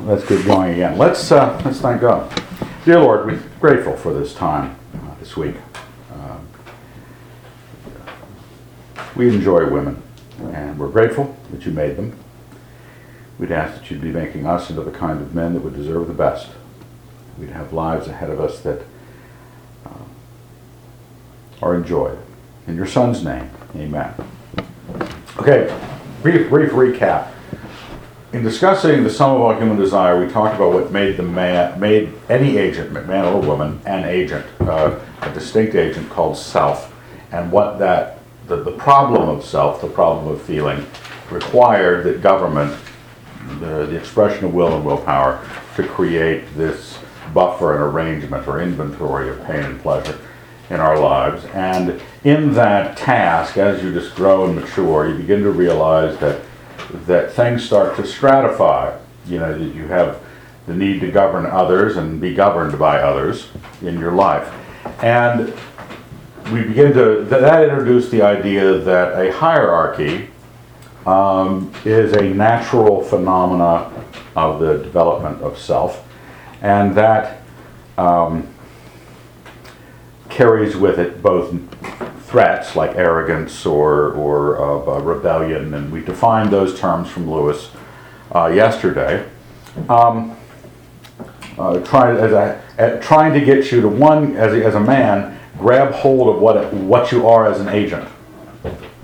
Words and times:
let's 0.00 0.26
get 0.26 0.44
going 0.44 0.72
again. 0.72 0.98
Let's, 0.98 1.30
uh, 1.30 1.60
let's 1.64 1.80
thank 1.80 2.00
God. 2.00 2.30
Dear 2.84 3.00
Lord, 3.00 3.26
we're 3.26 3.42
grateful 3.60 3.96
for 3.96 4.12
this 4.12 4.34
time 4.34 4.76
uh, 4.94 5.14
this 5.20 5.36
week. 5.36 5.56
Um, 6.12 6.46
we 9.16 9.28
enjoy 9.28 9.68
women, 9.70 10.02
and 10.40 10.78
we're 10.78 10.88
grateful 10.88 11.36
that 11.50 11.64
you 11.64 11.72
made 11.72 11.96
them. 11.96 12.18
We'd 13.38 13.52
ask 13.52 13.80
that 13.80 13.90
you'd 13.90 14.00
be 14.00 14.12
making 14.12 14.46
us 14.46 14.70
into 14.70 14.82
the 14.82 14.90
kind 14.90 15.20
of 15.20 15.34
men 15.34 15.54
that 15.54 15.60
would 15.60 15.74
deserve 15.74 16.08
the 16.08 16.14
best. 16.14 16.50
We'd 17.38 17.50
have 17.50 17.72
lives 17.72 18.06
ahead 18.06 18.30
of 18.30 18.40
us 18.40 18.60
that 18.60 18.82
um, 19.86 20.10
are 21.62 21.74
enjoyed. 21.74 22.18
In 22.66 22.76
your 22.76 22.86
Son's 22.86 23.24
name, 23.24 23.50
amen. 23.74 24.14
Okay, 25.38 25.76
brief, 26.22 26.48
brief 26.48 26.70
recap. 26.70 27.33
In 28.34 28.42
discussing 28.42 29.04
the 29.04 29.10
sum 29.10 29.36
of 29.36 29.42
all 29.42 29.54
human 29.54 29.76
desire, 29.76 30.18
we 30.18 30.26
talked 30.26 30.56
about 30.56 30.72
what 30.72 30.90
made 30.90 31.16
the 31.16 31.22
man, 31.22 31.78
made 31.78 32.12
any 32.28 32.56
agent, 32.56 32.92
man 32.92 33.24
or 33.26 33.40
woman, 33.40 33.80
an 33.86 34.04
agent, 34.06 34.44
uh, 34.62 34.98
a 35.22 35.32
distinct 35.32 35.76
agent 35.76 36.10
called 36.10 36.36
self, 36.36 36.92
and 37.30 37.52
what 37.52 37.78
that, 37.78 38.18
the, 38.48 38.56
the 38.56 38.72
problem 38.72 39.28
of 39.28 39.44
self, 39.44 39.80
the 39.80 39.86
problem 39.86 40.26
of 40.26 40.42
feeling, 40.42 40.84
required 41.30 42.02
that 42.06 42.22
government, 42.22 42.76
the, 43.60 43.86
the 43.86 43.96
expression 43.96 44.46
of 44.46 44.52
will 44.52 44.74
and 44.74 44.84
willpower, 44.84 45.40
to 45.76 45.86
create 45.86 46.42
this 46.56 46.98
buffer 47.32 47.74
and 47.74 47.84
arrangement 47.84 48.48
or 48.48 48.60
inventory 48.60 49.28
of 49.28 49.40
pain 49.44 49.62
and 49.62 49.80
pleasure 49.80 50.18
in 50.70 50.80
our 50.80 50.98
lives. 50.98 51.44
And 51.54 52.02
in 52.24 52.52
that 52.54 52.96
task, 52.96 53.58
as 53.58 53.80
you 53.80 53.92
just 53.92 54.16
grow 54.16 54.44
and 54.46 54.56
mature, 54.56 55.08
you 55.08 55.14
begin 55.14 55.44
to 55.44 55.52
realize 55.52 56.18
that 56.18 56.40
that 57.06 57.32
things 57.32 57.64
start 57.64 57.96
to 57.96 58.02
stratify. 58.02 58.98
You 59.26 59.38
know, 59.38 59.58
that 59.58 59.74
you 59.74 59.86
have 59.86 60.20
the 60.66 60.74
need 60.74 61.00
to 61.00 61.10
govern 61.10 61.46
others 61.46 61.96
and 61.96 62.20
be 62.20 62.34
governed 62.34 62.78
by 62.78 63.00
others 63.00 63.48
in 63.82 63.98
your 63.98 64.12
life. 64.12 64.52
And 65.02 65.54
we 66.52 66.62
begin 66.62 66.92
to, 66.92 67.24
that 67.24 67.64
introduced 67.64 68.10
the 68.10 68.22
idea 68.22 68.78
that 68.78 69.18
a 69.18 69.32
hierarchy 69.32 70.28
um, 71.06 71.72
is 71.84 72.12
a 72.12 72.22
natural 72.22 73.02
phenomena 73.02 73.90
of 74.36 74.60
the 74.60 74.78
development 74.78 75.42
of 75.42 75.58
self, 75.58 76.06
and 76.62 76.94
that 76.94 77.42
um, 77.96 78.48
carries 80.28 80.76
with 80.76 80.98
it 80.98 81.22
both 81.22 81.54
threats 82.34 82.74
like 82.74 82.96
arrogance 82.96 83.64
or, 83.64 84.10
or 84.14 84.60
uh, 84.60 84.98
rebellion, 84.98 85.72
and 85.72 85.92
we 85.92 86.00
defined 86.00 86.50
those 86.50 86.76
terms 86.80 87.08
from 87.08 87.30
Lewis 87.30 87.70
uh, 88.34 88.46
yesterday. 88.46 89.24
Um, 89.88 90.36
uh, 91.56 91.78
trying, 91.84 92.16
as 92.16 92.32
a, 92.32 93.00
trying 93.00 93.34
to 93.34 93.40
get 93.40 93.70
you 93.70 93.80
to 93.82 93.88
one, 93.88 94.34
as 94.34 94.52
a, 94.52 94.64
as 94.64 94.74
a 94.74 94.80
man, 94.80 95.38
grab 95.58 95.92
hold 95.92 96.34
of 96.34 96.42
what, 96.42 96.74
what 96.74 97.12
you 97.12 97.28
are 97.28 97.46
as 97.46 97.60
an 97.60 97.68
agent. 97.68 98.08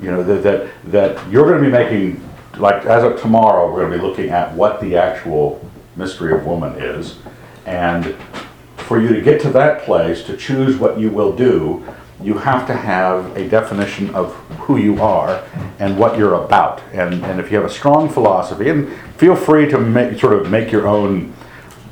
You 0.03 0.11
know, 0.11 0.25
that, 0.25 0.43
that, 0.43 0.91
that 0.91 1.31
you're 1.31 1.49
going 1.49 1.63
to 1.63 1.65
be 1.65 1.71
making, 1.71 2.29
like 2.57 2.85
as 2.85 3.05
of 3.05 3.21
tomorrow, 3.21 3.73
we're 3.73 3.87
going 3.87 3.93
to 3.93 3.99
be 3.99 4.05
looking 4.05 4.31
at 4.31 4.53
what 4.55 4.81
the 4.81 4.97
actual 4.97 5.65
mystery 5.95 6.33
of 6.33 6.45
woman 6.45 6.73
is. 6.83 7.19
And 7.65 8.17
for 8.77 9.01
you 9.01 9.15
to 9.15 9.21
get 9.21 9.41
to 9.43 9.51
that 9.51 9.83
place, 9.83 10.25
to 10.25 10.37
choose 10.37 10.79
what 10.79 10.99
you 10.99 11.11
will 11.11 11.33
do, 11.33 11.87
you 12.23 12.39
have 12.39 12.67
to 12.67 12.75
have 12.75 13.37
a 13.37 13.49
definition 13.49 14.15
of 14.15 14.35
who 14.61 14.77
you 14.77 15.01
are 15.03 15.43
and 15.79 15.99
what 15.99 16.19
you're 16.19 16.35
about. 16.35 16.83
And, 16.93 17.25
and 17.25 17.41
if 17.41 17.51
you 17.51 17.57
have 17.57 17.67
a 17.67 17.73
strong 17.73 18.09
philosophy, 18.09 18.69
and 18.69 18.93
feel 19.17 19.35
free 19.35 19.69
to 19.71 19.79
make, 19.79 20.19
sort 20.21 20.35
of 20.35 20.51
make 20.51 20.71
your 20.71 20.87
own 20.87 21.35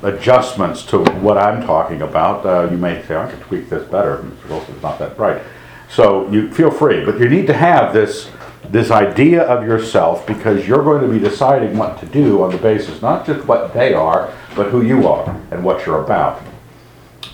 adjustments 0.03 0.83
to 0.85 0.99
what 0.99 1.37
I'm 1.37 1.65
talking 1.65 2.01
about. 2.01 2.45
Uh, 2.45 2.69
you 2.71 2.77
may 2.77 3.03
say, 3.03 3.15
I 3.15 3.29
could 3.29 3.41
tweak 3.41 3.69
this 3.69 3.87
better. 3.89 4.17
Mr. 4.17 4.49
Wilson's 4.49 4.81
not 4.81 4.99
that 4.99 5.17
bright. 5.17 5.41
So 5.89 6.29
you 6.29 6.51
feel 6.51 6.71
free, 6.71 7.03
but 7.03 7.19
you 7.19 7.29
need 7.29 7.47
to 7.47 7.53
have 7.53 7.93
this 7.93 8.29
this 8.69 8.91
idea 8.91 9.41
of 9.43 9.65
yourself 9.65 10.27
because 10.27 10.67
you're 10.67 10.83
going 10.83 11.01
to 11.01 11.07
be 11.07 11.17
deciding 11.17 11.75
what 11.75 11.99
to 11.99 12.05
do 12.05 12.43
on 12.43 12.51
the 12.51 12.57
basis 12.57 13.01
not 13.01 13.25
just 13.25 13.43
what 13.47 13.73
they 13.73 13.93
are, 13.95 14.31
but 14.55 14.69
who 14.69 14.83
you 14.83 15.07
are 15.07 15.27
and 15.49 15.63
what 15.63 15.85
you're 15.87 16.03
about. 16.03 16.39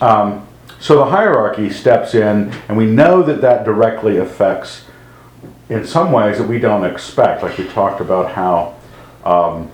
Um, 0.00 0.45
so 0.86 0.98
the 0.98 1.06
hierarchy 1.06 1.68
steps 1.68 2.14
in, 2.14 2.52
and 2.68 2.76
we 2.76 2.86
know 2.86 3.20
that 3.20 3.40
that 3.40 3.64
directly 3.64 4.18
affects, 4.18 4.84
in 5.68 5.84
some 5.84 6.12
ways, 6.12 6.38
that 6.38 6.46
we 6.46 6.60
don't 6.60 6.84
expect. 6.84 7.42
Like 7.42 7.58
we 7.58 7.66
talked 7.66 8.00
about 8.00 8.30
how, 8.30 8.76
um, 9.24 9.68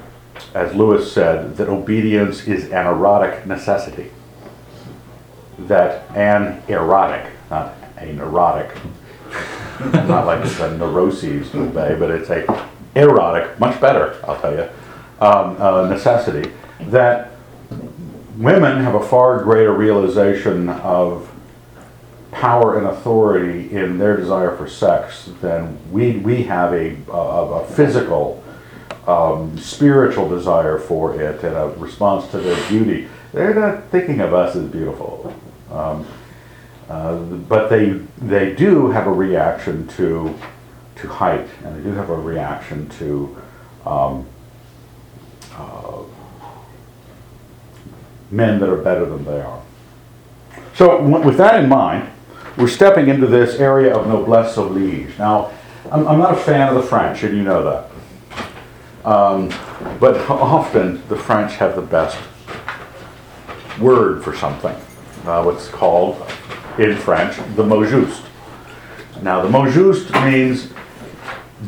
as 0.55 0.75
Lewis 0.75 1.13
said, 1.13 1.59
that 1.59 1.69
obedience 1.69 2.49
is 2.49 2.71
an 2.73 2.87
erotic 2.87 3.45
necessity. 3.45 4.11
That 5.59 6.11
an 6.17 6.63
erotic, 6.67 7.31
not 7.51 7.75
a 7.99 8.11
neurotic, 8.15 8.75
not 9.93 10.25
like 10.25 10.43
it's 10.47 10.61
a 10.61 10.79
neuroses 10.79 11.51
to 11.51 11.65
obey, 11.65 11.95
but 11.95 12.11
it's 12.11 12.31
a 12.31 12.71
erotic, 12.95 13.61
much 13.61 13.79
better, 13.83 14.19
I'll 14.27 14.41
tell 14.41 14.55
you, 14.55 14.67
um, 15.21 15.61
uh, 15.61 15.91
necessity. 15.91 16.51
That 16.87 17.32
women 18.37 18.83
have 18.83 18.95
a 18.95 19.03
far 19.03 19.43
greater 19.43 19.73
realization 19.73 20.69
of 20.69 21.31
power 22.31 22.79
and 22.79 22.87
authority 22.87 23.71
in 23.71 23.99
their 23.99 24.17
desire 24.17 24.57
for 24.57 24.67
sex 24.67 25.31
than 25.41 25.79
we, 25.93 26.19
we 26.19 26.43
have 26.45 26.73
a, 26.73 26.97
a, 27.11 27.17
a 27.17 27.67
physical, 27.67 28.43
um, 29.07 29.57
spiritual 29.59 30.29
desire 30.29 30.79
for 30.79 31.21
it 31.21 31.43
and 31.45 31.55
a 31.55 31.69
response 31.77 32.31
to 32.31 32.39
their 32.39 32.69
beauty. 32.69 33.07
They're 33.33 33.55
not 33.55 33.85
thinking 33.91 34.21
of 34.21 34.33
us 34.33 34.57
as 34.57 34.69
beautiful. 34.69 35.35
Um, 35.71 36.07
uh, 36.89 37.17
but 37.17 37.69
they, 37.69 37.91
they 38.19 38.55
do 38.55 38.91
have 38.91 39.07
a 39.07 39.13
reaction 39.13 39.87
to, 39.89 40.37
to 40.97 41.09
height, 41.09 41.49
and 41.65 41.77
they 41.77 41.83
do 41.83 41.95
have 41.95 42.11
a 42.11 42.17
reaction 42.17 42.89
to 42.91 43.37
um, 43.87 44.27
uh, 45.55 45.92
men 48.33 48.59
that 48.61 48.69
are 48.69 48.77
better 48.77 49.05
than 49.05 49.25
they 49.25 49.41
are. 49.41 49.63
So, 50.75 51.03
with 51.03 51.37
that 51.37 51.63
in 51.63 51.69
mind, 51.69 52.11
we're 52.57 52.69
stepping 52.69 53.09
into 53.09 53.27
this 53.27 53.61
area 53.61 53.95
of 53.95 54.07
noblesse 54.07 54.57
oblige. 54.57 55.17
Now, 55.19 55.53
I'm, 55.91 56.09
I'm 56.09 56.19
not 56.19 56.33
a 56.33 56.41
fan 56.41 56.69
of 56.69 56.75
the 56.75 56.83
French, 56.83 57.23
and 57.23 57.37
you 57.37 57.43
know 57.43 57.63
that. 57.63 59.07
Um, 59.07 59.49
but 60.01 60.17
often 60.31 61.07
the 61.09 61.17
French 61.17 61.55
have 61.57 61.77
the 61.77 61.83
best 61.83 62.19
word 63.81 64.25
for 64.25 64.35
something. 64.35 64.75
Uh, 65.25 65.43
what's 65.43 65.69
called 65.69 66.17
in 66.79 66.97
French 66.97 67.37
the 67.55 67.65
mot 67.65 67.87
juste. 67.87 68.25
Now, 69.23 69.43
the 69.43 69.49
mot 69.49 69.69
juste 69.69 70.11
means 70.25 70.73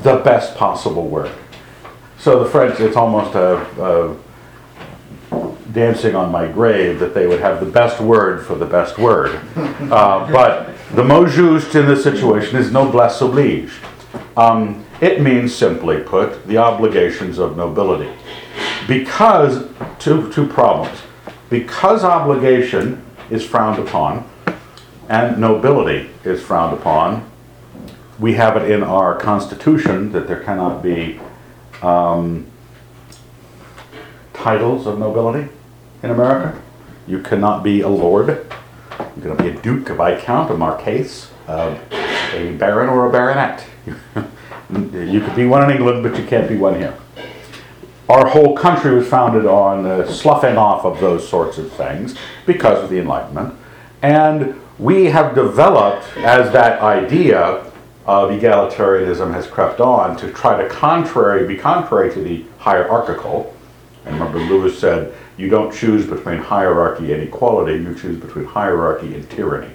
the 0.02 0.16
best 0.16 0.56
possible 0.56 1.06
word. 1.06 1.32
So 2.18 2.42
the 2.42 2.48
French, 2.50 2.80
it's 2.80 2.96
almost 2.96 3.34
a, 3.34 3.58
a 3.82 4.16
dancing 5.74 6.14
on 6.14 6.30
my 6.30 6.46
grave 6.46 7.00
that 7.00 7.12
they 7.12 7.26
would 7.26 7.40
have 7.40 7.58
the 7.60 7.70
best 7.70 8.00
word 8.00 8.46
for 8.46 8.54
the 8.54 8.64
best 8.64 8.96
word. 8.96 9.40
Uh, 9.56 10.30
but 10.32 10.70
the 10.94 11.04
mot 11.04 11.28
juste 11.28 11.74
in 11.74 11.86
this 11.86 12.02
situation 12.02 12.56
is 12.56 12.70
noblesse 12.70 13.20
oblige. 13.20 13.72
Um, 14.36 14.86
it 15.00 15.20
means, 15.20 15.54
simply 15.54 16.00
put, 16.00 16.46
the 16.46 16.56
obligations 16.56 17.38
of 17.38 17.56
nobility. 17.56 18.10
Because, 18.86 19.68
two, 19.98 20.32
two 20.32 20.46
problems. 20.46 20.96
Because 21.50 22.04
obligation 22.04 23.04
is 23.28 23.44
frowned 23.44 23.80
upon 23.80 24.28
and 25.08 25.38
nobility 25.38 26.10
is 26.24 26.40
frowned 26.40 26.72
upon, 26.72 27.28
we 28.18 28.34
have 28.34 28.56
it 28.56 28.70
in 28.70 28.82
our 28.82 29.16
Constitution 29.16 30.12
that 30.12 30.28
there 30.28 30.40
cannot 30.40 30.82
be 30.82 31.20
um, 31.82 32.46
titles 34.32 34.86
of 34.86 34.98
nobility 34.98 35.48
in 36.04 36.10
America. 36.10 36.60
You 37.06 37.20
cannot 37.20 37.62
be 37.62 37.80
a 37.80 37.88
lord. 37.88 38.28
You 38.28 39.22
cannot 39.22 39.38
be 39.38 39.48
a 39.48 39.60
duke, 39.60 39.88
a 39.88 39.94
viscount, 39.94 40.50
a 40.50 40.56
marquess, 40.56 41.30
uh, 41.48 41.78
a 42.34 42.52
baron, 42.52 42.90
or 42.90 43.06
a 43.06 43.10
baronet. 43.10 43.64
you 43.86 45.20
could 45.20 45.34
be 45.34 45.46
one 45.46 45.68
in 45.68 45.76
England, 45.76 46.02
but 46.02 46.18
you 46.18 46.26
can't 46.26 46.48
be 46.48 46.56
one 46.56 46.76
here. 46.76 46.96
Our 48.08 48.28
whole 48.28 48.54
country 48.54 48.94
was 48.94 49.08
founded 49.08 49.46
on 49.46 49.84
the 49.84 50.06
sloughing 50.12 50.58
off 50.58 50.84
of 50.84 51.00
those 51.00 51.26
sorts 51.26 51.56
of 51.56 51.72
things 51.72 52.14
because 52.44 52.84
of 52.84 52.90
the 52.90 52.98
Enlightenment. 52.98 53.54
And 54.02 54.60
we 54.78 55.06
have 55.06 55.34
developed, 55.34 56.04
as 56.18 56.52
that 56.52 56.82
idea 56.82 57.72
of 58.04 58.28
egalitarianism 58.28 59.32
has 59.32 59.46
crept 59.46 59.80
on, 59.80 60.18
to 60.18 60.30
try 60.32 60.62
to 60.62 60.68
contrary, 60.68 61.46
be 61.46 61.56
contrary 61.56 62.12
to 62.12 62.20
the 62.20 62.44
hierarchical. 62.58 63.56
And 64.04 64.20
remember, 64.20 64.38
Lewis 64.40 64.78
said, 64.78 65.14
you 65.36 65.48
don't 65.48 65.74
choose 65.74 66.06
between 66.06 66.38
hierarchy 66.38 67.12
and 67.12 67.22
equality, 67.22 67.82
you 67.82 67.94
choose 67.94 68.20
between 68.20 68.44
hierarchy 68.44 69.14
and 69.14 69.28
tyranny. 69.30 69.74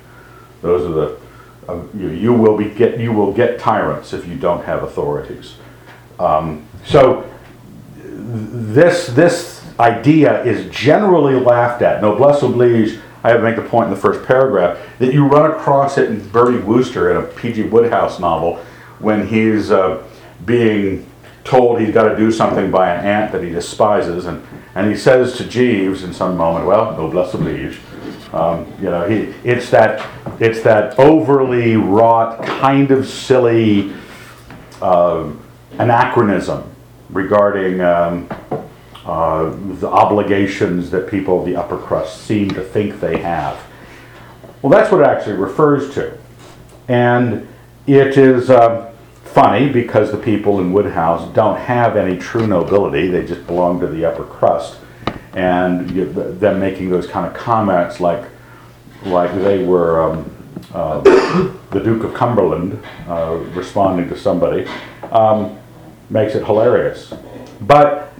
Those 0.62 0.86
are 0.86 0.94
the, 0.94 1.20
uh, 1.68 1.84
you, 1.98 2.10
you, 2.10 2.34
will 2.34 2.58
be 2.58 2.70
get, 2.70 3.00
you 3.00 3.12
will 3.12 3.34
get 3.34 3.60
tyrants 3.60 4.14
if 4.14 4.28
you 4.28 4.36
don't 4.36 4.64
have 4.64 4.84
authorities. 4.84 5.56
Um, 6.18 6.66
so 6.86 7.30
this, 7.96 9.08
this 9.08 9.66
idea 9.80 10.44
is 10.44 10.70
generally 10.74 11.36
laughed 11.36 11.82
at. 11.82 12.02
Noblesse 12.02 12.44
oblige, 12.44 13.00
I 13.24 13.30
have 13.30 13.38
to 13.38 13.44
make 13.44 13.56
the 13.56 13.62
point 13.62 13.86
in 13.86 13.94
the 13.94 14.00
first 14.00 14.26
paragraph, 14.26 14.78
that 15.00 15.14
you 15.14 15.26
run 15.26 15.52
across 15.52 15.98
it 15.98 16.10
in 16.10 16.28
Bertie 16.30 16.60
Wooster 16.60 17.12
in 17.12 17.18
a 17.18 17.22
P.G. 17.24 17.64
Wodehouse 17.64 18.20
novel 18.20 18.58
when 19.00 19.28
he's 19.28 19.72
uh, 19.72 20.04
being 20.46 21.09
told 21.50 21.82
he's 21.82 21.94
got 21.94 22.08
to 22.08 22.16
do 22.16 22.32
something 22.32 22.70
by 22.70 22.94
an 22.94 23.04
aunt 23.04 23.32
that 23.32 23.44
he 23.44 23.50
despises, 23.50 24.26
and, 24.26 24.46
and 24.76 24.90
he 24.90 24.96
says 24.96 25.36
to 25.38 25.44
Jeeves 25.44 26.04
in 26.04 26.14
some 26.14 26.38
moment, 26.38 26.68
well, 26.68 26.96
noblesse 26.96 27.34
oblige. 27.34 27.80
Um, 28.32 28.72
you 28.78 28.92
know, 28.92 29.10
he, 29.10 29.34
it's 29.44 29.72
that 29.72 30.08
it's 30.40 30.62
that 30.62 31.00
overly 31.00 31.76
wrought, 31.76 32.46
kind 32.46 32.92
of 32.92 33.08
silly 33.08 33.92
uh, 34.80 35.32
anachronism 35.80 36.70
regarding 37.10 37.82
um, 37.82 38.30
uh, 39.04 39.50
the 39.80 39.88
obligations 39.88 40.92
that 40.92 41.10
people 41.10 41.40
of 41.40 41.46
the 41.48 41.56
upper 41.56 41.80
crust 41.80 42.22
seem 42.22 42.52
to 42.52 42.64
think 42.64 43.00
they 43.00 43.18
have. 43.18 43.60
Well, 44.62 44.70
that's 44.70 44.92
what 44.92 45.02
it 45.02 45.08
actually 45.08 45.38
refers 45.38 45.92
to, 45.96 46.16
and 46.88 47.48
it 47.88 48.16
is 48.16 48.52
uh, 48.52 48.89
funny 49.34 49.70
because 49.70 50.12
the 50.12 50.18
people 50.18 50.60
in 50.60 50.72
Wodehouse 50.72 51.34
don't 51.34 51.58
have 51.58 51.96
any 51.96 52.18
true 52.18 52.48
nobility; 52.48 53.08
they 53.08 53.26
just 53.26 53.46
belong 53.48 53.80
to 53.80 53.88
the 53.88 54.06
upper 54.06 54.24
crust 54.24 54.80
and 55.34 55.92
you, 55.92 56.12
them 56.12 56.60
making 56.60 56.90
those 56.90 57.08
kind 57.08 57.26
of 57.26 57.34
comments 57.34 58.00
like 58.00 58.26
like 59.06 59.34
they 59.36 59.64
were 59.64 60.02
um, 60.02 60.36
uh, 60.74 61.00
the 61.72 61.80
Duke 61.80 62.04
of 62.04 62.14
Cumberland 62.14 62.82
uh, 63.08 63.36
responding 63.54 64.10
to 64.10 64.18
somebody 64.18 64.68
um, 65.12 65.58
makes 66.10 66.36
it 66.36 66.46
hilarious. 66.46 67.14
But 67.62 68.12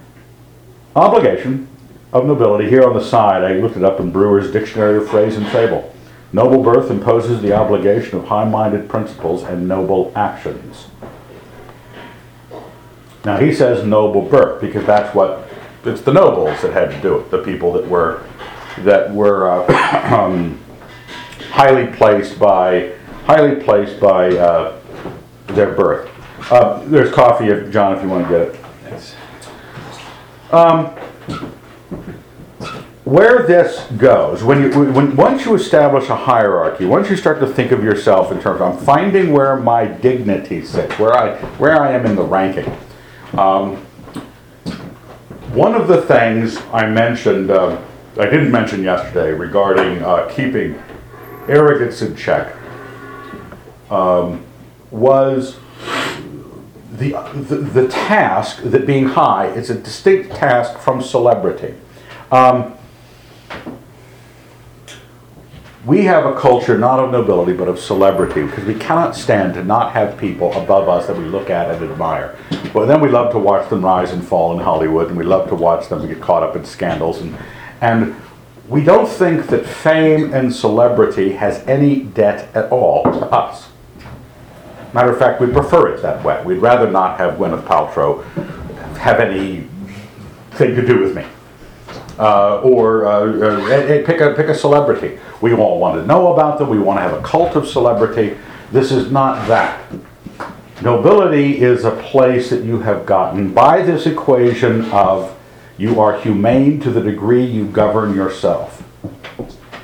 obligation 0.96 1.68
of 2.12 2.24
nobility 2.24 2.68
here 2.68 2.84
on 2.84 2.94
the 2.94 3.04
side, 3.04 3.44
I 3.44 3.54
looked 3.54 3.76
it 3.76 3.84
up 3.84 4.00
in 4.00 4.10
Brewer's 4.10 4.50
Dictionary 4.50 4.96
of 4.96 5.08
Phrase 5.08 5.36
and 5.36 5.46
Fable. 5.48 5.94
Noble 6.32 6.62
birth 6.62 6.90
imposes 6.90 7.42
the 7.42 7.52
obligation 7.52 8.18
of 8.18 8.26
high-minded 8.26 8.88
principles 8.88 9.42
and 9.42 9.66
noble 9.66 10.12
actions. 10.14 10.86
Now 13.24 13.38
he 13.38 13.52
says 13.52 13.84
noble 13.84 14.22
birth 14.22 14.60
because 14.60 14.86
that's 14.86 15.14
what 15.14 15.48
it's 15.84 16.02
the 16.02 16.12
nobles 16.12 16.62
that 16.62 16.72
had 16.72 16.90
to 16.90 17.00
do 17.00 17.18
it, 17.18 17.30
the 17.30 17.42
people 17.42 17.72
that 17.72 17.86
were 17.86 18.24
that 18.78 19.12
were 19.12 19.48
uh, 19.50 20.14
um, 20.14 20.60
highly 21.50 21.94
placed 21.96 22.38
by 22.38 22.92
highly 23.24 23.62
placed 23.62 24.00
by 24.00 24.28
uh, 24.36 24.80
their 25.48 25.74
birth. 25.74 26.08
Uh, 26.50 26.82
there's 26.86 27.12
coffee, 27.12 27.48
if, 27.48 27.70
John, 27.70 27.96
if 27.96 28.02
you 28.02 28.08
want 28.08 28.26
to 28.26 28.30
get 28.30 28.40
it. 28.48 28.56
Thanks. 28.82 29.14
Where 33.10 33.44
this 33.44 33.90
goes, 33.98 34.44
when 34.44 34.62
you 34.62 34.92
when 34.92 35.16
once 35.16 35.44
you 35.44 35.56
establish 35.56 36.08
a 36.10 36.14
hierarchy, 36.14 36.84
once 36.84 37.10
you 37.10 37.16
start 37.16 37.40
to 37.40 37.46
think 37.48 37.72
of 37.72 37.82
yourself 37.82 38.30
in 38.30 38.40
terms, 38.40 38.60
of, 38.60 38.78
I'm 38.78 38.84
finding 38.84 39.32
where 39.32 39.56
my 39.56 39.84
dignity 39.84 40.64
sits, 40.64 40.96
where 40.96 41.12
I 41.12 41.34
where 41.58 41.82
I 41.82 41.90
am 41.90 42.06
in 42.06 42.14
the 42.14 42.22
ranking. 42.22 42.72
Um, 43.36 43.78
one 45.52 45.74
of 45.74 45.88
the 45.88 46.02
things 46.02 46.58
I 46.72 46.88
mentioned, 46.88 47.50
uh, 47.50 47.82
I 48.16 48.26
didn't 48.26 48.52
mention 48.52 48.84
yesterday 48.84 49.32
regarding 49.32 50.04
uh, 50.04 50.30
keeping 50.32 50.80
arrogance 51.48 52.02
in 52.02 52.14
check, 52.14 52.54
um, 53.90 54.46
was 54.92 55.58
the, 56.92 57.10
the, 57.34 57.56
the 57.56 57.88
task 57.88 58.62
that 58.62 58.86
being 58.86 59.06
high 59.06 59.48
is 59.48 59.68
a 59.68 59.74
distinct 59.74 60.30
task 60.30 60.78
from 60.78 61.02
celebrity. 61.02 61.74
Um, 62.30 62.76
we 65.86 66.04
have 66.04 66.26
a 66.26 66.38
culture 66.38 66.76
not 66.76 67.00
of 67.00 67.10
nobility 67.10 67.54
but 67.54 67.66
of 67.66 67.78
celebrity 67.78 68.42
because 68.42 68.64
we 68.64 68.74
cannot 68.74 69.16
stand 69.16 69.54
to 69.54 69.64
not 69.64 69.92
have 69.92 70.18
people 70.18 70.52
above 70.52 70.88
us 70.88 71.06
that 71.06 71.16
we 71.16 71.24
look 71.24 71.48
at 71.48 71.70
and 71.70 71.90
admire. 71.90 72.36
But 72.74 72.86
then 72.86 73.00
we 73.00 73.08
love 73.08 73.32
to 73.32 73.38
watch 73.38 73.68
them 73.70 73.84
rise 73.84 74.12
and 74.12 74.22
fall 74.24 74.52
in 74.52 74.62
Hollywood 74.62 75.08
and 75.08 75.16
we 75.16 75.24
love 75.24 75.48
to 75.48 75.54
watch 75.54 75.88
them 75.88 76.06
get 76.06 76.20
caught 76.20 76.42
up 76.42 76.54
in 76.54 76.64
scandals 76.64 77.20
and 77.20 77.36
and 77.80 78.14
we 78.68 78.84
don't 78.84 79.08
think 79.08 79.48
that 79.48 79.66
fame 79.66 80.32
and 80.32 80.54
celebrity 80.54 81.32
has 81.32 81.66
any 81.66 82.04
debt 82.04 82.54
at 82.54 82.70
all 82.70 83.02
to 83.02 83.26
us. 83.26 83.68
Matter 84.92 85.10
of 85.10 85.18
fact, 85.18 85.40
we 85.40 85.48
prefer 85.48 85.88
it 85.92 86.02
that 86.02 86.22
way. 86.24 86.40
We'd 86.44 86.58
rather 86.58 86.88
not 86.88 87.18
have 87.18 87.34
Gwyneth 87.34 87.64
Paltrow 87.64 88.22
have 88.96 89.18
anything 89.18 89.68
to 90.58 90.86
do 90.86 91.00
with 91.00 91.16
me. 91.16 91.24
Uh, 92.20 92.60
or 92.62 93.06
uh, 93.06 93.10
uh, 93.32 94.04
pick 94.04 94.20
a 94.20 94.34
pick 94.34 94.48
a 94.48 94.54
celebrity. 94.54 95.18
We 95.40 95.54
all 95.54 95.80
want 95.80 95.98
to 95.98 96.06
know 96.06 96.34
about 96.34 96.58
them. 96.58 96.68
We 96.68 96.78
want 96.78 96.98
to 96.98 97.02
have 97.02 97.14
a 97.14 97.22
cult 97.22 97.56
of 97.56 97.66
celebrity. 97.66 98.36
This 98.70 98.92
is 98.92 99.10
not 99.10 99.48
that. 99.48 99.90
Nobility 100.82 101.62
is 101.62 101.84
a 101.84 101.92
place 101.92 102.50
that 102.50 102.62
you 102.62 102.80
have 102.80 103.06
gotten 103.06 103.54
by 103.54 103.80
this 103.80 104.04
equation 104.04 104.84
of 104.90 105.34
you 105.78 105.98
are 105.98 106.20
humane 106.20 106.78
to 106.80 106.90
the 106.90 107.00
degree 107.00 107.42
you 107.42 107.66
govern 107.66 108.14
yourself. 108.14 108.82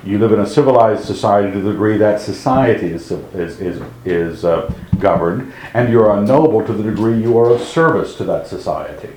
You 0.05 0.19
live 0.19 0.33
in 0.33 0.41
a 0.41 0.47
civilized 0.47 1.07
society 1.07 1.51
to 1.55 1.61
the 1.61 1.73
degree 1.73 1.97
that 1.97 2.21
society 2.21 2.89
is, 2.89 3.11
is, 3.11 3.61
is, 3.63 3.83
is 4.05 4.45
uh, 4.45 4.71
governed, 4.99 5.55
and 5.73 5.91
you're 5.91 6.15
a 6.15 6.21
noble 6.21 6.63
to 6.67 6.75
the 6.75 6.83
degree 6.83 7.19
you 7.19 7.39
are 7.39 7.49
of 7.49 7.63
service 7.63 8.15
to 8.17 8.25
that 8.25 8.47
society. 8.47 9.09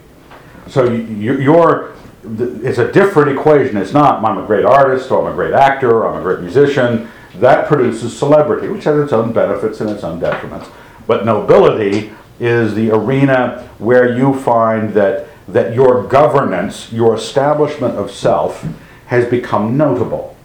So 0.68 0.90
you, 0.90 1.38
you're, 1.38 1.96
it's 2.24 2.78
a 2.78 2.92
different 2.92 3.38
equation. 3.38 3.78
It's 3.78 3.94
not 3.94 4.24
I'm 4.24 4.38
a 4.38 4.46
great 4.46 4.66
artist 4.66 5.12
or 5.12 5.26
I'm 5.26 5.32
a 5.32 5.36
great 5.36 5.54
actor 5.54 5.90
or 5.90 6.08
I'm 6.08 6.20
a 6.20 6.22
great 6.22 6.42
musician. 6.42 7.10
That 7.36 7.68
produces 7.68 8.18
celebrity, 8.18 8.68
which 8.68 8.84
has 8.84 9.00
its 9.00 9.14
own 9.14 9.32
benefits 9.32 9.82
and 9.82 9.90
its 9.90 10.04
own 10.04 10.20
detriments. 10.20 10.70
But 11.08 11.26
nobility 11.26 12.12
is 12.40 12.76
the 12.76 12.92
arena 12.92 13.70
where 13.78 14.18
you 14.18 14.34
find 14.40 14.94
that 14.94 15.28
that 15.48 15.74
your 15.74 16.04
governance, 16.04 16.92
your 16.92 17.16
establishment 17.16 17.96
of 17.96 18.12
self, 18.12 18.66
has 19.08 19.28
become 19.28 19.76
notable. 19.76 20.36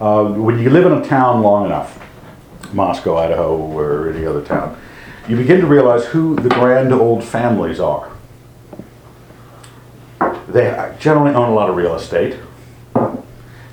Uh, 0.00 0.24
when 0.24 0.58
you 0.58 0.70
live 0.70 0.86
in 0.86 0.92
a 0.92 1.04
town 1.04 1.42
long 1.42 1.66
enough, 1.66 2.02
Moscow, 2.72 3.18
Idaho, 3.18 3.56
or 3.56 4.10
any 4.10 4.24
other 4.24 4.42
town, 4.42 4.80
you 5.28 5.36
begin 5.36 5.60
to 5.60 5.66
realize 5.66 6.06
who 6.06 6.34
the 6.36 6.48
grand 6.48 6.92
old 6.92 7.22
families 7.22 7.78
are. 7.78 8.11
They 10.48 10.94
generally 10.98 11.34
own 11.34 11.48
a 11.48 11.54
lot 11.54 11.70
of 11.70 11.76
real 11.76 11.94
estate. 11.94 12.38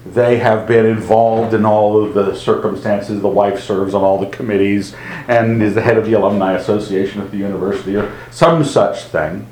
They 0.06 0.38
have 0.38 0.68
been 0.68 0.86
involved 0.86 1.54
in 1.54 1.66
all 1.66 2.04
of 2.04 2.14
the 2.14 2.36
circumstances. 2.36 3.22
The 3.22 3.28
wife 3.28 3.62
serves 3.62 3.94
on 3.94 4.02
all 4.02 4.18
the 4.18 4.30
committees 4.30 4.96
and 5.28 5.62
is 5.62 5.76
the 5.76 5.82
head 5.82 5.98
of 5.98 6.06
the 6.06 6.14
Alumni 6.14 6.54
Association 6.54 7.22
at 7.22 7.32
the 7.32 7.38
university 7.38 7.96
or 7.96 8.12
some 8.32 8.64
such 8.64 9.04
thing 9.04 9.48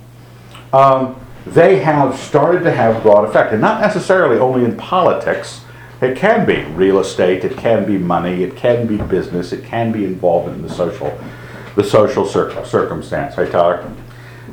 um, 0.74 1.20
they 1.46 1.80
have 1.80 2.18
started 2.20 2.63
to 2.63 2.72
have 2.72 3.01
broad 3.01 3.27
effect, 3.27 3.54
and 3.54 3.62
not 3.62 3.80
necessarily 3.80 4.38
only 4.38 4.66
in 4.66 4.75
politics. 4.75 5.62
It 6.01 6.18
can 6.18 6.46
be 6.46 6.63
real 6.75 7.00
estate, 7.00 7.44
it 7.44 7.58
can 7.58 7.86
be 7.86 7.98
money, 7.98 8.44
it 8.44 8.56
can 8.56 8.86
be 8.86 8.98
business, 8.98 9.51
it 9.51 9.63
can 9.63 9.92
be 9.92 10.06
involved 10.06 10.50
in 10.50 10.62
the 10.62 10.70
social, 10.70 11.18
the 11.75 11.84
social 11.84 12.25
cir- 12.25 12.66
circumstance. 12.66 13.36
Hey 13.36 13.50
Tyler, 13.50 13.89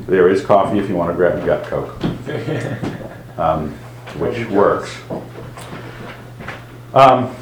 there 0.06 0.28
is 0.28 0.44
coffee 0.44 0.78
if 0.78 0.88
you 0.88 0.94
want 0.94 1.10
to 1.10 1.16
grab 1.16 1.42
a 1.42 1.46
gut 1.46 1.64
coke, 1.64 2.02
um, 3.38 3.70
which 4.18 4.46
works. 4.48 4.96
Um, 6.92 7.34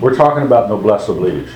we're 0.00 0.16
talking 0.16 0.44
about 0.44 0.68
noblesse 0.68 1.08
oblige. 1.08 1.50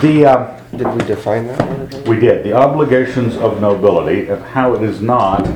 The 0.00 0.26
uh, 0.26 0.60
Did 0.76 0.86
we 0.88 0.98
define 1.06 1.46
that 1.46 1.60
one? 1.60 2.04
we 2.04 2.18
did, 2.18 2.44
the 2.44 2.52
obligations 2.52 3.36
of 3.36 3.60
nobility 3.60 4.28
and 4.28 4.42
how 4.42 4.74
it 4.74 4.82
is 4.82 5.00
not 5.00 5.46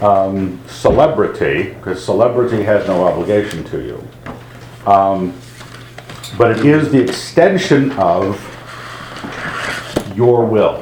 um, 0.00 0.60
celebrity, 0.66 1.74
because 1.74 2.04
celebrity 2.04 2.62
has 2.62 2.86
no 2.86 3.04
obligation 3.04 3.64
to 3.64 3.82
you. 3.82 4.08
Um, 4.90 5.34
but 6.36 6.58
it 6.58 6.66
is 6.66 6.90
the 6.90 7.02
extension 7.02 7.92
of 7.92 8.45
your 10.16 10.46
will. 10.46 10.80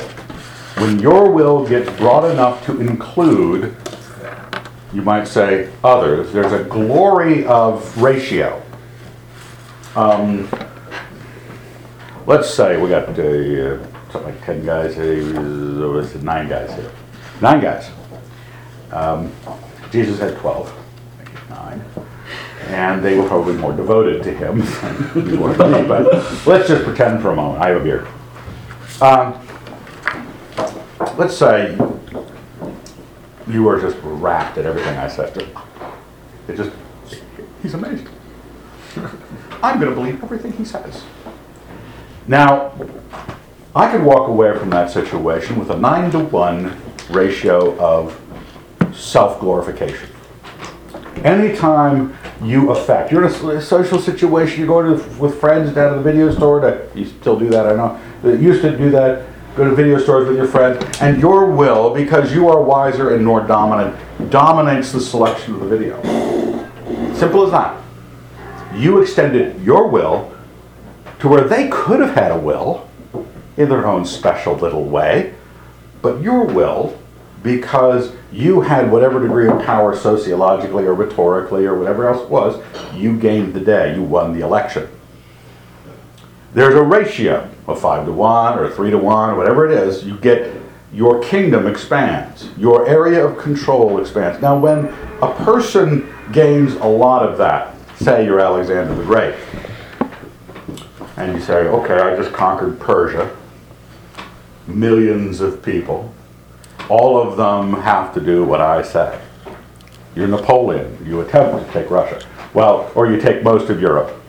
When 0.78 0.98
your 1.00 1.30
will 1.30 1.66
gets 1.66 1.90
broad 1.98 2.30
enough 2.30 2.64
to 2.66 2.80
include, 2.80 3.76
you 4.92 5.02
might 5.02 5.26
say, 5.26 5.70
others, 5.82 6.32
there's 6.32 6.52
a 6.52 6.64
glory 6.64 7.44
of 7.46 8.00
ratio. 8.00 8.62
Um, 9.96 10.48
let's 12.26 12.52
say 12.52 12.80
we 12.80 12.88
got 12.88 13.08
uh, 13.08 13.78
something 14.10 14.34
like 14.34 14.44
10 14.44 14.64
guys 14.64 14.96
uh, 14.98 16.18
nine 16.22 16.48
guys 16.48 16.72
here. 16.74 16.90
Nine 17.40 17.60
guys. 17.60 17.90
Um, 18.90 19.32
Jesus 19.90 20.18
had 20.18 20.36
12, 20.38 20.72
nine. 21.50 21.84
And 22.68 23.04
they 23.04 23.18
were 23.18 23.26
probably 23.28 23.54
more 23.54 23.72
devoted 23.72 24.22
to 24.22 24.32
him 24.32 24.58
than 25.14 25.28
you 25.28 25.38
were 25.38 25.56
but 25.56 26.46
let's 26.46 26.68
just 26.68 26.84
pretend 26.84 27.20
for 27.20 27.30
a 27.30 27.36
moment. 27.36 27.62
I 27.62 27.68
have 27.68 27.80
a 27.80 27.84
beer. 27.84 28.06
Um, 29.00 29.38
let's 31.16 31.36
say 31.36 31.76
you 33.48 33.68
are 33.68 33.80
just 33.80 33.96
rapt 34.02 34.58
at 34.58 34.66
everything 34.66 34.96
I 34.96 35.08
said. 35.08 35.36
It 36.48 36.56
just, 36.56 36.70
he's 37.62 37.74
amazing. 37.74 38.08
I'm 39.62 39.80
going 39.80 39.90
to 39.90 39.94
believe 39.94 40.22
everything 40.22 40.52
he 40.52 40.64
says. 40.64 41.02
Now, 42.28 42.72
I 43.74 43.90
could 43.90 44.02
walk 44.02 44.28
away 44.28 44.56
from 44.58 44.70
that 44.70 44.90
situation 44.90 45.58
with 45.58 45.70
a 45.70 45.78
nine 45.78 46.10
to 46.12 46.20
one 46.20 46.76
ratio 47.10 47.76
of 47.78 48.20
self 48.94 49.40
glorification. 49.40 50.08
Anytime 51.24 52.16
you 52.42 52.70
affect, 52.70 53.12
you're 53.12 53.24
in 53.24 53.56
a 53.56 53.60
social 53.60 53.98
situation, 54.00 54.60
you 54.60 54.66
go 54.66 54.82
to 54.82 55.02
with 55.18 55.38
friends 55.40 55.72
down 55.74 55.92
to 55.92 55.98
the 55.98 56.02
video 56.02 56.34
store. 56.34 56.60
To, 56.60 56.88
you 56.94 57.06
still 57.06 57.38
do 57.38 57.48
that, 57.50 57.66
I 57.66 57.76
know. 57.76 58.00
You 58.24 58.38
used 58.38 58.62
to 58.62 58.76
do 58.76 58.90
that. 58.90 59.26
Go 59.56 59.68
to 59.68 59.74
video 59.74 59.98
stores 60.00 60.26
with 60.26 60.36
your 60.36 60.48
friends, 60.48 60.84
and 61.00 61.20
your 61.20 61.46
will, 61.46 61.94
because 61.94 62.34
you 62.34 62.48
are 62.48 62.60
wiser 62.60 63.14
and 63.14 63.24
more 63.24 63.40
dominant, 63.40 63.96
dominates 64.28 64.90
the 64.90 65.00
selection 65.00 65.54
of 65.54 65.60
the 65.60 65.68
video. 65.68 66.02
Simple 67.14 67.44
as 67.44 67.52
that. 67.52 67.80
You 68.74 69.00
extended 69.00 69.62
your 69.62 69.86
will 69.86 70.34
to 71.20 71.28
where 71.28 71.44
they 71.44 71.68
could 71.68 72.00
have 72.00 72.16
had 72.16 72.32
a 72.32 72.36
will 72.36 72.88
in 73.56 73.68
their 73.68 73.86
own 73.86 74.04
special 74.04 74.56
little 74.56 74.84
way, 74.84 75.34
but 76.02 76.20
your 76.20 76.44
will, 76.44 76.98
because 77.44 78.12
you 78.32 78.62
had 78.62 78.90
whatever 78.90 79.20
degree 79.20 79.46
of 79.46 79.62
power 79.62 79.94
sociologically 79.94 80.84
or 80.84 80.94
rhetorically 80.94 81.66
or 81.66 81.78
whatever 81.78 82.08
else 82.08 82.22
it 82.22 82.30
was, 82.30 82.60
you 82.94 83.16
gained 83.16 83.54
the 83.54 83.60
day, 83.60 83.94
you 83.94 84.02
won 84.02 84.36
the 84.36 84.44
election. 84.44 84.88
There's 86.54 86.74
a 86.74 86.82
ratio 86.82 87.48
of 87.68 87.80
five 87.80 88.06
to 88.06 88.12
one 88.12 88.58
or 88.58 88.70
three 88.70 88.90
to 88.90 88.98
one 88.98 89.30
or 89.30 89.36
whatever 89.36 89.70
it 89.70 89.72
is, 89.72 90.04
you 90.04 90.16
get 90.18 90.56
your 90.92 91.22
kingdom 91.22 91.66
expands, 91.66 92.48
your 92.56 92.88
area 92.88 93.24
of 93.26 93.36
control 93.36 94.00
expands. 94.00 94.40
Now, 94.40 94.58
when 94.58 94.86
a 95.20 95.34
person 95.44 96.12
gains 96.32 96.74
a 96.74 96.86
lot 96.86 97.28
of 97.28 97.36
that, 97.38 97.76
say 97.96 98.24
you're 98.24 98.40
Alexander 98.40 98.94
the 98.94 99.04
Great, 99.04 99.34
and 101.16 101.36
you 101.36 101.42
say, 101.42 101.66
okay, 101.66 101.98
I 101.98 102.16
just 102.16 102.32
conquered 102.32 102.80
Persia, 102.80 103.36
millions 104.66 105.40
of 105.40 105.62
people, 105.62 106.14
all 106.88 107.20
of 107.20 107.36
them 107.36 107.80
have 107.82 108.12
to 108.14 108.20
do 108.20 108.44
what 108.44 108.60
I 108.60 108.82
say. 108.82 109.20
You're 110.14 110.28
Napoleon, 110.28 111.04
you 111.04 111.20
attempt 111.20 111.66
to 111.66 111.72
take 111.72 111.90
Russia. 111.90 112.24
Well, 112.52 112.90
or 112.94 113.10
you 113.10 113.20
take 113.20 113.42
most 113.42 113.68
of 113.68 113.80
Europe. 113.80 114.20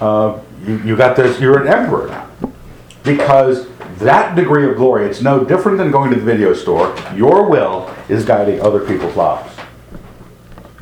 Uh, 0.00 0.40
you, 0.64 0.78
you 0.78 0.96
got 0.96 1.16
this, 1.16 1.40
you're 1.40 1.60
an 1.60 1.68
emperor 1.68 2.08
now. 2.08 2.30
Because 3.02 3.68
that 3.98 4.34
degree 4.34 4.68
of 4.68 4.76
glory, 4.76 5.06
it's 5.06 5.20
no 5.20 5.44
different 5.44 5.76
than 5.76 5.90
going 5.90 6.10
to 6.10 6.16
the 6.16 6.24
video 6.24 6.54
store. 6.54 6.96
Your 7.14 7.48
will 7.48 7.94
is 8.08 8.24
guiding 8.24 8.60
other 8.60 8.80
people's 8.80 9.16
lives. 9.16 9.54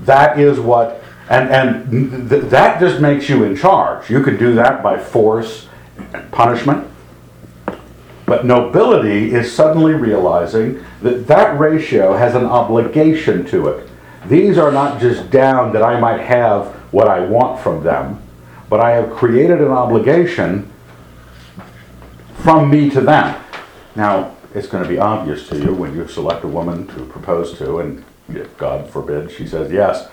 That 0.00 0.38
is 0.38 0.60
what, 0.60 1.02
and, 1.28 1.50
and 1.50 2.30
th- 2.30 2.44
that 2.44 2.80
just 2.80 3.00
makes 3.00 3.28
you 3.28 3.42
in 3.42 3.56
charge. 3.56 4.08
You 4.08 4.22
can 4.22 4.36
do 4.36 4.54
that 4.54 4.82
by 4.82 4.98
force 4.98 5.66
and 6.12 6.30
punishment. 6.30 6.86
But 8.28 8.44
nobility 8.44 9.32
is 9.32 9.50
suddenly 9.50 9.94
realizing 9.94 10.84
that 11.00 11.26
that 11.28 11.58
ratio 11.58 12.14
has 12.14 12.34
an 12.34 12.44
obligation 12.44 13.46
to 13.46 13.68
it. 13.68 13.88
These 14.26 14.58
are 14.58 14.70
not 14.70 15.00
just 15.00 15.30
down 15.30 15.72
that 15.72 15.82
I 15.82 15.98
might 15.98 16.20
have 16.20 16.66
what 16.92 17.08
I 17.08 17.20
want 17.20 17.58
from 17.58 17.82
them, 17.82 18.22
but 18.68 18.80
I 18.80 18.90
have 18.90 19.10
created 19.12 19.62
an 19.62 19.70
obligation 19.70 20.70
from 22.34 22.68
me 22.68 22.90
to 22.90 23.00
them. 23.00 23.42
Now, 23.96 24.36
it's 24.54 24.68
going 24.68 24.82
to 24.82 24.88
be 24.88 24.98
obvious 24.98 25.48
to 25.48 25.58
you 25.58 25.72
when 25.72 25.96
you 25.96 26.06
select 26.06 26.44
a 26.44 26.48
woman 26.48 26.86
to 26.88 27.06
propose 27.06 27.56
to, 27.56 27.78
and 27.78 28.04
if 28.28 28.54
God 28.58 28.90
forbid 28.90 29.30
she 29.30 29.46
says 29.46 29.72
yes, 29.72 30.06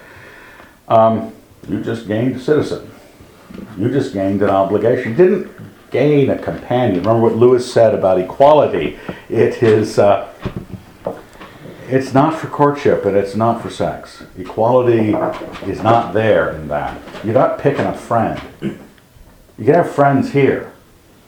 um, 0.88 1.34
you 1.68 1.84
just 1.84 2.08
gained 2.08 2.38
a 2.38 2.40
citizen. 2.40 2.90
You 3.78 3.90
just 3.90 4.14
gained 4.14 4.42
an 4.42 4.50
obligation. 4.50 5.18
Didn't 5.18 5.52
gain 5.92 6.30
a 6.30 6.38
companion. 6.38 7.00
Remember 7.00 7.22
what 7.22 7.36
Lewis 7.36 7.72
said 7.72 7.94
about 7.94 8.20
equality. 8.20 9.00
It 9.30 9.62
is. 9.64 10.00
Uh, 10.00 10.32
it's 11.88 12.14
not 12.14 12.40
for 12.40 12.48
courtship 12.48 13.06
and 13.06 13.16
it's 13.16 13.36
not 13.36 13.62
for 13.62 13.70
sex. 13.70 14.24
Equality 14.38 15.14
is 15.70 15.84
not 15.84 16.14
there 16.14 16.50
in 16.52 16.68
that. 16.68 17.00
You're 17.24 17.36
not 17.36 17.60
picking 17.60 17.86
a 17.86 17.94
friend. 17.94 18.42
You 18.62 18.78
can 19.58 19.74
have 19.76 19.92
friends 19.92 20.32
here. 20.32 20.74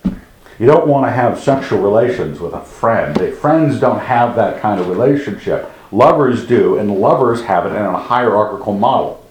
You 0.03 0.65
don't 0.65 0.87
want 0.87 1.05
to 1.05 1.11
have 1.11 1.39
sexual 1.39 1.79
relations 1.79 2.39
with 2.39 2.53
a 2.53 2.61
friend. 2.61 3.15
Friends 3.35 3.79
don't 3.79 3.99
have 3.99 4.35
that 4.35 4.59
kind 4.59 4.81
of 4.81 4.87
relationship. 4.87 5.71
Lovers 5.91 6.47
do, 6.47 6.79
and 6.79 6.99
lovers 6.99 7.43
have 7.43 7.67
it 7.67 7.75
in 7.75 7.85
a 7.85 7.97
hierarchical 7.97 8.73
model. 8.73 9.23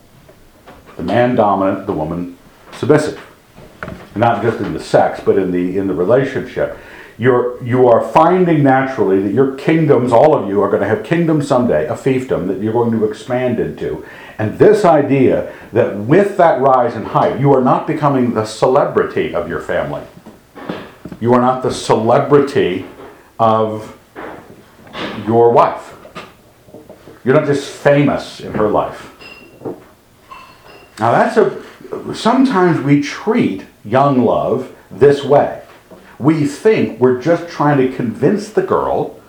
The 0.97 1.02
man 1.02 1.35
dominant, 1.35 1.87
the 1.87 1.92
woman 1.92 2.38
submissive. 2.73 3.21
Not 4.14 4.43
just 4.43 4.61
in 4.61 4.73
the 4.73 4.81
sex, 4.81 5.21
but 5.25 5.38
in 5.38 5.50
the 5.50 5.78
in 5.78 5.87
the 5.87 5.95
relationship. 5.95 6.78
You're 7.19 7.62
you 7.64 7.88
are 7.88 8.07
finding 8.12 8.62
naturally 8.62 9.23
that 9.23 9.33
your 9.33 9.57
kingdoms, 9.57 10.12
all 10.12 10.35
of 10.35 10.49
you, 10.49 10.61
are 10.61 10.69
going 10.69 10.83
to 10.83 10.88
have 10.88 11.05
kingdoms 11.05 11.49
someday, 11.49 11.87
a 11.87 11.95
fiefdom 11.95 12.47
that 12.49 12.61
you're 12.62 12.73
going 12.73 12.93
to 12.93 13.05
expand 13.05 13.59
into. 13.59 14.07
And 14.38 14.59
this 14.59 14.85
idea 14.85 15.55
that 15.73 15.97
with 15.97 16.37
that 16.37 16.61
rise 16.61 16.95
in 16.95 17.05
height, 17.05 17.40
you 17.40 17.52
are 17.55 17.62
not 17.62 17.87
becoming 17.87 18.35
the 18.35 18.45
celebrity 18.45 19.35
of 19.35 19.49
your 19.49 19.61
family. 19.61 20.02
You 21.21 21.33
are 21.33 21.40
not 21.40 21.62
the 21.62 21.73
celebrity 21.73 22.85
of 23.38 23.97
your 25.26 25.50
wife. 25.52 25.95
You're 27.25 27.35
not 27.35 27.47
just 27.47 27.71
famous 27.71 28.40
in 28.40 28.52
her 28.52 28.69
life. 28.69 29.12
Now 30.99 31.12
that's 31.12 31.37
a 31.37 31.62
sometimes 32.14 32.81
we 32.81 33.02
treat 33.02 33.64
young 33.85 34.25
love 34.25 34.75
this 34.90 35.25
way. 35.25 35.62
We 36.19 36.47
think 36.47 37.00
we're 37.00 37.21
just 37.21 37.49
trying 37.49 37.78
to 37.78 37.95
convince 37.95 38.49
the 38.50 38.62
girl, 38.62 39.21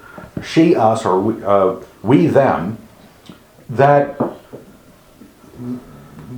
she, 0.44 0.76
us, 0.76 1.06
or 1.06 1.20
we, 1.20 1.44
uh, 1.44 1.76
we 2.02 2.28
them, 2.28 2.78
that 3.70 4.18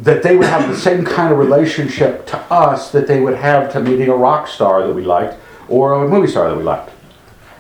that 0.02 0.24
they 0.24 0.38
would 0.38 0.48
have 0.48 0.70
the 0.70 0.78
same 0.78 1.04
kind 1.04 1.32
of 1.32 1.38
relationship 1.38 2.26
to 2.26 2.38
us 2.52 2.92
that 2.92 3.06
they 3.06 3.20
would 3.20 3.36
have 3.36 3.72
to 3.74 3.82
meeting 3.82 4.08
a 4.08 4.16
rock 4.16 4.48
star 4.48 4.88
that 4.88 4.94
we 4.94 5.02
liked 5.02 5.38
or 5.68 5.94
a 5.94 6.08
movie 6.08 6.28
star 6.28 6.50
that 6.50 6.56
we 6.56 6.64
liked. 6.64 6.90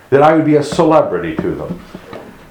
That 0.10 0.22
I 0.22 0.34
would 0.34 0.46
be 0.46 0.56
a 0.56 0.64
celebrity 0.64 1.36
to 1.36 1.54
them. 1.54 1.84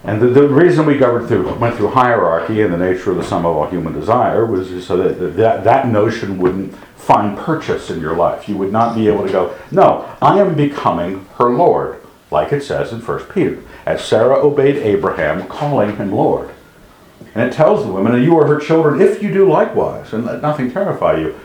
And 0.08 0.22
the, 0.22 0.28
the 0.28 0.48
reason 0.48 0.86
we 0.86 0.98
through, 1.28 1.54
went 1.56 1.76
through 1.76 1.88
hierarchy 1.88 2.62
and 2.62 2.72
the 2.72 2.78
nature 2.78 3.10
of 3.10 3.18
the 3.18 3.22
sum 3.22 3.44
of 3.44 3.54
all 3.54 3.68
human 3.68 3.92
desire 3.92 4.46
was 4.46 4.86
so 4.86 4.96
that, 4.96 5.36
that 5.36 5.64
that 5.64 5.88
notion 5.88 6.38
wouldn't 6.38 6.74
find 6.96 7.36
purchase 7.36 7.90
in 7.90 8.00
your 8.00 8.16
life. 8.16 8.48
You 8.48 8.56
would 8.56 8.72
not 8.72 8.94
be 8.94 9.06
able 9.06 9.26
to 9.26 9.30
go, 9.30 9.54
no, 9.70 10.10
I 10.22 10.40
am 10.40 10.54
becoming 10.54 11.26
her 11.36 11.50
Lord, 11.50 12.00
like 12.30 12.54
it 12.54 12.62
says 12.62 12.90
in 12.90 13.02
1 13.02 13.24
Peter. 13.26 13.62
As 13.84 14.02
Sarah 14.02 14.38
obeyed 14.38 14.76
Abraham, 14.76 15.46
calling 15.46 15.96
him 15.96 16.10
Lord. 16.10 16.54
And 17.34 17.46
it 17.46 17.52
tells 17.54 17.84
the 17.84 17.92
women, 17.92 18.14
and 18.14 18.24
you 18.24 18.38
are 18.38 18.46
her 18.46 18.58
children 18.58 19.02
if 19.02 19.22
you 19.22 19.30
do 19.30 19.46
likewise, 19.46 20.14
and 20.14 20.24
let 20.24 20.40
nothing 20.40 20.72
terrify 20.72 21.18
you. 21.18 21.38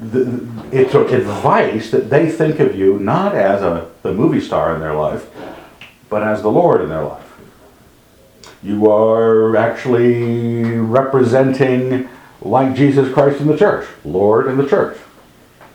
The- 0.00 0.48
It's 0.72 0.94
advice 0.96 1.92
that 1.92 2.10
they 2.10 2.28
think 2.28 2.58
of 2.58 2.74
you 2.74 2.98
not 2.98 3.36
as 3.36 3.62
a, 3.62 3.88
the 4.02 4.12
movie 4.12 4.40
star 4.40 4.74
in 4.74 4.80
their 4.80 4.94
life, 4.94 5.28
but 6.10 6.24
as 6.24 6.42
the 6.42 6.50
Lord 6.50 6.82
in 6.82 6.90
their 6.90 7.04
life. 7.04 7.24
You 8.62 8.90
are 8.90 9.56
actually 9.56 10.62
representing, 10.64 12.10
like 12.42 12.74
Jesus 12.74 13.10
Christ 13.14 13.40
in 13.40 13.46
the 13.46 13.56
church, 13.56 13.88
Lord 14.04 14.48
in 14.48 14.58
the 14.58 14.68
church. 14.68 14.98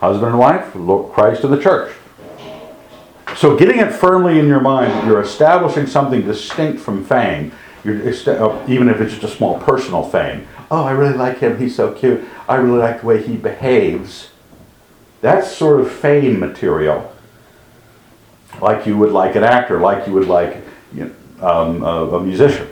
Husband 0.02 0.32
and 0.32 0.40
wife, 0.40 0.72
Christ 1.14 1.44
in 1.44 1.52
the 1.52 1.60
church. 1.60 1.96
So 3.38 3.58
getting 3.58 3.80
it 3.80 3.92
firmly 3.92 4.38
in 4.38 4.48
your 4.48 4.62
mind, 4.62 5.08
you're 5.08 5.22
establishing 5.22 5.88
something 5.88 6.22
distinct 6.22 6.80
from 6.80 7.04
fame. 7.04 7.52
Uh, 7.86 8.66
even 8.68 8.90
if 8.90 9.00
it's 9.00 9.14
just 9.14 9.24
a 9.24 9.28
small 9.28 9.60
personal 9.60 10.04
fame. 10.04 10.48
Oh, 10.72 10.84
I 10.84 10.92
really 10.92 11.16
like 11.16 11.40
him. 11.40 11.60
He's 11.60 11.76
so 11.76 11.94
cute. 11.94 12.24
I 12.50 12.56
really 12.56 12.80
like 12.80 13.02
the 13.02 13.08
way 13.08 13.22
he 13.22 13.38
behaves. 13.38 14.30
That's 15.22 15.56
sort 15.56 15.80
of 15.80 15.92
fame 15.92 16.40
material 16.40 17.15
like 18.62 18.86
you 18.86 18.98
would 18.98 19.12
like 19.12 19.36
an 19.36 19.44
actor, 19.44 19.80
like 19.80 20.08
you 20.08 20.14
would 20.14 20.28
like 20.28 20.64
you 20.94 21.06
know, 21.06 21.48
um, 21.48 21.84
a, 21.84 22.18
a 22.18 22.24
musician. 22.24 22.68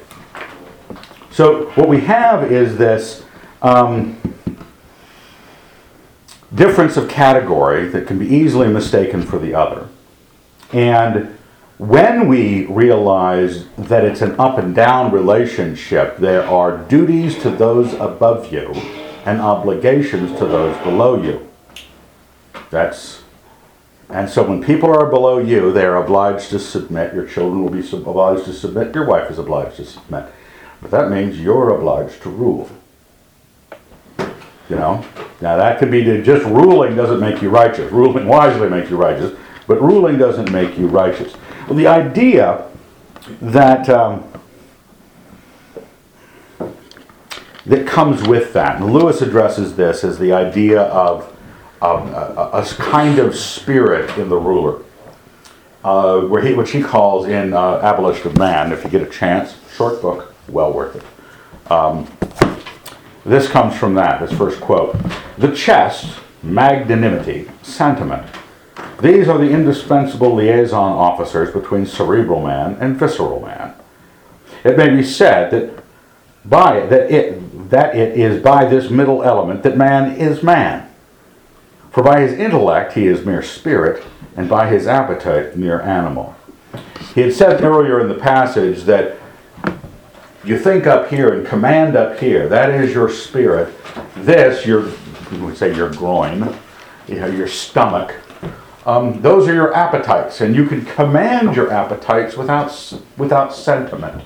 So 1.32 1.72
what 1.72 1.90
we 1.90 2.02
have 2.02 2.52
is 2.52 2.78
this 2.78 3.24
um, 3.62 4.20
difference 6.54 6.96
of 6.98 7.10
category 7.10 7.88
that 7.90 8.06
can 8.06 8.20
be 8.20 8.28
easily 8.28 8.68
mistaken 8.68 9.24
for 9.24 9.40
the 9.40 9.56
other. 9.56 9.88
And 10.72 11.38
when 11.78 12.28
we 12.28 12.66
realize 12.68 13.68
that 13.78 14.06
it's 14.06 14.22
an 14.22 14.40
up 14.40 14.58
and 14.58 14.76
down 14.76 15.12
relationship, 15.12 16.18
there 16.18 16.46
are 16.48 16.78
duties 16.78 17.38
to 17.42 17.50
those 17.50 17.94
above 17.96 18.54
you 18.54 18.72
and 19.26 19.42
obligations 19.42 20.38
to 20.38 20.46
those 20.46 20.78
below 20.84 21.22
you. 21.22 21.50
That's 22.70 23.23
And 24.14 24.30
so 24.30 24.44
when 24.44 24.64
people 24.64 24.92
are 24.92 25.08
below 25.08 25.40
you, 25.40 25.72
they 25.74 25.84
are 25.84 25.98
obliged 25.98 26.52
to 26.52 26.60
submit. 26.60 27.16
Your 27.16 27.26
children 27.26 27.64
will 27.64 27.72
be 27.72 27.82
sub- 27.82 28.08
obliged 28.08 28.46
to 28.46 28.54
submit. 28.54 28.94
Your 28.94 29.08
wife 29.08 29.32
is 29.32 29.40
obliged 29.40 29.78
to 29.78 29.86
submit. 29.86 30.26
But 30.84 30.92
that 30.92 31.10
means 31.10 31.40
you're 31.40 31.76
obliged 31.76 32.22
to 32.22 32.30
rule. 32.30 32.70
You 34.70 34.76
know? 34.76 35.04
Now 35.42 35.58
that 35.58 35.80
could 35.80 35.90
be 35.90 36.04
just 36.22 36.46
ruling 36.46 36.96
doesn't 36.96 37.20
make 37.20 37.42
you 37.42 37.50
righteous. 37.50 37.92
Ruling 37.92 38.28
wisely 38.28 38.70
makes 38.70 38.92
you 38.92 38.98
righteous, 38.98 39.36
but 39.66 39.82
ruling 39.82 40.20
doesn't 40.20 40.52
make 40.52 40.78
you 40.78 40.86
righteous. 40.86 41.34
Well, 41.68 41.76
the 41.76 41.88
idea 41.88 42.70
that 43.42 43.90
um, 43.90 44.32
that 47.66 47.88
comes 47.88 48.28
with 48.28 48.54
that, 48.54 48.80
and 48.80 48.94
Lewis 48.94 49.22
addresses 49.22 49.76
this 49.76 50.04
as 50.04 50.20
the 50.20 50.34
idea 50.34 50.82
of, 50.82 51.33
of 51.84 52.08
a, 52.14 52.58
a 52.58 52.66
kind 52.82 53.20
of 53.20 53.36
spirit 53.36 54.18
in 54.18 54.30
the 54.30 54.38
ruler, 54.38 54.82
uh, 55.84 56.22
where 56.22 56.42
he, 56.42 56.54
which 56.54 56.72
he 56.72 56.82
calls 56.82 57.28
in 57.28 57.54
uh, 57.54 57.80
Abolition 57.84 58.28
of 58.28 58.38
Man. 58.38 58.72
If 58.72 58.86
you 58.86 58.90
get 58.90 59.02
a 59.02 59.10
chance, 59.10 59.58
short 59.76 60.02
book, 60.02 60.34
well 60.48 60.72
worth 60.72 60.96
it. 60.96 61.72
Um, 61.72 62.08
this 63.26 63.50
comes 63.50 63.76
from 63.76 63.96
that, 63.96 64.22
this 64.22 64.38
first 64.38 64.62
quote. 64.62 64.96
The 65.38 65.54
chest, 65.54 66.20
magnanimity, 66.42 67.52
sentiment. 67.64 68.26
These 69.02 69.28
are 69.28 69.38
the 69.38 69.50
indispensable 69.50 70.34
liaison 70.36 70.94
officers 70.94 71.54
between 71.54 71.86
cerebral 71.86 72.42
man 72.42 72.78
and 72.80 72.96
visceral 72.96 73.42
man. 73.42 73.76
It 74.64 74.78
may 74.78 74.90
be 74.90 75.04
said 75.04 75.52
that 75.52 75.84
by 76.46 76.86
that 76.86 77.12
it 77.12 77.70
that 77.70 77.96
it 77.96 78.18
is 78.18 78.42
by 78.42 78.66
this 78.66 78.90
middle 78.90 79.24
element 79.24 79.64
that 79.64 79.76
man 79.76 80.16
is 80.16 80.44
man. 80.44 80.90
For 81.94 82.02
by 82.02 82.22
his 82.22 82.34
intellect 82.34 82.94
he 82.94 83.06
is 83.06 83.24
mere 83.24 83.44
spirit, 83.44 84.04
and 84.36 84.50
by 84.50 84.68
his 84.68 84.88
appetite 84.88 85.56
mere 85.56 85.80
animal. 85.82 86.36
He 87.14 87.22
had 87.22 87.34
said 87.34 87.64
earlier 87.64 88.02
in 88.02 88.10
the 88.10 88.16
passage 88.16 88.84
that 88.86 89.18
you 90.44 90.58
think 90.58 90.88
up 90.88 91.10
here 91.10 91.32
and 91.34 91.46
command 91.46 91.96
up 91.96 92.20
here. 92.20 92.50
That 92.50 92.72
is 92.72 92.94
your 92.96 93.10
spirit. 93.10 93.72
This, 94.16 94.66
your, 94.66 94.92
would 95.34 95.56
say 95.56 95.76
your 95.76 95.92
groin, 95.92 96.56
you 97.08 97.20
know, 97.20 97.28
your 97.28 97.48
stomach. 97.48 98.16
Um, 98.88 99.22
those 99.22 99.48
are 99.48 99.54
your 99.54 99.74
appetites, 99.76 100.42
and 100.42 100.56
you 100.56 100.66
can 100.66 100.84
command 100.84 101.56
your 101.56 101.72
appetites 101.72 102.36
without 102.36 102.94
without 103.18 103.54
sentiment. 103.54 104.24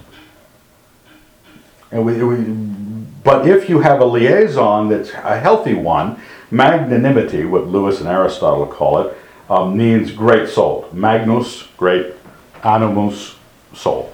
And 1.91 2.05
we, 2.05 2.23
we, 2.23 2.43
but 3.23 3.45
if 3.45 3.69
you 3.69 3.81
have 3.81 3.99
a 3.99 4.05
liaison 4.05 4.87
that's 4.87 5.11
a 5.11 5.37
healthy 5.37 5.73
one, 5.73 6.19
magnanimity, 6.51 7.45
what 7.45 7.67
Lewis 7.67 7.99
and 7.99 8.09
Aristotle 8.09 8.65
call 8.65 8.99
it, 8.99 9.17
um, 9.49 9.77
means 9.77 10.11
great 10.11 10.49
soul. 10.49 10.89
Magnus, 10.91 11.63
great, 11.77 12.13
animus, 12.63 13.35
soul. 13.73 14.13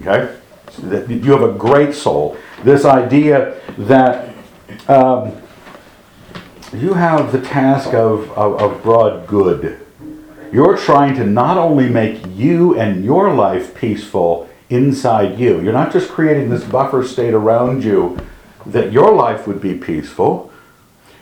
Okay? 0.00 0.34
So 0.72 1.06
you 1.06 1.32
have 1.32 1.42
a 1.42 1.52
great 1.52 1.94
soul. 1.94 2.36
This 2.62 2.84
idea 2.84 3.60
that 3.78 4.34
um, 4.88 5.32
you 6.72 6.94
have 6.94 7.32
the 7.32 7.40
task 7.40 7.94
of, 7.94 8.30
of, 8.32 8.60
of 8.60 8.82
broad 8.82 9.26
good. 9.26 9.80
You're 10.52 10.76
trying 10.76 11.14
to 11.16 11.24
not 11.24 11.58
only 11.58 11.88
make 11.88 12.24
you 12.34 12.78
and 12.78 13.04
your 13.04 13.34
life 13.34 13.74
peaceful 13.74 14.48
inside 14.70 15.38
you, 15.38 15.60
you're 15.60 15.72
not 15.72 15.92
just 15.92 16.10
creating 16.10 16.50
this 16.50 16.64
buffer 16.64 17.04
state 17.04 17.34
around 17.34 17.84
you 17.84 18.18
that 18.66 18.92
your 18.92 19.14
life 19.14 19.46
would 19.46 19.60
be 19.60 19.74
peaceful. 19.74 20.52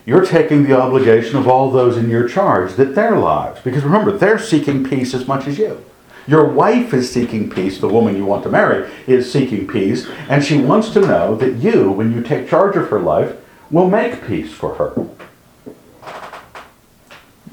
You're 0.06 0.24
taking 0.24 0.62
the 0.62 0.80
obligation 0.80 1.36
of 1.36 1.48
all 1.48 1.68
those 1.68 1.96
in 1.96 2.08
your 2.08 2.28
charge 2.28 2.74
that 2.74 2.94
their 2.94 3.18
lives, 3.18 3.60
because 3.62 3.82
remember, 3.82 4.12
they're 4.12 4.38
seeking 4.38 4.84
peace 4.84 5.12
as 5.12 5.26
much 5.26 5.48
as 5.48 5.58
you. 5.58 5.84
Your 6.28 6.44
wife 6.44 6.94
is 6.94 7.12
seeking 7.12 7.50
peace, 7.50 7.80
the 7.80 7.88
woman 7.88 8.16
you 8.16 8.24
want 8.24 8.44
to 8.44 8.48
marry 8.48 8.88
is 9.08 9.30
seeking 9.30 9.66
peace, 9.66 10.08
and 10.28 10.44
she 10.44 10.58
wants 10.58 10.90
to 10.90 11.00
know 11.00 11.34
that 11.36 11.56
you, 11.56 11.90
when 11.90 12.12
you 12.12 12.22
take 12.22 12.48
charge 12.48 12.76
of 12.76 12.88
her 12.88 13.00
life, 13.00 13.34
will 13.68 13.90
make 13.90 14.24
peace 14.24 14.52
for 14.52 14.76
her. 14.76 15.08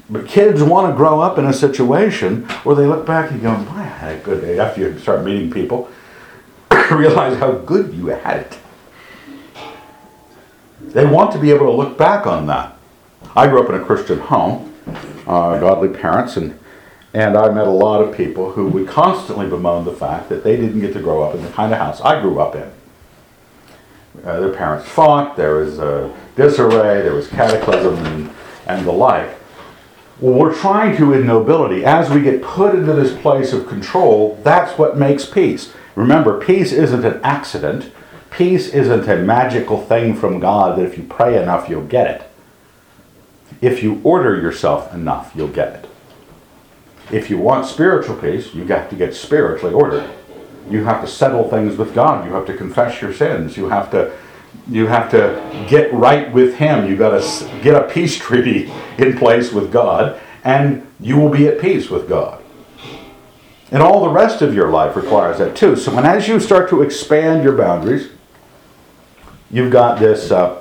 But 0.08 0.28
kids 0.28 0.62
want 0.62 0.92
to 0.92 0.96
grow 0.96 1.20
up 1.20 1.38
in 1.38 1.46
a 1.46 1.52
situation 1.52 2.44
where 2.62 2.76
they 2.76 2.86
look 2.86 3.04
back 3.04 3.32
and 3.32 3.42
go, 3.42 3.54
"Boy, 3.54 3.78
I 3.78 3.82
had 3.82 4.16
a 4.16 4.20
good 4.20 4.42
day." 4.42 4.60
After 4.60 4.80
you 4.82 4.98
start 4.98 5.24
meeting 5.24 5.50
people, 5.50 5.88
realize 6.90 7.38
how 7.38 7.52
good 7.52 7.94
you 7.94 8.06
had 8.08 8.40
it. 8.42 8.58
They 10.94 11.04
want 11.04 11.32
to 11.32 11.38
be 11.38 11.50
able 11.50 11.66
to 11.66 11.72
look 11.72 11.98
back 11.98 12.26
on 12.26 12.46
that. 12.46 12.76
I 13.36 13.48
grew 13.48 13.62
up 13.62 13.68
in 13.68 13.74
a 13.74 13.84
Christian 13.84 14.20
home, 14.20 14.74
uh, 15.26 15.58
godly 15.58 15.88
parents, 15.88 16.36
and 16.36 16.58
and 17.14 17.36
I 17.36 17.48
met 17.50 17.68
a 17.68 17.70
lot 17.70 18.02
of 18.02 18.16
people 18.16 18.50
who 18.52 18.66
would 18.70 18.88
constantly 18.88 19.48
bemoan 19.48 19.84
the 19.84 19.92
fact 19.92 20.28
that 20.30 20.42
they 20.42 20.56
didn't 20.56 20.80
get 20.80 20.92
to 20.94 21.00
grow 21.00 21.22
up 21.22 21.36
in 21.36 21.42
the 21.42 21.50
kind 21.50 21.72
of 21.72 21.78
house 21.78 22.00
I 22.00 22.20
grew 22.20 22.40
up 22.40 22.56
in. 22.56 22.72
Uh, 24.24 24.40
their 24.40 24.52
parents 24.52 24.88
fought, 24.88 25.36
there 25.36 25.54
was 25.56 25.78
uh, 25.78 26.12
disarray, 26.34 27.02
there 27.02 27.14
was 27.14 27.28
cataclysm, 27.28 27.94
and, 28.04 28.30
and 28.66 28.84
the 28.84 28.90
like. 28.90 29.30
Well, 30.18 30.34
we're 30.34 30.54
trying 30.54 30.96
to, 30.96 31.12
in 31.12 31.24
nobility, 31.24 31.84
as 31.84 32.10
we 32.10 32.20
get 32.20 32.42
put 32.42 32.74
into 32.74 32.92
this 32.92 33.16
place 33.20 33.52
of 33.52 33.68
control, 33.68 34.40
that's 34.42 34.76
what 34.76 34.96
makes 34.96 35.24
peace. 35.24 35.72
Remember, 35.94 36.40
peace 36.40 36.72
isn't 36.72 37.04
an 37.04 37.20
accident. 37.22 37.92
Peace 38.36 38.68
isn't 38.70 39.08
a 39.08 39.16
magical 39.16 39.80
thing 39.80 40.16
from 40.16 40.40
God 40.40 40.76
that 40.76 40.84
if 40.84 40.98
you 40.98 41.04
pray 41.04 41.40
enough, 41.40 41.68
you'll 41.68 41.86
get 41.86 42.10
it. 42.10 42.30
If 43.60 43.80
you 43.80 44.00
order 44.02 44.34
yourself 44.40 44.92
enough, 44.92 45.32
you'll 45.36 45.46
get 45.46 45.72
it. 45.74 45.90
If 47.12 47.30
you 47.30 47.38
want 47.38 47.66
spiritual 47.66 48.16
peace, 48.16 48.52
you 48.52 48.64
got 48.64 48.90
to 48.90 48.96
get 48.96 49.14
spiritually 49.14 49.72
ordered. 49.72 50.10
You 50.68 50.82
have 50.82 51.00
to 51.02 51.06
settle 51.06 51.48
things 51.48 51.76
with 51.76 51.94
God. 51.94 52.26
You 52.26 52.32
have 52.32 52.46
to 52.46 52.56
confess 52.56 53.00
your 53.00 53.12
sins. 53.12 53.56
You 53.56 53.68
have 53.68 53.90
to 53.92 54.12
you 54.68 54.86
have 54.88 55.10
to 55.10 55.66
get 55.68 55.92
right 55.92 56.32
with 56.32 56.56
him. 56.56 56.88
You've 56.88 56.98
got 56.98 57.20
to 57.20 57.60
get 57.62 57.74
a 57.76 57.86
peace 57.86 58.16
treaty 58.18 58.72
in 58.98 59.16
place 59.16 59.52
with 59.52 59.72
God 59.72 60.20
and 60.42 60.86
you 60.98 61.18
will 61.18 61.30
be 61.30 61.46
at 61.46 61.60
peace 61.60 61.88
with 61.88 62.08
God. 62.08 62.42
And 63.70 63.80
all 63.80 64.02
the 64.04 64.10
rest 64.10 64.42
of 64.42 64.54
your 64.54 64.70
life 64.70 64.96
requires 64.96 65.38
that 65.38 65.56
too. 65.56 65.76
So 65.76 65.94
when 65.94 66.04
as 66.04 66.26
you 66.26 66.40
start 66.40 66.68
to 66.70 66.82
expand 66.82 67.44
your 67.44 67.56
boundaries, 67.56 68.10
you've 69.54 69.70
got 69.70 70.00
this 70.00 70.32
uh, 70.32 70.60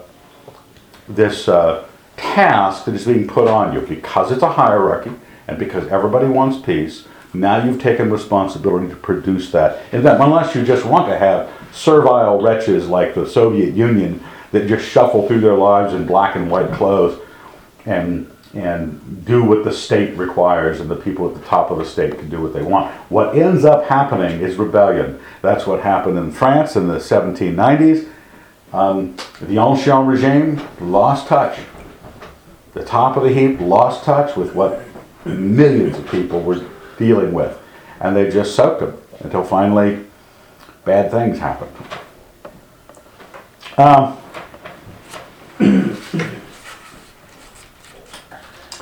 this 1.10 1.50
uh, 1.50 1.86
task 2.16 2.86
that 2.86 2.94
is 2.94 3.06
being 3.06 3.28
put 3.28 3.48
on 3.48 3.74
you 3.74 3.82
because 3.82 4.32
it's 4.32 4.44
a 4.44 4.54
hierarchy 4.54 5.12
and 5.48 5.58
because 5.58 5.88
everybody 5.88 6.28
wants 6.28 6.64
peace. 6.64 7.08
Now 7.34 7.64
you've 7.64 7.82
taken 7.82 8.12
responsibility 8.12 8.88
to 8.90 8.96
produce 8.96 9.52
that. 9.52 9.84
And 9.92 10.06
that 10.06 10.22
unless 10.22 10.54
you 10.54 10.64
just 10.64 10.86
want 10.86 11.10
to 11.10 11.18
have 11.18 11.50
servile 11.72 12.40
wretches 12.40 12.88
like 12.88 13.16
the 13.16 13.28
Soviet 13.28 13.74
Union 13.74 14.24
that 14.52 14.68
just 14.68 14.88
shuffle 14.88 15.28
through 15.28 15.42
their 15.42 15.58
lives 15.58 15.96
in 15.96 16.06
black 16.06 16.36
and 16.36 16.50
white 16.50 16.72
clothes 16.72 17.20
and 17.86 18.30
and 18.54 19.26
do 19.26 19.44
what 19.44 19.64
the 19.64 19.74
state 19.74 20.16
requires 20.16 20.80
and 20.80 20.88
the 20.92 20.96
people 20.96 21.28
at 21.28 21.34
the 21.34 21.48
top 21.48 21.72
of 21.72 21.80
the 21.80 21.86
state 21.86 22.20
can 22.20 22.30
do 22.30 22.40
what 22.40 22.54
they 22.54 22.62
want. 22.62 22.94
What 23.10 23.36
ends 23.36 23.66
up 23.66 23.86
happening 23.86 24.42
is 24.42 24.58
rebellion. 24.58 25.20
That's 25.42 25.66
what 25.66 25.82
happened 25.82 26.20
in 26.20 26.32
France 26.32 26.76
in 26.76 26.88
the 26.88 27.00
1790s. 27.00 28.13
Um, 28.74 29.16
the 29.40 29.60
Ancien 29.60 30.08
regime 30.08 30.60
lost 30.82 31.28
touch. 31.28 31.60
The 32.74 32.84
top 32.84 33.16
of 33.18 33.24
the 33.24 33.32
heap 33.32 33.60
lost 33.62 34.04
touch 34.04 34.36
with 34.36 34.56
what 34.56 34.82
millions 35.26 35.98
of 36.00 36.10
people 36.10 36.42
were 36.42 36.66
dealing 36.98 37.34
with. 37.34 37.56
And 38.00 38.16
they 38.16 38.30
just 38.32 38.56
soaked 38.56 38.80
them 38.80 39.00
until 39.20 39.44
finally 39.44 40.04
bad 40.86 41.12
things 41.12 41.38
happened. 41.38 41.72
Um, 43.78 44.18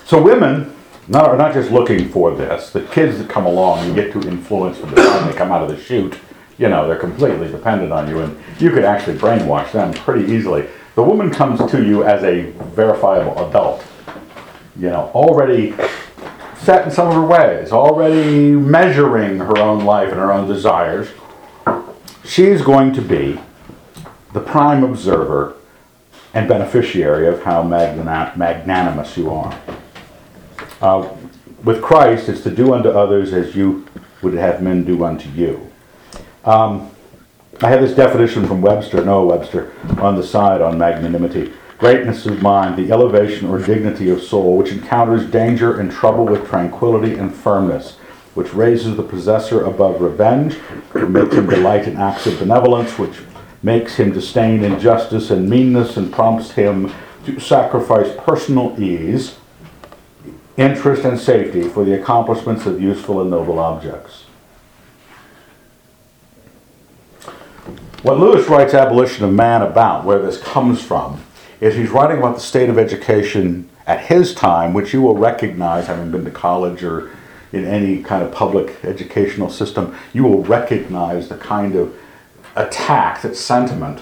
so 0.05 0.21
women 0.21 0.73
not, 1.09 1.27
are 1.27 1.37
not 1.37 1.53
just 1.53 1.69
looking 1.69 2.07
for 2.09 2.33
this. 2.33 2.69
The 2.71 2.81
kids 2.81 3.17
that 3.17 3.29
come 3.29 3.45
along, 3.45 3.85
you 3.87 3.93
get 3.93 4.13
to 4.13 4.21
influence 4.21 4.77
from 4.77 4.91
the 4.91 5.03
time 5.03 5.29
they 5.29 5.37
come 5.37 5.51
out 5.51 5.61
of 5.61 5.69
the 5.69 5.77
chute. 5.77 6.17
You 6.57 6.69
know, 6.69 6.87
they're 6.87 6.97
completely 6.97 7.49
dependent 7.49 7.91
on 7.91 8.07
you, 8.09 8.19
and 8.19 8.37
you 8.59 8.71
could 8.71 8.85
actually 8.85 9.17
brainwash 9.17 9.71
them 9.71 9.93
pretty 9.93 10.31
easily. 10.31 10.67
The 10.95 11.03
woman 11.03 11.31
comes 11.31 11.59
to 11.71 11.83
you 11.83 12.03
as 12.03 12.23
a 12.23 12.51
verifiable 12.75 13.47
adult. 13.47 13.83
You 14.77 14.89
know, 14.89 15.11
already 15.13 15.73
set 16.57 16.85
in 16.85 16.91
some 16.91 17.07
of 17.07 17.13
her 17.15 17.25
ways, 17.25 17.71
already 17.71 18.51
measuring 18.51 19.39
her 19.39 19.57
own 19.57 19.83
life 19.83 20.09
and 20.09 20.19
her 20.19 20.31
own 20.31 20.47
desires. 20.47 21.09
She's 22.23 22.61
going 22.61 22.93
to 22.93 23.01
be 23.01 23.39
the 24.33 24.39
prime 24.39 24.83
observer 24.83 25.55
and 26.33 26.47
beneficiary 26.47 27.27
of 27.27 27.43
how 27.43 27.63
magnanimous 27.63 29.17
you 29.17 29.31
are. 29.31 29.59
Uh, 30.81 31.09
with 31.63 31.81
Christ, 31.81 32.29
it's 32.29 32.41
to 32.41 32.51
do 32.51 32.73
unto 32.73 32.89
others 32.89 33.33
as 33.33 33.55
you 33.55 33.87
would 34.21 34.33
have 34.33 34.61
men 34.61 34.83
do 34.83 35.03
unto 35.03 35.29
you. 35.29 35.70
Um, 36.43 36.89
I 37.61 37.69
have 37.69 37.81
this 37.81 37.95
definition 37.95 38.47
from 38.47 38.61
Webster, 38.61 39.05
Noah 39.05 39.25
Webster, 39.25 39.73
on 39.99 40.15
the 40.15 40.23
side 40.23 40.61
on 40.61 40.77
magnanimity. 40.77 41.53
greatness 41.77 42.25
of 42.27 42.41
mind, 42.41 42.77
the 42.77 42.91
elevation 42.91 43.47
or 43.47 43.59
dignity 43.59 44.09
of 44.09 44.21
soul, 44.21 44.55
which 44.57 44.71
encounters 44.71 45.29
danger 45.29 45.79
and 45.79 45.91
trouble 45.91 46.25
with 46.25 46.47
tranquility 46.47 47.15
and 47.15 47.33
firmness, 47.33 47.97
which 48.35 48.53
raises 48.53 48.95
the 48.95 49.03
possessor 49.03 49.63
above 49.65 49.99
revenge, 49.99 50.53
which 50.93 51.07
makes 51.07 51.35
him 51.35 51.47
delight 51.47 51.87
in 51.87 51.97
acts 51.97 52.27
of 52.27 52.37
benevolence, 52.39 52.99
which 52.99 53.21
makes 53.63 53.95
him 53.95 54.11
disdain 54.11 54.63
injustice 54.63 55.31
and 55.31 55.49
meanness, 55.49 55.97
and 55.97 56.13
prompts 56.13 56.51
him 56.51 56.91
to 57.25 57.39
sacrifice 57.39 58.15
personal 58.17 58.79
ease, 58.81 59.37
interest, 60.57 61.03
and 61.03 61.19
safety 61.19 61.67
for 61.67 61.83
the 61.83 61.99
accomplishments 61.99 62.65
of 62.65 62.81
useful 62.81 63.21
and 63.21 63.29
noble 63.29 63.59
objects. 63.59 64.20
What 68.03 68.17
Lewis 68.17 68.47
writes 68.47 68.73
Abolition 68.73 69.25
of 69.25 69.31
Man 69.31 69.61
about, 69.61 70.05
where 70.05 70.19
this 70.19 70.41
comes 70.41 70.81
from, 70.81 71.21
is 71.59 71.75
he's 71.75 71.91
writing 71.91 72.17
about 72.17 72.33
the 72.33 72.41
state 72.41 72.67
of 72.67 72.79
education 72.79 73.69
at 73.85 74.05
his 74.05 74.33
time, 74.33 74.73
which 74.73 74.91
you 74.91 75.03
will 75.03 75.15
recognize, 75.15 75.85
having 75.85 76.09
been 76.09 76.25
to 76.25 76.31
college 76.31 76.83
or 76.83 77.11
in 77.51 77.63
any 77.63 78.01
kind 78.01 78.23
of 78.23 78.31
public 78.31 78.83
educational 78.83 79.51
system, 79.51 79.95
you 80.13 80.23
will 80.23 80.43
recognize 80.43 81.29
the 81.29 81.37
kind 81.37 81.75
of 81.75 81.95
attack, 82.55 83.21
that 83.21 83.35
sentiment, 83.35 84.01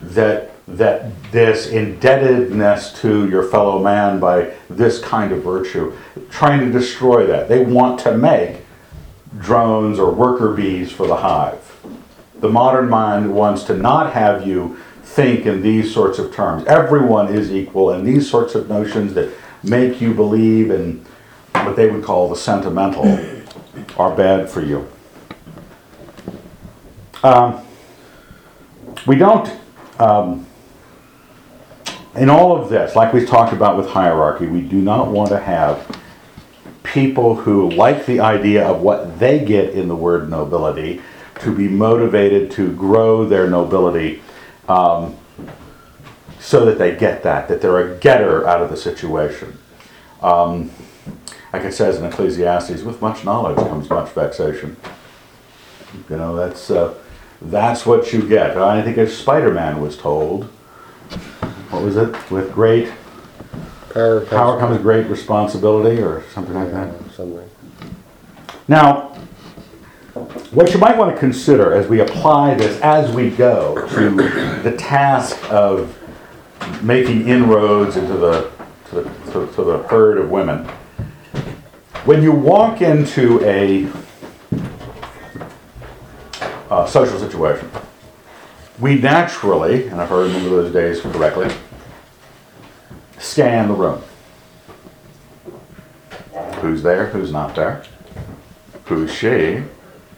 that 0.00 0.50
that 0.66 1.30
this 1.30 1.68
indebtedness 1.68 2.98
to 3.00 3.28
your 3.28 3.44
fellow 3.44 3.78
man 3.80 4.18
by 4.18 4.52
this 4.68 4.98
kind 4.98 5.30
of 5.30 5.44
virtue, 5.44 5.96
trying 6.30 6.58
to 6.58 6.72
destroy 6.72 7.26
that. 7.26 7.48
They 7.48 7.62
want 7.62 8.00
to 8.00 8.16
make 8.16 8.62
drones 9.38 10.00
or 10.00 10.10
worker 10.10 10.52
bees 10.52 10.90
for 10.90 11.06
the 11.06 11.16
hive. 11.16 11.60
The 12.44 12.50
modern 12.50 12.90
mind 12.90 13.34
wants 13.34 13.62
to 13.64 13.74
not 13.74 14.12
have 14.12 14.46
you 14.46 14.76
think 15.02 15.46
in 15.46 15.62
these 15.62 15.94
sorts 15.94 16.18
of 16.18 16.30
terms. 16.34 16.62
Everyone 16.66 17.34
is 17.34 17.50
equal, 17.50 17.92
and 17.92 18.06
these 18.06 18.28
sorts 18.30 18.54
of 18.54 18.68
notions 18.68 19.14
that 19.14 19.32
make 19.62 19.98
you 19.98 20.12
believe 20.12 20.70
in 20.70 21.06
what 21.54 21.74
they 21.74 21.90
would 21.90 22.04
call 22.04 22.28
the 22.28 22.36
sentimental 22.36 23.18
are 23.96 24.14
bad 24.14 24.50
for 24.50 24.60
you. 24.60 24.86
Um, 27.22 27.64
we 29.06 29.16
don't, 29.16 29.50
um, 29.98 30.46
in 32.14 32.28
all 32.28 32.60
of 32.60 32.68
this, 32.68 32.94
like 32.94 33.14
we 33.14 33.24
talked 33.24 33.54
about 33.54 33.78
with 33.78 33.88
hierarchy, 33.88 34.48
we 34.48 34.60
do 34.60 34.76
not 34.76 35.08
want 35.08 35.30
to 35.30 35.40
have 35.40 35.98
people 36.82 37.36
who 37.36 37.70
like 37.70 38.04
the 38.04 38.20
idea 38.20 38.68
of 38.68 38.82
what 38.82 39.18
they 39.18 39.42
get 39.42 39.70
in 39.70 39.88
the 39.88 39.96
word 39.96 40.28
nobility 40.28 41.00
to 41.44 41.54
be 41.54 41.68
motivated 41.68 42.50
to 42.52 42.72
grow 42.74 43.24
their 43.24 43.48
nobility 43.48 44.22
um, 44.68 45.16
so 46.40 46.64
that 46.64 46.78
they 46.78 46.96
get 46.96 47.22
that, 47.22 47.48
that 47.48 47.60
they're 47.60 47.94
a 47.94 47.98
getter 47.98 48.46
out 48.46 48.60
of 48.60 48.70
the 48.70 48.76
situation. 48.76 49.56
Um, 50.22 50.70
like 51.52 51.62
it 51.62 51.72
says 51.72 51.98
in 51.98 52.04
Ecclesiastes, 52.04 52.82
with 52.82 53.00
much 53.00 53.24
knowledge 53.24 53.56
comes 53.56 53.88
much 53.88 54.10
vexation. 54.10 54.76
You 56.10 56.16
know, 56.16 56.34
that's, 56.34 56.70
uh, 56.70 56.94
that's 57.40 57.86
what 57.86 58.12
you 58.12 58.26
get. 58.26 58.56
I 58.56 58.82
think 58.82 58.98
as 58.98 59.16
Spider-Man 59.16 59.80
was 59.80 59.96
told, 59.96 60.44
what 61.70 61.82
was 61.82 61.96
it? 61.96 62.30
With 62.30 62.52
great 62.52 62.90
Power 63.94 64.18
comes. 64.20 64.30
power 64.30 64.58
comes 64.58 64.82
great 64.82 65.06
responsibility 65.06 66.02
or 66.02 66.24
something 66.32 66.54
like 66.54 66.72
that. 66.72 66.92
Something. 67.14 67.48
Now, 68.66 69.13
what 70.14 70.72
you 70.72 70.78
might 70.78 70.96
want 70.96 71.12
to 71.12 71.18
consider 71.18 71.74
as 71.74 71.88
we 71.88 72.00
apply 72.00 72.54
this 72.54 72.80
as 72.80 73.12
we 73.14 73.30
go 73.30 73.86
to 73.88 74.10
the 74.62 74.76
task 74.76 75.36
of 75.50 75.96
making 76.82 77.26
inroads 77.28 77.96
into 77.96 78.16
the 78.16 78.50
to 78.90 79.02
the, 79.02 79.02
to, 79.32 79.52
to 79.54 79.64
the 79.64 79.78
herd 79.88 80.18
of 80.18 80.30
women, 80.30 80.66
when 82.04 82.22
you 82.22 82.32
walk 82.32 82.80
into 82.80 83.40
a, 83.44 83.88
social 86.88 87.18
situation, 87.18 87.70
we 88.78 88.96
naturally, 88.96 89.86
and 89.86 90.00
if 90.00 90.10
I 90.10 90.22
remember 90.22 90.50
those 90.50 90.72
days 90.72 91.00
correctly, 91.00 91.54
scan 93.18 93.68
the 93.68 93.74
room. 93.74 94.02
Who's 96.60 96.82
there? 96.82 97.06
Who's 97.06 97.32
not 97.32 97.54
there? 97.54 97.84
Who's 98.86 99.14
she? 99.14 99.62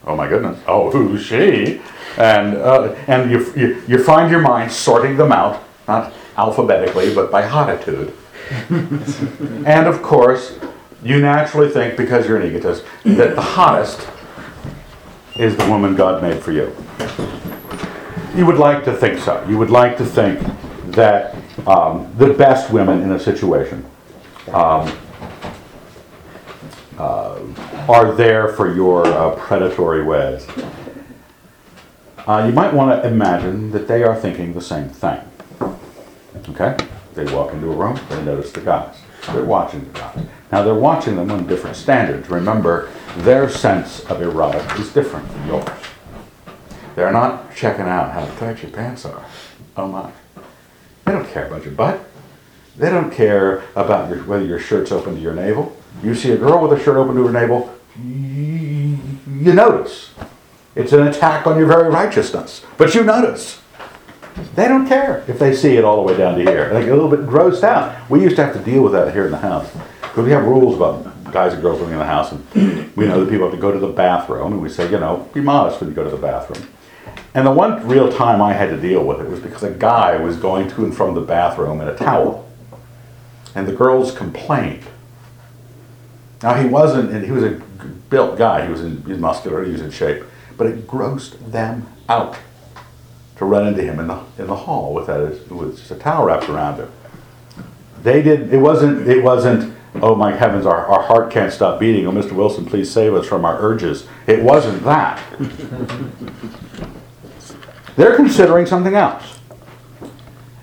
Oh 0.07 0.15
my 0.15 0.29
goodness. 0.29 0.61
Oh, 0.67 0.91
who's 0.91 1.23
she? 1.23 1.81
And, 2.17 2.57
uh, 2.57 2.95
and 3.09 3.31
you, 3.31 3.53
you, 3.55 3.83
you 3.89 4.03
find 4.03 4.31
your 4.31 4.41
mind 4.41 4.71
sorting 4.71 5.17
them 5.17 5.33
out, 5.33 5.65
not 5.89 6.13
alphabetically, 6.37 7.15
but 7.15 7.31
by 7.31 7.43
hotitude. 7.43 8.15
and 8.71 9.87
of 9.87 10.03
course, 10.03 10.59
you 11.03 11.21
naturally 11.21 11.69
think, 11.69 11.97
because 11.97 12.27
you're 12.27 12.41
an 12.41 12.47
egotist, 12.47 12.85
that 13.05 13.35
the 13.35 13.43
hottest 13.43 14.09
is 15.37 15.57
the 15.57 15.69
woman 15.69 15.95
God 15.95 16.23
made 16.23 16.43
for 16.43 16.53
you. 16.53 16.75
You 18.35 18.47
would 18.47 18.59
like 18.59 18.85
to 18.85 18.95
think 18.95 19.19
so. 19.19 19.45
You 19.49 19.59
would 19.59 19.71
like 19.71 19.97
to 19.99 20.05
think 20.05 20.41
that 20.93 21.35
um, 21.67 22.13
the 22.17 22.33
best 22.33 22.73
women 22.73 23.03
in 23.03 23.13
a 23.13 23.19
situation 23.19 23.85
um, 24.53 24.97
uh, 26.99 27.39
are 27.89 28.13
there 28.15 28.49
for 28.49 28.75
your 28.75 29.07
uh, 29.07 29.35
predatory 29.37 30.03
ways. 30.03 30.47
Uh, 32.27 32.45
you 32.47 32.53
might 32.53 32.73
want 32.73 33.03
to 33.03 33.09
imagine 33.09 33.71
that 33.71 33.87
they 33.87 34.03
are 34.03 34.17
thinking 34.17 34.53
the 34.53 34.61
same 34.61 34.89
thing. 34.89 35.21
Okay? 36.49 36.77
They 37.15 37.25
walk 37.33 37.53
into 37.53 37.71
a 37.71 37.77
room, 37.77 37.99
they 38.09 38.23
notice 38.25 38.53
the 38.53 38.61
guys. 38.61 38.97
They're 39.33 39.45
watching 39.45 39.85
the 39.93 39.99
guys. 39.99 40.27
Now 40.53 40.63
they're 40.63 40.75
watching 40.75 41.17
them 41.17 41.31
on 41.31 41.47
different 41.47 41.77
standards. 41.77 42.29
Remember, 42.29 42.91
their 43.19 43.49
sense 43.49 44.05
of 44.07 44.23
erotic 44.23 44.79
is 44.79 44.93
different 44.93 45.29
from 45.31 45.47
yours. 45.47 45.69
They're 46.95 47.13
not 47.13 47.55
checking 47.55 47.87
out 47.87 48.13
how 48.13 48.27
tight 48.37 48.63
your 48.63 48.71
pants 48.71 49.05
are. 49.05 49.25
Oh 49.77 49.87
my. 49.89 50.11
They 51.05 51.13
don't 51.13 51.29
care 51.29 51.47
about 51.47 51.65
your 51.65 51.75
butt. 51.75 52.01
They 52.77 52.91
don't 52.91 53.11
care 53.11 53.65
about 53.75 54.11
your, 54.11 54.25
whether 54.25 54.45
your 54.45 54.59
shirt's 54.59 54.93
open 54.93 55.15
to 55.15 55.21
your 55.21 55.35
navel. 55.35 55.77
You 56.03 56.15
see 56.15 56.33
a 56.33 56.37
girl 56.37 56.67
with 56.67 56.79
a 56.79 56.83
shirt 56.83 56.97
open 56.97 57.17
to 57.17 57.27
her 57.27 57.33
navel, 57.33 57.75
you 57.99 59.53
notice. 59.53 60.11
It's 60.75 60.93
an 60.93 61.07
attack 61.07 61.47
on 61.47 61.59
your 61.59 61.67
very 61.67 61.89
righteousness, 61.89 62.65
but 62.77 62.95
you 62.95 63.03
notice. 63.03 63.63
They 64.55 64.69
don't 64.69 64.87
care 64.87 65.25
if 65.27 65.39
they 65.39 65.55
see 65.55 65.77
it 65.77 65.85
all 65.85 65.97
the 65.97 66.13
way 66.13 66.19
down 66.19 66.39
to 66.39 66.43
here. 66.43 66.69
They 66.73 66.81
get 66.81 66.93
a 66.93 66.95
little 66.95 67.09
bit 67.09 67.21
grossed 67.21 67.63
out. 67.63 68.11
We 68.11 68.23
used 68.23 68.37
to 68.37 68.45
have 68.45 68.55
to 68.55 68.63
deal 68.63 68.83
with 68.83 68.93
that 68.93 69.15
here 69.15 69.25
in 69.25 69.31
the 69.31 69.39
house 69.39 69.71
because 70.03 70.25
we 70.25 70.31
have 70.33 70.45
rules 70.45 70.77
about 70.77 71.33
guys 71.33 71.55
and 71.55 71.63
girls 71.63 71.81
living 71.81 71.95
in 71.95 71.99
the 71.99 72.07
house, 72.07 72.33
and 72.33 72.95
we 72.97 73.07
know 73.07 73.25
that 73.25 73.31
people 73.31 73.47
have 73.47 73.55
to 73.55 73.61
go 73.61 73.73
to 73.73 73.79
the 73.79 73.89
bathroom, 73.89 74.53
and 74.53 74.63
we 74.63 74.69
say, 74.69 74.91
you 74.91 74.99
know, 74.99 75.29
be 75.33 75.41
modest 75.41 75.81
when 75.81 75.89
you 75.91 75.97
go 75.97 76.05
to 76.05 76.11
the 76.11 76.17
bathroom. 76.17 76.69
And 77.35 77.47
the 77.47 77.51
one 77.51 77.87
real 77.87 78.11
time 78.11 78.41
I 78.41 78.53
had 78.53 78.71
to 78.71 78.77
deal 78.77 79.05
with 79.05 79.21
it 79.21 79.29
was 79.29 79.41
because 79.41 79.63
a 79.63 79.71
guy 79.71 80.17
was 80.17 80.37
going 80.37 80.69
to 80.71 80.85
and 80.85 80.97
from 80.97 81.15
the 81.15 81.21
bathroom 81.21 81.81
in 81.81 81.89
a 81.89 81.97
towel, 81.97 82.51
and 83.55 83.67
the 83.67 83.73
girls 83.73 84.13
complained. 84.13 84.85
Now 86.43 86.55
he 86.55 86.67
wasn't, 86.67 87.11
and 87.11 87.25
he 87.25 87.31
was 87.31 87.45
a 87.45 87.61
built 88.11 88.37
guy. 88.37 88.67
He 88.67 88.71
was 88.71 88.83
in, 88.83 89.03
he 89.03 89.13
was 89.13 89.19
muscular. 89.19 89.65
He 89.65 89.73
was 89.73 89.81
in 89.81 89.91
shape, 89.91 90.23
but 90.57 90.67
it 90.67 90.87
grossed 90.87 91.51
them 91.51 91.87
out 92.09 92.37
to 93.37 93.45
run 93.45 93.67
into 93.67 93.83
him 93.83 94.01
in 94.01 94.07
the 94.07 94.23
in 94.39 94.47
the 94.47 94.57
hall 94.57 94.95
with 94.95 95.07
that 95.07 95.51
with 95.51 95.79
just 95.79 95.91
a 95.91 95.97
towel 95.97 96.27
wrapped 96.27 96.49
around 96.49 96.77
him. 96.77 96.91
They 98.03 98.23
did. 98.23 98.53
It 98.53 98.59
wasn't. 98.59 99.09
It 99.09 99.23
wasn't. 99.23 99.75
Oh 99.97 100.15
my 100.15 100.33
heavens! 100.33 100.67
Our, 100.67 100.87
our 100.87 101.03
heart 101.03 101.31
can't 101.31 101.53
stop 101.53 101.81
beating. 101.81 102.07
Oh, 102.07 102.13
Mr. 102.13 102.33
Wilson, 102.33 102.67
please 102.67 102.91
save 102.91 103.15
us 103.15 103.27
from 103.27 103.47
our 103.47 103.59
urges. 103.61 104.07
It 104.27 104.43
wasn't 104.43 104.85
that. 104.85 105.23
They're 107.97 108.15
considering 108.15 108.67
something 108.67 108.95
else. 108.95 109.39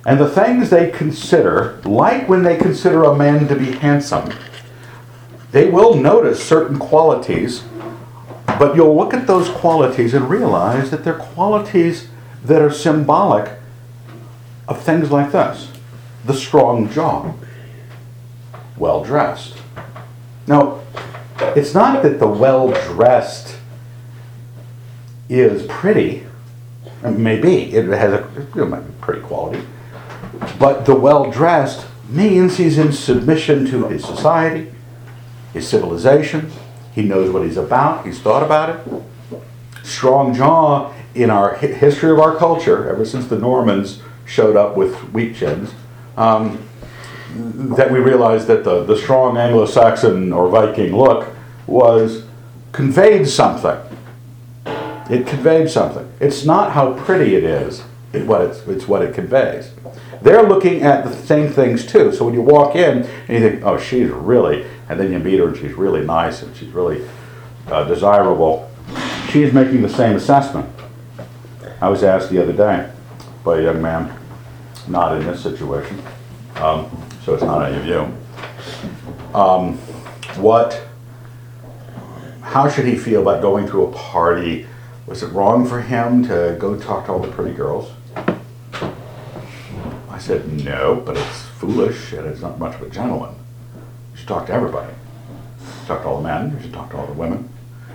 And 0.05 0.19
the 0.19 0.29
things 0.29 0.69
they 0.69 0.91
consider, 0.91 1.81
like 1.83 2.29
when 2.29 2.43
they 2.43 2.57
consider 2.57 3.05
a 3.05 3.15
man 3.15 3.47
to 3.47 3.55
be 3.55 3.71
handsome, 3.71 4.31
they 5.53 5.69
will 5.69 5.93
notice 5.93 6.43
certain 6.43 6.79
qualities, 6.79 7.63
but 8.47 8.75
you'll 8.75 8.97
look 8.97 9.13
at 9.13 9.27
those 9.27 9.49
qualities 9.49 10.15
and 10.15 10.27
realize 10.27 10.89
that 10.89 11.03
they're 11.03 11.13
qualities 11.13 12.07
that 12.43 12.59
are 12.59 12.71
symbolic 12.71 13.59
of 14.67 14.81
things 14.81 15.11
like 15.11 15.31
this. 15.31 15.71
The 16.25 16.33
strong 16.33 16.89
jaw, 16.89 17.33
well 18.77 19.03
dressed. 19.03 19.55
Now, 20.47 20.81
it's 21.55 21.75
not 21.75 22.01
that 22.01 22.17
the 22.17 22.27
well 22.27 22.71
dressed 22.91 23.57
is 25.29 25.67
pretty, 25.67 26.25
maybe 27.03 27.73
it 27.73 27.85
has 27.85 28.11
a 28.11 28.27
it 28.59 28.65
might 28.65 28.87
be 28.87 28.93
pretty 29.01 29.21
quality, 29.21 29.63
but 30.57 30.87
the 30.87 30.95
well 30.95 31.29
dressed 31.29 31.85
means 32.09 32.57
he's 32.57 32.79
in 32.79 32.91
submission 32.91 33.67
to 33.67 33.87
his 33.89 34.03
society, 34.03 34.71
his 35.53 35.67
civilization, 35.67 36.51
he 36.93 37.03
knows 37.03 37.31
what 37.31 37.43
he's 37.43 37.57
about, 37.57 38.05
he's 38.05 38.19
thought 38.19 38.43
about 38.43 38.69
it. 38.69 39.03
Strong 39.83 40.33
jaw 40.33 40.93
in 41.15 41.29
our 41.29 41.55
history 41.55 42.11
of 42.11 42.19
our 42.19 42.35
culture, 42.35 42.89
ever 42.89 43.05
since 43.05 43.27
the 43.27 43.37
Normans 43.37 44.01
showed 44.25 44.55
up 44.55 44.75
with 44.75 44.95
wheat 45.13 45.35
chins, 45.35 45.71
um, 46.17 46.67
that 47.75 47.91
we 47.91 47.99
realized 47.99 48.47
that 48.47 48.63
the, 48.63 48.83
the 48.83 48.95
strong 48.95 49.37
Anglo-Saxon 49.37 50.31
or 50.31 50.49
Viking 50.49 50.95
look 50.95 51.33
was 51.67 52.25
conveyed 52.71 53.27
something. 53.27 53.79
It 55.09 55.27
conveyed 55.27 55.69
something. 55.69 56.09
It's 56.19 56.45
not 56.45 56.71
how 56.71 56.93
pretty 56.93 57.35
it 57.35 57.43
is, 57.43 57.83
it, 58.13 58.25
what 58.25 58.41
it's, 58.41 58.59
it's 58.67 58.87
what 58.87 59.01
it 59.01 59.13
conveys. 59.13 59.71
They're 60.23 60.43
looking 60.43 60.83
at 60.83 61.03
the 61.03 61.13
same 61.13 61.51
things 61.51 61.85
too. 61.85 62.13
So 62.13 62.23
when 62.23 62.33
you 62.33 62.41
walk 62.41 62.75
in 62.75 63.03
and 63.03 63.29
you 63.29 63.39
think, 63.39 63.63
oh, 63.63 63.77
she's 63.77 64.09
really, 64.09 64.65
and 64.87 64.97
then 64.97 65.11
you 65.11 65.19
meet 65.19 65.39
her 65.39 65.49
and 65.49 65.57
she's 65.57 65.73
really 65.73 66.05
nice 66.05 66.41
and 66.41 66.55
she's 66.55 66.69
really 66.69 67.05
uh, 67.67 67.83
desirable, 67.83 68.71
she's 69.29 69.51
making 69.51 69.81
the 69.81 69.89
same 69.89 70.15
assessment. 70.15 70.69
I 71.81 71.89
was 71.89 72.03
asked 72.03 72.29
the 72.29 72.41
other 72.41 72.53
day 72.53 72.89
by 73.43 73.59
a 73.59 73.63
young 73.63 73.81
man, 73.81 74.17
not 74.87 75.17
in 75.17 75.27
this 75.27 75.43
situation, 75.43 76.01
um, 76.55 76.89
so 77.25 77.33
it's 77.33 77.43
not 77.43 77.69
any 77.69 77.77
of 77.77 77.85
you, 77.85 79.37
um, 79.37 79.77
what, 80.37 80.81
how 82.41 82.69
should 82.69 82.85
he 82.85 82.95
feel 82.95 83.21
about 83.21 83.41
going 83.41 83.67
to 83.67 83.83
a 83.83 83.91
party? 83.91 84.67
Was 85.05 85.21
it 85.21 85.27
wrong 85.33 85.67
for 85.67 85.81
him 85.81 86.23
to 86.27 86.55
go 86.59 86.79
talk 86.79 87.07
to 87.07 87.11
all 87.11 87.19
the 87.19 87.31
pretty 87.31 87.53
girls? 87.53 87.91
I 90.13 90.19
said, 90.19 90.47
no, 90.63 91.01
but 91.03 91.17
it's 91.17 91.41
foolish 91.41 92.13
and 92.13 92.27
it's 92.27 92.39
not 92.39 92.59
much 92.59 92.75
of 92.75 92.83
a 92.83 92.89
gentleman. 92.91 93.33
You 94.11 94.19
should 94.19 94.27
talk 94.27 94.45
to 94.45 94.53
everybody. 94.53 94.93
You 95.59 95.65
should 95.79 95.87
talk 95.87 96.03
to 96.03 96.07
all 96.07 96.21
the 96.21 96.27
men, 96.27 96.55
you 96.55 96.61
should 96.61 96.71
talk 96.71 96.91
to 96.91 96.97
all 96.97 97.07
the 97.07 97.13
women. 97.13 97.49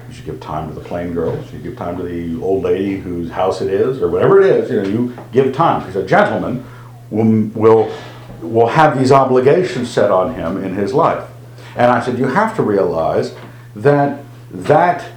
You 0.08 0.14
should 0.14 0.24
give 0.24 0.40
time 0.40 0.68
to 0.68 0.74
the 0.74 0.80
plain 0.80 1.14
girls, 1.14 1.44
you 1.44 1.50
should 1.52 1.62
give 1.62 1.76
time 1.76 1.96
to 1.96 2.02
the 2.02 2.42
old 2.42 2.64
lady 2.64 2.96
whose 2.96 3.30
house 3.30 3.60
it 3.60 3.72
is, 3.72 4.02
or 4.02 4.08
whatever 4.08 4.42
it 4.42 4.46
is, 4.46 4.68
you 4.68 4.82
know, 4.82 4.88
you 4.88 5.16
give 5.30 5.54
time. 5.54 5.86
Because 5.86 5.94
a 5.94 6.04
gentleman 6.04 6.64
will, 7.10 7.50
will, 7.54 7.96
will 8.42 8.66
have 8.66 8.98
these 8.98 9.12
obligations 9.12 9.88
set 9.88 10.10
on 10.10 10.34
him 10.34 10.62
in 10.64 10.74
his 10.74 10.92
life. 10.92 11.24
And 11.76 11.88
I 11.88 12.04
said, 12.04 12.18
you 12.18 12.26
have 12.26 12.56
to 12.56 12.64
realize 12.64 13.36
that 13.76 14.24
that, 14.50 15.08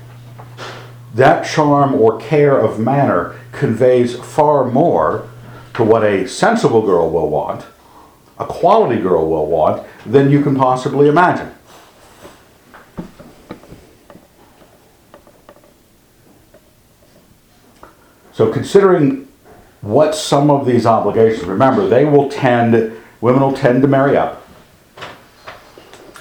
that 1.16 1.48
charm 1.48 1.96
or 1.96 2.20
care 2.20 2.60
of 2.60 2.80
manner 2.80 3.40
conveys 3.52 4.16
far 4.20 4.66
more 4.70 5.28
to 5.74 5.84
what 5.84 6.04
a 6.04 6.28
sensible 6.28 6.82
girl 6.82 7.10
will 7.10 7.30
want, 7.30 7.66
a 8.38 8.46
quality 8.46 9.02
girl 9.02 9.30
will 9.30 9.48
want, 9.48 9.86
than 10.06 10.32
you 10.32 10.42
can 10.42 10.56
possibly 10.56 11.08
imagine. 11.08 11.54
So, 18.34 18.52
considering 18.52 19.28
what 19.82 20.16
some 20.16 20.50
of 20.50 20.66
these 20.66 20.86
obligations, 20.86 21.44
remember, 21.46 21.88
they 21.88 22.06
will 22.06 22.30
tend, 22.30 22.98
women 23.20 23.42
will 23.42 23.54
tend 23.54 23.82
to 23.82 23.88
marry 23.88 24.18
up. 24.18 24.48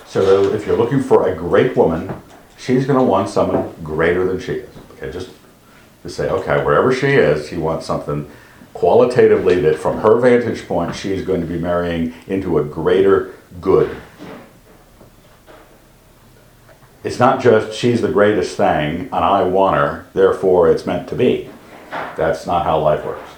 So, 0.06 0.52
if 0.52 0.66
you're 0.66 0.76
looking 0.76 1.02
for 1.02 1.28
a 1.28 1.34
great 1.34 1.76
woman, 1.76 2.12
she's 2.58 2.84
going 2.84 2.98
to 2.98 3.04
want 3.04 3.28
someone 3.28 3.72
greater 3.82 4.26
than 4.26 4.38
she 4.38 4.52
is. 4.52 4.76
Okay, 4.92 5.10
just 5.10 5.30
to 6.02 6.10
say, 6.10 6.28
okay, 6.28 6.62
wherever 6.64 6.92
she 6.92 7.08
is, 7.08 7.48
she 7.48 7.56
wants 7.56 7.86
something 7.86 8.30
qualitatively 8.74 9.60
that 9.60 9.76
from 9.76 10.00
her 10.00 10.18
vantage 10.18 10.66
point, 10.66 10.94
she's 10.94 11.24
going 11.24 11.40
to 11.40 11.46
be 11.46 11.58
marrying 11.58 12.14
into 12.26 12.58
a 12.58 12.64
greater 12.64 13.34
good. 13.60 13.96
It's 17.02 17.18
not 17.18 17.42
just 17.42 17.76
she's 17.76 18.02
the 18.02 18.12
greatest 18.12 18.56
thing 18.56 19.00
and 19.00 19.14
I 19.14 19.42
want 19.42 19.76
her, 19.76 20.06
therefore 20.12 20.70
it's 20.70 20.86
meant 20.86 21.08
to 21.08 21.14
be. 21.14 21.48
That's 21.90 22.46
not 22.46 22.64
how 22.64 22.78
life 22.78 23.04
works. 23.04 23.30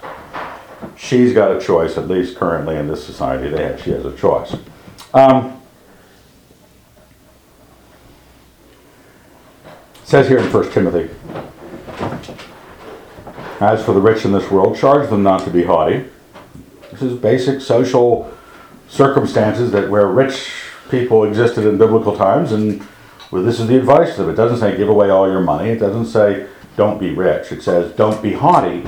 She's 0.97 1.33
got 1.33 1.57
a 1.57 1.61
choice, 1.61 1.97
at 1.97 2.09
least 2.09 2.37
currently 2.37 2.77
in 2.77 2.89
this 2.89 3.05
society, 3.05 3.51
she 3.83 3.91
has 3.91 4.05
a 4.05 4.17
choice. 4.17 4.57
Um, 5.15 5.61
says 10.05 10.29
here 10.29 10.39
in 10.39 10.53
1 10.53 10.71
Timothy, 10.73 11.09
as 13.63 13.85
for 13.85 13.93
the 13.93 14.01
rich 14.01 14.25
in 14.25 14.33
this 14.33 14.51
world, 14.51 14.77
charge 14.77 15.09
them 15.09 15.23
not 15.23 15.45
to 15.45 15.51
be 15.51 15.63
haughty. 15.63 16.05
This 16.91 17.03
is 17.03 17.19
basic 17.19 17.61
social 17.61 18.33
circumstances 18.89 19.71
that 19.71 19.89
where 19.89 20.09
rich 20.09 20.53
people 20.91 21.25
existed 21.25 21.65
in 21.65 21.79
biblical 21.79 22.17
times, 22.17 22.51
and 22.53 22.87
well, 23.31 23.43
this 23.43 23.61
is 23.61 23.69
the 23.69 23.79
advice 23.79 24.19
of 24.19 24.29
it. 24.29 24.33
It 24.33 24.37
doesn't 24.37 24.59
say 24.59 24.77
give 24.77 24.89
away 24.89 25.11
all 25.11 25.31
your 25.31 25.41
money. 25.41 25.71
It 25.71 25.79
doesn't 25.79 26.07
say 26.07 26.49
don't 26.77 26.99
be 26.99 27.11
rich. 27.15 27.53
It 27.53 27.63
says 27.63 27.93
don't 27.93 28.21
be 28.21 28.33
haughty, 28.33 28.85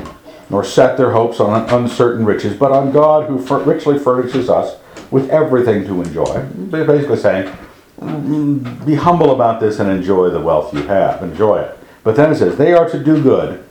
nor 0.50 0.64
set 0.64 0.96
their 0.96 1.12
hopes 1.12 1.38
on 1.38 1.68
uncertain 1.70 2.26
riches, 2.26 2.56
but 2.56 2.72
on 2.72 2.90
God 2.90 3.28
who 3.28 3.38
richly 3.64 3.98
furnishes 3.98 4.50
us 4.50 4.76
with 5.10 5.30
everything 5.30 5.84
to 5.84 6.02
enjoy. 6.02 6.46
They're 6.52 6.84
basically 6.84 7.18
saying 7.18 7.56
mm, 8.00 8.84
be 8.84 8.96
humble 8.96 9.32
about 9.32 9.60
this 9.60 9.78
and 9.78 9.88
enjoy 9.88 10.30
the 10.30 10.40
wealth 10.40 10.74
you 10.74 10.82
have. 10.82 11.22
Enjoy 11.22 11.60
it. 11.60 11.78
But 12.02 12.16
then 12.16 12.32
it 12.32 12.36
says 12.36 12.58
they 12.58 12.74
are 12.74 12.90
to 12.90 13.02
do 13.02 13.22
good 13.22 13.63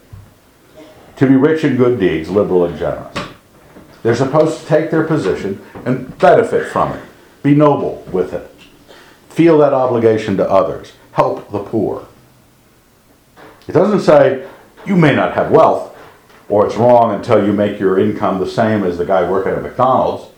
to 1.18 1.28
be 1.28 1.36
rich 1.36 1.64
in 1.64 1.78
good 1.78 2.00
deeds, 2.00 2.30
liberal 2.30 2.66
and 2.66 2.78
generous. 2.78 3.18
They're 4.02 4.16
supposed 4.16 4.60
to 4.62 4.66
take 4.66 4.92
their 4.92 5.04
position 5.04 5.64
and 5.86 6.18
benefit 6.18 6.72
from 6.72 6.94
it, 6.94 7.04
be 7.42 7.56
noble 7.56 8.04
with 8.12 8.34
it, 8.34 8.50
feel 9.30 9.58
that 9.60 9.74
obligation 9.74 10.38
to 10.38 10.50
others, 10.50 10.94
help 11.14 11.50
the 11.52 11.64
poor. 11.64 12.08
It 13.68 13.72
doesn't 13.72 14.02
say 14.02 14.48
you 14.86 14.96
may 14.96 15.16
not 15.16 15.36
have 15.36 15.52
wealth, 15.52 15.98
or 16.50 16.66
it's 16.66 16.76
wrong 16.76 17.16
until 17.16 17.46
you 17.46 17.54
make 17.54 17.80
your 17.80 17.98
income 17.98 18.40
the 18.40 18.50
same 18.50 18.84
as 18.84 18.98
the 18.98 19.06
guy 19.06 19.30
working 19.30 19.54
at 19.54 19.62
McDonald's, 19.62 20.30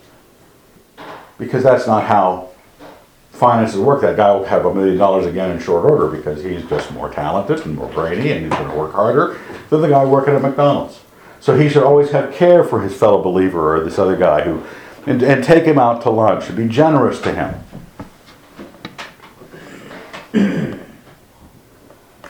because 1.37 1.63
that's 1.63 1.87
not 1.87 2.03
how 2.03 2.49
finances 3.35 3.79
work. 3.79 4.01
That 4.01 4.17
guy 4.17 4.31
will 4.33 4.45
have 4.45 4.65
a 4.65 4.73
million 4.73 4.97
dollars 4.97 5.25
again 5.25 5.51
in 5.51 5.59
short 5.59 5.89
order 5.89 6.07
because 6.07 6.43
he's 6.43 6.65
just 6.67 6.91
more 6.91 7.09
talented 7.09 7.65
and 7.65 7.75
more 7.75 7.89
brainy 7.89 8.31
and 8.31 8.45
he's 8.45 8.53
going 8.53 8.69
to 8.69 8.75
work 8.75 8.93
harder 8.93 9.37
than 9.69 9.81
the 9.81 9.89
guy 9.89 10.05
working 10.05 10.33
at 10.35 10.41
McDonald's. 10.41 11.01
So 11.39 11.57
he 11.57 11.69
should 11.69 11.83
always 11.83 12.11
have 12.11 12.33
care 12.33 12.63
for 12.63 12.81
his 12.81 12.97
fellow 12.97 13.21
believer 13.21 13.75
or 13.75 13.83
this 13.83 13.99
other 13.99 14.15
guy 14.15 14.41
who, 14.41 14.63
and, 15.05 15.21
and 15.21 15.43
take 15.43 15.65
him 15.65 15.77
out 15.77 16.01
to 16.03 16.09
lunch 16.09 16.47
and 16.47 16.57
be 16.57 16.67
generous 16.67 17.21
to 17.21 17.55
him. 20.33 20.79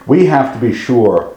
we 0.08 0.26
have 0.26 0.54
to 0.54 0.60
be 0.60 0.74
sure 0.74 1.36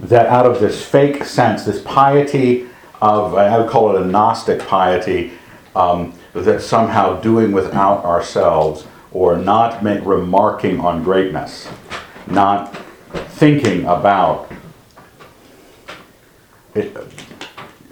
that 0.00 0.26
out 0.26 0.46
of 0.46 0.60
this 0.60 0.84
fake 0.84 1.24
sense, 1.24 1.64
this 1.64 1.80
piety 1.82 2.66
of, 3.00 3.34
I 3.34 3.58
would 3.58 3.70
call 3.70 3.94
it 3.94 4.02
a 4.02 4.04
Gnostic 4.04 4.66
piety, 4.66 5.32
um, 5.76 6.14
that 6.34 6.60
somehow 6.60 7.20
doing 7.20 7.52
without 7.52 8.04
ourselves 8.04 8.86
or 9.12 9.36
not 9.36 9.82
make, 9.82 10.04
remarking 10.04 10.80
on 10.80 11.04
greatness, 11.04 11.68
not 12.26 12.76
thinking 13.28 13.84
about 13.86 14.50
it. 16.74 16.96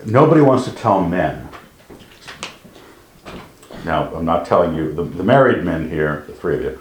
Nobody 0.05 0.41
wants 0.41 0.65
to 0.65 0.73
tell 0.73 1.07
men. 1.07 1.49
Now, 3.85 4.13
I'm 4.15 4.25
not 4.25 4.47
telling 4.47 4.75
you, 4.75 4.93
the, 4.93 5.05
the 5.05 5.25
married 5.25 5.65
men 5.65 5.89
here, 5.89 6.25
the 6.27 6.35
three 6.35 6.57
of 6.57 6.63
you, 6.63 6.81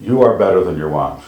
you 0.00 0.22
are 0.22 0.36
better 0.36 0.64
than 0.64 0.76
your 0.76 0.88
wives. 0.88 1.24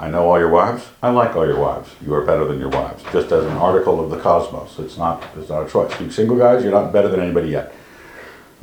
I 0.00 0.08
know 0.08 0.30
all 0.30 0.38
your 0.38 0.48
wives. 0.48 0.88
I 1.02 1.10
like 1.10 1.36
all 1.36 1.46
your 1.46 1.60
wives. 1.60 1.90
You 2.00 2.14
are 2.14 2.24
better 2.24 2.46
than 2.46 2.58
your 2.58 2.70
wives. 2.70 3.02
Just 3.12 3.30
as 3.32 3.44
an 3.44 3.58
article 3.58 4.02
of 4.02 4.10
the 4.10 4.18
cosmos. 4.18 4.78
It's 4.78 4.96
not. 4.96 5.22
It's 5.36 5.50
not 5.50 5.66
a 5.66 5.70
choice. 5.70 6.00
You 6.00 6.10
single 6.10 6.38
guys, 6.38 6.62
you're 6.64 6.72
not 6.72 6.90
better 6.90 7.08
than 7.08 7.20
anybody 7.20 7.50
yet. 7.50 7.74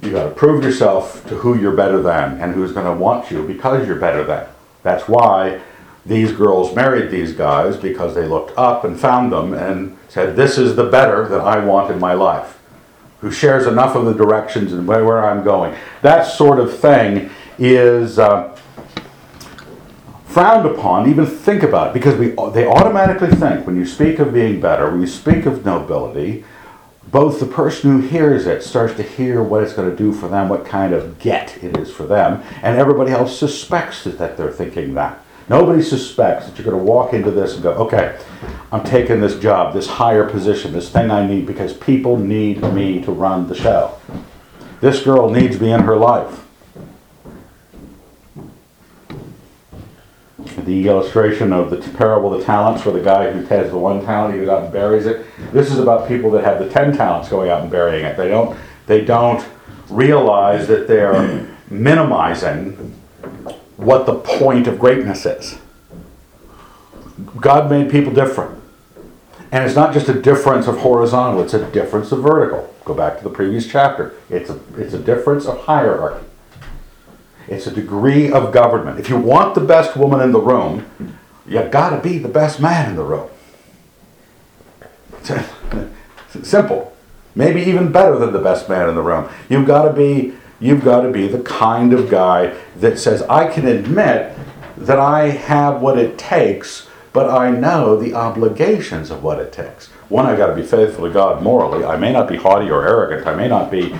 You 0.02 0.12
got 0.12 0.23
to 0.23 0.32
prove 0.32 0.63
yourself 0.63 1.23
to 1.28 1.36
who 1.36 1.56
you're 1.56 1.76
better 1.76 2.02
than 2.02 2.41
and 2.41 2.56
who's 2.56 2.71
going 2.71 2.88
to 2.88 3.00
want 3.00 3.30
you 3.30 3.45
because 3.45 3.88
you're 3.88 4.00
better 4.00 4.23
than. 4.23 4.47
That's 4.82 5.08
why 5.08 5.62
these 6.08 6.32
girls 6.32 6.76
married 6.76 7.12
these 7.12 7.34
guys 7.34 7.78
because 7.78 8.15
they 8.15 8.26
looked 8.26 8.58
up 8.58 8.84
and 8.84 9.00
found 9.00 9.32
them 9.32 9.54
and 9.54 9.95
said, 10.08 10.36
"This 10.36 10.58
is 10.58 10.76
the 10.76 10.86
better 10.86 11.28
that 11.28 11.41
I 11.41 11.63
want 11.63 11.91
in 11.91 12.00
my 12.00 12.13
life." 12.13 12.58
Who 13.21 13.30
shares 13.30 13.67
enough 13.67 13.95
of 13.95 14.06
the 14.06 14.13
directions 14.13 14.73
and 14.73 14.88
where, 14.88 15.23
I'm 15.23 15.43
going. 15.43 15.76
That 16.02 16.23
sort 16.23 16.58
of 16.60 16.76
thing 16.76 17.30
is. 17.60 18.17
Uh, 18.17 18.57
frowned 20.38 20.67
upon 20.67 21.10
even 21.10 21.26
think 21.26 21.63
about 21.63 21.88
it 21.88 21.93
because 21.95 22.15
we 22.15 22.28
they 22.52 22.67
automatically 22.67 23.28
think 23.28 23.65
when 23.65 23.76
you 23.76 23.84
speak 23.84 24.19
of 24.19 24.32
being 24.32 24.62
better 24.62 24.91
when 24.91 25.02
you 25.02 25.08
speak 25.08 25.47
of 25.47 25.65
nobility 25.65 26.45
both 27.08 27.39
the 27.39 27.45
person 27.47 27.89
who 27.89 28.08
hears 28.08 28.45
it 28.45 28.62
starts 28.62 28.93
to 28.93 29.02
hear 29.02 29.41
what 29.41 29.63
it's 29.63 29.73
going 29.73 29.89
to 29.89 29.95
do 29.95 30.13
for 30.13 30.28
them 30.28 30.47
what 30.47 30.63
kind 30.63 30.93
of 30.93 31.17
get 31.17 31.58
it 31.63 31.76
is 31.76 31.91
for 31.91 32.04
them 32.04 32.43
and 32.62 32.78
everybody 32.78 33.10
else 33.10 33.36
suspects 33.36 34.04
that 34.04 34.38
they're 34.38 34.52
thinking 34.52 34.93
that. 34.93 35.19
Nobody 35.50 35.82
suspects 35.82 36.45
that 36.45 36.56
you're 36.56 36.71
going 36.71 36.86
to 36.86 36.91
walk 36.91 37.13
into 37.13 37.32
this 37.32 37.56
and 37.56 37.63
go 37.63 37.71
okay 37.71 38.19
i'm 38.71 38.84
taking 38.84 39.19
this 39.19 39.39
job 39.39 39.73
this 39.73 39.88
higher 39.88 40.30
position 40.30 40.71
this 40.71 40.91
thing 40.91 41.10
i 41.10 41.26
need 41.26 41.47
because 41.47 41.73
people 41.73 42.15
need 42.15 42.62
me 42.76 43.02
to 43.02 43.12
run 43.12 43.47
the 43.47 43.56
show. 43.56 44.00
This 44.82 45.02
girl 45.02 45.32
needs 45.32 45.60
me 45.60 45.71
in 45.71 45.80
her 45.80 45.97
life 45.97 46.46
the 50.65 50.88
illustration 50.88 51.54
of 51.54 51.70
the 51.70 51.78
parable 51.98 52.34
of 52.34 52.39
the 52.39 52.46
talents 52.46 52.84
where 52.84 52.93
the 52.93 53.04
guy 53.04 53.32
who 53.32 53.46
has 53.46 53.70
the 53.70 53.78
one 53.78 54.04
talent, 54.04 54.34
he 54.34 54.39
goes 54.39 54.50
out 54.50 54.63
and 54.63 54.74
buries 54.74 55.06
it. 55.06 55.26
This 55.52 55.72
is 55.72 55.80
about 55.80 56.08
people 56.08 56.32
that 56.32 56.43
have 56.43 56.60
the 56.60 56.70
ten 56.70 56.96
talents 56.96 57.30
going 57.30 57.50
out 57.50 57.62
and 57.62 57.72
burying 57.72 58.06
it. 58.06 58.17
They 58.17 58.30
don't, 58.30 58.58
they 58.88 59.06
don't 59.06 59.46
realize 59.89 60.67
that 60.67 60.88
they're 60.88 61.48
minimizing 61.70 62.74
what 63.78 64.06
the 64.06 64.15
point 64.15 64.67
of 64.67 64.80
greatness 64.80 65.26
is. 65.26 65.60
God 67.39 67.70
made 67.70 67.89
people 67.91 68.13
different. 68.13 68.62
And 69.52 69.63
it's 69.63 69.76
not 69.76 69.93
just 69.93 70.10
a 70.10 70.20
difference 70.20 70.67
of 70.67 70.80
horizontal, 70.80 71.41
it's 71.41 71.54
a 71.54 71.72
difference 71.72 72.12
of 72.12 72.22
vertical. 72.22 72.74
Go 72.84 72.93
back 72.93 73.17
to 73.20 73.24
the 73.24 73.30
previous 73.30 73.67
chapter. 73.67 74.15
It's 74.30 74.50
a, 74.50 74.60
it's 74.78 74.93
a 74.93 75.00
difference 75.00 75.46
of 75.46 75.60
hierarchy. 75.62 76.27
It's 77.47 77.67
a 77.67 77.71
degree 77.71 78.31
of 78.31 78.51
government. 78.51 78.99
If 78.99 79.10
you 79.10 79.17
want 79.17 79.55
the 79.55 79.62
best 79.62 79.95
woman 79.95 80.21
in 80.21 80.31
the 80.31 80.39
room, 80.39 80.86
you've 81.47 81.71
gotta 81.71 82.01
be 82.01 82.17
the 82.17 82.27
best 82.27 82.60
man 82.60 82.89
in 82.89 82.95
the 82.95 83.03
room. 83.03 83.29
Simple. 86.43 86.93
Maybe 87.36 87.62
even 87.62 87.91
better 87.91 88.17
than 88.17 88.33
the 88.33 88.39
best 88.39 88.67
man 88.67 88.89
in 88.89 88.95
the 88.95 89.01
room. 89.01 89.29
You've 89.49 89.67
gotta 89.67 89.93
be, 89.93 90.33
you've 90.60 90.83
gotta 90.83 91.12
be 91.12 91.27
the 91.27 91.39
kind 91.39 91.93
of 91.93 92.10
guy 92.10 92.57
that 92.77 92.99
says, 92.99 93.21
I 93.23 93.47
can 93.47 93.67
admit 93.67 94.38
that 94.75 94.99
I 94.99 95.29
have 95.29 95.81
what 95.81 95.97
it 95.97 96.17
takes, 96.17 96.88
but 97.13 97.29
I 97.29 97.51
know 97.51 97.95
the 97.97 98.13
obligations 98.13 99.10
of 99.10 99.23
what 99.23 99.39
it 99.39 99.53
takes. 99.53 99.88
One, 100.10 100.25
I've 100.25 100.38
gotta 100.38 100.55
be 100.55 100.63
faithful 100.63 101.07
to 101.07 101.13
God 101.13 101.43
morally. 101.43 101.86
I 101.86 101.95
may 101.95 102.12
not 102.12 102.27
be 102.27 102.36
haughty 102.36 102.69
or 102.69 102.88
arrogant. 102.88 103.27
I 103.27 103.36
may 103.36 103.47
not 103.47 103.71
be 103.71 103.95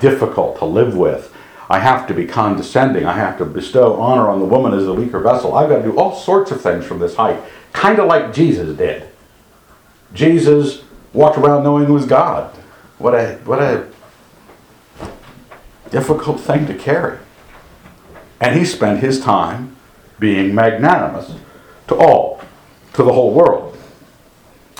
difficult 0.00 0.58
to 0.58 0.64
live 0.64 0.96
with. 0.96 1.31
I 1.72 1.78
have 1.78 2.06
to 2.08 2.12
be 2.12 2.26
condescending. 2.26 3.06
I 3.06 3.14
have 3.14 3.38
to 3.38 3.46
bestow 3.46 3.98
honor 3.98 4.28
on 4.28 4.40
the 4.40 4.44
woman 4.44 4.74
as 4.74 4.84
the 4.84 4.92
weaker 4.92 5.18
vessel. 5.20 5.54
I've 5.54 5.70
got 5.70 5.78
to 5.78 5.82
do 5.82 5.98
all 5.98 6.14
sorts 6.14 6.50
of 6.50 6.60
things 6.60 6.84
from 6.84 6.98
this 6.98 7.16
height, 7.16 7.40
kind 7.72 7.98
of 7.98 8.08
like 8.08 8.34
Jesus 8.34 8.76
did. 8.76 9.08
Jesus 10.12 10.82
walked 11.14 11.38
around 11.38 11.64
knowing 11.64 11.86
he 11.86 11.90
was 11.90 12.04
God. 12.04 12.54
What 12.98 13.14
a 13.14 13.36
what 13.46 13.58
a 13.58 13.88
difficult 15.88 16.40
thing 16.40 16.66
to 16.66 16.74
carry. 16.74 17.18
And 18.38 18.58
he 18.58 18.66
spent 18.66 19.00
his 19.00 19.18
time 19.18 19.74
being 20.18 20.54
magnanimous 20.54 21.36
to 21.88 21.94
all, 21.94 22.42
to 22.92 23.02
the 23.02 23.14
whole 23.14 23.32
world. 23.32 23.78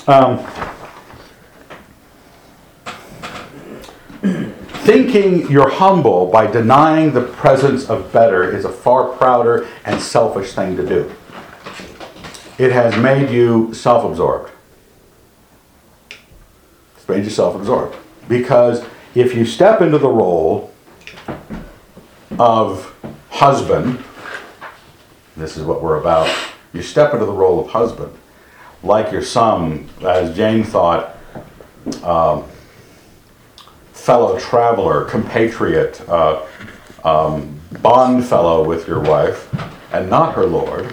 Um, 0.07 0.47
Thinking 4.83 5.49
you're 5.49 5.71
humble 5.71 6.27
by 6.27 6.49
denying 6.49 7.13
the 7.13 7.23
presence 7.23 7.89
of 7.89 8.13
better 8.13 8.51
is 8.51 8.65
a 8.65 8.69
far 8.69 9.17
prouder 9.17 9.69
and 9.85 10.01
selfish 10.01 10.55
thing 10.55 10.77
to 10.77 10.85
do. 10.85 11.15
It 12.59 12.73
has 12.73 12.97
made 12.97 13.31
you 13.31 13.73
self 13.75 14.05
absorbed. 14.05 14.51
It's 16.97 17.09
made 17.09 17.23
you 17.23 17.31
self 17.31 17.55
absorbed. 17.55 17.95
Because 18.29 18.85
if 19.15 19.37
you 19.37 19.45
step 19.45 19.83
into 19.83 19.99
the 19.99 20.09
role 20.09 20.75
of 22.41 22.93
husband, 23.31 24.03
this 25.37 25.57
is 25.57 25.63
what 25.63 25.81
we're 25.81 26.01
about, 26.01 26.29
you 26.73 26.83
step 26.83 27.13
into 27.13 27.27
the 27.27 27.33
role 27.33 27.61
of 27.61 27.71
husband, 27.71 28.13
like 28.83 29.13
your 29.13 29.23
son, 29.23 29.89
as 30.05 30.37
Jane 30.37 30.65
thought, 30.65 31.17
um, 32.03 32.43
fellow 34.03 34.37
traveler, 34.37 35.05
compatriot, 35.05 36.01
uh, 36.09 36.45
um, 37.05 37.61
bond 37.83 38.25
fellow 38.25 38.65
with 38.65 38.89
your 38.89 38.99
wife, 38.99 39.49
and 39.93 40.11
not 40.11 40.35
her 40.35 40.45
lord, 40.45 40.93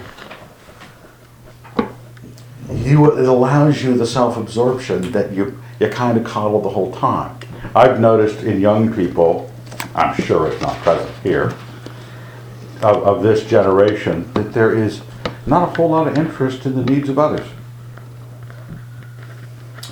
you, 2.70 3.18
it 3.18 3.28
allows 3.28 3.82
you 3.82 3.98
the 3.98 4.06
self-absorption 4.06 5.10
that 5.10 5.32
you, 5.32 5.60
you 5.80 5.88
kind 5.88 6.16
of 6.18 6.24
coddle 6.24 6.60
the 6.60 6.68
whole 6.68 6.92
time. 6.92 7.36
I've 7.74 7.98
noticed 7.98 8.44
in 8.44 8.60
young 8.60 8.94
people, 8.94 9.50
I'm 9.92 10.14
sure 10.22 10.46
it's 10.46 10.62
not 10.62 10.76
present 10.76 11.10
here, 11.24 11.52
of, 12.80 13.02
of 13.02 13.22
this 13.24 13.44
generation, 13.44 14.32
that 14.34 14.52
there 14.52 14.72
is 14.72 15.02
not 15.46 15.68
a 15.68 15.76
whole 15.76 15.90
lot 15.90 16.06
of 16.06 16.16
interest 16.16 16.64
in 16.64 16.76
the 16.76 16.84
needs 16.84 17.08
of 17.08 17.18
others. 17.18 17.48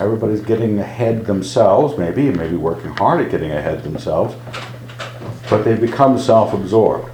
Everybody's 0.00 0.40
getting 0.40 0.78
ahead 0.78 1.26
themselves, 1.26 1.98
maybe, 1.98 2.30
maybe 2.30 2.56
working 2.56 2.90
hard 2.92 3.20
at 3.24 3.30
getting 3.30 3.50
ahead 3.50 3.82
themselves, 3.82 4.34
but 5.50 5.64
they 5.64 5.74
become 5.74 6.18
self 6.18 6.54
absorbed. 6.54 7.10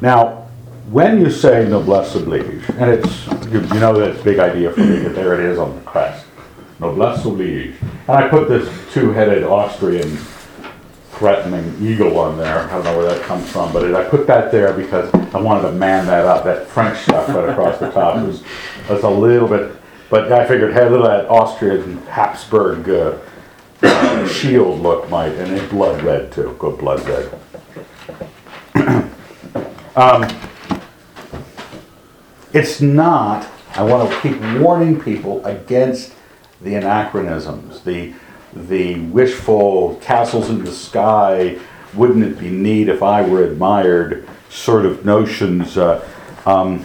Now, 0.00 0.48
when 0.90 1.20
you 1.20 1.30
say 1.30 1.68
noblesse 1.68 2.14
oblige, 2.14 2.68
and 2.70 2.90
it's, 2.90 3.26
you, 3.52 3.60
you 3.60 3.80
know 3.80 3.98
that 3.98 4.22
big 4.22 4.38
idea 4.38 4.72
for 4.72 4.80
me, 4.80 4.98
that 4.98 5.14
there 5.14 5.34
it 5.34 5.40
is 5.40 5.58
on 5.58 5.74
the 5.74 5.82
crest 5.82 6.26
noblesse 6.78 7.24
oblige. 7.24 7.74
And 8.08 8.16
I 8.16 8.28
put 8.28 8.48
this 8.48 8.68
two 8.92 9.12
headed 9.12 9.44
Austrian 9.44 10.18
threatening 11.16 11.74
eagle 11.80 12.18
on 12.18 12.36
there. 12.36 12.58
I 12.58 12.68
don't 12.68 12.84
know 12.84 12.96
where 12.96 13.08
that 13.14 13.22
comes 13.22 13.50
from, 13.50 13.72
but 13.72 13.84
it, 13.84 13.94
I 13.94 14.04
put 14.04 14.26
that 14.26 14.52
there 14.52 14.72
because 14.74 15.12
I 15.34 15.40
wanted 15.40 15.62
to 15.62 15.72
man 15.72 16.06
that 16.06 16.26
up. 16.26 16.44
That 16.44 16.66
French 16.66 16.98
stuff 16.98 17.28
right 17.28 17.48
across 17.48 17.78
the 17.78 17.90
top 17.90 18.16
was, 18.24 18.42
was 18.88 19.02
a 19.02 19.08
little 19.08 19.48
bit, 19.48 19.74
but 20.10 20.30
I 20.30 20.46
figured, 20.46 20.74
hey, 20.74 20.88
look 20.88 21.04
at 21.04 21.22
that 21.22 21.30
Austrian 21.30 21.98
Habsburg 22.06 22.88
uh, 22.88 23.18
uh, 23.82 24.28
shield 24.28 24.80
look 24.80 25.08
might, 25.08 25.32
and 25.32 25.52
it's 25.52 25.70
blood 25.70 26.02
red 26.02 26.32
too. 26.32 26.54
Go 26.58 26.76
blood 26.76 27.00
red. 27.08 27.32
um, 29.96 30.28
it's 32.52 32.80
not. 32.80 33.48
I 33.74 33.82
want 33.82 34.10
to 34.10 34.20
keep 34.20 34.40
warning 34.60 35.00
people 35.00 35.44
against 35.44 36.14
the 36.60 36.74
anachronisms, 36.74 37.82
the 37.82 38.14
the 38.56 39.00
wishful 39.00 39.96
castles 39.96 40.50
in 40.50 40.64
the 40.64 40.72
sky, 40.72 41.58
wouldn't 41.94 42.24
it 42.24 42.38
be 42.38 42.50
neat 42.50 42.88
if 42.88 43.02
I 43.02 43.22
were 43.22 43.44
admired 43.44 44.28
sort 44.56 44.86
of 44.86 45.04
notions. 45.04 45.76
Uh, 45.76 46.06
um, 46.46 46.84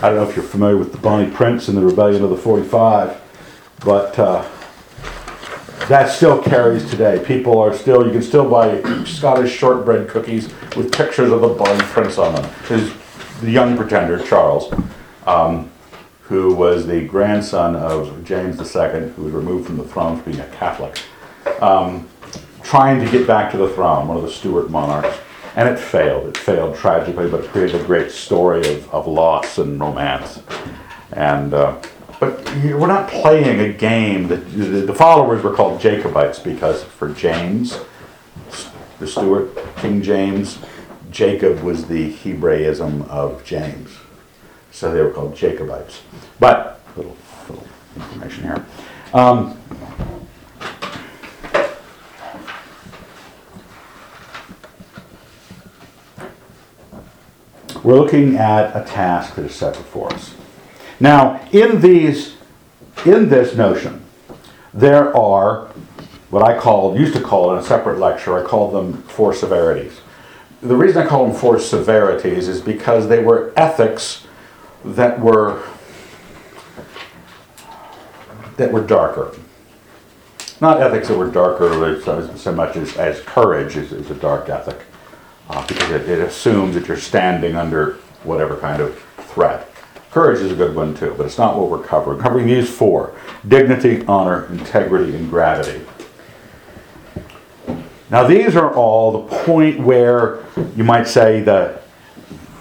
I 0.00 0.08
don't 0.08 0.16
know 0.16 0.28
if 0.28 0.36
you're 0.36 0.44
familiar 0.44 0.76
with 0.76 0.92
the 0.92 0.98
Bonnie 0.98 1.30
Prince 1.30 1.68
and 1.68 1.76
the 1.76 1.82
Rebellion 1.82 2.22
of 2.22 2.30
the 2.30 2.36
45, 2.36 3.20
but 3.84 4.18
uh, 4.18 4.48
that 5.88 6.10
still 6.10 6.40
carries 6.40 6.88
today. 6.88 7.22
People 7.24 7.58
are 7.58 7.74
still, 7.76 8.06
you 8.06 8.12
can 8.12 8.22
still 8.22 8.48
buy 8.48 8.80
Scottish 9.04 9.52
shortbread 9.52 10.08
cookies 10.08 10.48
with 10.76 10.92
pictures 10.92 11.30
of 11.32 11.40
the 11.40 11.48
Bonnie 11.48 11.84
Prince 11.86 12.18
on 12.18 12.34
them. 12.34 12.52
His, 12.68 12.92
the 13.40 13.50
young 13.50 13.76
pretender, 13.76 14.24
Charles, 14.24 14.72
um, 15.26 15.70
who 16.22 16.54
was 16.54 16.86
the 16.86 17.04
grandson 17.06 17.76
of 17.76 18.24
James 18.24 18.58
II, 18.58 19.08
who 19.10 19.24
was 19.24 19.32
removed 19.32 19.66
from 19.66 19.76
the 19.76 19.84
throne 19.84 20.18
for 20.18 20.30
being 20.30 20.40
a 20.40 20.48
Catholic, 20.48 20.98
um, 21.60 22.08
trying 22.62 23.04
to 23.04 23.10
get 23.10 23.26
back 23.26 23.50
to 23.50 23.56
the 23.56 23.68
throne, 23.70 24.08
one 24.08 24.16
of 24.16 24.22
the 24.22 24.30
Stuart 24.30 24.70
monarchs. 24.70 25.18
And 25.54 25.68
it 25.68 25.78
failed. 25.78 26.28
It 26.28 26.38
failed 26.38 26.76
tragically, 26.76 27.28
but 27.28 27.44
it 27.44 27.50
created 27.50 27.80
a 27.80 27.84
great 27.84 28.10
story 28.10 28.60
of, 28.60 28.88
of 28.94 29.06
loss 29.06 29.58
and 29.58 29.78
romance. 29.78 30.42
And 31.12 31.52
uh, 31.52 31.82
but 32.18 32.42
we're 32.62 32.86
not 32.86 33.10
playing 33.10 33.60
a 33.60 33.72
game. 33.72 34.28
That 34.28 34.48
the, 34.52 34.86
the 34.86 34.94
followers 34.94 35.42
were 35.42 35.52
called 35.52 35.80
Jacobites 35.80 36.38
because 36.38 36.84
for 36.84 37.12
James, 37.12 37.80
the 39.00 39.06
Stuart 39.06 39.58
King 39.76 40.00
James, 40.00 40.58
Jacob 41.10 41.62
was 41.62 41.88
the 41.88 42.12
Hebraism 42.12 43.02
of 43.10 43.44
James. 43.44 43.90
So 44.72 44.92
they 44.92 45.00
were 45.00 45.10
called 45.10 45.36
Jacobites. 45.36 46.02
But, 46.40 46.80
little, 46.96 47.16
little 47.48 47.66
information 47.94 48.44
here. 48.44 48.66
Um, 49.14 49.58
we're 57.84 57.98
looking 57.98 58.36
at 58.36 58.74
a 58.74 58.84
task 58.84 59.34
that 59.36 59.44
is 59.44 59.54
set 59.54 59.74
before 59.74 60.12
us. 60.12 60.34
Now, 60.98 61.46
in 61.52 61.80
these, 61.80 62.36
in 63.04 63.28
this 63.28 63.54
notion, 63.54 64.04
there 64.72 65.14
are 65.14 65.68
what 66.30 66.42
I 66.42 66.58
call, 66.58 66.96
used 66.98 67.14
to 67.14 67.20
call 67.20 67.52
in 67.52 67.58
a 67.58 67.62
separate 67.62 67.98
lecture, 67.98 68.42
I 68.42 68.42
call 68.42 68.70
them 68.70 69.02
four 69.02 69.34
severities. 69.34 70.00
The 70.62 70.74
reason 70.74 71.02
I 71.02 71.06
call 71.06 71.26
them 71.26 71.36
four 71.36 71.60
severities 71.60 72.48
is 72.48 72.62
because 72.62 73.08
they 73.08 73.22
were 73.22 73.52
ethics 73.54 74.26
that 74.84 75.20
were 75.20 75.62
that 78.56 78.72
were 78.72 78.84
darker. 78.84 79.34
Not 80.60 80.80
ethics 80.80 81.08
that 81.08 81.18
were 81.18 81.30
darker 81.30 82.00
so 82.36 82.52
much 82.52 82.76
as, 82.76 82.96
as 82.96 83.20
courage 83.20 83.76
is, 83.76 83.92
is 83.92 84.10
a 84.10 84.14
dark 84.14 84.48
ethic, 84.48 84.80
uh, 85.48 85.66
because 85.66 85.90
it, 85.90 86.08
it 86.08 86.20
assumes 86.20 86.74
that 86.74 86.86
you're 86.86 86.96
standing 86.96 87.56
under 87.56 87.94
whatever 88.22 88.56
kind 88.56 88.80
of 88.80 88.96
threat. 89.18 89.68
Courage 90.12 90.40
is 90.40 90.52
a 90.52 90.54
good 90.54 90.76
one 90.76 90.94
too, 90.94 91.14
but 91.16 91.26
it's 91.26 91.38
not 91.38 91.58
what 91.58 91.70
we're 91.70 91.82
covering. 91.82 92.20
Covering 92.20 92.46
these 92.46 92.70
four 92.70 93.14
dignity, 93.48 94.04
honor, 94.06 94.46
integrity, 94.52 95.16
and 95.16 95.28
gravity. 95.30 95.84
Now, 98.10 98.26
these 98.26 98.54
are 98.56 98.74
all 98.74 99.22
the 99.22 99.36
point 99.44 99.80
where 99.80 100.44
you 100.76 100.84
might 100.84 101.08
say 101.08 101.40
that 101.40 101.80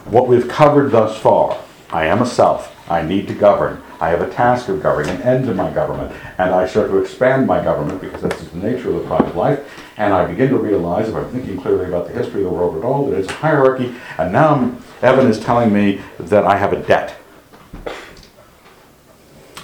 what 0.06 0.30
we've 0.30 0.48
covered 0.48 0.92
thus 0.92 1.20
far. 1.20 1.62
I 1.92 2.06
am 2.06 2.22
a 2.22 2.26
self. 2.26 2.76
I 2.90 3.02
need 3.02 3.28
to 3.28 3.34
govern. 3.34 3.82
I 4.00 4.10
have 4.10 4.22
a 4.22 4.30
task 4.30 4.68
of 4.70 4.82
governing, 4.82 5.16
an 5.16 5.22
end 5.22 5.46
to 5.46 5.54
my 5.54 5.72
government, 5.72 6.16
and 6.38 6.50
I 6.52 6.66
start 6.66 6.90
to 6.90 6.98
expand 6.98 7.46
my 7.46 7.64
government 7.64 8.02
because 8.02 8.22
that's 8.22 8.44
the 8.44 8.58
nature 8.58 8.90
of 8.90 8.96
the 8.96 9.08
private 9.08 9.36
life. 9.36 9.60
And 9.98 10.14
I 10.14 10.26
begin 10.26 10.50
to 10.50 10.58
realize, 10.58 11.08
if 11.08 11.16
I'm 11.16 11.30
thinking 11.30 11.62
clearly 11.62 11.86
about 11.86 12.08
the 12.08 12.14
history 12.14 12.44
of 12.44 12.50
the 12.50 12.56
world 12.56 12.78
at 12.78 12.84
all, 12.84 13.10
that 13.10 13.20
it's 13.20 13.30
a 13.30 13.34
hierarchy. 13.34 13.94
And 14.18 14.32
now 14.34 14.76
Evan 15.02 15.28
is 15.28 15.40
telling 15.40 15.72
me 15.72 16.02
that 16.20 16.46
I 16.46 16.58
have 16.58 16.74
a 16.74 16.82
debt. 16.82 17.16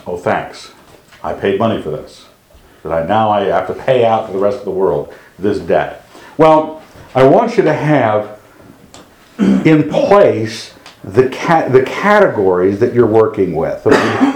Oh, 0.06 0.18
thanks. 0.18 0.72
I 1.24 1.34
paid 1.34 1.60
money 1.60 1.82
for 1.82 1.90
this. 1.90 2.28
That 2.84 2.92
I 2.92 3.06
now 3.06 3.30
I 3.30 3.46
have 3.46 3.68
to 3.68 3.74
pay 3.74 4.06
out 4.06 4.28
to 4.28 4.34
the 4.34 4.40
rest 4.40 4.60
of 4.60 4.66
the 4.66 4.72
world 4.72 5.14
this 5.40 5.60
debt. 5.60 6.08
Well, 6.38 6.84
I 7.16 7.24
want 7.24 7.58
you 7.58 7.64
to 7.64 7.74
have 7.74 8.40
in 9.40 9.90
place 9.90 10.74
the 11.14 11.30
ca- 11.30 11.70
the 11.70 11.84
categories 11.84 12.80
that 12.80 12.94
you're 12.94 13.08
working 13.08 13.56
with, 13.56 13.86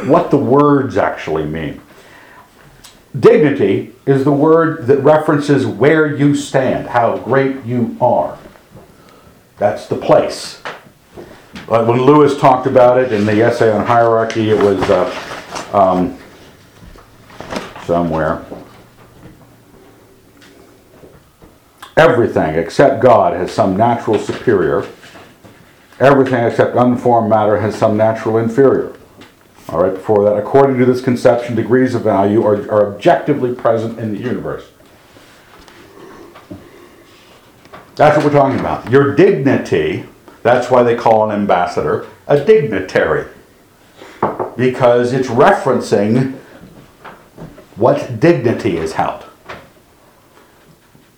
what 0.07 0.32
the 0.32 0.38
words 0.38 0.97
actually 0.97 1.45
mean. 1.45 1.82
Dignity 3.19 3.93
is 4.05 4.24
the 4.24 4.32
word 4.32 4.88
that 4.88 4.99
references 4.99 5.65
where 5.65 6.15
you 6.15 6.34
stand, 6.34 6.88
how 6.88 7.17
great 7.17 7.65
you 7.65 7.97
are. 7.99 8.38
That's 9.57 9.88
the 9.88 9.97
place. 9.97 10.61
But 11.67 11.88
when 11.88 12.01
Lewis 12.01 12.39
talked 12.39 12.67
about 12.67 12.97
it 12.97 13.11
in 13.11 13.26
the 13.26 13.41
essay 13.41 13.72
on 13.72 13.86
hierarchy, 13.86 14.49
it 14.49 14.61
was 14.61 14.82
uh, 14.89 15.69
um, 15.74 16.17
somewhere. 17.86 18.45
Everything 21.97 22.55
except 22.55 23.01
God 23.01 23.34
has 23.34 23.51
some 23.51 23.76
natural 23.76 24.17
superior. 24.17 24.88
Everything 26.02 26.43
except 26.43 26.76
unformed 26.76 27.30
matter 27.30 27.60
has 27.60 27.76
some 27.76 27.95
natural 27.95 28.39
inferior. 28.39 28.95
All 29.70 29.84
right, 29.84 29.93
before 29.93 30.26
that, 30.26 30.36
according 30.36 30.80
to 30.80 30.86
this 30.86 30.99
conception, 30.99 31.56
degrees 31.56 31.93
of 31.93 32.02
value 32.02 32.43
are, 32.43 32.56
are 32.72 32.91
objectively 32.91 33.54
present 33.54 33.99
in 33.99 34.12
the 34.12 34.20
universe. 34.20 34.66
That's 37.95 38.18
what 38.18 38.26
we're 38.26 38.32
talking 38.32 38.60
about. 38.60 38.89
Your 38.89 39.16
dignity, 39.16 40.06
that's 40.41 40.72
why 40.72 40.82
they 40.82 40.95
call 40.95 41.30
an 41.30 41.39
ambassador 41.39 42.08
a 42.28 42.43
dignitary. 42.43 43.28
Because 44.58 45.14
it's 45.14 45.28
referencing 45.28 46.39
what 47.76 48.20
dignity 48.20 48.78
is 48.78 48.93
held. 48.93 49.26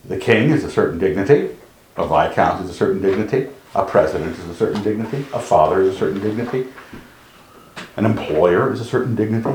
The 0.04 0.18
king 0.18 0.50
is 0.50 0.66
a 0.66 0.70
certain 0.70 1.00
dignity, 1.00 1.56
a 1.96 2.06
viscount 2.06 2.66
is 2.66 2.70
a 2.70 2.74
certain 2.74 3.02
dignity, 3.02 3.48
a 3.76 3.86
president 3.86 4.38
is 4.38 4.48
a 4.48 4.56
certain 4.56 4.84
dignity, 4.84 5.26
a 5.34 5.40
father 5.40 5.82
is 5.82 5.96
a 5.96 5.98
certain 5.98 6.22
dignity, 6.22 6.68
an 7.98 8.06
employer 8.06 8.72
is 8.72 8.80
a 8.80 8.86
certain 8.86 9.16
dignity. 9.16 9.50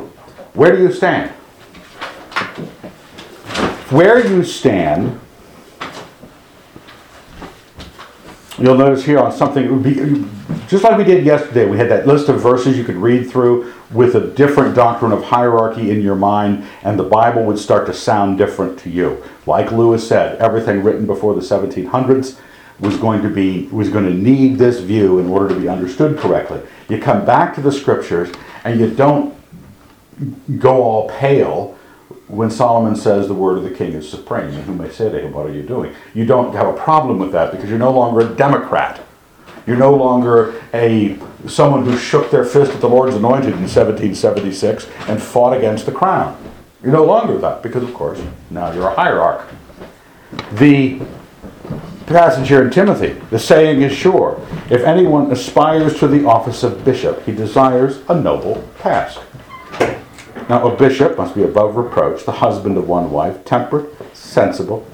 Where 0.54 0.74
do 0.74 0.82
you 0.82 0.92
stand? 0.92 1.30
Where 3.90 4.26
you 4.26 4.42
stand, 4.44 5.18
you'll 8.58 8.76
notice 8.76 9.04
here 9.04 9.18
on 9.18 9.32
something, 9.32 9.64
it 9.64 9.70
would 9.70 9.82
be 9.82 10.28
just 10.66 10.84
like 10.84 10.98
we 10.98 11.04
did 11.04 11.24
yesterday, 11.24 11.66
we 11.66 11.78
had 11.78 11.88
that 11.90 12.06
list 12.06 12.28
of 12.28 12.40
verses 12.40 12.76
you 12.76 12.84
could 12.84 12.96
read 12.96 13.30
through 13.30 13.72
with 13.90 14.16
a 14.16 14.20
different 14.20 14.74
doctrine 14.74 15.12
of 15.12 15.24
hierarchy 15.24 15.90
in 15.90 16.02
your 16.02 16.14
mind, 16.14 16.66
and 16.82 16.98
the 16.98 17.04
Bible 17.04 17.44
would 17.44 17.58
start 17.58 17.86
to 17.86 17.94
sound 17.94 18.36
different 18.36 18.78
to 18.80 18.90
you. 18.90 19.24
Like 19.46 19.72
Lewis 19.72 20.06
said, 20.06 20.38
everything 20.38 20.82
written 20.82 21.06
before 21.06 21.34
the 21.34 21.40
1700s 21.40 22.38
was 22.80 22.96
going 22.96 23.22
to 23.22 23.28
be 23.28 23.66
was 23.68 23.88
going 23.88 24.04
to 24.04 24.14
need 24.14 24.58
this 24.58 24.80
view 24.80 25.18
in 25.18 25.28
order 25.28 25.48
to 25.48 25.60
be 25.60 25.68
understood 25.68 26.18
correctly. 26.18 26.60
You 26.88 27.00
come 27.00 27.24
back 27.24 27.54
to 27.56 27.60
the 27.60 27.72
scriptures 27.72 28.30
and 28.64 28.78
you 28.78 28.90
don't 28.94 29.34
go 30.58 30.82
all 30.82 31.08
pale 31.08 31.78
when 32.28 32.50
Solomon 32.50 32.94
says 32.94 33.26
the 33.26 33.34
word 33.34 33.58
of 33.58 33.64
the 33.64 33.70
king 33.70 33.92
is 33.92 34.08
supreme, 34.08 34.48
and 34.48 34.62
who 34.64 34.74
may 34.74 34.90
say 34.90 35.10
to 35.10 35.20
him, 35.20 35.32
What 35.32 35.46
are 35.46 35.52
you 35.52 35.62
doing? 35.62 35.94
You 36.14 36.26
don't 36.26 36.54
have 36.54 36.66
a 36.66 36.74
problem 36.74 37.18
with 37.18 37.32
that 37.32 37.52
because 37.52 37.68
you're 37.68 37.78
no 37.78 37.90
longer 37.90 38.20
a 38.20 38.34
Democrat. 38.34 39.00
You're 39.66 39.76
no 39.76 39.94
longer 39.94 40.62
a 40.72 41.18
someone 41.46 41.84
who 41.84 41.96
shook 41.96 42.30
their 42.30 42.44
fist 42.44 42.72
at 42.72 42.80
the 42.80 42.88
Lord's 42.88 43.16
anointed 43.16 43.52
in 43.52 43.60
1776 43.60 44.88
and 45.08 45.22
fought 45.22 45.56
against 45.56 45.86
the 45.86 45.92
crown. 45.92 46.42
You're 46.82 46.92
no 46.92 47.04
longer 47.04 47.38
that 47.38 47.62
because, 47.62 47.82
of 47.82 47.92
course, 47.92 48.22
now 48.50 48.72
you're 48.72 48.88
a 48.88 48.94
hierarch. 48.94 49.46
The 50.52 51.00
passage 52.08 52.48
here 52.48 52.62
in 52.62 52.70
Timothy, 52.70 53.20
the 53.30 53.38
saying 53.38 53.82
is 53.82 53.92
sure. 53.92 54.40
If 54.70 54.82
anyone 54.82 55.30
aspires 55.30 55.98
to 55.98 56.08
the 56.08 56.26
office 56.26 56.62
of 56.62 56.84
bishop, 56.84 57.24
he 57.24 57.32
desires 57.32 58.02
a 58.08 58.18
noble 58.18 58.66
task. 58.80 59.20
Now, 60.48 60.66
a 60.66 60.74
bishop 60.74 61.18
must 61.18 61.34
be 61.34 61.42
above 61.42 61.76
reproach, 61.76 62.24
the 62.24 62.32
husband 62.32 62.78
of 62.78 62.88
one 62.88 63.10
wife, 63.10 63.44
temperate, 63.44 63.94
sensible, 64.16 64.86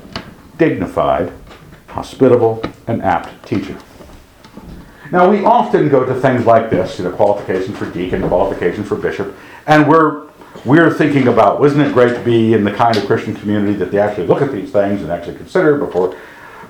dignified, 0.59 1.33
hospitable, 1.87 2.62
and 2.89 3.03
apt 3.03 3.47
teacher. 3.47 3.79
Now, 5.12 5.31
we 5.31 5.45
often 5.45 5.89
go 5.89 6.05
to 6.05 6.15
things 6.15 6.45
like 6.45 6.71
this, 6.71 6.99
you 6.99 7.05
know, 7.05 7.12
qualification 7.12 7.73
for 7.73 7.89
deacon, 7.91 8.27
qualification 8.27 8.83
for 8.83 8.97
bishop, 8.97 9.37
and 9.67 9.89
we're 9.89 10.25
we're 10.65 10.91
thinking 10.91 11.29
about, 11.29 11.61
wasn't 11.61 11.87
it 11.87 11.93
great 11.93 12.15
to 12.15 12.25
be 12.25 12.55
in 12.55 12.65
the 12.65 12.73
kind 12.73 12.97
of 12.97 13.05
Christian 13.07 13.35
community 13.35 13.75
that 13.75 13.91
they 13.91 13.99
actually 13.99 14.27
look 14.27 14.41
at 14.41 14.51
these 14.51 14.71
things 14.71 15.03
and 15.03 15.11
actually 15.11 15.37
consider 15.37 15.77
before? 15.77 16.17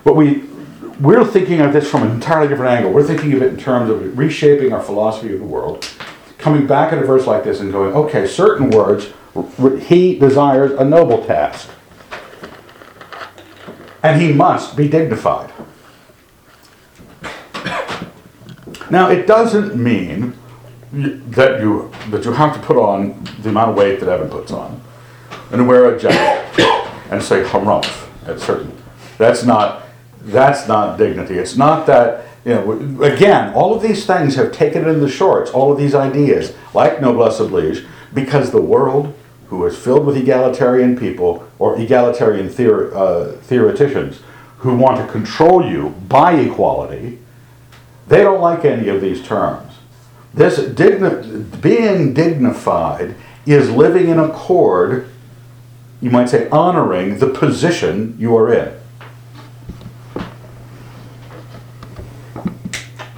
But 0.05 0.17
we 0.17 0.45
we're 1.01 1.25
thinking 1.25 1.61
of 1.61 1.73
this 1.73 1.91
from 1.91 2.03
an 2.03 2.11
entirely 2.13 2.49
different 2.49 2.73
angle. 2.73 2.93
We're 2.93 3.07
thinking 3.07 3.33
of 3.33 3.43
it 3.43 3.49
in 3.49 3.57
terms 3.57 3.91
of 3.91 4.17
reshaping 4.17 4.73
our 4.73 4.83
philosophy 4.83 5.33
of 5.33 5.41
the 5.41 5.47
world, 5.47 5.89
coming 6.39 6.67
back 6.67 6.93
at 6.93 7.03
a 7.03 7.07
verse 7.07 7.27
like 7.27 7.45
this 7.45 7.61
and 7.61 7.73
going, 7.73 7.95
okay, 7.95 8.27
certain 8.27 8.71
words, 8.71 9.09
he 9.87 10.19
desires 10.19 10.71
a 10.73 10.85
noble 10.85 11.25
task, 11.25 11.69
and 14.03 14.21
he 14.21 14.33
must 14.33 14.77
be 14.77 14.89
dignified. 14.89 15.53
Now, 18.91 19.11
it 19.11 19.27
doesn't 19.27 19.75
mean 19.75 20.35
that 20.93 21.61
you 21.61 21.91
that 22.11 22.25
you 22.25 22.33
have 22.33 22.55
to 22.55 22.61
put 22.61 22.77
on 22.77 23.25
the 23.41 23.49
amount 23.49 23.71
of 23.71 23.77
weight 23.77 23.99
that 23.99 24.09
Evan 24.09 24.29
puts 24.29 24.53
on, 24.53 24.81
and 25.51 25.67
wear 25.67 25.93
a 25.93 25.99
jacket 25.99 26.61
and 27.11 27.21
say 27.21 27.43
harumph 27.43 28.09
at 28.29 28.39
certain. 28.39 28.73
That's 29.19 29.43
not 29.43 29.84
that's 30.25 30.67
not 30.69 30.99
dignity. 30.99 31.35
It's 31.35 31.57
not 31.57 31.87
that 31.87 32.27
you 32.45 32.55
know. 32.55 33.03
Again, 33.03 33.53
all 33.55 33.75
of 33.75 33.83
these 33.83 34.07
things 34.07 34.35
have 34.37 34.53
taken 34.53 34.89
in 34.89 35.01
the 35.01 35.09
shorts. 35.09 35.51
All 35.51 35.73
of 35.73 35.79
these 35.79 35.95
ideas, 35.95 36.55
like 36.73 37.01
noblesse 37.01 37.41
oblige, 37.41 37.85
because 38.13 38.51
the 38.51 38.61
world, 38.61 39.15
who 39.49 39.65
is 39.67 39.77
filled 39.77 40.07
with 40.07 40.17
egalitarian 40.17 40.97
people 40.99 41.49
or 41.59 41.79
egalitarian 41.79 42.49
theor, 42.49 42.93
uh, 42.95 43.33
theoreticians, 43.43 44.21
who 44.59 44.77
want 44.77 44.99
to 44.99 45.13
control 45.13 45.65
you 45.65 45.91
by 46.09 46.33
equality 46.33 47.19
they 48.07 48.23
don't 48.23 48.41
like 48.41 48.65
any 48.65 48.89
of 48.89 49.01
these 49.01 49.27
terms. 49.27 49.73
This 50.33 50.59
digni- 50.59 51.61
being 51.61 52.13
dignified 52.13 53.15
is 53.47 53.71
living 53.71 54.09
in 54.09 54.19
accord, 54.19 55.09
you 56.01 56.11
might 56.11 56.29
say, 56.29 56.49
honoring 56.51 57.19
the 57.19 57.29
position 57.29 58.17
you 58.19 58.37
are 58.37 58.53
in. 58.53 58.73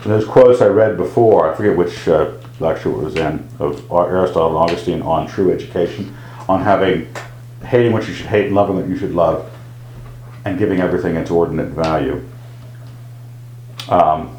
Those 0.06 0.24
quotes 0.24 0.60
I 0.60 0.66
read 0.66 0.96
before, 0.96 1.52
I 1.52 1.56
forget 1.56 1.76
which 1.76 2.06
uh, 2.06 2.32
lecture 2.60 2.90
it 2.90 2.96
was 2.96 3.16
in, 3.16 3.46
of 3.58 3.90
Aristotle 3.90 4.48
and 4.50 4.56
Augustine 4.56 5.02
on 5.02 5.26
true 5.26 5.52
education, 5.52 6.16
on 6.48 6.62
having 6.62 7.08
hating 7.64 7.92
what 7.92 8.06
you 8.06 8.14
should 8.14 8.26
hate 8.26 8.46
and 8.46 8.54
loving 8.54 8.76
what 8.76 8.86
you 8.86 8.96
should 8.96 9.14
love, 9.14 9.50
and 10.44 10.60
giving 10.60 10.80
everything 10.80 11.16
its 11.16 11.28
ordinate 11.28 11.70
value. 11.70 12.24
Um, 13.88 14.36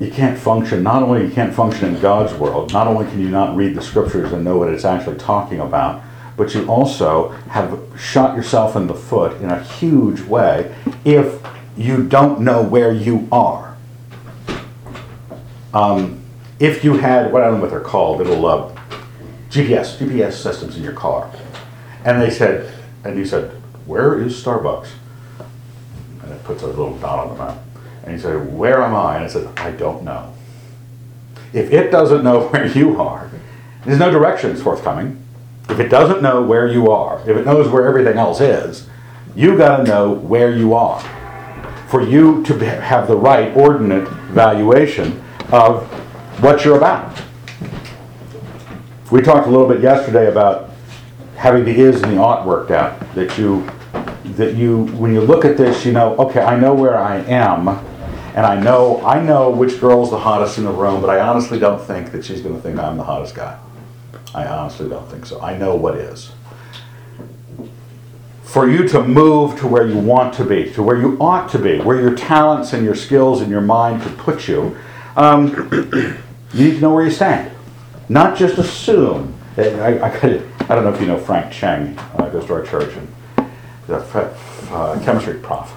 you 0.00 0.10
can't 0.10 0.38
function, 0.38 0.82
not 0.82 1.02
only 1.02 1.26
you 1.26 1.32
can't 1.32 1.54
function 1.54 1.94
in 1.94 2.00
God's 2.00 2.32
world, 2.38 2.72
not 2.72 2.86
only 2.86 3.04
can 3.10 3.20
you 3.20 3.28
not 3.28 3.54
read 3.54 3.74
the 3.74 3.82
scriptures 3.82 4.32
and 4.32 4.44
know 4.44 4.56
what 4.56 4.70
it's 4.70 4.86
actually 4.86 5.18
talking 5.18 5.60
about, 5.60 6.02
but 6.38 6.54
you 6.54 6.66
also 6.68 7.28
have 7.50 7.78
shot 7.98 8.34
yourself 8.34 8.76
in 8.76 8.86
the 8.86 8.94
foot 8.94 9.40
in 9.42 9.50
a 9.50 9.62
huge 9.62 10.22
way 10.22 10.74
if 11.04 11.42
you 11.76 12.02
don't 12.02 12.40
know 12.40 12.62
where 12.62 12.92
you 12.92 13.28
are. 13.30 13.76
Um, 15.74 16.22
if 16.58 16.82
you 16.82 16.94
had, 16.94 17.32
what 17.32 17.42
I 17.42 17.46
don't 17.46 17.56
know 17.56 17.60
what 17.60 17.70
they're 17.70 17.80
called, 17.80 18.18
little 18.18 18.46
uh, 18.46 18.72
GPS, 19.50 19.98
GPS 19.98 20.32
systems 20.32 20.76
in 20.76 20.82
your 20.82 20.94
car, 20.94 21.30
and 22.04 22.20
they 22.20 22.30
said, 22.30 22.72
and 23.04 23.18
you 23.18 23.26
said, 23.26 23.50
where 23.84 24.20
is 24.20 24.42
Starbucks? 24.42 24.88
And 26.22 26.32
it 26.32 26.42
puts 26.44 26.62
a 26.62 26.66
little 26.66 26.96
dot 26.98 27.26
on 27.26 27.36
the 27.36 27.44
map. 27.44 27.58
And 28.02 28.14
he 28.14 28.20
said, 28.20 28.56
Where 28.56 28.82
am 28.82 28.94
I? 28.94 29.16
And 29.16 29.24
I 29.24 29.28
said, 29.28 29.46
I 29.58 29.72
don't 29.72 30.02
know. 30.02 30.32
If 31.52 31.72
it 31.72 31.90
doesn't 31.90 32.24
know 32.24 32.48
where 32.48 32.66
you 32.66 33.00
are, 33.00 33.30
there's 33.84 33.98
no 33.98 34.10
directions 34.10 34.62
forthcoming. 34.62 35.22
If 35.68 35.80
it 35.80 35.88
doesn't 35.88 36.22
know 36.22 36.42
where 36.42 36.66
you 36.66 36.90
are, 36.90 37.20
if 37.28 37.36
it 37.36 37.44
knows 37.44 37.68
where 37.68 37.86
everything 37.86 38.16
else 38.16 38.40
is, 38.40 38.88
you 39.34 39.56
got 39.58 39.78
to 39.78 39.84
know 39.84 40.12
where 40.12 40.50
you 40.50 40.74
are 40.74 41.04
for 41.88 42.02
you 42.02 42.42
to 42.44 42.58
have 42.80 43.08
the 43.08 43.16
right 43.16 43.56
ordinate 43.56 44.08
valuation 44.08 45.22
of 45.52 45.84
what 46.42 46.64
you're 46.64 46.76
about. 46.76 47.20
We 49.10 49.22
talked 49.22 49.46
a 49.46 49.50
little 49.50 49.68
bit 49.68 49.80
yesterday 49.80 50.28
about 50.28 50.70
having 51.36 51.64
the 51.64 51.70
is 51.70 52.02
and 52.02 52.12
the 52.12 52.20
ought 52.20 52.46
worked 52.46 52.72
out. 52.72 52.98
That 53.14 53.38
you, 53.38 53.68
that 54.34 54.56
you, 54.56 54.86
when 54.96 55.12
you 55.12 55.20
look 55.20 55.44
at 55.44 55.56
this, 55.56 55.86
you 55.86 55.92
know, 55.92 56.16
okay, 56.16 56.40
I 56.40 56.58
know 56.58 56.74
where 56.74 56.98
I 56.98 57.18
am, 57.18 57.68
and 57.68 58.44
I 58.44 58.60
know, 58.60 59.04
I 59.06 59.22
know 59.22 59.50
which 59.50 59.80
girl's 59.80 60.10
the 60.10 60.18
hottest 60.18 60.58
in 60.58 60.64
the 60.64 60.72
room, 60.72 61.00
but 61.00 61.08
I 61.08 61.20
honestly 61.20 61.58
don't 61.58 61.80
think 61.80 62.10
that 62.12 62.24
she's 62.24 62.40
going 62.40 62.56
to 62.56 62.60
think 62.60 62.78
I'm 62.78 62.96
the 62.96 63.04
hottest 63.04 63.34
guy. 63.34 63.58
I 64.34 64.46
honestly 64.46 64.88
don't 64.88 65.08
think 65.08 65.24
so. 65.24 65.40
I 65.40 65.56
know 65.56 65.76
what 65.76 65.96
is. 65.96 66.32
For 68.56 68.70
you 68.70 68.88
to 68.88 69.02
move 69.02 69.60
to 69.60 69.66
where 69.66 69.86
you 69.86 69.98
want 69.98 70.32
to 70.36 70.44
be, 70.46 70.72
to 70.72 70.82
where 70.82 70.96
you 70.96 71.18
ought 71.20 71.50
to 71.50 71.58
be, 71.58 71.78
where 71.78 72.00
your 72.00 72.14
talents 72.14 72.72
and 72.72 72.86
your 72.86 72.94
skills 72.94 73.42
and 73.42 73.50
your 73.50 73.60
mind 73.60 74.00
could 74.00 74.16
put 74.16 74.48
you, 74.48 74.74
um, 75.14 75.48
you 76.54 76.64
need 76.64 76.76
to 76.76 76.80
know 76.80 76.94
where 76.94 77.04
you 77.04 77.10
stand. 77.10 77.54
Not 78.08 78.34
just 78.34 78.56
assume. 78.56 79.34
I, 79.58 79.98
I, 79.98 80.08
I 80.08 80.74
don't 80.74 80.84
know 80.84 80.90
if 80.90 80.98
you 81.02 81.06
know 81.06 81.18
Frank 81.18 81.52
Cheng, 81.52 81.98
uh, 81.98 82.30
goes 82.30 82.46
to 82.46 82.54
our 82.54 82.62
church, 82.62 82.96
and 82.96 83.14
the 83.88 83.98
uh, 84.70 85.04
chemistry 85.04 85.34
prof. 85.34 85.74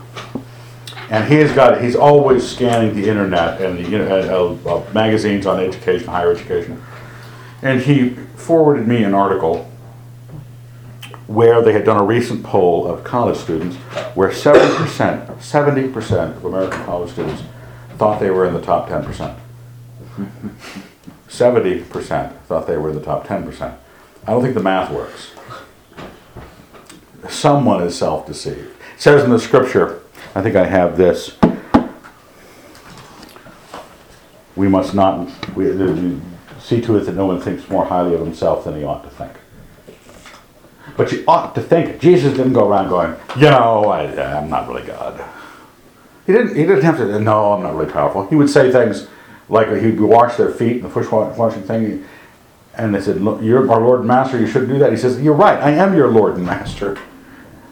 And 1.09 1.29
he 1.29 1.35
has 1.39 1.51
got, 1.51 1.81
he's 1.81 1.97
always 1.97 2.49
scanning 2.49 2.95
the 2.95 3.09
internet 3.09 3.61
and 3.61 3.77
the 3.77 4.33
uh, 4.33 4.55
uh, 4.65 4.93
magazines 4.93 5.45
on 5.45 5.59
education, 5.59 6.07
higher 6.07 6.31
education. 6.31 6.81
And 7.61 7.81
he 7.81 8.11
forwarded 8.37 8.87
me 8.87 9.03
an 9.03 9.13
article 9.13 9.68
where 11.29 11.61
they 11.61 11.73
had 11.73 11.85
done 11.85 11.97
a 11.97 12.03
recent 12.03 12.43
poll 12.43 12.87
of 12.87 13.03
college 13.03 13.37
students 13.37 13.75
where 14.15 14.29
70%, 14.29 15.27
70% 15.37 16.35
of 16.35 16.43
American 16.43 16.83
college 16.85 17.11
students 17.11 17.43
thought 17.97 18.19
they 18.19 18.31
were 18.31 18.47
in 18.47 18.53
the 18.55 18.61
top 18.61 18.89
10%. 18.89 19.37
70% 21.27 22.35
thought 22.41 22.65
they 22.65 22.77
were 22.77 22.89
in 22.89 22.95
the 22.95 23.05
top 23.05 23.27
10%. 23.27 23.77
I 24.25 24.31
don't 24.31 24.41
think 24.41 24.55
the 24.55 24.63
math 24.63 24.91
works. 24.91 25.33
Someone 27.29 27.83
is 27.83 27.95
self 27.95 28.25
deceived. 28.25 28.71
It 28.95 29.01
says 29.01 29.23
in 29.23 29.29
the 29.29 29.37
scripture, 29.37 30.01
I 30.33 30.41
think 30.41 30.55
I 30.55 30.65
have 30.65 30.97
this. 30.97 31.37
We 34.55 34.67
must 34.67 34.95
not 34.95 35.29
we, 35.55 35.67
see 36.59 36.81
to 36.81 36.97
it 36.97 37.01
that 37.01 37.13
no 37.15 37.27
one 37.27 37.39
thinks 37.39 37.69
more 37.69 37.85
highly 37.85 38.15
of 38.15 38.21
himself 38.21 38.63
than 38.63 38.75
he 38.75 38.83
ought 38.83 39.03
to 39.03 39.11
think. 39.11 39.33
But 40.99 41.13
you 41.13 41.23
ought 41.29 41.55
to 41.55 41.61
think. 41.61 42.01
Jesus 42.01 42.35
didn't 42.35 42.51
go 42.51 42.67
around 42.67 42.89
going, 42.89 43.15
you 43.37 43.49
know, 43.49 43.85
I, 43.85 44.37
I'm 44.37 44.49
not 44.49 44.67
really 44.67 44.85
God. 44.85 45.23
He 46.27 46.33
didn't. 46.33 46.57
He 46.57 46.65
didn't 46.65 46.81
have 46.81 46.97
to. 46.97 47.17
No, 47.21 47.53
I'm 47.53 47.63
not 47.63 47.73
really 47.73 47.89
powerful. 47.89 48.27
He 48.27 48.35
would 48.35 48.49
say 48.49 48.69
things 48.69 49.07
like 49.47 49.69
he'd 49.69 49.97
wash 49.97 50.35
their 50.35 50.51
feet 50.51 50.75
in 50.75 50.81
the 50.81 50.89
foot 50.89 51.09
washing 51.09 51.63
thing, 51.63 52.05
and 52.75 52.93
they 52.93 52.99
said, 52.99 53.21
"Look, 53.21 53.41
"You're 53.41 53.71
our 53.71 53.79
Lord 53.79 53.99
and 53.99 54.09
Master. 54.09 54.37
You 54.37 54.45
shouldn't 54.45 54.73
do 54.73 54.77
that." 54.79 54.91
He 54.91 54.97
says, 54.97 55.21
"You're 55.21 55.35
right. 55.35 55.57
I 55.63 55.71
am 55.71 55.95
your 55.95 56.09
Lord 56.09 56.35
and 56.35 56.45
Master. 56.45 56.97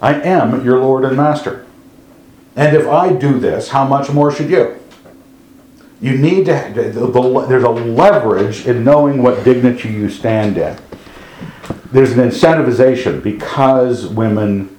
I 0.02 0.14
am 0.22 0.64
your 0.64 0.80
Lord 0.80 1.04
and 1.04 1.18
Master. 1.18 1.66
And 2.56 2.78
if 2.78 2.88
I 2.88 3.12
do 3.12 3.42
this, 3.42 3.68
how 3.68 3.86
much 3.86 4.10
more 4.10 4.32
should 4.32 4.50
you?" 4.50 4.80
You 6.00 6.18
need 6.18 6.46
to. 6.46 6.72
The, 6.74 6.84
the, 6.92 7.46
there's 7.50 7.64
a 7.64 7.70
leverage 7.70 8.66
in 8.66 8.86
knowing 8.86 9.22
what 9.22 9.44
dignity 9.44 9.90
you 9.90 10.10
stand 10.10 10.58
in. 10.58 10.78
There's 11.92 12.12
an 12.12 12.20
incentivization 12.20 13.24
because 13.24 14.08
women 14.08 14.78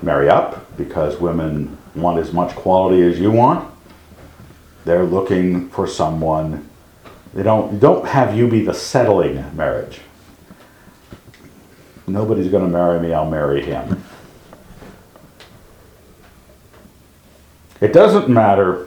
marry 0.00 0.28
up, 0.28 0.76
because 0.76 1.18
women 1.18 1.76
want 1.96 2.18
as 2.18 2.32
much 2.32 2.54
quality 2.54 3.02
as 3.02 3.18
you 3.18 3.32
want. 3.32 3.68
They're 4.84 5.04
looking 5.04 5.68
for 5.70 5.88
someone. 5.88 6.68
They 7.34 7.42
don't 7.42 7.80
don't 7.80 8.06
have 8.06 8.36
you 8.36 8.46
be 8.46 8.64
the 8.64 8.74
settling 8.74 9.44
marriage. 9.56 10.00
Nobody's 12.06 12.48
going 12.48 12.64
to 12.64 12.70
marry 12.70 13.00
me. 13.00 13.12
I'll 13.12 13.28
marry 13.28 13.60
him. 13.60 14.04
It 17.80 17.92
doesn't 17.92 18.28
matter. 18.28 18.86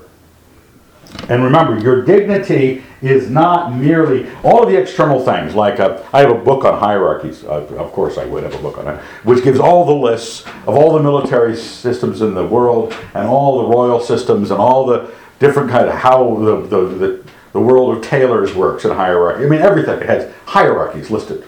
And 1.27 1.43
remember, 1.43 1.77
your 1.77 2.03
dignity 2.03 2.83
is 3.01 3.29
not 3.29 3.75
merely 3.75 4.29
all 4.43 4.63
of 4.63 4.69
the 4.69 4.77
external 4.77 5.23
things. 5.23 5.55
Like 5.55 5.79
uh, 5.79 6.03
I 6.13 6.21
have 6.21 6.31
a 6.31 6.35
book 6.35 6.65
on 6.65 6.79
hierarchies. 6.79 7.43
Uh, 7.43 7.65
of 7.77 7.91
course, 7.91 8.17
I 8.17 8.25
would 8.25 8.43
have 8.43 8.53
a 8.53 8.59
book 8.59 8.77
on 8.77 8.87
it, 8.87 8.99
which 9.23 9.43
gives 9.43 9.59
all 9.59 9.85
the 9.85 9.93
lists 9.93 10.45
of 10.67 10.69
all 10.69 10.93
the 10.93 11.03
military 11.03 11.55
systems 11.55 12.21
in 12.21 12.33
the 12.33 12.45
world 12.45 12.93
and 13.13 13.27
all 13.27 13.59
the 13.59 13.75
royal 13.75 13.99
systems 13.99 14.51
and 14.51 14.59
all 14.59 14.85
the 14.85 15.11
different 15.39 15.69
kind 15.69 15.87
of 15.87 15.95
how 15.95 16.35
the 16.35 16.61
the, 16.61 16.81
the, 16.87 17.23
the 17.53 17.59
world 17.59 17.97
of 17.97 18.03
tailors 18.03 18.53
works 18.53 18.85
in 18.85 18.91
hierarchy. 18.91 19.45
I 19.45 19.49
mean, 19.49 19.61
everything. 19.61 19.99
It 20.01 20.07
has 20.07 20.33
hierarchies 20.45 21.09
listed. 21.09 21.45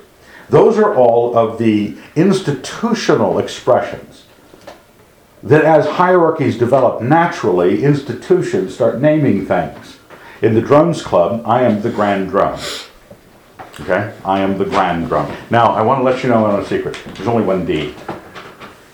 Those 0.50 0.78
are 0.78 0.96
all 0.96 1.38
of 1.38 1.58
the 1.58 1.98
institutional 2.16 3.40
expressions 3.40 4.26
that 5.44 5.64
as 5.64 5.88
hierarchies 5.88 6.58
develop 6.58 7.02
naturally, 7.02 7.84
institutions 7.84 8.76
start 8.76 9.00
naming 9.00 9.46
things. 9.46 9.98
In 10.42 10.56
the 10.56 10.62
Drones 10.62 11.04
Club, 11.04 11.44
I 11.46 11.62
am 11.62 11.84
the 11.84 11.92
Grand 11.92 12.32
Drone. 12.32 12.60
Okay? 13.80 14.12
I 14.26 14.40
am 14.40 14.58
the 14.58 14.66
Grand 14.66 15.08
Drone. 15.08 15.32
Now, 15.52 15.68
I 15.68 15.84
want 15.84 16.00
to 16.00 16.04
let 16.04 16.24
you 16.24 16.30
know 16.30 16.60
a 16.60 16.66
secret. 16.66 16.98
There's 17.14 17.28
only 17.28 17.44
one 17.44 17.64
D 17.64 17.94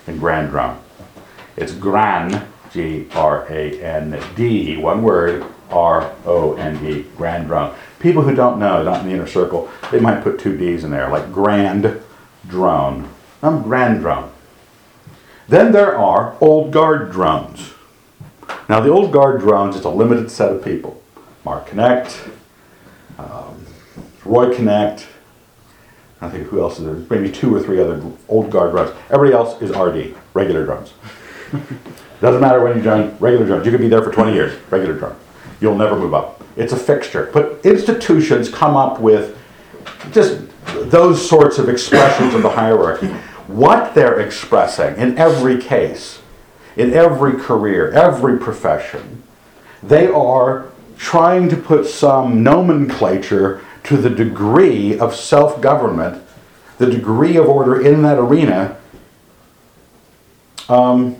in 0.06 0.18
Grand 0.18 0.50
Drone. 0.50 0.78
It's 1.56 1.72
Gran, 1.72 2.46
G 2.70 3.06
R 3.14 3.46
A 3.48 3.80
N 3.80 4.22
D, 4.36 4.76
one 4.76 5.02
word, 5.02 5.46
R 5.70 6.14
O 6.26 6.54
N 6.56 6.84
E, 6.86 7.06
Grand 7.16 7.46
Drone. 7.46 7.74
People 7.98 8.24
who 8.24 8.34
don't 8.34 8.58
know, 8.58 8.82
not 8.82 9.00
in 9.00 9.06
the 9.08 9.14
inner 9.14 9.26
circle, 9.26 9.70
they 9.90 10.00
might 10.00 10.22
put 10.22 10.38
two 10.38 10.54
D's 10.54 10.84
in 10.84 10.90
there, 10.90 11.08
like 11.08 11.32
Grand 11.32 11.98
Drone. 12.46 13.08
I'm 13.42 13.62
Grand 13.62 14.00
Drone. 14.00 14.30
Then 15.48 15.72
there 15.72 15.96
are 15.96 16.36
old 16.42 16.72
guard 16.72 17.10
drones. 17.10 17.72
Now, 18.68 18.80
the 18.80 18.90
old 18.90 19.12
guard 19.12 19.40
drones, 19.40 19.76
it's 19.76 19.86
a 19.86 19.90
limited 19.90 20.30
set 20.30 20.52
of 20.52 20.62
people. 20.62 21.02
Mark 21.48 21.66
Connect, 21.66 22.28
um, 23.18 23.64
Roy 24.26 24.54
Connect, 24.54 25.06
I 26.20 26.28
think 26.28 26.46
who 26.48 26.60
else 26.60 26.78
is 26.78 26.84
there? 26.84 26.92
Maybe 27.08 27.32
two 27.32 27.56
or 27.56 27.62
three 27.62 27.80
other 27.80 28.02
old 28.28 28.50
guard 28.50 28.72
drones. 28.72 28.90
Everybody 29.08 29.32
else 29.32 29.62
is 29.62 29.70
RD, 29.70 30.14
regular 30.34 30.66
drums. 30.66 30.92
Doesn't 32.20 32.42
matter 32.42 32.62
when 32.62 32.76
you 32.76 32.82
join, 32.82 33.16
regular 33.18 33.46
drums. 33.46 33.64
You 33.64 33.72
could 33.72 33.80
be 33.80 33.88
there 33.88 34.02
for 34.02 34.12
20 34.12 34.34
years, 34.34 34.60
regular 34.70 34.92
drone. 34.92 35.16
You'll 35.58 35.78
never 35.78 35.96
move 35.96 36.12
up. 36.12 36.44
It's 36.54 36.74
a 36.74 36.76
fixture. 36.76 37.30
But 37.32 37.64
institutions 37.64 38.50
come 38.50 38.76
up 38.76 39.00
with 39.00 39.34
just 40.12 40.42
those 40.90 41.26
sorts 41.26 41.56
of 41.56 41.70
expressions 41.70 42.34
of 42.34 42.42
the 42.42 42.50
hierarchy. 42.50 43.06
What 43.46 43.94
they're 43.94 44.20
expressing 44.20 44.96
in 44.96 45.16
every 45.16 45.58
case, 45.62 46.20
in 46.76 46.92
every 46.92 47.38
career, 47.38 47.90
every 47.92 48.38
profession, 48.38 49.22
they 49.82 50.08
are 50.08 50.70
trying 50.98 51.48
to 51.48 51.56
put 51.56 51.86
some 51.86 52.42
nomenclature 52.42 53.64
to 53.84 53.96
the 53.96 54.10
degree 54.10 54.98
of 54.98 55.14
self 55.14 55.60
government, 55.60 56.22
the 56.76 56.86
degree 56.86 57.36
of 57.36 57.46
order 57.48 57.80
in 57.80 58.02
that 58.02 58.18
arena 58.18 58.76
um, 60.68 61.16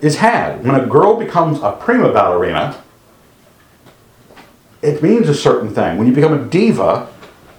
is 0.00 0.16
had. 0.16 0.64
When 0.64 0.74
a 0.74 0.86
girl 0.86 1.16
becomes 1.16 1.60
a 1.60 1.72
prima 1.72 2.12
ballerina, 2.12 2.82
it 4.80 5.02
means 5.02 5.28
a 5.28 5.34
certain 5.34 5.74
thing. 5.74 5.98
When 5.98 6.06
you 6.06 6.14
become 6.14 6.32
a 6.32 6.48
diva, 6.48 7.08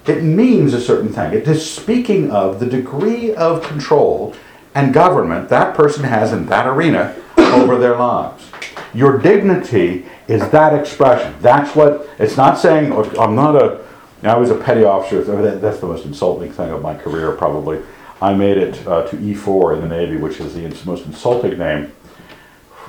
it 0.06 0.22
means 0.24 0.74
a 0.74 0.80
certain 0.80 1.12
thing. 1.12 1.32
It 1.32 1.46
is 1.46 1.70
speaking 1.70 2.30
of 2.30 2.58
the 2.58 2.66
degree 2.66 3.32
of 3.34 3.62
control 3.62 4.34
and 4.74 4.92
government 4.92 5.48
that 5.50 5.76
person 5.76 6.04
has 6.04 6.32
in 6.32 6.46
that 6.46 6.66
arena 6.66 7.14
over 7.36 7.78
their 7.78 7.96
lives. 7.96 8.50
Your 8.94 9.18
dignity 9.18 10.06
is 10.32 10.48
that 10.50 10.74
expression. 10.74 11.34
That's 11.40 11.76
what, 11.76 12.08
it's 12.18 12.36
not 12.36 12.58
saying, 12.58 12.92
I'm 13.18 13.34
not 13.34 13.54
a, 13.54 13.84
I 14.22 14.36
was 14.36 14.50
a 14.50 14.54
petty 14.54 14.82
officer, 14.84 15.22
that's 15.56 15.80
the 15.80 15.86
most 15.86 16.06
insulting 16.06 16.50
thing 16.50 16.70
of 16.70 16.80
my 16.80 16.94
career 16.94 17.32
probably. 17.32 17.82
I 18.20 18.32
made 18.34 18.56
it 18.56 18.86
uh, 18.86 19.06
to 19.08 19.16
E4 19.16 19.74
in 19.74 19.82
the 19.82 19.88
Navy, 19.88 20.16
which 20.16 20.40
is 20.40 20.54
the 20.54 20.62
most 20.86 21.04
insulting 21.04 21.58
name 21.58 21.92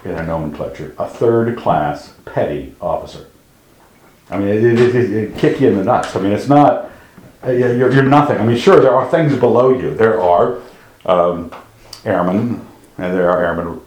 in 0.05 0.11
a 0.11 0.23
nomenclature, 0.25 0.95
a 0.97 1.07
third 1.07 1.57
class 1.57 2.13
petty 2.25 2.75
officer. 2.79 3.27
I 4.29 4.37
mean, 4.37 4.49
it, 4.49 4.63
it, 4.63 4.95
it, 4.95 5.11
it 5.11 5.37
kick 5.37 5.59
you 5.59 5.69
in 5.69 5.77
the 5.77 5.83
nuts. 5.83 6.15
I 6.15 6.21
mean, 6.21 6.31
it's 6.31 6.47
not, 6.47 6.91
uh, 7.43 7.51
you're, 7.51 7.91
you're 7.91 8.03
nothing. 8.03 8.37
I 8.37 8.45
mean, 8.45 8.57
sure, 8.57 8.79
there 8.79 8.95
are 8.95 9.09
things 9.09 9.37
below 9.37 9.77
you. 9.77 9.93
There 9.95 10.21
are 10.21 10.61
um, 11.05 11.53
airmen, 12.05 12.65
and 12.97 13.13
there 13.13 13.29
are 13.29 13.43
airmen 13.43 13.81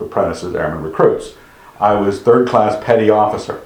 apprentices, 0.00 0.54
airmen 0.54 0.82
recruits. 0.82 1.34
I 1.82 1.94
was 1.94 2.22
third 2.22 2.46
class 2.46 2.82
petty 2.84 3.10
officer, 3.10 3.60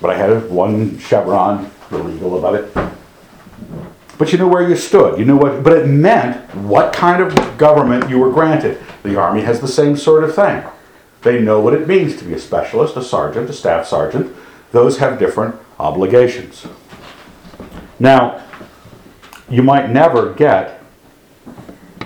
but 0.00 0.08
I 0.08 0.16
had 0.16 0.50
one 0.50 0.98
chevron, 0.98 1.70
the 1.90 1.98
legal 1.98 2.38
about 2.38 2.54
it. 2.54 2.74
But 4.16 4.32
you 4.32 4.38
knew 4.38 4.48
where 4.48 4.66
you 4.66 4.74
stood. 4.74 5.18
You 5.18 5.26
knew 5.26 5.36
what, 5.36 5.62
but 5.62 5.74
it 5.74 5.86
meant 5.86 6.54
what 6.54 6.94
kind 6.94 7.22
of 7.22 7.58
government 7.58 8.08
you 8.08 8.18
were 8.18 8.32
granted. 8.32 8.82
The 9.02 9.20
Army 9.20 9.42
has 9.42 9.60
the 9.60 9.68
same 9.68 9.98
sort 9.98 10.24
of 10.24 10.34
thing. 10.34 10.64
They 11.20 11.42
know 11.42 11.60
what 11.60 11.74
it 11.74 11.86
means 11.86 12.16
to 12.16 12.24
be 12.24 12.32
a 12.32 12.38
specialist, 12.38 12.96
a 12.96 13.02
sergeant, 13.04 13.50
a 13.50 13.52
staff 13.52 13.86
sergeant. 13.86 14.34
Those 14.72 14.96
have 14.96 15.18
different 15.18 15.56
obligations. 15.78 16.66
Now, 17.98 18.42
you 19.50 19.62
might 19.62 19.90
never 19.90 20.32
get, 20.32 20.75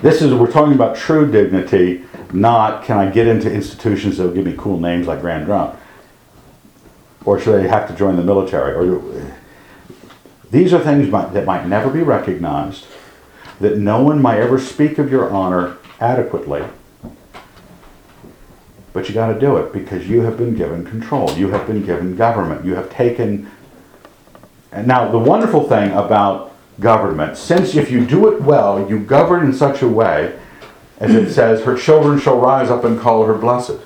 this 0.01 0.21
is, 0.21 0.33
we're 0.33 0.51
talking 0.51 0.73
about 0.73 0.95
true 0.95 1.31
dignity, 1.31 2.03
not 2.33 2.83
can 2.83 2.97
I 2.97 3.09
get 3.09 3.27
into 3.27 3.51
institutions 3.51 4.17
that 4.17 4.23
will 4.25 4.33
give 4.33 4.45
me 4.45 4.55
cool 4.57 4.79
names 4.79 5.07
like 5.07 5.21
Grand 5.21 5.45
Drunk? 5.45 5.75
Or 7.23 7.39
should 7.39 7.63
I 7.63 7.67
have 7.67 7.87
to 7.87 7.95
join 7.95 8.15
the 8.15 8.23
military? 8.23 8.73
Or 8.73 9.31
these 10.49 10.73
are 10.73 10.79
things 10.79 11.09
might, 11.09 11.33
that 11.33 11.45
might 11.45 11.67
never 11.67 11.89
be 11.89 12.01
recognized, 12.01 12.85
that 13.59 13.77
no 13.77 14.01
one 14.01 14.21
might 14.21 14.39
ever 14.39 14.59
speak 14.59 14.97
of 14.97 15.11
your 15.11 15.29
honor 15.29 15.77
adequately. 15.99 16.63
But 18.93 19.07
you 19.07 19.13
got 19.13 19.33
to 19.33 19.39
do 19.39 19.55
it 19.57 19.71
because 19.71 20.09
you 20.09 20.21
have 20.21 20.35
been 20.35 20.55
given 20.55 20.83
control. 20.83 21.31
You 21.31 21.49
have 21.51 21.67
been 21.67 21.85
given 21.85 22.15
government. 22.15 22.65
You 22.65 22.75
have 22.75 22.89
taken. 22.89 23.49
And 24.71 24.87
now, 24.87 25.09
the 25.09 25.19
wonderful 25.19 25.69
thing 25.69 25.91
about 25.91 26.50
government, 26.81 27.37
since 27.37 27.75
if 27.75 27.89
you 27.89 28.05
do 28.05 28.33
it 28.33 28.41
well, 28.41 28.89
you 28.89 28.99
govern 28.99 29.45
in 29.45 29.53
such 29.53 29.81
a 29.81 29.87
way, 29.87 30.37
as 30.99 31.15
it 31.15 31.31
says, 31.31 31.63
her 31.63 31.77
children 31.77 32.19
shall 32.19 32.37
rise 32.37 32.69
up 32.69 32.83
and 32.83 32.99
call 32.99 33.25
her 33.25 33.33
blessed. 33.33 33.79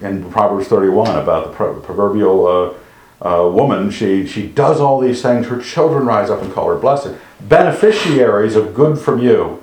In 0.00 0.30
Proverbs 0.30 0.66
31, 0.68 1.18
about 1.18 1.46
the 1.46 1.52
proverbial 1.52 2.46
uh, 2.46 2.74
uh, 3.24 3.48
woman, 3.48 3.90
she, 3.90 4.26
she 4.26 4.48
does 4.48 4.80
all 4.80 4.98
these 4.98 5.22
things, 5.22 5.46
her 5.46 5.60
children 5.60 6.06
rise 6.06 6.30
up 6.30 6.42
and 6.42 6.52
call 6.52 6.68
her 6.68 6.78
blessed. 6.78 7.14
Beneficiaries 7.40 8.56
of 8.56 8.74
good 8.74 8.98
from 8.98 9.20
you 9.20 9.62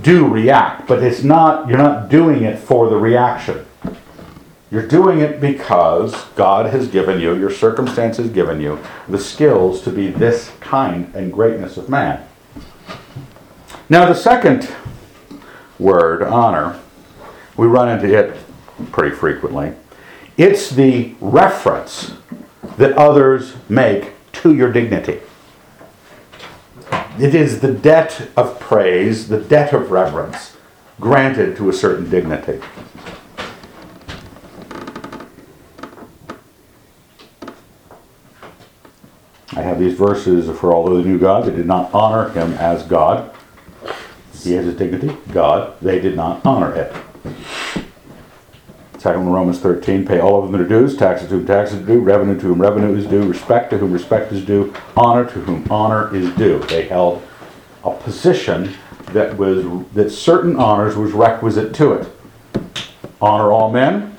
do 0.00 0.26
react, 0.26 0.88
but 0.88 1.02
it's 1.02 1.22
not, 1.22 1.68
you're 1.68 1.78
not 1.78 2.08
doing 2.08 2.42
it 2.42 2.58
for 2.58 2.88
the 2.88 2.96
reaction. 2.96 3.64
You're 4.70 4.86
doing 4.86 5.20
it 5.20 5.40
because 5.40 6.14
God 6.36 6.66
has 6.66 6.88
given 6.88 7.20
you, 7.20 7.34
your 7.34 7.50
circumstances 7.50 8.30
given 8.30 8.60
you, 8.60 8.78
the 9.08 9.18
skills 9.18 9.80
to 9.82 9.90
be 9.90 10.08
this 10.08 10.52
kind 10.60 11.14
and 11.14 11.32
greatness 11.32 11.78
of 11.78 11.88
man. 11.88 12.26
Now, 13.88 14.06
the 14.06 14.14
second 14.14 14.70
word, 15.78 16.22
honor, 16.22 16.78
we 17.56 17.66
run 17.66 17.88
into 17.88 18.16
it 18.16 18.36
pretty 18.92 19.16
frequently. 19.16 19.72
It's 20.36 20.68
the 20.68 21.14
reference 21.20 22.12
that 22.76 22.92
others 22.92 23.56
make 23.68 24.12
to 24.32 24.54
your 24.54 24.70
dignity. 24.70 25.20
It 27.18 27.34
is 27.34 27.60
the 27.60 27.72
debt 27.72 28.28
of 28.36 28.60
praise, 28.60 29.28
the 29.28 29.40
debt 29.40 29.72
of 29.72 29.90
reverence 29.90 30.56
granted 31.00 31.56
to 31.56 31.68
a 31.68 31.72
certain 31.72 32.08
dignity. 32.10 32.60
I 39.56 39.62
have 39.62 39.78
these 39.78 39.94
verses 39.94 40.46
for 40.58 40.74
all 40.74 40.86
who 40.88 41.02
knew 41.02 41.18
God, 41.18 41.46
they 41.46 41.56
did 41.56 41.66
not 41.66 41.92
honor 41.94 42.28
him 42.30 42.52
as 42.54 42.82
God. 42.84 43.34
He 44.42 44.52
has 44.52 44.66
his 44.66 44.76
dignity, 44.76 45.16
God, 45.32 45.78
they 45.80 46.00
did 46.00 46.16
not 46.16 46.44
honor 46.44 46.74
it. 46.74 46.94
Second 48.98 49.30
Romans 49.30 49.60
13, 49.60 50.06
pay 50.06 50.18
all 50.18 50.42
of 50.42 50.50
them 50.50 50.60
their 50.60 50.68
dues, 50.68 50.96
taxes 50.96 51.28
to 51.28 51.36
whom 51.36 51.46
taxes 51.46 51.80
are 51.80 51.86
due, 51.86 52.00
revenue 52.00 52.34
to 52.34 52.46
whom 52.46 52.60
revenue 52.60 52.96
is 52.96 53.06
due, 53.06 53.22
respect 53.28 53.70
to 53.70 53.78
whom 53.78 53.92
respect 53.92 54.32
is 54.32 54.44
due, 54.44 54.74
honor 54.96 55.24
to 55.24 55.40
whom 55.40 55.66
honor 55.70 56.14
is 56.14 56.34
due. 56.34 56.58
They 56.64 56.88
held 56.88 57.22
a 57.84 57.92
position 57.92 58.74
that 59.12 59.36
was 59.38 59.64
that 59.94 60.10
certain 60.10 60.56
honors 60.56 60.96
was 60.96 61.12
requisite 61.12 61.74
to 61.76 61.92
it. 61.92 62.08
Honor 63.20 63.52
all 63.52 63.70
men, 63.70 64.16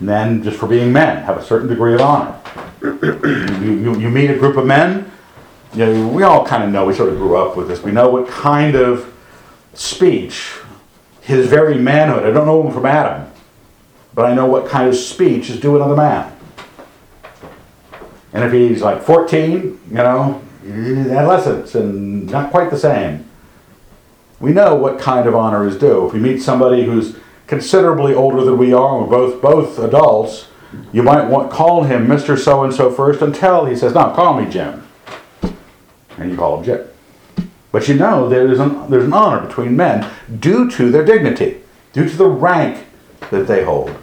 men 0.00 0.42
just 0.42 0.56
for 0.56 0.66
being 0.66 0.92
men 0.92 1.24
have 1.24 1.36
a 1.36 1.44
certain 1.44 1.68
degree 1.68 1.94
of 1.94 2.00
honor. 2.00 2.41
You, 2.82 3.58
you, 3.60 3.98
you 3.98 4.10
meet 4.10 4.30
a 4.30 4.38
group 4.38 4.56
of 4.56 4.66
men, 4.66 5.10
you 5.74 5.86
know, 5.86 6.08
we 6.08 6.22
all 6.22 6.44
kind 6.44 6.64
of 6.64 6.70
know, 6.70 6.86
we 6.86 6.94
sort 6.94 7.08
of 7.10 7.16
grew 7.16 7.36
up 7.36 7.56
with 7.56 7.68
this, 7.68 7.82
we 7.82 7.92
know 7.92 8.10
what 8.10 8.28
kind 8.28 8.74
of 8.74 9.12
speech, 9.74 10.54
his 11.20 11.46
very 11.46 11.78
manhood, 11.78 12.24
I 12.24 12.30
don't 12.30 12.46
know 12.46 12.66
him 12.66 12.72
from 12.72 12.86
Adam, 12.86 13.30
but 14.14 14.26
I 14.26 14.34
know 14.34 14.46
what 14.46 14.68
kind 14.68 14.88
of 14.88 14.96
speech 14.96 15.48
is 15.48 15.60
due 15.60 15.76
another 15.76 15.96
man. 15.96 16.36
And 18.32 18.44
if 18.44 18.52
he's 18.52 18.82
like 18.82 19.02
14, 19.02 19.60
you 19.60 19.78
know, 19.94 20.42
adolescence 20.64 21.74
and 21.74 22.30
not 22.30 22.50
quite 22.50 22.70
the 22.70 22.78
same, 22.78 23.28
we 24.40 24.52
know 24.52 24.74
what 24.74 24.98
kind 24.98 25.28
of 25.28 25.34
honor 25.34 25.66
is 25.66 25.76
due. 25.78 26.06
If 26.06 26.14
we 26.14 26.18
meet 26.18 26.42
somebody 26.42 26.84
who's 26.84 27.16
considerably 27.46 28.14
older 28.14 28.44
than 28.44 28.58
we 28.58 28.72
are, 28.72 28.98
and 28.98 29.08
we're 29.08 29.28
both 29.28 29.42
both 29.42 29.78
adults, 29.78 30.48
you 30.92 31.02
might 31.02 31.26
want 31.28 31.50
call 31.50 31.84
him 31.84 32.06
Mr. 32.06 32.38
So 32.38 32.64
and 32.64 32.72
so 32.72 32.90
first 32.90 33.22
until 33.22 33.64
he 33.64 33.76
says, 33.76 33.94
"No, 33.94 34.10
call 34.10 34.40
me 34.40 34.50
Jim," 34.50 34.86
and 36.18 36.30
you 36.30 36.36
call 36.36 36.58
him 36.58 36.64
Jim. 36.64 36.88
But 37.70 37.88
you 37.88 37.94
know 37.94 38.28
there's 38.28 38.60
an 38.60 38.90
there's 38.90 39.04
an 39.04 39.12
honor 39.12 39.46
between 39.46 39.76
men 39.76 40.08
due 40.38 40.70
to 40.70 40.90
their 40.90 41.04
dignity, 41.04 41.62
due 41.92 42.08
to 42.08 42.16
the 42.16 42.28
rank 42.28 42.86
that 43.30 43.46
they 43.46 43.64
hold. 43.64 43.96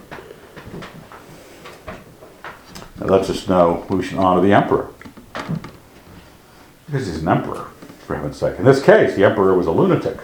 That 2.97 3.09
lets 3.09 3.29
us 3.29 3.47
know 3.47 3.85
we 3.89 4.03
should 4.03 4.17
honor 4.17 4.41
the 4.41 4.53
emperor. 4.53 4.89
Because 6.85 7.07
he's 7.07 7.21
an 7.21 7.27
emperor, 7.27 7.67
for 7.99 8.15
heaven's 8.15 8.37
sake. 8.37 8.57
In 8.57 8.65
this 8.65 8.81
case, 8.81 9.15
the 9.15 9.23
emperor 9.23 9.55
was 9.55 9.67
a 9.67 9.71
lunatic. 9.71 10.17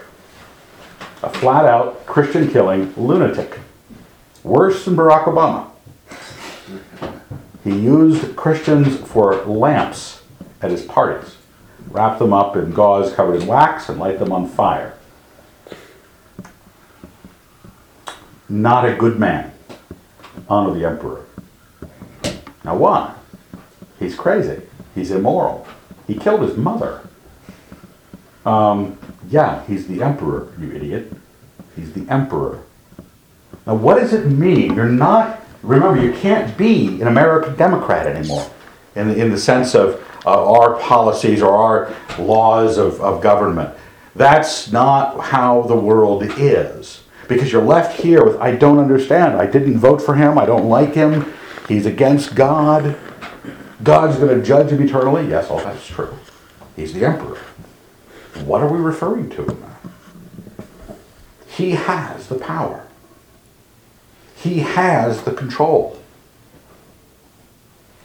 A 1.23 1.29
flat 1.29 1.65
out 1.65 2.05
Christian 2.05 2.49
killing 2.49 2.93
lunatic. 2.97 3.59
Worse 4.43 4.83
than 4.83 4.95
Barack 4.95 5.25
Obama. 5.25 5.69
He 7.65 7.75
used 7.75 8.35
Christians 8.35 8.95
for 8.95 9.43
lamps 9.43 10.21
at 10.61 10.69
his 10.69 10.83
parties, 10.83 11.35
wrapped 11.89 12.19
them 12.19 12.31
up 12.31 12.55
in 12.55 12.71
gauze 12.71 13.11
covered 13.11 13.41
in 13.41 13.47
wax, 13.47 13.89
and 13.89 13.99
light 13.99 14.19
them 14.19 14.31
on 14.31 14.47
fire. 14.47 14.93
Not 18.47 18.87
a 18.87 18.95
good 18.95 19.19
man. 19.19 19.51
Honor 20.47 20.75
the 20.75 20.85
emperor. 20.85 21.25
Now, 22.63 22.77
why? 22.77 23.15
He's 23.97 24.15
crazy. 24.15 24.61
He's 24.93 25.09
immoral. 25.09 25.67
He 26.05 26.13
killed 26.13 26.41
his 26.41 26.55
mother. 26.55 27.01
Um, 28.45 28.99
yeah, 29.27 29.65
he's 29.65 29.87
the 29.87 30.03
emperor, 30.03 30.53
you 30.59 30.71
idiot. 30.71 31.11
He's 31.75 31.93
the 31.93 32.07
emperor. 32.11 32.61
Now, 33.65 33.73
what 33.73 33.95
does 33.99 34.13
it 34.13 34.27
mean? 34.27 34.75
You're 34.75 34.85
not, 34.85 35.41
remember, 35.65 36.01
you 36.01 36.13
can't 36.13 36.57
be 36.57 37.01
an 37.01 37.07
American 37.07 37.55
Democrat 37.55 38.07
anymore 38.07 38.49
in 38.95 39.09
in 39.11 39.31
the 39.31 39.37
sense 39.37 39.75
of 39.75 40.01
uh, 40.25 40.51
our 40.51 40.79
policies 40.79 41.41
or 41.41 41.51
our 41.51 41.95
laws 42.17 42.77
of, 42.77 42.99
of 43.01 43.21
government. 43.21 43.75
That's 44.15 44.71
not 44.71 45.19
how 45.19 45.63
the 45.63 45.75
world 45.75 46.23
is. 46.23 47.03
Because 47.27 47.51
you're 47.51 47.63
left 47.63 47.99
here 47.99 48.23
with, 48.23 48.37
I 48.39 48.55
don't 48.55 48.79
understand. 48.79 49.35
I 49.35 49.45
didn't 49.45 49.79
vote 49.79 50.01
for 50.01 50.15
him. 50.15 50.37
I 50.37 50.45
don't 50.45 50.69
like 50.69 50.93
him. 50.93 51.33
He's 51.67 51.85
against 51.85 52.35
God. 52.35 52.97
God's 53.83 54.17
going 54.17 54.39
to 54.39 54.45
judge 54.45 54.71
him 54.71 54.81
eternally. 54.81 55.27
Yes, 55.27 55.49
all 55.49 55.59
that's 55.59 55.85
true. 55.85 56.17
He's 56.75 56.93
the 56.93 57.05
emperor. 57.05 57.37
What 58.45 58.61
are 58.61 58.71
we 58.71 58.79
referring 58.79 59.29
to? 59.31 59.57
He 61.47 61.71
has 61.71 62.27
the 62.27 62.35
power. 62.35 62.84
He 64.45 64.59
has 64.59 65.23
the 65.23 65.31
control. 65.31 65.99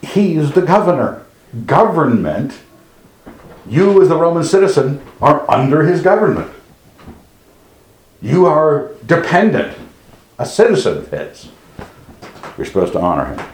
He's 0.01 0.53
the 0.53 0.63
governor. 0.63 1.27
Government, 1.67 2.61
you 3.69 4.01
as 4.01 4.09
the 4.09 4.17
Roman 4.17 4.43
citizen, 4.43 5.03
are 5.21 5.49
under 5.51 5.83
his 5.83 6.01
government. 6.01 6.51
You 8.23 8.47
are 8.47 8.93
dependent, 9.05 9.77
a 10.39 10.47
citizen 10.47 10.97
of 10.97 11.11
his. 11.11 11.51
You're 12.57 12.67
supposed 12.67 12.95
to 12.95 13.01
honor 13.01 13.35
him. 13.35 13.47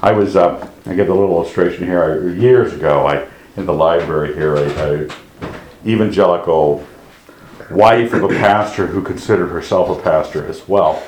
I 0.00 0.12
was, 0.12 0.36
uh, 0.36 0.70
I 0.86 0.94
give 0.94 1.10
a 1.10 1.14
little 1.14 1.36
illustration 1.36 1.84
here. 1.84 2.30
Years 2.30 2.72
ago, 2.72 3.06
I 3.06 3.28
in 3.58 3.66
the 3.66 3.74
library 3.74 4.32
here, 4.32 4.56
a, 4.56 5.04
a 5.04 5.14
evangelical 5.84 6.86
wife 7.70 8.14
of 8.14 8.22
a 8.22 8.28
pastor 8.28 8.86
who 8.86 9.02
considered 9.02 9.48
herself 9.48 9.98
a 9.98 10.02
pastor 10.02 10.46
as 10.46 10.66
well, 10.66 11.02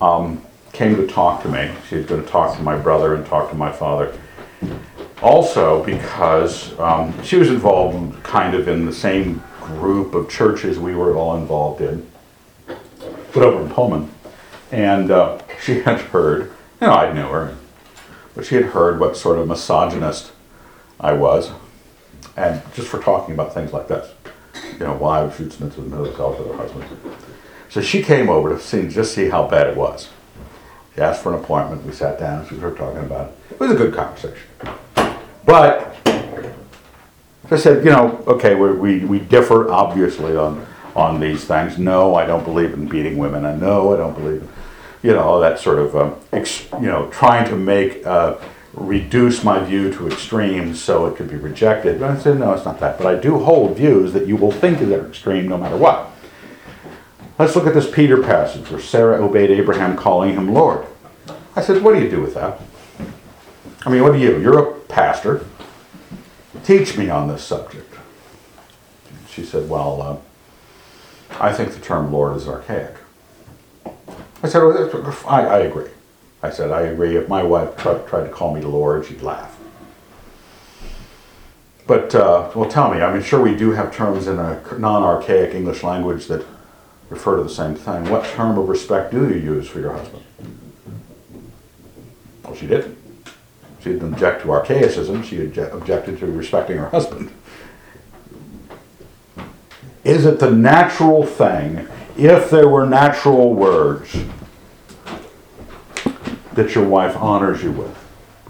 um, 0.00 0.44
came 0.72 0.96
to 0.96 1.06
talk 1.06 1.42
to 1.42 1.48
me. 1.48 1.70
She 1.88 1.96
was 1.96 2.06
going 2.06 2.22
to 2.22 2.28
talk 2.28 2.56
to 2.56 2.62
my 2.62 2.76
brother 2.76 3.14
and 3.14 3.26
talk 3.26 3.50
to 3.50 3.56
my 3.56 3.72
father. 3.72 4.16
Also, 5.22 5.84
because 5.84 6.78
um, 6.78 7.22
she 7.22 7.36
was 7.36 7.48
involved 7.48 8.22
kind 8.22 8.54
of 8.54 8.68
in 8.68 8.86
the 8.86 8.92
same 8.92 9.42
group 9.60 10.14
of 10.14 10.30
churches 10.30 10.78
we 10.78 10.94
were 10.94 11.14
all 11.14 11.36
involved 11.36 11.80
in, 11.80 12.10
but 12.66 13.42
over 13.42 13.62
in 13.62 13.70
Pullman. 13.70 14.10
And 14.72 15.10
uh, 15.10 15.40
she 15.62 15.80
had 15.80 16.00
heard, 16.00 16.52
you 16.80 16.86
know, 16.86 16.94
I 16.94 17.12
knew 17.12 17.28
her, 17.28 17.56
but 18.34 18.46
she 18.46 18.54
had 18.54 18.66
heard 18.66 18.98
what 18.98 19.16
sort 19.16 19.38
of 19.38 19.48
misogynist 19.48 20.32
I 20.98 21.12
was. 21.12 21.50
and 22.36 22.62
just 22.74 22.88
for 22.88 23.00
talking 23.00 23.34
about 23.34 23.52
things 23.52 23.72
like 23.72 23.88
this, 23.88 24.12
you 24.72 24.78
know, 24.78 24.94
wives 24.94 25.36
shoot 25.36 25.52
submit 25.52 25.74
to 25.74 25.82
themselves 25.82 26.38
to 26.38 26.44
their 26.44 26.56
husbands. 26.56 26.86
So 27.70 27.80
she 27.80 28.02
came 28.02 28.28
over 28.28 28.48
to 28.50 28.60
see, 28.60 28.88
just 28.88 29.14
see 29.14 29.28
how 29.28 29.46
bad 29.46 29.68
it 29.68 29.76
was. 29.76 30.08
She 30.94 31.00
asked 31.00 31.22
for 31.22 31.32
an 31.32 31.42
appointment. 31.42 31.84
We 31.84 31.92
sat 31.92 32.18
down. 32.18 32.46
We 32.50 32.58
was 32.58 32.76
talking 32.76 33.00
about 33.00 33.28
it. 33.28 33.52
It 33.52 33.60
was 33.60 33.70
a 33.70 33.76
good 33.76 33.94
conversation. 33.94 34.42
But 35.46 35.96
I 37.48 37.56
said, 37.56 37.84
you 37.84 37.90
know, 37.90 38.22
okay, 38.26 38.56
we, 38.56 38.72
we, 38.72 39.04
we 39.04 39.18
differ 39.20 39.70
obviously 39.70 40.36
on, 40.36 40.66
on 40.96 41.20
these 41.20 41.44
things. 41.44 41.78
No, 41.78 42.16
I 42.16 42.26
don't 42.26 42.44
believe 42.44 42.72
in 42.74 42.88
beating 42.88 43.18
women. 43.18 43.44
I 43.44 43.54
know 43.54 43.94
I 43.94 43.96
don't 43.96 44.14
believe 44.14 44.42
in, 44.42 44.48
you 45.02 45.12
know, 45.12 45.22
all 45.22 45.40
that 45.40 45.60
sort 45.60 45.78
of, 45.78 45.96
um, 45.96 46.16
ex, 46.32 46.68
you 46.72 46.86
know, 46.86 47.08
trying 47.10 47.48
to 47.48 47.56
make, 47.56 48.04
uh, 48.04 48.36
reduce 48.72 49.42
my 49.42 49.62
view 49.62 49.92
to 49.92 50.08
extremes 50.08 50.82
so 50.82 51.06
it 51.06 51.16
could 51.16 51.28
be 51.28 51.36
rejected. 51.36 52.00
But 52.00 52.10
I 52.10 52.18
said, 52.18 52.38
no, 52.38 52.52
it's 52.52 52.64
not 52.64 52.80
that. 52.80 52.98
But 52.98 53.06
I 53.06 53.14
do 53.18 53.38
hold 53.38 53.76
views 53.76 54.12
that 54.12 54.26
you 54.26 54.36
will 54.36 54.52
think 54.52 54.80
are 54.82 55.06
extreme 55.06 55.48
no 55.48 55.56
matter 55.56 55.76
what. 55.76 56.10
Let's 57.40 57.56
look 57.56 57.66
at 57.66 57.72
this 57.72 57.90
Peter 57.90 58.22
passage 58.22 58.70
where 58.70 58.82
Sarah 58.82 59.24
obeyed 59.24 59.50
Abraham, 59.50 59.96
calling 59.96 60.34
him 60.34 60.52
Lord. 60.52 60.86
I 61.56 61.62
said, 61.62 61.82
what 61.82 61.94
do 61.94 62.02
you 62.02 62.10
do 62.10 62.20
with 62.20 62.34
that? 62.34 62.60
I 63.86 63.88
mean, 63.88 64.02
what 64.02 64.12
do 64.12 64.18
you? 64.18 64.38
You're 64.38 64.58
a 64.58 64.78
pastor. 64.80 65.46
Teach 66.64 66.98
me 66.98 67.08
on 67.08 67.28
this 67.28 67.42
subject. 67.42 67.94
She 69.26 69.42
said, 69.42 69.70
Well, 69.70 70.02
uh, 70.02 70.16
I 71.42 71.54
think 71.54 71.72
the 71.72 71.80
term 71.80 72.12
Lord 72.12 72.36
is 72.36 72.46
archaic. 72.46 72.96
I 73.86 74.46
said, 74.46 74.62
well, 74.62 75.16
I, 75.26 75.40
I 75.46 75.58
agree. 75.60 75.88
I 76.42 76.50
said, 76.50 76.70
I 76.70 76.82
agree. 76.82 77.16
If 77.16 77.26
my 77.30 77.42
wife 77.42 77.74
tried, 77.78 78.06
tried 78.06 78.24
to 78.24 78.28
call 78.28 78.54
me 78.54 78.60
Lord, 78.60 79.06
she'd 79.06 79.22
laugh. 79.22 79.58
But, 81.86 82.14
uh, 82.14 82.50
well, 82.54 82.68
tell 82.68 82.92
me, 82.92 83.00
I 83.00 83.10
mean, 83.10 83.22
sure, 83.22 83.40
we 83.40 83.56
do 83.56 83.70
have 83.70 83.94
terms 83.94 84.26
in 84.26 84.38
a 84.38 84.62
non 84.76 85.02
archaic 85.02 85.54
English 85.54 85.82
language 85.82 86.26
that 86.26 86.44
refer 87.10 87.36
to 87.36 87.42
the 87.42 87.50
same 87.50 87.74
thing. 87.74 88.08
What 88.08 88.24
term 88.24 88.56
of 88.56 88.68
respect 88.68 89.10
do 89.10 89.28
you 89.28 89.34
use 89.34 89.68
for 89.68 89.80
your 89.80 89.92
husband? 89.92 90.22
Well, 92.44 92.54
she 92.54 92.66
didn't. 92.66 92.96
She 93.80 93.90
didn't 93.90 94.12
object 94.12 94.42
to 94.42 94.52
archaicism, 94.52 95.22
she 95.22 95.42
objected 95.44 96.18
to 96.18 96.26
respecting 96.26 96.78
her 96.78 96.90
husband. 96.90 97.32
Is 100.04 100.26
it 100.26 100.38
the 100.38 100.50
natural 100.50 101.24
thing, 101.24 101.88
if 102.16 102.50
there 102.50 102.68
were 102.68 102.86
natural 102.86 103.54
words, 103.54 104.16
that 106.52 106.74
your 106.74 106.86
wife 106.86 107.16
honors 107.16 107.62
you 107.62 107.72
with? 107.72 107.96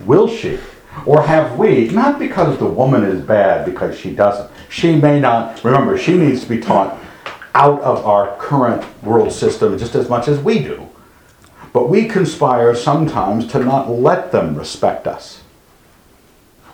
Will 0.01 0.27
she? 0.29 0.59
Or 1.07 1.23
have 1.23 1.57
we, 1.59 1.89
not 1.91 2.19
because 2.19 2.59
the 2.59 2.67
woman 2.67 3.05
is 3.05 3.25
bad, 3.25 3.65
because 3.65 3.99
she 3.99 4.13
doesn't. 4.13 4.51
She 4.69 4.97
may 4.97 5.21
not, 5.21 5.63
remember, 5.63 5.97
she 5.97 6.17
needs 6.17 6.43
to 6.43 6.49
be 6.49 6.59
taught 6.59 6.99
out 7.55 7.81
of 7.83 8.05
our 8.05 8.37
current 8.37 8.85
world 9.03 9.33
system 9.33 9.77
just 9.79 9.95
as 9.95 10.09
much 10.09 10.29
as 10.29 10.39
we 10.39 10.61
do. 10.61 10.89
But 11.73 11.89
we 11.89 12.09
conspire 12.09 12.75
sometimes 12.75 13.47
to 13.49 13.61
not 13.61 13.91
let 13.91 14.33
them 14.33 14.57
respect 14.57 15.07
us. 15.07 15.43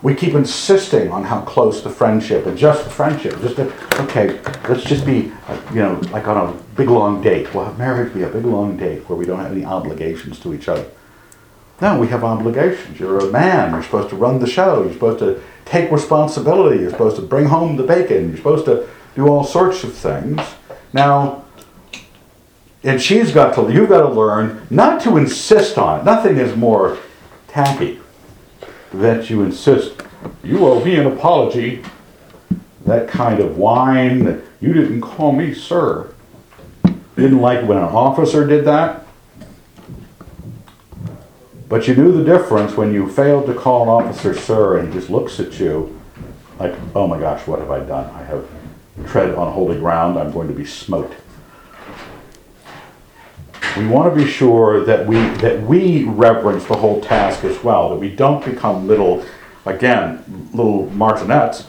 We 0.01 0.13
keep 0.13 0.33
insisting 0.33 1.11
on 1.11 1.23
how 1.23 1.41
close 1.41 1.81
the 1.81 1.89
friendship 1.89 2.45
and 2.45 2.57
just 2.57 2.83
the 2.83 2.89
friendship, 2.89 3.39
just 3.41 3.57
okay, 3.59 4.39
let's 4.69 4.83
just 4.83 5.05
be, 5.05 5.31
uh, 5.47 5.59
you 5.71 5.81
know, 5.81 5.95
like 6.11 6.27
on 6.27 6.37
a 6.37 6.53
big 6.75 6.89
long 6.89 7.21
date. 7.21 7.53
We'll 7.53 7.65
have 7.65 7.79
marriage 7.79 8.13
be 8.13 8.21
a 8.21 8.29
big 8.29 8.45
long 8.45 8.77
date 8.77 9.09
where 9.09 9.17
we 9.17 9.25
don't 9.25 9.39
have 9.39 9.51
any 9.51 9.65
obligations 9.65 10.39
to 10.41 10.53
each 10.53 10.67
other. 10.67 10.85
No, 11.81 11.99
we 11.99 12.07
have 12.07 12.23
obligations. 12.23 12.99
You're 12.99 13.19
a 13.19 13.31
man. 13.31 13.73
You're 13.73 13.83
supposed 13.83 14.09
to 14.09 14.15
run 14.15 14.39
the 14.39 14.47
show. 14.47 14.83
You're 14.83 14.93
supposed 14.93 15.19
to 15.19 15.41
take 15.65 15.91
responsibility. 15.91 16.81
You're 16.81 16.91
supposed 16.91 17.15
to 17.17 17.21
bring 17.21 17.45
home 17.45 17.75
the 17.75 17.83
bacon. 17.83 18.29
You're 18.29 18.37
supposed 18.37 18.65
to 18.65 18.87
do 19.15 19.27
all 19.27 19.43
sorts 19.43 19.83
of 19.83 19.93
things. 19.93 20.39
Now, 20.93 21.45
and 22.83 23.01
she's 23.01 23.31
got 23.31 23.55
to, 23.55 23.71
you've 23.71 23.89
got 23.89 24.01
to 24.01 24.09
learn 24.09 24.65
not 24.69 25.01
to 25.01 25.17
insist 25.17 25.77
on 25.77 25.99
it. 25.99 26.03
Nothing 26.03 26.37
is 26.37 26.55
more 26.55 26.97
tacky 27.47 27.99
that 28.93 29.29
you 29.29 29.43
insist, 29.43 30.01
you 30.43 30.65
owe 30.65 30.83
me 30.83 30.95
an 30.95 31.07
apology. 31.07 31.83
That 32.85 33.09
kind 33.09 33.41
of 33.41 33.57
whine 33.57 34.23
that 34.23 34.41
you 34.61 34.71
didn't 34.71 35.01
call 35.01 35.33
me 35.33 35.53
sir. 35.53 36.13
Didn't 37.15 37.41
like 37.41 37.67
when 37.67 37.77
an 37.77 37.83
officer 37.83 38.47
did 38.47 38.63
that. 38.65 39.05
But 41.67 41.87
you 41.87 41.95
knew 41.95 42.13
the 42.13 42.23
difference 42.23 42.77
when 42.77 42.93
you 42.93 43.09
failed 43.09 43.47
to 43.47 43.53
call 43.53 43.83
an 43.83 43.89
officer 43.89 44.33
sir 44.33 44.77
and 44.77 44.87
he 44.87 44.97
just 44.97 45.09
looks 45.09 45.39
at 45.41 45.59
you 45.59 45.99
like, 46.59 46.73
oh 46.95 47.07
my 47.07 47.19
gosh, 47.19 47.45
what 47.45 47.59
have 47.59 47.69
I 47.69 47.79
done? 47.79 48.09
I 48.15 48.23
have 48.23 48.47
tread 49.05 49.35
on 49.35 49.53
holy 49.53 49.77
ground. 49.77 50.17
I'm 50.17 50.31
going 50.31 50.47
to 50.47 50.53
be 50.53 50.65
smote. 50.65 51.13
We 53.77 53.87
want 53.87 54.13
to 54.13 54.23
be 54.23 54.29
sure 54.29 54.83
that 54.85 55.05
we 55.05 55.17
that 55.37 55.61
we 55.61 56.05
reverence 56.05 56.65
the 56.65 56.75
whole 56.75 56.99
task 56.99 57.43
as 57.43 57.63
well. 57.63 57.89
That 57.89 57.97
we 57.97 58.09
don't 58.09 58.43
become 58.43 58.87
little, 58.87 59.23
again, 59.65 60.23
little 60.53 60.89
martinets, 60.91 61.67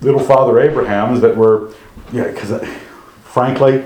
little 0.00 0.20
Father 0.20 0.58
Abrahams 0.60 1.20
that 1.20 1.36
were, 1.36 1.74
yeah. 2.12 2.28
Because 2.28 2.52
uh, 2.52 2.64
frankly, 3.24 3.84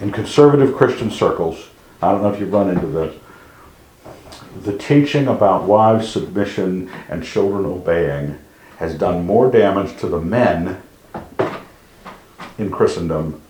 in 0.00 0.12
conservative 0.12 0.76
Christian 0.76 1.10
circles, 1.10 1.70
I 2.02 2.12
don't 2.12 2.22
know 2.22 2.32
if 2.32 2.40
you've 2.40 2.52
run 2.52 2.68
into 2.68 2.86
this. 2.86 3.16
The 4.64 4.76
teaching 4.76 5.28
about 5.28 5.64
wives' 5.64 6.10
submission 6.10 6.90
and 7.08 7.24
children 7.24 7.64
obeying 7.64 8.38
has 8.78 8.94
done 8.94 9.24
more 9.24 9.50
damage 9.50 9.98
to 10.00 10.08
the 10.08 10.20
men 10.20 10.82
in 12.58 12.70
Christendom 12.70 13.40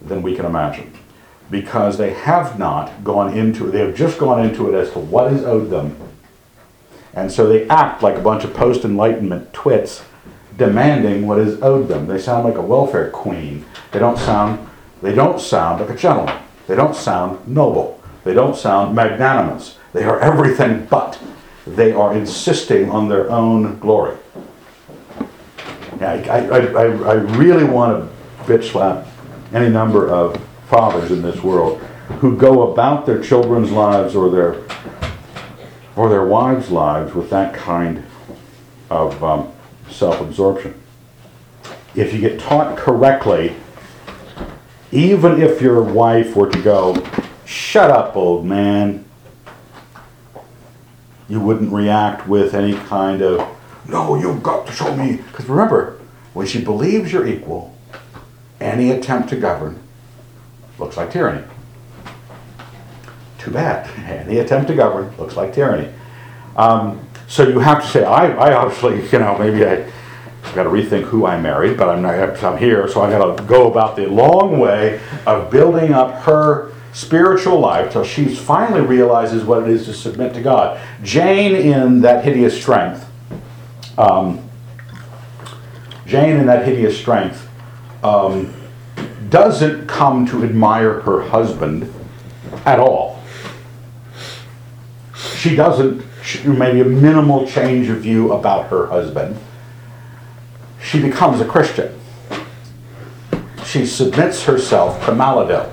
than 0.00 0.22
we 0.22 0.34
can 0.34 0.46
imagine. 0.46 0.92
Because 1.50 1.98
they 1.98 2.14
have 2.14 2.58
not 2.58 3.04
gone 3.04 3.36
into 3.36 3.68
it, 3.68 3.72
they 3.72 3.80
have 3.80 3.94
just 3.94 4.18
gone 4.18 4.44
into 4.44 4.72
it 4.72 4.74
as 4.74 4.92
to 4.92 4.98
what 4.98 5.32
is 5.32 5.44
owed 5.44 5.70
them. 5.70 5.96
And 7.14 7.30
so 7.30 7.46
they 7.46 7.68
act 7.68 8.02
like 8.02 8.16
a 8.16 8.22
bunch 8.22 8.44
of 8.44 8.54
post 8.54 8.84
Enlightenment 8.84 9.52
twits 9.52 10.02
demanding 10.56 11.26
what 11.26 11.38
is 11.38 11.60
owed 11.62 11.88
them. 11.88 12.06
They 12.06 12.18
sound 12.18 12.44
like 12.44 12.56
a 12.56 12.62
welfare 12.62 13.10
queen. 13.10 13.64
They 13.90 13.98
don't 13.98 14.18
sound 14.18 14.68
they 15.02 15.14
don't 15.14 15.40
sound 15.40 15.80
like 15.80 15.90
a 15.90 15.96
gentleman. 15.96 16.40
They 16.68 16.76
don't 16.76 16.94
sound 16.94 17.46
noble. 17.48 18.00
They 18.22 18.34
don't 18.34 18.56
sound 18.56 18.94
magnanimous. 18.94 19.76
They 19.92 20.04
are 20.04 20.20
everything 20.20 20.86
but. 20.86 21.18
They 21.66 21.92
are 21.92 22.14
insisting 22.14 22.88
on 22.88 23.08
their 23.08 23.28
own 23.30 23.78
glory. 23.80 24.16
I, 26.00 26.22
I, 26.28 26.38
I, 26.38 26.84
I 26.84 27.12
really 27.14 27.64
want 27.64 27.98
to 27.98 28.11
bitch 28.44 28.70
slap 28.70 29.06
any 29.52 29.68
number 29.68 30.08
of 30.08 30.40
fathers 30.68 31.10
in 31.10 31.22
this 31.22 31.42
world 31.42 31.78
who 32.20 32.36
go 32.36 32.72
about 32.72 33.06
their 33.06 33.22
children's 33.22 33.70
lives 33.70 34.14
or 34.14 34.30
their 34.30 34.62
or 35.94 36.08
their 36.08 36.24
wives' 36.24 36.70
lives 36.70 37.14
with 37.14 37.28
that 37.30 37.52
kind 37.52 38.02
of 38.88 39.22
um, 39.22 39.52
self-absorption. 39.90 40.74
If 41.94 42.14
you 42.14 42.20
get 42.20 42.40
taught 42.40 42.78
correctly, 42.78 43.54
even 44.90 45.42
if 45.42 45.60
your 45.60 45.82
wife 45.82 46.34
were 46.34 46.48
to 46.48 46.62
go, 46.62 47.02
"Shut 47.44 47.90
up, 47.90 48.16
old 48.16 48.46
man," 48.46 49.04
you 51.28 51.40
wouldn't 51.40 51.72
react 51.72 52.26
with 52.26 52.54
any 52.54 52.74
kind 52.74 53.20
of, 53.20 53.46
"No, 53.86 54.14
you've 54.14 54.42
got 54.42 54.66
to 54.66 54.72
show 54.72 54.96
me." 54.96 55.16
Because 55.16 55.46
remember, 55.48 55.98
when 56.32 56.46
she 56.46 56.62
believes 56.64 57.12
you're 57.12 57.26
equal, 57.26 57.71
any 58.62 58.90
attempt 58.90 59.28
to 59.30 59.36
govern 59.36 59.80
looks 60.78 60.96
like 60.96 61.10
tyranny. 61.10 61.44
Too 63.38 63.50
bad. 63.50 63.88
Any 64.26 64.38
attempt 64.38 64.68
to 64.68 64.74
govern 64.74 65.14
looks 65.16 65.36
like 65.36 65.52
tyranny. 65.52 65.92
Um, 66.56 67.04
so 67.26 67.48
you 67.48 67.58
have 67.58 67.82
to 67.82 67.88
say, 67.88 68.04
I, 68.04 68.30
I 68.30 68.54
obviously, 68.54 69.02
you 69.10 69.18
know, 69.18 69.36
maybe 69.38 69.64
I 69.64 69.90
got 70.54 70.64
to 70.64 70.68
rethink 70.68 71.04
who 71.04 71.26
I 71.26 71.40
married, 71.40 71.76
but 71.76 71.88
I'm 71.88 72.02
not. 72.02 72.42
I'm 72.42 72.58
here, 72.58 72.86
so 72.88 73.00
I 73.00 73.10
got 73.10 73.36
to 73.36 73.42
go 73.44 73.70
about 73.70 73.96
the 73.96 74.06
long 74.06 74.58
way 74.58 75.00
of 75.26 75.50
building 75.50 75.92
up 75.92 76.22
her 76.22 76.72
spiritual 76.92 77.58
life 77.58 77.92
till 77.92 78.04
she 78.04 78.26
finally 78.26 78.82
realizes 78.82 79.44
what 79.44 79.62
it 79.62 79.68
is 79.70 79.86
to 79.86 79.94
submit 79.94 80.34
to 80.34 80.42
God. 80.42 80.80
Jane, 81.02 81.56
in 81.56 82.02
that 82.02 82.24
hideous 82.24 82.60
strength, 82.60 83.08
um, 83.96 84.46
Jane, 86.06 86.36
in 86.36 86.46
that 86.46 86.66
hideous 86.66 86.98
strength, 86.98 87.48
um, 88.02 88.52
doesn't 89.28 89.86
come 89.86 90.26
to 90.26 90.44
admire 90.44 91.00
her 91.00 91.22
husband 91.22 91.92
at 92.66 92.78
all. 92.78 93.22
She 95.14 95.56
doesn't, 95.56 96.04
she, 96.22 96.46
maybe 96.48 96.80
a 96.80 96.84
minimal 96.84 97.46
change 97.46 97.88
of 97.88 97.98
view 97.98 98.32
about 98.32 98.68
her 98.68 98.86
husband. 98.86 99.38
She 100.82 101.00
becomes 101.00 101.40
a 101.40 101.44
Christian. 101.44 101.98
She 103.64 103.86
submits 103.86 104.44
herself 104.44 105.04
to 105.06 105.12
Maleldil. 105.12 105.72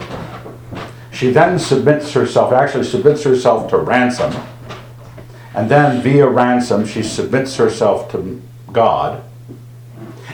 She 1.11 1.31
then 1.31 1.59
submits 1.59 2.13
herself, 2.13 2.53
actually 2.53 2.85
submits 2.85 3.23
herself 3.23 3.69
to 3.71 3.77
ransom. 3.77 4.33
And 5.53 5.69
then 5.69 6.01
via 6.01 6.27
ransom, 6.27 6.85
she 6.85 7.03
submits 7.03 7.57
herself 7.57 8.09
to 8.11 8.41
God. 8.71 9.23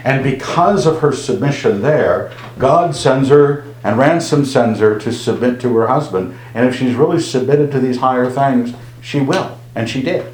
And 0.05 0.23
because 0.23 0.85
of 0.85 0.99
her 0.99 1.11
submission 1.11 1.81
there, 1.81 2.31
God 2.59 2.95
sends 2.95 3.29
her 3.29 3.65
and 3.83 3.97
ransom 3.97 4.45
sends 4.45 4.79
her 4.79 4.97
to 4.99 5.11
submit 5.11 5.59
to 5.61 5.75
her 5.77 5.87
husband. 5.87 6.37
And 6.53 6.67
if 6.67 6.75
she's 6.75 6.95
really 6.95 7.19
submitted 7.19 7.71
to 7.71 7.79
these 7.79 7.97
higher 7.97 8.29
things, 8.29 8.73
she 9.01 9.19
will. 9.19 9.59
And 9.75 9.89
she 9.89 10.01
did. 10.01 10.31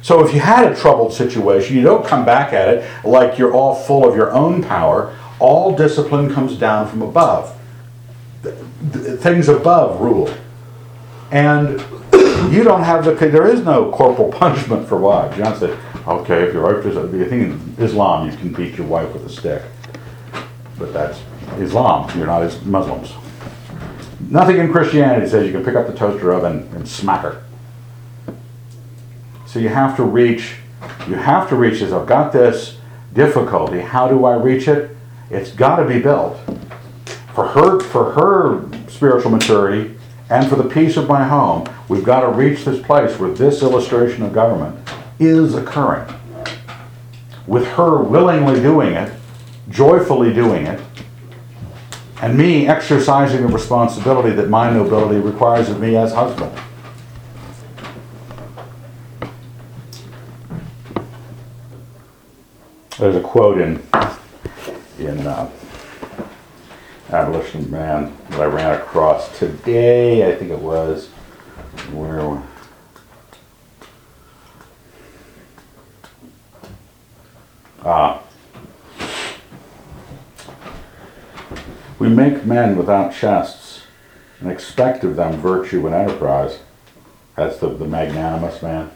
So 0.00 0.24
if 0.26 0.32
you 0.34 0.40
had 0.40 0.70
a 0.70 0.76
troubled 0.76 1.12
situation, 1.12 1.76
you 1.76 1.82
don't 1.82 2.06
come 2.06 2.24
back 2.24 2.52
at 2.52 2.68
it 2.68 3.04
like 3.04 3.38
you're 3.38 3.52
all 3.52 3.74
full 3.74 4.08
of 4.08 4.16
your 4.16 4.32
own 4.32 4.62
power. 4.62 5.16
All 5.38 5.76
discipline 5.76 6.32
comes 6.32 6.56
down 6.56 6.88
from 6.88 7.02
above. 7.02 7.56
Th- 8.42 8.54
th- 8.92 9.18
Things 9.20 9.48
above 9.48 10.00
rule. 10.00 10.32
And 11.30 11.80
you 12.52 12.62
don't 12.64 12.82
have 12.82 13.04
the, 13.04 13.14
there 13.14 13.46
is 13.46 13.60
no 13.60 13.90
corporal 13.90 14.30
punishment 14.38 14.88
for 14.88 14.98
wives. 14.98 15.36
Don't 15.36 15.58
say, 15.58 15.76
okay, 16.06 16.42
if 16.42 16.52
your 16.52 16.62
wife 16.62 16.82
does, 16.82 16.96
I 16.96 17.08
think 17.08 17.32
in 17.32 17.74
Islam 17.78 18.30
you 18.30 18.36
can 18.36 18.52
beat 18.52 18.76
your 18.76 18.86
wife 18.86 19.12
with 19.12 19.24
a 19.24 19.28
stick. 19.28 19.62
But 20.78 20.92
that's 20.92 21.20
Islam, 21.58 22.10
you're 22.16 22.26
not 22.26 22.42
as 22.42 22.62
Muslims. 22.64 23.12
Nothing 24.28 24.58
in 24.58 24.72
Christianity 24.72 25.28
says 25.28 25.46
you 25.46 25.52
can 25.52 25.64
pick 25.64 25.74
up 25.74 25.86
the 25.86 25.94
toaster 25.94 26.32
oven 26.32 26.68
and 26.74 26.88
smack 26.88 27.22
her. 27.22 27.42
So 29.46 29.58
you 29.58 29.68
have 29.68 29.96
to 29.96 30.04
reach, 30.04 30.54
you 31.06 31.14
have 31.14 31.48
to 31.50 31.56
reach 31.56 31.80
this. 31.80 31.92
I've 31.92 32.06
got 32.06 32.32
this 32.32 32.78
difficulty. 33.12 33.80
How 33.80 34.08
do 34.08 34.24
I 34.24 34.36
reach 34.36 34.68
it? 34.68 34.96
It's 35.30 35.50
got 35.50 35.76
to 35.76 35.86
be 35.86 36.00
built 36.00 36.38
for 37.34 37.48
her, 37.48 37.80
for 37.80 38.12
her 38.12 38.88
spiritual 38.88 39.30
maturity 39.30 39.96
and 40.30 40.48
for 40.48 40.56
the 40.56 40.68
peace 40.68 40.96
of 40.96 41.08
my 41.08 41.24
home. 41.24 41.68
We've 41.88 42.04
got 42.04 42.20
to 42.20 42.28
reach 42.28 42.64
this 42.64 42.84
place 42.84 43.18
where 43.18 43.30
this 43.30 43.62
illustration 43.62 44.22
of 44.22 44.32
government 44.32 44.81
is 45.24 45.54
occurring. 45.54 46.12
With 47.46 47.66
her 47.68 48.02
willingly 48.02 48.60
doing 48.60 48.94
it, 48.94 49.12
joyfully 49.68 50.32
doing 50.32 50.66
it, 50.66 50.80
and 52.20 52.38
me 52.38 52.68
exercising 52.68 53.42
the 53.42 53.48
responsibility 53.48 54.30
that 54.36 54.48
my 54.48 54.70
nobility 54.70 55.18
requires 55.18 55.68
of 55.68 55.80
me 55.80 55.96
as 55.96 56.12
husband. 56.12 56.52
There's 62.98 63.16
a 63.16 63.20
quote 63.20 63.58
in 63.58 63.82
in 64.98 65.26
uh, 65.26 65.50
Abolition 67.10 67.68
Man 67.70 68.16
that 68.30 68.40
I 68.40 68.44
ran 68.44 68.78
across 68.78 69.36
today. 69.38 70.30
I 70.30 70.36
think 70.36 70.52
it 70.52 70.60
was 70.60 71.08
where. 71.92 72.40
Ah. 77.84 78.22
We 81.98 82.08
make 82.08 82.44
men 82.44 82.76
without 82.76 83.12
chests 83.12 83.82
and 84.40 84.50
expect 84.50 85.04
of 85.04 85.16
them 85.16 85.34
virtue 85.34 85.86
and 85.86 85.94
enterprise. 85.94 86.60
That's 87.36 87.58
the, 87.58 87.68
the 87.68 87.86
magnanimous 87.86 88.62
man, 88.62 88.90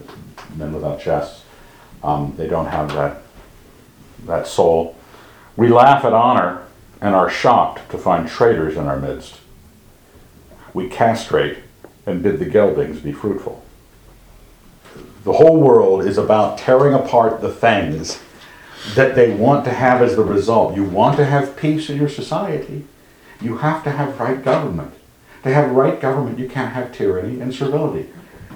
men 0.57 0.73
without 0.73 1.01
chests. 1.01 1.45
Um, 2.03 2.35
they 2.37 2.47
don't 2.47 2.67
have 2.67 2.93
that 2.95 3.23
that 4.25 4.47
soul. 4.47 4.97
We 5.57 5.69
laugh 5.69 6.05
at 6.05 6.13
honor 6.13 6.65
and 7.01 7.15
are 7.15 7.31
shocked 7.31 7.91
to 7.91 7.99
find 7.99 8.29
traitors 8.29 8.77
in 8.77 8.87
our 8.87 8.99
midst. 8.99 9.39
We 10.75 10.89
castrate 10.89 11.59
and 12.05 12.23
bid 12.23 12.39
the 12.39 12.45
geldings 12.45 13.01
be 13.01 13.13
fruitful. 13.13 13.65
The 15.25 15.35
whole 15.35 15.61
world 15.61 16.05
is 16.05 16.19
about 16.19 16.59
tearing 16.59 16.95
apart 16.95 17.41
the 17.41 17.53
things 17.53 18.23
that 18.95 19.15
they 19.15 19.35
want 19.35 19.65
to 19.65 19.73
have 19.73 20.03
as 20.03 20.17
the 20.17 20.25
result. 20.25 20.77
You 20.77 20.85
want 20.85 21.17
to 21.17 21.25
have 21.25 21.57
peace 21.57 21.91
in 21.91 21.97
your 21.97 22.09
society, 22.09 22.85
you 23.41 23.59
have 23.59 23.85
to 23.85 23.91
have 23.91 24.19
right 24.21 24.43
government. 24.43 24.93
To 25.43 25.53
have 25.53 25.71
right 25.71 26.01
government, 26.01 26.39
you 26.39 26.49
can't 26.49 26.73
have 26.73 26.93
tyranny 26.93 27.41
and 27.41 27.55
servility. 27.55 28.09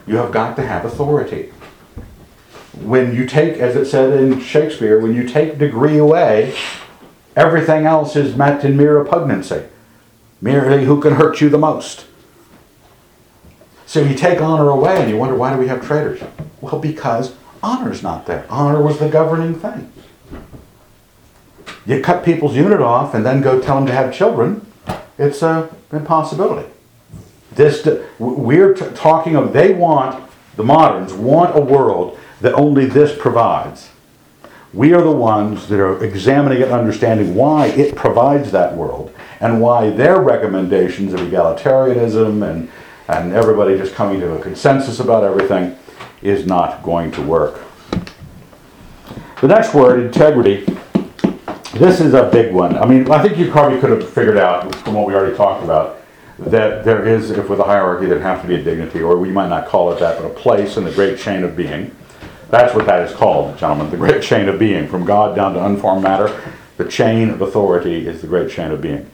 You 0.07 0.17
have 0.17 0.33
got 0.33 0.57
to 0.57 0.67
have 0.67 0.85
authority 0.85 1.53
when 2.83 3.15
you 3.15 3.27
take, 3.27 3.55
as 3.55 3.77
it 3.77 3.87
said 3.87 4.13
in 4.19 4.41
Shakespeare, 4.41 5.01
when 5.01 5.15
you 5.15 5.29
take 5.29 5.59
degree 5.59 5.99
away, 5.99 6.55
everything 7.37 7.85
else 7.85 8.17
is 8.17 8.37
met 8.37 8.65
in 8.65 8.77
mere 8.77 8.99
repugnancy. 8.99 9.65
Merely 10.41 10.85
who 10.85 11.01
can 11.01 11.15
hurt 11.15 11.41
you 11.41 11.49
the 11.49 11.59
most. 11.59 12.07
So 13.87 14.01
you 14.01 14.15
take 14.15 14.41
honor 14.41 14.69
away 14.71 15.01
and 15.01 15.11
you 15.11 15.17
wonder 15.17 15.35
why 15.35 15.53
do 15.53 15.59
we 15.59 15.69
have 15.69 15.85
traitors? 15.85 16.23
Well, 16.61 16.79
because 16.79 17.35
honor's 17.63 18.03
not 18.03 18.27
there. 18.27 18.47
Honor 18.49 18.81
was 18.81 18.99
the 18.99 19.09
governing 19.09 19.55
thing. 19.55 19.93
You 21.91 22.01
cut 22.01 22.25
people's 22.25 22.55
unit 22.55 22.81
off 22.81 23.15
and 23.15 23.27
then 23.27 23.41
go 23.41 23.61
tell 23.61 23.75
them 23.75 23.87
to 23.87 23.93
have 23.93 24.15
children, 24.15 24.65
it's 25.19 25.43
an 25.43 25.69
impossibility. 25.91 26.71
This, 27.51 27.85
we're 28.21 28.75
t- 28.75 28.87
talking 28.95 29.35
of, 29.35 29.53
they 29.53 29.75
want, 29.75 30.31
the 30.55 30.63
moderns 30.63 31.13
want 31.13 31.59
a 31.59 31.61
world 31.61 32.17
that 32.43 32.55
only 32.55 32.87
this 32.87 33.19
provides. 33.19 33.91
We 34.73 34.95
are 34.95 35.03
the 35.03 35.11
ones 35.11 35.67
that 35.67 35.81
are 35.81 36.05
examining 36.05 36.63
and 36.63 36.71
understanding 36.71 37.35
why 37.35 37.67
it 37.67 37.97
provides 37.97 38.53
that 38.53 38.77
world 38.77 39.13
and 39.41 39.61
why 39.61 39.91
their 39.91 40.21
recommendations 40.21 41.13
of 41.13 41.19
egalitarianism 41.19 42.49
and, 42.49 42.71
and 43.09 43.33
everybody 43.33 43.77
just 43.77 43.97
coming 43.97 44.21
to 44.21 44.37
a 44.37 44.41
consensus 44.41 45.01
about 45.01 45.25
everything 45.25 45.77
is 46.23 46.47
not 46.47 46.85
going 46.85 47.11
to 47.11 47.23
work. 47.23 47.61
The 49.41 49.49
next 49.49 49.75
word, 49.75 49.99
integrity, 49.99 50.69
this 51.75 52.01
is 52.01 52.15
a 52.15 52.29
big 52.31 52.53
one. 52.53 52.77
I 52.77 52.85
mean, 52.85 53.11
I 53.11 53.23
think 53.23 53.39
you 53.39 53.51
probably 53.51 53.81
could 53.81 53.91
have 53.91 54.09
figured 54.09 54.37
out 54.37 54.75
from 54.77 54.95
what 54.95 55.07
we 55.07 55.15
already 55.15 55.37
talked 55.37 55.63
about 55.63 56.01
that 56.39 56.85
there 56.85 57.07
is, 57.07 57.31
if 57.31 57.49
with 57.49 57.61
a 57.61 57.65
hierarchy, 57.65 58.07
there'd 58.07 58.23
have 58.23 58.43
to 58.43 58.49
be 58.49 58.55
a 58.55 58.63
dignity, 58.63 59.03
or 59.03 59.17
we 59.19 59.31
might 59.31 59.49
not 59.49 59.67
call 59.67 59.93
it 59.93 60.01
that, 60.01 60.21
but 60.21 60.27
a 60.27 60.35
place 60.35 60.77
in 60.77 60.85
the 60.85 60.91
great 60.91 61.19
chain 61.19 61.45
of 61.45 61.55
being. 61.55 61.95
That's 62.49 62.75
what 62.75 62.87
that 62.87 63.09
is 63.09 63.15
called, 63.15 63.57
gentlemen, 63.59 63.91
the 63.91 63.97
great 63.97 64.23
chain 64.23 64.49
of 64.49 64.59
being. 64.59 64.89
From 64.89 65.05
God 65.05 65.37
down 65.37 65.55
to 65.55 65.65
unformed 65.65 66.03
matter, 66.03 66.43
the 66.79 66.89
chain 66.89 67.31
of 67.31 67.43
authority 67.43 68.07
is 68.07 68.23
the 68.23 68.27
great 68.27 68.51
chain 68.51 68.73
of 68.73 68.81
being. 68.81 69.09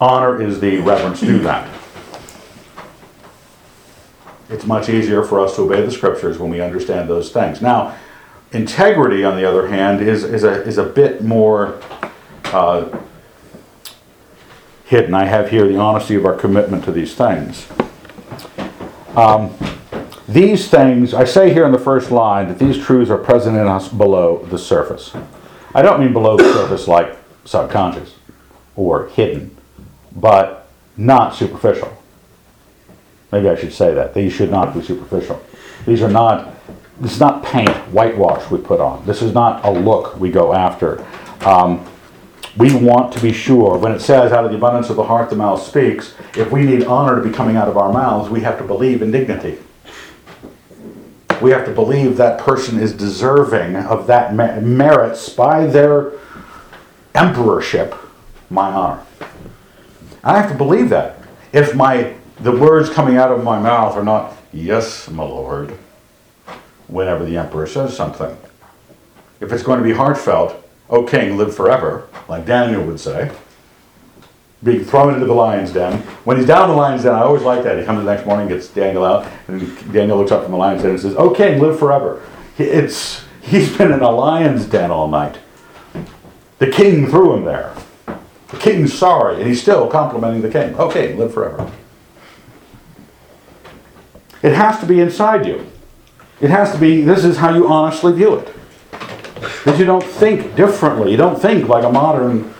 Honor 0.00 0.40
is 0.40 0.60
the 0.60 0.78
reverence 0.78 1.20
due 1.20 1.38
that. 1.40 1.68
It's 4.50 4.66
much 4.66 4.88
easier 4.90 5.24
for 5.24 5.40
us 5.40 5.56
to 5.56 5.62
obey 5.62 5.80
the 5.80 5.90
scriptures 5.90 6.38
when 6.38 6.50
we 6.50 6.60
understand 6.60 7.08
those 7.08 7.32
things. 7.32 7.62
Now, 7.62 7.96
integrity, 8.54 9.24
on 9.24 9.36
the 9.36 9.48
other 9.48 9.68
hand, 9.68 10.00
is, 10.00 10.24
is, 10.24 10.44
a, 10.44 10.62
is 10.62 10.78
a 10.78 10.84
bit 10.84 11.22
more 11.22 11.80
uh, 12.46 12.98
hidden. 14.84 15.14
I 15.14 15.24
have 15.24 15.50
here 15.50 15.66
the 15.66 15.76
honesty 15.76 16.14
of 16.14 16.24
our 16.24 16.36
commitment 16.36 16.84
to 16.84 16.92
these 16.92 17.14
things. 17.14 17.66
Um, 19.16 19.54
these 20.28 20.68
things, 20.68 21.12
I 21.14 21.24
say 21.24 21.52
here 21.52 21.66
in 21.66 21.72
the 21.72 21.78
first 21.78 22.10
line 22.10 22.48
that 22.48 22.58
these 22.58 22.82
truths 22.82 23.10
are 23.10 23.18
present 23.18 23.56
in 23.56 23.66
us 23.66 23.88
below 23.88 24.44
the 24.46 24.58
surface. 24.58 25.14
I 25.74 25.82
don't 25.82 26.00
mean 26.00 26.12
below 26.12 26.36
the 26.36 26.52
surface 26.52 26.88
like 26.88 27.16
subconscious 27.44 28.14
or 28.76 29.08
hidden, 29.08 29.56
but 30.16 30.68
not 30.96 31.34
superficial. 31.34 31.96
Maybe 33.32 33.48
I 33.48 33.56
should 33.56 33.72
say 33.72 33.92
that. 33.94 34.14
These 34.14 34.32
should 34.32 34.50
not 34.50 34.74
be 34.74 34.82
superficial. 34.82 35.42
These 35.86 36.02
are 36.02 36.10
not, 36.10 36.53
this 37.00 37.12
is 37.12 37.20
not 37.20 37.42
paint, 37.42 37.70
whitewash 37.92 38.50
we 38.50 38.58
put 38.58 38.80
on. 38.80 39.04
This 39.06 39.22
is 39.22 39.32
not 39.32 39.64
a 39.64 39.70
look 39.70 40.18
we 40.18 40.30
go 40.30 40.54
after. 40.54 41.04
Um, 41.40 41.84
we 42.56 42.74
want 42.74 43.12
to 43.14 43.20
be 43.20 43.32
sure, 43.32 43.76
when 43.78 43.92
it 43.92 44.00
says, 44.00 44.32
out 44.32 44.44
of 44.44 44.52
the 44.52 44.56
abundance 44.56 44.88
of 44.88 44.96
the 44.96 45.02
heart 45.02 45.28
the 45.28 45.36
mouth 45.36 45.62
speaks, 45.62 46.14
if 46.36 46.52
we 46.52 46.62
need 46.62 46.84
honor 46.84 47.20
to 47.20 47.28
be 47.28 47.34
coming 47.34 47.56
out 47.56 47.68
of 47.68 47.76
our 47.76 47.92
mouths, 47.92 48.30
we 48.30 48.40
have 48.40 48.58
to 48.58 48.64
believe 48.64 49.02
in 49.02 49.10
dignity 49.10 49.58
we 51.44 51.50
have 51.50 51.66
to 51.66 51.72
believe 51.72 52.16
that 52.16 52.38
person 52.40 52.78
is 52.78 52.94
deserving 52.94 53.76
of 53.76 54.06
that 54.06 54.34
merits 54.34 55.28
by 55.28 55.66
their 55.66 56.12
emperorship 57.14 57.94
my 58.48 58.72
honor. 58.72 59.02
I 60.22 60.40
have 60.40 60.50
to 60.50 60.56
believe 60.56 60.88
that. 60.88 61.18
If 61.52 61.74
my 61.74 62.14
the 62.40 62.50
words 62.50 62.90
coming 62.90 63.16
out 63.16 63.30
of 63.30 63.44
my 63.44 63.60
mouth 63.60 63.94
are 63.94 64.02
not 64.02 64.36
yes, 64.52 65.08
my 65.08 65.22
lord, 65.22 65.78
whenever 66.88 67.24
the 67.24 67.36
emperor 67.36 67.66
says 67.66 67.96
something. 67.96 68.36
If 69.40 69.52
it's 69.52 69.62
going 69.62 69.78
to 69.78 69.84
be 69.84 69.92
heartfelt, 69.92 70.60
O 70.90 71.04
king, 71.04 71.36
live 71.36 71.54
forever, 71.54 72.08
like 72.28 72.46
Daniel 72.46 72.84
would 72.84 73.00
say, 73.00 73.30
being 74.62 74.84
thrown 74.84 75.14
into 75.14 75.26
the 75.26 75.34
lion's 75.34 75.72
den. 75.72 75.98
When 76.24 76.36
he's 76.38 76.46
down 76.46 76.70
in 76.70 76.70
the 76.70 76.76
lion's 76.76 77.02
den, 77.02 77.14
I 77.14 77.20
always 77.20 77.42
like 77.42 77.62
that. 77.64 77.78
He 77.78 77.84
comes 77.84 78.02
the 78.02 78.10
next 78.10 78.26
morning, 78.26 78.48
gets 78.48 78.68
Daniel 78.68 79.04
out, 79.04 79.30
and 79.48 79.92
Daniel 79.92 80.16
looks 80.16 80.32
up 80.32 80.42
from 80.42 80.52
the 80.52 80.58
lion's 80.58 80.82
den 80.82 80.92
and 80.92 81.00
says, 81.00 81.14
"O 81.16 81.30
king, 81.30 81.60
live 81.60 81.78
forever." 81.78 82.22
It's 82.56 83.24
he's 83.42 83.76
been 83.76 83.92
in 83.92 84.00
a 84.00 84.10
lion's 84.10 84.66
den 84.66 84.90
all 84.90 85.08
night. 85.08 85.38
The 86.58 86.68
king 86.70 87.08
threw 87.08 87.34
him 87.34 87.44
there. 87.44 87.74
The 88.48 88.56
king's 88.58 88.92
sorry, 88.96 89.36
and 89.36 89.46
he's 89.46 89.60
still 89.60 89.88
complimenting 89.88 90.40
the 90.40 90.50
king. 90.50 90.74
"O 90.78 90.88
king, 90.88 91.18
live 91.18 91.34
forever." 91.34 91.70
It 94.42 94.52
has 94.52 94.78
to 94.80 94.86
be 94.86 95.00
inside 95.00 95.46
you. 95.46 95.66
It 96.40 96.50
has 96.50 96.72
to 96.72 96.78
be. 96.78 97.02
This 97.02 97.24
is 97.24 97.36
how 97.36 97.54
you 97.54 97.68
honestly 97.68 98.12
view 98.12 98.36
it. 98.36 98.54
that 99.64 99.78
you 99.78 99.84
don't 99.84 100.04
think 100.04 100.54
differently. 100.56 101.10
You 101.10 101.16
don't 101.16 101.40
think 101.40 101.68
like 101.68 101.84
a 101.84 101.90
modern 101.90 102.52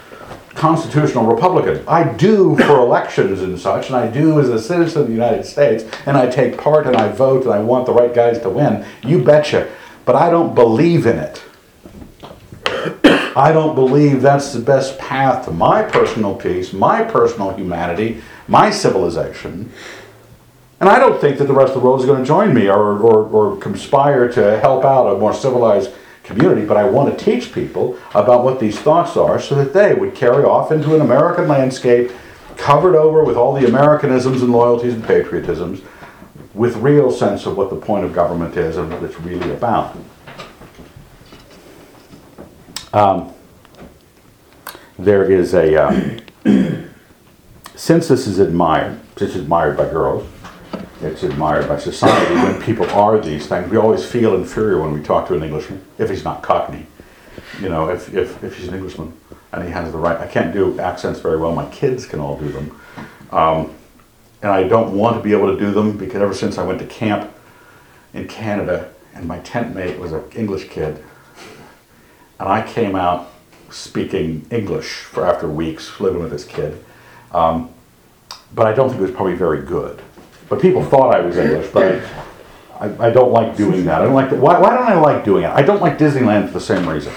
constitutional 0.55 1.27
Republican. 1.27 1.85
I 1.89 2.05
do 2.13 2.57
for 2.57 2.79
elections 2.79 3.43
and 3.43 3.59
such, 3.59 3.89
and 3.89 3.97
I 3.97 4.07
do 4.07 4.41
as 4.41 4.49
a 4.49 4.61
citizen 4.61 5.03
of 5.03 5.09
the 5.09 5.13
United 5.13 5.45
States, 5.45 5.85
and 6.07 6.17
I 6.17 6.29
take 6.29 6.57
part 6.57 6.87
and 6.87 6.97
I 6.97 7.09
vote 7.09 7.45
and 7.45 7.53
I 7.53 7.59
want 7.59 7.87
the 7.87 7.93
right 7.93 8.15
guys 8.15 8.41
to 8.41 8.51
win. 8.51 8.85
You 9.03 9.23
betcha. 9.23 9.71
But 10.05 10.17
I 10.17 10.31
don't 10.31 10.55
believe 10.55 11.07
in 11.07 11.19
it. 11.19 11.43
I 13.37 13.51
don't 13.53 13.75
believe 13.75 14.23
that's 14.23 14.53
the 14.53 14.61
best 14.61 14.99
path 14.99 15.47
to 15.47 15.51
my 15.51 15.83
personal 15.83 16.37
peace, 16.37 16.73
my 16.73 17.03
personal 17.03 17.53
humanity, 17.55 18.23
my 18.47 18.71
civilization. 18.71 19.73
And 20.81 20.89
I 20.89 20.99
don't 20.99 21.21
think 21.21 21.39
that 21.39 21.45
the 21.45 21.55
rest 21.55 21.75
of 21.75 21.81
the 21.81 21.87
world 21.87 22.01
is 22.01 22.07
going 22.07 22.21
to 22.21 22.27
join 22.27 22.53
me 22.53 22.69
or, 22.69 22.99
or, 22.99 23.27
or 23.29 23.57
conspire 23.59 24.29
to 24.33 24.59
help 24.61 24.85
out 24.85 25.15
a 25.15 25.19
more 25.19 25.33
civilized 25.33 25.91
community, 26.25 26.67
but 26.67 26.77
I 26.77 26.85
want 26.85 27.17
to 27.17 27.25
teach 27.25 27.53
people 27.53 27.99
about 28.15 28.45
what 28.45 28.59
these 28.59 28.79
thoughts 28.79 29.17
are 29.17 29.41
so 29.41 29.55
that 29.57 29.73
they 29.73 29.95
would 29.95 30.15
carry 30.15 30.45
off 30.45 30.73
into 30.73 30.95
an 30.95 31.01
American 31.01 31.47
landscape 31.47 32.11
covered 32.57 32.97
over 32.97 33.25
with 33.25 33.37
all 33.37 33.53
the 33.53 33.67
Americanisms 33.67 34.43
and 34.43 34.51
loyalties 34.51 34.95
and 34.95 35.05
patriotisms 35.05 35.83
with 36.55 36.77
real 36.77 37.11
sense 37.11 37.47
of 37.47 37.57
what 37.57 37.69
the 37.69 37.77
point 37.77 38.05
of 38.05 38.13
government 38.13 38.57
is 38.57 38.77
and 38.77 38.91
what 38.91 39.03
it's 39.03 39.19
really 39.21 39.51
about. 39.53 39.97
Um, 42.93 43.33
there 44.99 45.31
is 45.31 45.53
a, 45.53 45.77
uh, 45.77 46.21
since 47.75 48.09
this 48.09 48.27
is 48.27 48.39
admired, 48.39 49.01
it's 49.17 49.35
admired 49.35 49.77
by 49.77 49.89
girls, 49.89 50.27
it's 51.05 51.23
admired 51.23 51.69
by 51.69 51.79
society 51.79 52.35
when 52.35 52.61
people 52.63 52.89
are 52.91 53.21
these 53.21 53.47
things. 53.47 53.71
We 53.71 53.77
always 53.77 54.05
feel 54.05 54.35
inferior 54.35 54.81
when 54.81 54.93
we 54.93 55.03
talk 55.03 55.29
to 55.29 55.35
an 55.35 55.43
Englishman, 55.43 55.85
if 55.99 56.09
he's 56.09 56.25
not 56.25 56.43
Cockney. 56.43 56.87
You 57.61 57.69
know, 57.69 57.91
if, 57.91 58.13
if, 58.15 58.43
if 58.43 58.57
he's 58.57 58.69
an 58.69 58.75
Englishman 58.75 59.13
and 59.53 59.65
he 59.65 59.71
has 59.71 59.93
the 59.93 59.99
right, 59.99 60.19
I 60.19 60.27
can't 60.27 60.53
do 60.53 60.79
accents 60.81 61.21
very 61.21 61.37
well, 61.37 61.55
my 61.55 61.69
kids 61.71 62.07
can 62.07 62.21
all 62.21 62.39
do 62.39 62.49
them. 62.49 62.81
Um, 63.31 63.75
and 64.43 64.51
I 64.51 64.65
don't 64.65 64.97
want 64.97 65.17
to 65.17 65.23
be 65.23 65.33
able 65.33 65.53
to 65.53 65.59
do 65.59 65.73
them 65.73 65.97
because 65.97 66.21
ever 66.21 66.35
since 66.35 66.59
I 66.59 66.65
went 66.65 66.79
to 66.81 66.87
camp 66.87 67.33
in 68.13 68.29
Canada 68.29 68.93
and 69.15 69.27
my 69.27 69.39
tent 69.41 69.75
mate 69.75 69.99
was 69.99 70.13
an 70.13 70.25
English 70.35 70.69
kid, 70.69 71.03
and 72.39 72.49
I 72.49 72.67
came 72.67 72.97
out 72.97 73.31
speaking 73.71 74.47
English 74.51 75.01
for 75.03 75.27
after 75.27 75.49
weeks 75.49 76.01
living 76.01 76.21
with 76.21 76.31
this 76.31 76.45
kid. 76.45 76.85
Um, 77.33 77.71
but 78.55 78.67
I 78.67 78.73
don't 78.73 78.89
think 78.89 79.01
it 79.01 79.05
was 79.05 79.13
probably 79.13 79.35
very 79.35 79.63
good. 79.63 80.01
But 80.49 80.61
people 80.61 80.85
thought 80.85 81.15
I 81.15 81.21
was 81.21 81.37
English, 81.37 81.71
but 81.73 82.03
I, 82.79 83.07
I, 83.07 83.11
don't 83.11 83.33
like 83.33 83.57
doing 83.57 83.85
that. 83.87 84.03
I 84.03 84.05
don't 84.05 84.15
like 84.15 84.31
that. 84.31 84.39
Why, 84.39 84.59
why 84.59 84.71
don't 84.71 84.87
I 84.87 84.95
like 84.95 85.25
doing 85.25 85.45
it? 85.45 85.51
I 85.51 85.63
don't 85.63 85.81
like 85.81 85.97
Disneyland 85.97 86.49
for 86.49 86.55
the 86.55 86.61
same 86.61 86.89
reason. 86.89 87.13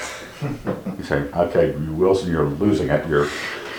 You 0.98 1.04
say, 1.04 1.24
okay, 1.34 1.72
Wilson, 1.72 2.32
you're 2.32 2.46
losing 2.46 2.90
it. 2.90 3.08
You're 3.08 3.28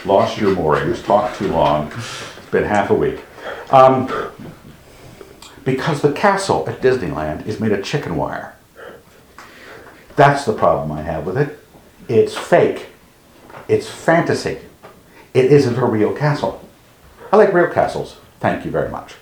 lost 0.05 0.39
your 0.39 0.55
moorings. 0.55 1.03
Talked 1.03 1.39
too 1.39 1.49
long. 1.49 1.93
It's 1.93 2.51
been 2.51 2.65
half 2.65 2.91
a 2.91 2.95
week. 2.95 3.21
Um, 3.71 4.11
because 5.65 6.03
the 6.03 6.13
castle 6.13 6.69
at 6.69 6.81
Disneyland 6.81 7.47
is 7.47 7.61
made 7.61 7.73
of 7.73 7.85
chicken 7.85 8.17
wire. 8.17 8.55
That's 10.17 10.45
the 10.45 10.53
problem 10.53 10.91
I 10.91 11.03
have 11.03 11.27
with 11.27 11.39
it. 11.39 11.59
It's 12.09 12.37
fake. 12.37 12.87
It's 13.69 13.89
fantasy. 13.89 14.59
It 15.35 15.45
isn't 15.47 15.77
a 15.77 15.85
real 15.85 16.15
castle. 16.15 16.67
I 17.31 17.37
like 17.37 17.53
real 17.53 17.69
castles. 17.69 18.17
Thank 18.41 18.65
you 18.65 18.71
very 18.71 18.89
much. 18.89 19.15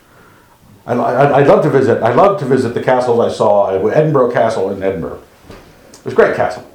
I, 0.86 1.40
I'd 1.40 1.48
love 1.48 1.62
to 1.64 1.70
visit. 1.70 2.02
I 2.02 2.14
love 2.14 2.38
to 2.40 2.44
visit 2.44 2.74
the 2.74 2.82
castles 2.82 3.18
I 3.20 3.34
saw 3.34 3.70
Edinburgh 3.88 4.32
Castle 4.32 4.70
in 4.70 4.82
Edinburgh. 4.82 5.22
It 5.50 6.04
was 6.04 6.12
a 6.14 6.16
great 6.16 6.36
castle. 6.36 6.68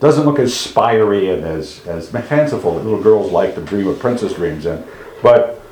Doesn't 0.00 0.24
look 0.24 0.38
as 0.38 0.58
spiry 0.58 1.30
and 1.30 1.44
as, 1.44 1.86
as 1.86 2.08
fanciful 2.08 2.74
that 2.74 2.84
little 2.84 3.02
girls 3.02 3.30
like 3.30 3.54
to 3.54 3.60
dream 3.62 3.86
of 3.86 3.98
princess 3.98 4.32
dreams 4.32 4.66
in, 4.66 4.82
but 5.22 5.62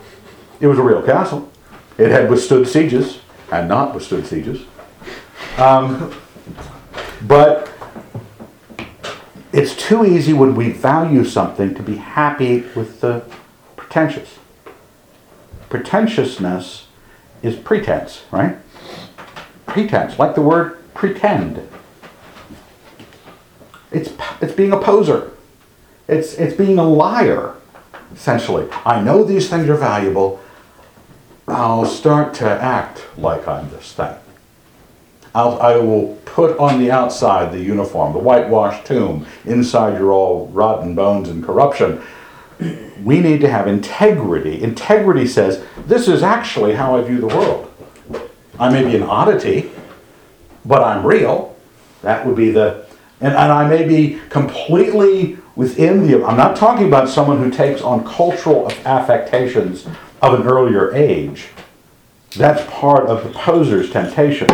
it 0.61 0.67
was 0.67 0.79
a 0.79 0.83
real 0.83 1.03
castle. 1.03 1.51
It 1.99 2.11
had 2.11 2.31
withstood 2.31 2.69
sieges 2.69 3.21
and 3.51 3.69
not 3.69 3.95
withstood 3.95 4.27
sieges. 4.27 4.65
Um, 5.59 6.15
but 7.23 7.71
it's 9.53 9.77
too 9.77 10.05
easy 10.05 10.33
when 10.33 10.55
we 10.55 10.71
value 10.71 11.25
something 11.25 11.75
to 11.75 11.83
be 11.83 11.97
happy 11.97 12.61
with 12.75 13.01
the 13.01 13.25
pretentious. 13.77 14.39
Pretentiousness 15.69 16.87
is 17.43 17.57
pretense, 17.57 18.23
right? 18.31 18.57
Pretense, 19.67 20.19
like 20.19 20.35
the 20.35 20.43
word 20.43 20.79
pretend. 20.95 21.69
It's, 23.91 24.13
it's 24.41 24.55
being 24.55 24.73
a 24.73 24.79
poser. 24.79 25.33
It's, 26.09 26.35
it's 26.35 26.57
being 26.57 26.79
a 26.79 26.85
liar, 26.85 27.55
essentially. 28.15 28.69
I 28.85 29.01
know 29.01 29.25
these 29.25 29.49
things 29.49 29.69
are 29.69 29.77
valuable. 29.77 30.41
I'll 31.49 31.87
start 31.87 32.35
to 32.35 32.49
act 32.49 33.05
like 33.19 33.47
I'm 33.47 33.71
this 33.71 33.93
thing. 33.93 34.15
I'll, 35.35 35.61
I 35.61 35.77
will 35.77 36.19
put 36.25 36.59
on 36.59 36.79
the 36.79 36.91
outside 36.91 37.53
the 37.53 37.61
uniform, 37.61 38.13
the 38.13 38.19
whitewashed 38.19 38.87
tomb. 38.87 39.27
Inside, 39.45 39.99
you're 39.99 40.13
all 40.13 40.49
rotten 40.49 40.95
bones 40.95 41.29
and 41.29 41.43
corruption. 41.43 42.03
We 43.03 43.21
need 43.21 43.41
to 43.41 43.51
have 43.51 43.67
integrity. 43.67 44.63
Integrity 44.63 45.27
says, 45.27 45.65
this 45.87 46.09
is 46.09 46.23
actually 46.23 46.75
how 46.75 46.97
I 46.97 47.03
view 47.03 47.19
the 47.19 47.27
world. 47.27 47.73
I 48.59 48.71
may 48.71 48.85
be 48.85 48.95
an 48.97 49.03
oddity, 49.03 49.71
but 50.65 50.83
I'm 50.83 51.05
real. 51.05 51.57
That 52.03 52.27
would 52.27 52.37
be 52.37 52.51
the, 52.51 52.87
and, 53.21 53.35
and 53.35 53.53
I 53.53 53.69
may 53.69 53.87
be 53.87 54.21
completely 54.29 55.39
within 55.57 56.07
the, 56.07 56.25
I'm 56.25 56.37
not 56.37 56.57
talking 56.57 56.87
about 56.87 57.09
someone 57.09 57.39
who 57.43 57.51
takes 57.51 57.83
on 57.83 58.05
cultural 58.05 58.71
affectations 58.85 59.87
of 60.21 60.41
an 60.41 60.47
earlier 60.47 60.95
age. 60.95 61.49
That's 62.37 62.65
part 62.71 63.07
of 63.07 63.25
the 63.25 63.31
poser's 63.31 63.91
temptation. 63.91 64.49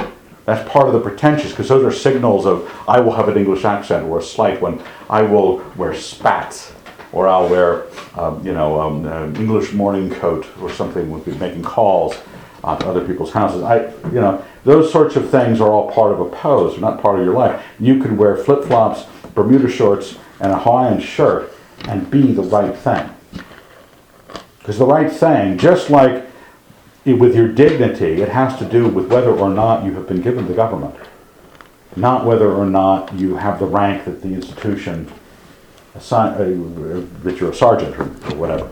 That's 0.47 0.67
part 0.69 0.87
of 0.87 0.95
the 0.95 1.01
pretentious, 1.01 1.51
because 1.51 1.69
those 1.69 1.85
are 1.85 1.93
signals 1.93 2.47
of 2.47 2.73
I 2.89 3.01
will 3.01 3.13
have 3.13 3.29
an 3.29 3.37
English 3.37 3.65
accent 3.65 4.07
or 4.07 4.19
a 4.19 4.23
slight 4.23 4.61
one. 4.63 4.83
I 5.11 5.23
will 5.23 5.63
wear 5.77 5.95
spats, 5.95 6.73
or 7.13 7.29
I'll 7.29 7.49
wear, 7.49 7.87
um, 8.17 8.45
you 8.47 8.53
know, 8.53 8.81
um, 8.81 9.07
an 9.07 9.37
English 9.37 9.73
morning 9.73 10.11
coat 10.11 10.47
or 10.61 10.71
something. 10.71 11.11
when 11.11 11.25
We'll 11.25 11.35
be 11.35 11.39
making 11.41 11.63
calls 11.63 12.17
uh, 12.65 12.77
to 12.77 12.87
other 12.87 13.07
people's 13.07 13.33
houses. 13.33 13.63
I, 13.63 13.87
you 14.09 14.21
know, 14.21 14.45
those 14.65 14.93
sorts 14.93 15.17
of 15.17 15.31
things 15.31 15.61
are 15.61 15.71
all 15.71 15.91
part 15.91 16.13
of 16.13 16.21
a 16.21 16.29
pose, 16.29 16.73
they're 16.73 16.81
not 16.81 17.01
part 17.01 17.19
of 17.19 17.25
your 17.25 17.35
life. 17.35 17.65
You 17.79 18.01
could 18.01 18.17
wear 18.17 18.37
flip 18.37 18.65
flops, 18.65 19.05
Bermuda 19.35 19.69
shorts, 19.69 20.17
and 20.41 20.53
a 20.53 20.59
Hawaiian 20.59 21.01
shirt 21.01 21.53
and 21.87 22.11
be 22.11 22.33
the 22.33 22.43
right 22.43 22.77
thing. 22.77 23.09
Because 24.59 24.79
the 24.79 24.87
right 24.87 25.11
thing, 25.11 25.57
just 25.57 25.91
like 25.91 26.27
with 27.07 27.35
your 27.35 27.49
dignity, 27.49 28.21
it 28.21 28.29
has 28.29 28.59
to 28.59 28.65
do 28.67 28.87
with 28.87 29.11
whether 29.11 29.31
or 29.31 29.49
not 29.49 29.85
you 29.85 29.95
have 29.95 30.07
been 30.07 30.21
given 30.21 30.47
the 30.47 30.55
government, 30.55 30.95
not 31.97 32.27
whether 32.27 32.53
or 32.53 32.67
not 32.67 33.15
you 33.15 33.37
have 33.37 33.59
the 33.59 33.67
rank 33.67 34.05
that 34.05 34.21
the 34.21 34.29
institution 34.29 35.11
assign, 35.99 36.33
uh, 36.35 37.07
that 37.25 37.39
you're 37.39 37.51
a 37.51 37.55
sergeant 37.55 37.97
or, 37.99 38.05
or 38.05 38.37
whatever. 38.37 38.71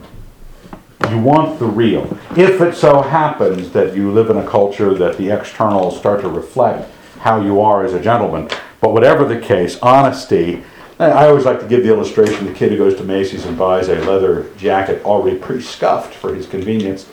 You 1.11 1.18
want 1.18 1.59
the 1.59 1.66
real. 1.66 2.05
If 2.37 2.61
it 2.61 2.74
so 2.74 3.03
happens 3.03 3.70
that 3.72 3.95
you 3.95 4.11
live 4.11 4.31
in 4.31 4.39
a 4.39 4.47
culture 4.47 4.95
that 4.95 5.18
the 5.18 5.31
externals 5.31 5.99
start 5.99 6.22
to 6.22 6.29
reflect 6.29 6.91
how 7.20 7.41
you 7.41 7.61
are 7.61 7.85
as 7.85 7.93
a 7.93 8.01
gentleman, 8.01 8.49
but 8.81 8.93
whatever 8.93 9.24
the 9.24 9.41
case, 9.41 9.79
honesty. 9.83 10.62
I 10.99 11.27
always 11.27 11.45
like 11.45 11.61
to 11.61 11.68
give 11.68 11.83
the 11.83 11.91
illustration 11.91 12.47
the 12.47 12.55
kid 12.55 12.72
who 12.72 12.79
goes 12.79 12.97
to 12.97 13.05
Macy's 13.05 13.45
and 13.45 13.59
buys 13.59 13.89
a 13.89 13.97
leather 13.97 14.51
jacket 14.57 15.05
already 15.05 15.37
pre 15.39 15.61
scuffed 15.61 16.14
for 16.14 16.35
his 16.35 16.47
convenience. 16.47 17.07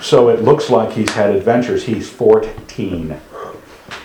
So 0.00 0.28
it 0.28 0.42
looks 0.42 0.70
like 0.70 0.92
he's 0.92 1.10
had 1.10 1.34
adventures. 1.34 1.84
He's 1.84 2.08
14. 2.08 3.20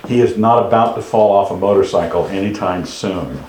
He 0.08 0.20
is 0.20 0.38
not 0.38 0.66
about 0.66 0.96
to 0.96 1.02
fall 1.02 1.32
off 1.32 1.52
a 1.52 1.56
motorcycle 1.56 2.26
anytime 2.28 2.86
soon. 2.86 3.44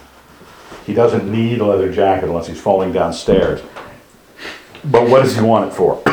He 0.87 0.93
doesn't 0.93 1.31
need 1.31 1.61
a 1.61 1.67
leather 1.67 1.93
jacket 1.93 2.29
unless 2.29 2.47
he's 2.47 2.61
falling 2.61 2.93
downstairs. 2.93 3.61
But 4.85 5.09
what 5.09 5.23
does 5.23 5.35
he 5.35 5.41
want 5.41 5.73
it 5.73 5.75
for? 5.75 6.03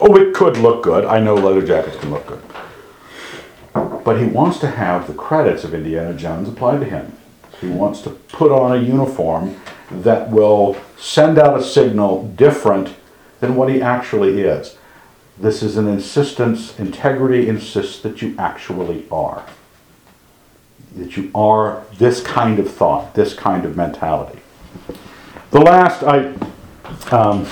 oh, 0.00 0.16
it 0.16 0.34
could 0.34 0.56
look 0.56 0.82
good. 0.82 1.04
I 1.04 1.20
know 1.20 1.34
leather 1.34 1.64
jackets 1.64 1.96
can 1.98 2.10
look 2.10 2.26
good. 2.26 2.42
But 4.04 4.18
he 4.20 4.26
wants 4.26 4.58
to 4.60 4.68
have 4.68 5.06
the 5.06 5.14
credits 5.14 5.62
of 5.62 5.72
Indiana 5.72 6.14
Jones 6.14 6.48
applied 6.48 6.80
to 6.80 6.86
him. 6.86 7.16
He 7.60 7.68
wants 7.68 8.02
to 8.02 8.10
put 8.10 8.50
on 8.50 8.76
a 8.76 8.80
uniform 8.80 9.60
that 9.90 10.30
will 10.30 10.76
send 10.96 11.38
out 11.38 11.58
a 11.58 11.62
signal 11.62 12.28
different 12.28 12.94
than 13.40 13.54
what 13.54 13.68
he 13.68 13.80
actually 13.80 14.40
is. 14.40 14.76
This 15.38 15.62
is 15.62 15.76
an 15.76 15.86
insistence, 15.86 16.76
integrity 16.78 17.48
insists 17.48 18.00
that 18.02 18.20
you 18.20 18.34
actually 18.38 19.06
are. 19.12 19.44
That 20.96 21.16
you 21.16 21.30
are 21.34 21.84
this 21.98 22.22
kind 22.22 22.58
of 22.58 22.70
thought, 22.70 23.14
this 23.14 23.34
kind 23.34 23.64
of 23.64 23.76
mentality. 23.76 24.40
The 25.50 25.60
last, 25.60 26.02
I, 26.02 26.34
um, 27.10 27.46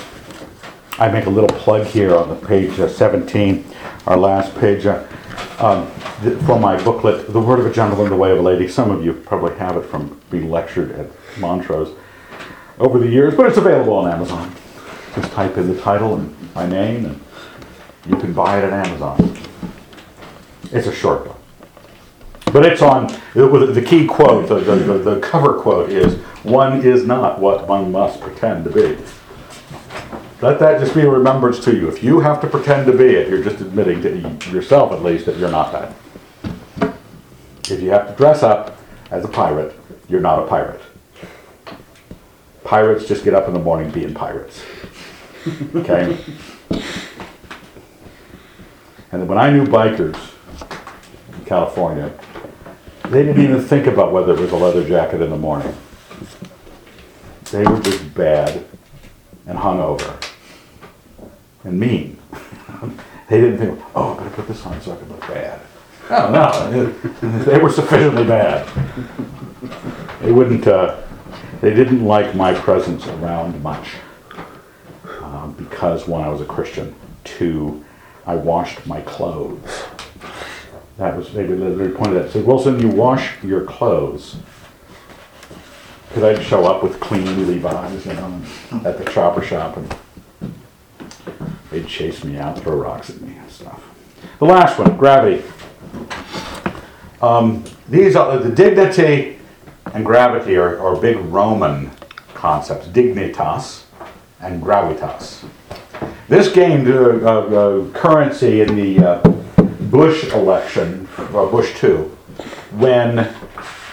I 0.98 1.08
make 1.08 1.26
a 1.26 1.30
little 1.30 1.48
plug 1.48 1.86
here 1.86 2.16
on 2.16 2.28
the 2.28 2.46
page 2.46 2.78
uh, 2.80 2.88
17, 2.88 3.64
our 4.06 4.16
last 4.16 4.54
page. 4.56 4.86
Uh, 4.86 5.06
um, 5.58 5.90
th- 6.22 6.38
for 6.42 6.58
my 6.58 6.82
booklet, 6.82 7.32
The 7.32 7.40
Word 7.40 7.60
of 7.60 7.66
a 7.66 7.72
Gentleman, 7.72 8.10
The 8.10 8.16
Way 8.16 8.32
of 8.32 8.38
a 8.38 8.42
Lady. 8.42 8.68
Some 8.68 8.90
of 8.90 9.04
you 9.04 9.12
probably 9.12 9.54
have 9.56 9.76
it 9.76 9.84
from 9.86 10.20
being 10.30 10.50
lectured 10.50 10.92
at 10.92 11.06
Montrose 11.38 11.96
over 12.78 12.98
the 12.98 13.08
years, 13.08 13.34
but 13.34 13.46
it's 13.46 13.56
available 13.56 13.94
on 13.94 14.10
Amazon. 14.10 14.54
Just 15.14 15.32
type 15.32 15.56
in 15.56 15.74
the 15.74 15.80
title 15.80 16.14
and 16.14 16.54
my 16.54 16.66
name, 16.66 17.06
and 17.06 17.20
you 18.06 18.16
can 18.16 18.32
buy 18.32 18.58
it 18.58 18.64
at 18.64 18.72
Amazon. 18.72 19.36
It's 20.72 20.86
a 20.86 20.94
short 20.94 21.24
book. 21.24 21.40
But 22.56 22.64
it's 22.64 22.80
on, 22.80 23.04
uh, 23.04 23.18
the, 23.34 23.66
the 23.66 23.82
key 23.82 24.06
quote, 24.06 24.48
the, 24.48 24.54
the- 24.60 24.96
the 24.96 25.20
cover 25.20 25.60
quote 25.60 25.90
is, 25.90 26.14
one 26.42 26.80
is 26.80 27.04
not 27.04 27.38
what 27.38 27.68
one 27.68 27.92
must 27.92 28.18
pretend 28.22 28.64
to 28.64 28.70
be. 28.70 28.96
Let 30.40 30.58
that 30.60 30.80
just 30.80 30.94
be 30.94 31.02
a 31.02 31.10
remembrance 31.10 31.62
to 31.66 31.76
you. 31.76 31.86
If 31.86 32.02
you 32.02 32.20
have 32.20 32.40
to 32.40 32.46
pretend 32.46 32.86
to 32.86 32.96
be 32.96 33.08
it, 33.08 33.28
you're 33.28 33.42
just 33.42 33.60
admitting 33.60 34.00
to 34.00 34.50
yourself 34.50 34.92
at 34.92 35.02
least 35.02 35.26
that 35.26 35.36
you're 35.36 35.50
not 35.50 35.70
that. 35.72 36.94
If 37.70 37.82
you 37.82 37.90
have 37.90 38.08
to 38.08 38.14
dress 38.14 38.42
up 38.42 38.78
as 39.10 39.22
a 39.22 39.28
pirate, 39.28 39.78
you're 40.08 40.22
not 40.22 40.42
a 40.42 40.46
pirate. 40.46 40.80
Pirates 42.64 43.06
just 43.06 43.22
get 43.22 43.34
up 43.34 43.48
in 43.48 43.52
the 43.52 43.60
morning 43.60 43.90
being 43.90 44.14
pirates. 44.14 44.62
Okay? 45.74 46.16
And 49.12 49.28
when 49.28 49.36
I 49.36 49.50
knew 49.50 49.66
bikers 49.66 50.32
in 51.38 51.44
California, 51.44 52.18
they 53.10 53.22
didn't 53.22 53.42
even 53.42 53.60
think 53.60 53.86
about 53.86 54.12
whether 54.12 54.34
it 54.34 54.40
was 54.40 54.52
a 54.52 54.56
leather 54.56 54.86
jacket 54.86 55.22
in 55.22 55.30
the 55.30 55.36
morning. 55.36 55.74
They 57.50 57.64
were 57.64 57.80
just 57.80 58.14
bad 58.14 58.64
and 59.46 59.58
hungover 59.58 60.22
and 61.64 61.78
mean. 61.78 62.18
they 63.28 63.40
didn't 63.40 63.58
think, 63.58 63.80
oh, 63.94 64.14
I 64.14 64.24
better 64.24 64.30
put 64.30 64.48
this 64.48 64.64
on 64.66 64.80
so 64.80 64.92
I 64.92 64.96
can 64.96 65.08
look 65.08 65.20
bad. 65.20 65.60
Oh, 66.08 66.30
no, 66.30 66.90
they 67.44 67.58
were 67.58 67.70
sufficiently 67.70 68.24
bad. 68.24 68.66
They 70.20 70.32
wouldn't, 70.32 70.66
uh, 70.66 71.02
they 71.60 71.74
didn't 71.74 72.04
like 72.04 72.34
my 72.34 72.54
presence 72.54 73.06
around 73.06 73.60
much. 73.62 73.90
Um, 75.20 75.54
because 75.58 76.06
one, 76.06 76.22
I 76.22 76.28
was 76.28 76.40
a 76.40 76.44
Christian. 76.44 76.94
Two, 77.24 77.84
I 78.24 78.36
washed 78.36 78.86
my 78.86 79.00
clothes. 79.02 79.84
That 80.98 81.16
was, 81.16 81.32
maybe 81.34 81.54
the 81.54 81.70
very 81.70 81.90
point 81.90 82.04
pointed 82.08 82.24
at, 82.24 82.30
said, 82.30 82.46
Wilson, 82.46 82.80
you 82.80 82.88
wash 82.88 83.42
your 83.42 83.64
clothes. 83.64 84.36
Because 86.08 86.38
I'd 86.38 86.42
show 86.42 86.64
up 86.64 86.82
with 86.82 86.98
clean 87.00 87.46
Levi's, 87.46 88.06
you 88.06 88.14
know, 88.14 88.42
at 88.84 88.96
the 88.96 89.04
chopper 89.10 89.42
shop 89.42 89.76
and 89.76 89.94
they'd 91.70 91.86
chase 91.86 92.24
me 92.24 92.38
out, 92.38 92.58
throw 92.58 92.76
rocks 92.76 93.10
at 93.10 93.20
me 93.20 93.36
and 93.36 93.50
stuff. 93.50 93.84
The 94.38 94.46
last 94.46 94.78
one, 94.78 94.96
gravity. 94.96 95.42
Um, 97.20 97.64
these 97.88 98.16
are, 98.16 98.38
the 98.38 98.50
dignity 98.50 99.38
and 99.92 100.04
gravity 100.04 100.56
are, 100.56 100.78
are 100.80 100.96
big 100.96 101.18
Roman 101.18 101.90
concepts, 102.32 102.86
dignitas 102.88 103.84
and 104.40 104.62
gravitas. 104.62 105.46
This 106.28 106.50
gained 106.50 106.88
uh, 106.88 107.18
uh, 107.22 107.28
uh, 107.28 107.90
currency 107.92 108.62
in 108.62 108.76
the 108.76 108.98
uh, 108.98 109.32
Bush 109.96 110.30
election, 110.34 111.08
uh, 111.16 111.46
Bush 111.46 111.74
2, 111.78 112.02
when 112.72 113.18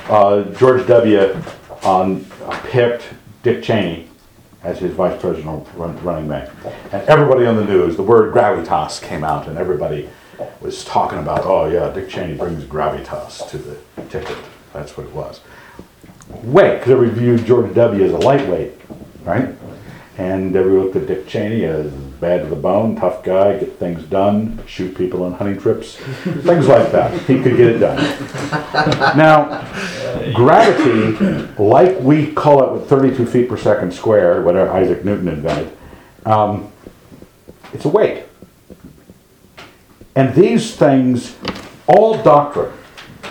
uh, 0.10 0.44
George 0.52 0.86
W. 0.86 1.42
Um, 1.84 2.26
picked 2.66 3.06
Dick 3.42 3.64
Cheney 3.64 4.10
as 4.64 4.80
his 4.80 4.92
vice 4.92 5.18
presidential 5.22 5.66
run, 5.78 5.98
running 6.04 6.28
mate. 6.28 6.50
And 6.92 7.04
everybody 7.04 7.46
on 7.46 7.56
the 7.56 7.64
news, 7.64 7.96
the 7.96 8.04
word 8.04 8.34
gravitas 8.34 9.02
came 9.02 9.24
out, 9.24 9.48
and 9.48 9.58
everybody 9.58 10.10
was 10.60 10.84
talking 10.84 11.20
about, 11.20 11.46
oh 11.46 11.70
yeah, 11.70 11.90
Dick 11.94 12.10
Cheney 12.10 12.36
brings 12.36 12.66
gravitas 12.66 13.50
to 13.52 13.58
the 13.58 13.78
ticket. 14.10 14.38
That's 14.74 14.98
what 14.98 15.08
it 15.08 15.14
was. 15.14 15.40
Wait, 16.44 16.80
because 16.80 16.92
everybody 16.92 17.18
viewed 17.18 17.46
George 17.46 17.74
W. 17.74 18.04
as 18.04 18.12
a 18.12 18.18
lightweight, 18.18 18.74
right? 19.24 19.56
And 20.18 20.54
everybody 20.54 20.84
looked 20.84 20.98
at 20.98 21.08
Dick 21.08 21.30
Cheney 21.30 21.64
as 21.64 21.94
bad 22.24 22.42
to 22.42 22.48
the 22.48 22.56
bone, 22.56 22.96
tough 22.96 23.22
guy, 23.22 23.60
get 23.60 23.78
things 23.78 24.02
done, 24.04 24.58
shoot 24.66 24.96
people 24.98 25.24
on 25.24 25.34
hunting 25.34 25.60
trips, 25.60 25.98
things 25.98 26.70
like 26.70 26.90
that. 26.94 27.12
He 27.24 27.44
could 27.44 27.58
get 27.58 27.68
it 27.68 27.80
done. 27.80 27.98
Now, 29.18 29.68
gravity, 30.34 31.18
like 31.62 32.00
we 32.00 32.32
call 32.32 32.64
it 32.64 32.72
with 32.72 32.88
32 32.88 33.26
feet 33.26 33.50
per 33.50 33.58
second 33.58 33.94
square, 33.94 34.42
whatever 34.42 34.72
Isaac 34.72 35.04
Newton 35.04 35.28
invented, 35.28 35.78
um, 36.26 36.72
it's 37.74 37.84
a 37.84 37.90
weight. 37.90 38.24
And 40.16 40.34
these 40.34 40.78
things, 40.78 41.36
all 41.88 42.24
doctrine, 42.24 42.72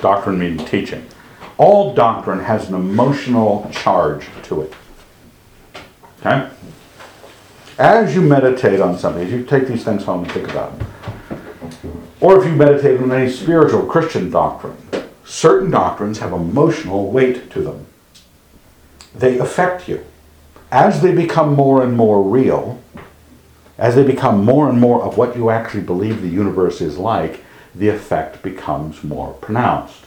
doctrine 0.02 0.38
meaning 0.38 0.66
teaching, 0.66 1.06
all 1.56 1.94
doctrine 1.94 2.40
has 2.40 2.68
an 2.68 2.74
emotional 2.74 3.70
charge 3.72 4.26
to 4.42 4.60
it. 4.60 4.74
Okay? 6.20 6.50
As 7.82 8.14
you 8.14 8.20
meditate 8.20 8.78
on 8.78 8.96
something, 8.96 9.24
as 9.24 9.32
you 9.32 9.42
take 9.42 9.66
these 9.66 9.82
things 9.82 10.04
home 10.04 10.22
and 10.22 10.30
think 10.30 10.48
about 10.48 10.78
them, 10.78 10.88
or 12.20 12.40
if 12.40 12.48
you 12.48 12.54
meditate 12.54 13.00
on 13.00 13.10
any 13.10 13.28
spiritual 13.28 13.86
Christian 13.86 14.30
doctrine, 14.30 14.76
certain 15.24 15.68
doctrines 15.68 16.20
have 16.20 16.32
emotional 16.32 17.10
weight 17.10 17.50
to 17.50 17.60
them. 17.60 17.86
They 19.16 19.36
affect 19.40 19.88
you. 19.88 20.06
As 20.70 21.02
they 21.02 21.12
become 21.12 21.54
more 21.54 21.82
and 21.82 21.96
more 21.96 22.22
real, 22.22 22.80
as 23.78 23.96
they 23.96 24.04
become 24.04 24.44
more 24.44 24.68
and 24.68 24.78
more 24.78 25.02
of 25.02 25.18
what 25.18 25.36
you 25.36 25.50
actually 25.50 25.82
believe 25.82 26.22
the 26.22 26.28
universe 26.28 26.80
is 26.80 26.98
like, 26.98 27.44
the 27.74 27.88
effect 27.88 28.44
becomes 28.44 29.02
more 29.02 29.32
pronounced. 29.32 30.04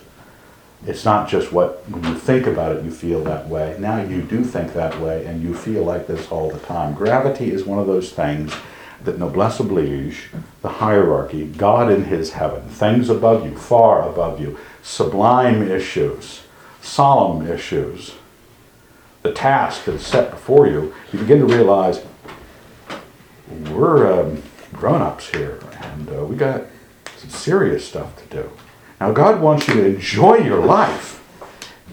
It's 0.88 1.04
not 1.04 1.28
just 1.28 1.52
what, 1.52 1.90
when 1.90 2.04
you 2.04 2.16
think 2.16 2.46
about 2.46 2.76
it, 2.76 2.84
you 2.84 2.92
feel 2.92 3.24
that 3.24 3.48
way. 3.48 3.76
Now 3.80 4.04
you 4.04 4.22
do 4.22 4.44
think 4.44 4.74
that 4.74 5.00
way 5.00 5.26
and 5.26 5.42
you 5.42 5.56
feel 5.56 5.84
like 5.84 6.06
this 6.06 6.32
all 6.32 6.52
the 6.52 6.60
time. 6.60 6.94
Gravity 6.94 7.52
is 7.52 7.66
one 7.66 7.80
of 7.80 7.88
those 7.88 8.12
things 8.12 8.54
that 9.04 9.18
noblesse 9.18 9.60
oblige, 9.60 10.30
the 10.62 10.70
hierarchy, 10.70 11.48
God 11.48 11.92
in 11.92 12.06
his 12.06 12.34
heaven, 12.34 12.68
things 12.70 13.10
above 13.10 13.46
you, 13.46 13.58
far 13.58 14.08
above 14.08 14.40
you, 14.40 14.58
sublime 14.84 15.68
issues, 15.70 16.42
solemn 16.82 17.48
issues, 17.48 18.16
the 19.24 19.32
task 19.32 19.86
that 19.86 19.96
is 19.96 20.06
set 20.06 20.30
before 20.30 20.68
you, 20.68 20.94
you 21.12 21.20
begin 21.20 21.40
to 21.40 21.46
realize 21.46 22.04
we're 23.72 24.22
um, 24.22 24.44
grown 24.74 25.02
ups 25.02 25.30
here 25.30 25.60
and 25.82 26.10
uh, 26.10 26.24
we 26.26 26.36
got 26.36 26.64
some 27.18 27.30
serious 27.30 27.88
stuff 27.88 28.16
to 28.18 28.44
do. 28.44 28.52
Now, 29.06 29.12
God 29.12 29.40
wants 29.40 29.68
you 29.68 29.76
to 29.76 29.86
enjoy 29.86 30.38
your 30.38 30.66
life, 30.66 31.24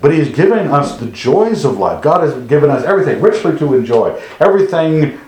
but 0.00 0.14
He's 0.14 0.34
given 0.34 0.68
us 0.68 0.98
the 0.98 1.08
joys 1.08 1.62
of 1.62 1.76
life. 1.76 2.02
God 2.02 2.22
has 2.22 2.32
given 2.46 2.70
us 2.70 2.84
everything 2.84 3.20
richly 3.20 3.58
to 3.58 3.74
enjoy. 3.74 4.18
Everything, 4.40 5.20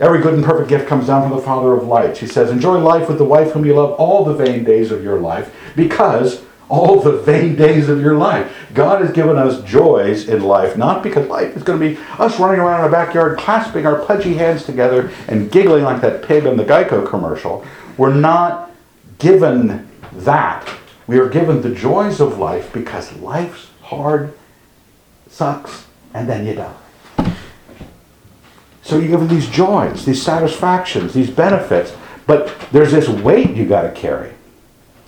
every 0.00 0.20
good 0.20 0.34
and 0.34 0.44
perfect 0.44 0.68
gift 0.68 0.88
comes 0.88 1.06
down 1.06 1.28
from 1.28 1.38
the 1.38 1.44
Father 1.44 1.74
of 1.74 1.86
lights. 1.86 2.18
He 2.18 2.26
says, 2.26 2.50
Enjoy 2.50 2.76
life 2.78 3.08
with 3.08 3.18
the 3.18 3.24
wife 3.24 3.52
whom 3.52 3.64
you 3.64 3.74
love 3.74 3.92
all 4.00 4.24
the 4.24 4.34
vain 4.34 4.64
days 4.64 4.90
of 4.90 5.04
your 5.04 5.20
life, 5.20 5.54
because 5.76 6.44
all 6.68 7.00
the 7.00 7.18
vain 7.18 7.54
days 7.54 7.88
of 7.88 8.00
your 8.00 8.16
life. 8.16 8.52
God 8.74 9.00
has 9.00 9.12
given 9.12 9.38
us 9.38 9.62
joys 9.62 10.28
in 10.28 10.42
life, 10.42 10.76
not 10.76 11.04
because 11.04 11.28
life 11.28 11.56
is 11.56 11.62
going 11.62 11.78
to 11.78 11.88
be 11.90 12.00
us 12.18 12.40
running 12.40 12.58
around 12.58 12.80
in 12.80 12.84
our 12.86 12.90
backyard, 12.90 13.38
clasping 13.38 13.86
our 13.86 14.04
pudgy 14.04 14.34
hands 14.34 14.64
together 14.64 15.12
and 15.28 15.52
giggling 15.52 15.84
like 15.84 16.00
that 16.00 16.24
pig 16.24 16.46
on 16.46 16.56
the 16.56 16.64
Geico 16.64 17.08
commercial. 17.08 17.64
We're 17.96 18.12
not 18.12 18.67
given 19.18 19.88
that. 20.12 20.68
We 21.06 21.18
are 21.18 21.28
given 21.28 21.62
the 21.62 21.74
joys 21.74 22.20
of 22.20 22.38
life 22.38 22.72
because 22.72 23.12
life's 23.14 23.68
hard, 23.82 24.34
sucks, 25.28 25.86
and 26.14 26.28
then 26.28 26.46
you 26.46 26.54
die. 26.54 26.74
So 28.82 28.98
you're 28.98 29.08
given 29.08 29.28
these 29.28 29.48
joys, 29.48 30.04
these 30.04 30.22
satisfactions, 30.22 31.14
these 31.14 31.30
benefits, 31.30 31.94
but 32.26 32.54
there's 32.72 32.92
this 32.92 33.08
weight 33.08 33.50
you 33.50 33.66
got 33.66 33.82
to 33.82 33.92
carry. 33.92 34.32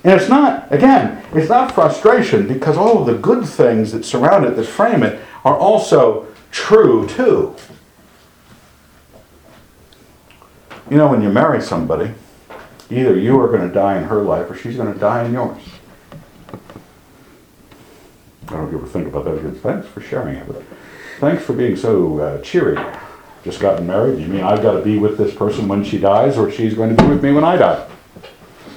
And 0.05 0.19
it's 0.19 0.31
not, 0.31 0.73
again, 0.73 1.23
it's 1.35 1.51
not 1.51 1.73
frustration 1.73 2.49
because 2.49 2.77
all 2.77 2.99
of 3.01 3.07
the 3.07 3.15
good 3.15 3.47
things 3.47 3.93
that 3.93 4.05
surround 4.05 4.47
it, 4.47 4.57
that 4.57 4.67
frame 4.67 5.03
it, 5.03 5.21
are 5.45 5.57
also 5.57 6.27
true 6.51 7.07
too. 7.09 7.55
You 10.91 10.97
know, 10.97 11.09
when 11.09 11.23
you 11.23 11.29
marry 11.29 11.61
somebody, 11.61 12.13
either 12.91 13.19
you 13.19 13.39
are 13.41 13.49
going 13.49 13.67
to 13.67 13.73
die 13.73 13.99
in 13.99 14.05
her 14.05 14.23
life 14.23 14.51
or 14.51 14.57
she's 14.57 14.77
going 14.77 14.93
to 14.93 14.99
die 14.99 15.25
in 15.25 15.33
yours. 15.33 15.63
I 18.49 18.55
don't 18.55 18.75
ever 18.75 18.87
think 18.87 19.07
about 19.07 19.25
that. 19.25 19.39
Again. 19.39 19.55
Thanks 19.55 19.87
for 19.87 20.01
sharing 20.01 20.37
it. 20.37 20.47
But 20.47 20.63
thanks 21.21 21.45
for 21.45 21.53
being 21.53 21.77
so 21.77 22.19
uh, 22.19 22.41
cheery. 22.43 22.79
Just 23.45 23.61
gotten 23.61 23.87
married. 23.87 24.19
You 24.19 24.27
mean 24.27 24.43
I've 24.43 24.63
got 24.63 24.73
to 24.73 24.83
be 24.83 24.99
with 24.99 25.17
this 25.17 25.35
person 25.35 25.69
when 25.69 25.85
she 25.85 25.99
dies, 25.99 26.37
or 26.37 26.51
she's 26.51 26.75
going 26.75 26.95
to 26.95 27.03
be 27.03 27.09
with 27.09 27.23
me 27.23 27.33
when 27.33 27.45
I 27.45 27.57
die? 27.57 27.89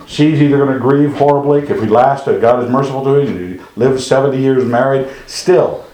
She's 0.06 0.42
either 0.42 0.58
going 0.58 0.74
to 0.74 0.80
grieve 0.80 1.16
horribly 1.16 1.62
if 1.62 1.82
we 1.82 1.88
last, 1.88 2.28
if 2.28 2.40
God 2.40 2.64
is 2.64 2.70
merciful 2.70 3.04
to 3.04 3.24
you, 3.24 3.28
and 3.28 3.40
you 3.40 3.68
live 3.76 4.02
70 4.02 4.38
years 4.38 4.64
married. 4.64 5.10
Still, 5.26 5.86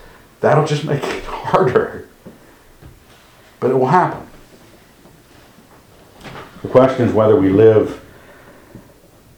that'll 0.42 0.66
just 0.66 0.84
make 0.84 1.04
it 1.04 1.24
harder. 1.26 2.08
But 3.60 3.72
it 3.72 3.76
will 3.76 3.88
happen. 3.88 4.28
The 6.62 6.68
question 6.68 7.08
is 7.08 7.14
whether 7.14 7.40
we 7.40 7.50
live 7.50 7.99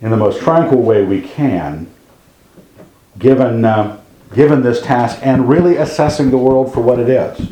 in 0.02 0.10
the 0.10 0.18
most 0.18 0.42
tranquil 0.42 0.82
way 0.82 1.04
we 1.04 1.22
can, 1.22 1.88
given, 3.20 3.64
uh, 3.64 4.02
given 4.34 4.64
this 4.64 4.82
task 4.82 5.20
and 5.22 5.48
really 5.48 5.78
assessing 5.78 6.32
the 6.32 6.38
world 6.38 6.74
for 6.74 6.82
what 6.82 7.00
it 7.00 7.08
is. 7.08 7.52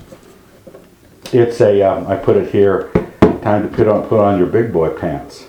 It's 1.32 1.62
a, 1.62 1.82
um, 1.84 2.08
I 2.08 2.16
put 2.16 2.38
it 2.38 2.52
here, 2.52 2.92
time 3.44 3.70
to 3.70 3.76
put 3.76 3.88
on, 3.88 4.08
put 4.08 4.20
on 4.20 4.40
your 4.40 4.48
big 4.48 4.74
boy 4.74 4.90
pants. 4.90 5.46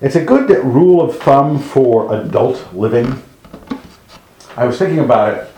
It's 0.00 0.16
a 0.16 0.24
good 0.24 0.48
rule 0.64 1.02
of 1.02 1.18
thumb 1.18 1.58
for 1.58 2.14
adult 2.14 2.74
living. 2.74 3.22
I 4.56 4.64
was 4.66 4.78
thinking 4.78 5.00
about 5.00 5.34
it. 5.34 5.50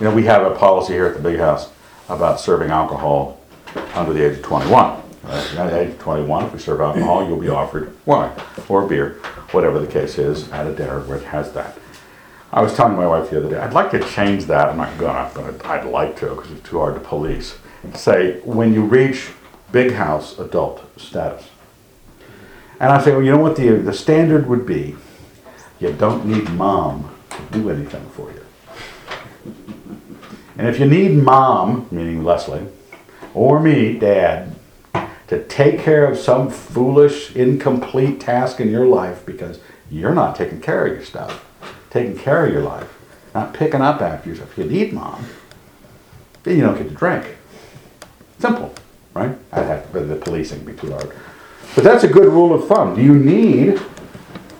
You 0.00 0.06
know, 0.06 0.14
we 0.14 0.24
have 0.24 0.50
a 0.50 0.54
policy 0.54 0.94
here 0.94 1.06
at 1.06 1.14
the 1.14 1.22
big 1.22 1.38
house 1.38 1.70
about 2.08 2.40
serving 2.40 2.70
alcohol 2.70 3.40
under 3.94 4.12
the 4.12 4.26
age 4.26 4.38
of 4.38 4.42
21. 4.42 5.01
At 5.24 5.72
age 5.72 5.98
21, 5.98 6.46
if 6.46 6.52
we 6.52 6.58
serve 6.58 6.80
alcohol, 6.80 7.26
you'll 7.26 7.40
be 7.40 7.48
offered 7.48 7.94
wine 8.06 8.32
or 8.68 8.86
beer, 8.86 9.20
whatever 9.52 9.78
the 9.78 9.86
case 9.86 10.18
is, 10.18 10.50
at 10.50 10.66
a 10.66 10.74
dinner 10.74 11.14
it 11.14 11.24
has 11.24 11.52
that. 11.52 11.78
I 12.52 12.60
was 12.60 12.74
telling 12.74 12.96
my 12.96 13.06
wife 13.06 13.30
the 13.30 13.38
other 13.38 13.50
day, 13.50 13.58
I'd 13.58 13.72
like 13.72 13.90
to 13.92 14.00
change 14.10 14.46
that. 14.46 14.68
I'm 14.68 14.76
not 14.76 14.98
gonna, 14.98 15.30
but 15.34 15.64
I'd 15.64 15.86
like 15.86 16.18
to 16.18 16.34
because 16.34 16.50
it's 16.50 16.68
too 16.68 16.78
hard 16.78 16.94
to 16.94 17.00
police. 17.00 17.56
Say, 17.94 18.40
when 18.40 18.74
you 18.74 18.84
reach 18.84 19.30
big 19.72 19.92
house 19.92 20.38
adult 20.38 20.84
status. 21.00 21.48
And 22.78 22.92
I 22.92 23.02
say, 23.02 23.12
well, 23.12 23.22
you 23.22 23.32
know 23.32 23.38
what 23.38 23.56
the, 23.56 23.70
the 23.70 23.92
standard 23.92 24.46
would 24.48 24.66
be? 24.66 24.96
You 25.80 25.92
don't 25.92 26.26
need 26.26 26.48
mom 26.50 27.14
to 27.30 27.42
do 27.58 27.70
anything 27.70 28.08
for 28.10 28.30
you. 28.30 28.44
And 30.58 30.68
if 30.68 30.78
you 30.78 30.86
need 30.86 31.14
mom, 31.14 31.88
meaning 31.90 32.22
Leslie, 32.22 32.66
or 33.34 33.58
me, 33.58 33.98
dad, 33.98 34.51
to 35.28 35.44
take 35.44 35.78
care 35.78 36.06
of 36.06 36.18
some 36.18 36.50
foolish, 36.50 37.34
incomplete 37.34 38.20
task 38.20 38.60
in 38.60 38.70
your 38.70 38.86
life 38.86 39.24
because 39.24 39.60
you're 39.90 40.14
not 40.14 40.36
taking 40.36 40.60
care 40.60 40.86
of 40.86 40.92
your 40.92 41.04
stuff, 41.04 41.44
taking 41.90 42.16
care 42.16 42.46
of 42.46 42.52
your 42.52 42.62
life, 42.62 42.92
not 43.34 43.54
picking 43.54 43.80
up 43.80 44.00
after 44.00 44.28
yourself. 44.28 44.56
You 44.56 44.64
need 44.64 44.92
mom, 44.92 45.26
then 46.42 46.56
you 46.56 46.62
don't 46.62 46.76
get 46.76 46.88
to 46.88 46.94
drink. 46.94 47.36
Simple, 48.38 48.74
right? 49.14 49.36
I'd 49.52 49.66
have 49.66 49.92
the 49.92 50.16
policing 50.16 50.64
be 50.64 50.72
too 50.72 50.90
hard. 50.90 51.12
But 51.74 51.84
that's 51.84 52.04
a 52.04 52.08
good 52.08 52.26
rule 52.26 52.52
of 52.52 52.68
thumb. 52.68 52.96
Do 52.96 53.02
you 53.02 53.14
need, 53.14 53.80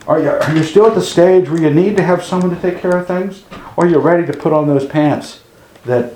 are 0.06 0.20
you, 0.20 0.30
are 0.30 0.56
you 0.56 0.62
still 0.62 0.86
at 0.86 0.94
the 0.94 1.02
stage 1.02 1.50
where 1.50 1.60
you 1.60 1.70
need 1.70 1.96
to 1.96 2.02
have 2.02 2.24
someone 2.24 2.54
to 2.54 2.60
take 2.60 2.80
care 2.80 2.96
of 2.96 3.06
things? 3.06 3.42
Or 3.76 3.84
are 3.84 3.88
you 3.88 3.98
ready 3.98 4.26
to 4.30 4.32
put 4.32 4.52
on 4.52 4.66
those 4.66 4.86
pants 4.86 5.42
that, 5.84 6.14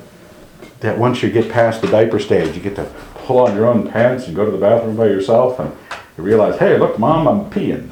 that 0.80 0.98
once 0.98 1.22
you 1.22 1.30
get 1.30 1.50
past 1.50 1.82
the 1.82 1.88
diaper 1.88 2.18
stage, 2.18 2.54
you 2.54 2.62
get 2.62 2.76
to 2.76 2.90
pull 3.26 3.40
on 3.40 3.56
your 3.56 3.66
own 3.66 3.90
pants 3.90 4.28
and 4.28 4.36
go 4.36 4.44
to 4.44 4.52
the 4.52 4.58
bathroom 4.58 4.96
by 4.96 5.06
yourself 5.06 5.58
and 5.58 5.76
you 6.16 6.22
realize, 6.22 6.58
hey, 6.60 6.78
look, 6.78 6.96
mom, 6.96 7.26
I'm 7.26 7.50
peeing. 7.50 7.90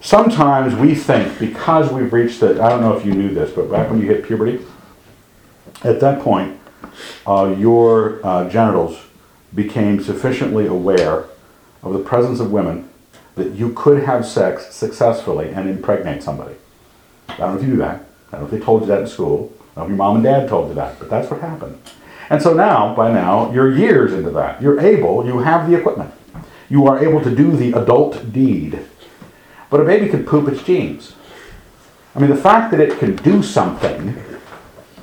Sometimes 0.00 0.74
we 0.74 0.96
think 0.96 1.38
because 1.38 1.92
we've 1.92 2.12
reached 2.12 2.40
the, 2.40 2.60
I 2.60 2.68
don't 2.68 2.80
know 2.80 2.96
if 2.96 3.06
you 3.06 3.14
knew 3.14 3.32
this, 3.32 3.52
but 3.52 3.70
back 3.70 3.88
when 3.90 4.00
you 4.00 4.08
hit 4.08 4.24
puberty, 4.24 4.60
at 5.84 6.00
that 6.00 6.20
point, 6.20 6.58
uh, 7.26 7.54
your 7.56 8.20
uh, 8.26 8.50
genitals 8.50 8.98
became 9.54 10.02
sufficiently 10.02 10.66
aware 10.66 11.26
of 11.82 11.92
the 11.92 12.00
presence 12.00 12.40
of 12.40 12.50
women 12.50 12.88
that 13.36 13.52
you 13.52 13.72
could 13.72 14.02
have 14.02 14.26
sex 14.26 14.74
successfully 14.74 15.50
and 15.50 15.68
impregnate 15.68 16.24
somebody. 16.24 16.56
I 17.28 17.36
don't 17.36 17.54
know 17.54 17.60
if 17.60 17.62
you 17.62 17.68
knew 17.68 17.78
that. 17.78 18.04
I 18.28 18.38
don't 18.38 18.40
know 18.40 18.46
if 18.46 18.50
they 18.50 18.60
told 18.60 18.82
you 18.82 18.88
that 18.88 19.02
in 19.02 19.06
school. 19.06 19.52
I 19.76 19.76
don't 19.76 19.76
know 19.76 19.82
if 19.84 19.88
your 19.90 19.96
mom 19.96 20.16
and 20.16 20.24
dad 20.24 20.48
told 20.48 20.68
you 20.68 20.74
that, 20.74 20.98
but 20.98 21.08
that's 21.08 21.30
what 21.30 21.40
happened. 21.40 21.78
And 22.30 22.42
so 22.42 22.54
now, 22.54 22.94
by 22.94 23.12
now, 23.12 23.52
you're 23.52 23.74
years 23.74 24.12
into 24.12 24.30
that. 24.30 24.60
You're 24.62 24.80
able, 24.80 25.26
you 25.26 25.40
have 25.40 25.70
the 25.70 25.76
equipment. 25.76 26.12
You 26.68 26.86
are 26.86 27.02
able 27.04 27.20
to 27.22 27.34
do 27.34 27.56
the 27.56 27.72
adult 27.72 28.32
deed. 28.32 28.80
But 29.70 29.80
a 29.80 29.84
baby 29.84 30.08
can 30.08 30.24
poop 30.24 30.48
its 30.48 30.62
jeans. 30.62 31.14
I 32.14 32.20
mean, 32.20 32.30
the 32.30 32.36
fact 32.36 32.70
that 32.70 32.80
it 32.80 32.98
can 32.98 33.16
do 33.16 33.42
something, 33.42 34.16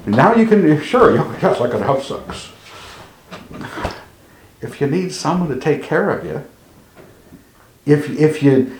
now 0.06 0.34
you 0.34 0.48
can, 0.48 0.82
sure, 0.82 1.16
yes, 1.42 1.62
I 1.62 1.70
can 1.70 1.82
have 1.82 2.04
sex. 2.04 2.52
If 4.62 4.80
you 4.80 4.88
need 4.88 5.12
someone 5.12 5.50
to 5.50 5.60
take 5.60 5.84
care 5.84 6.10
of 6.10 6.26
you, 6.26 6.44
if, 7.86 8.10
if 8.12 8.42
you, 8.44 8.78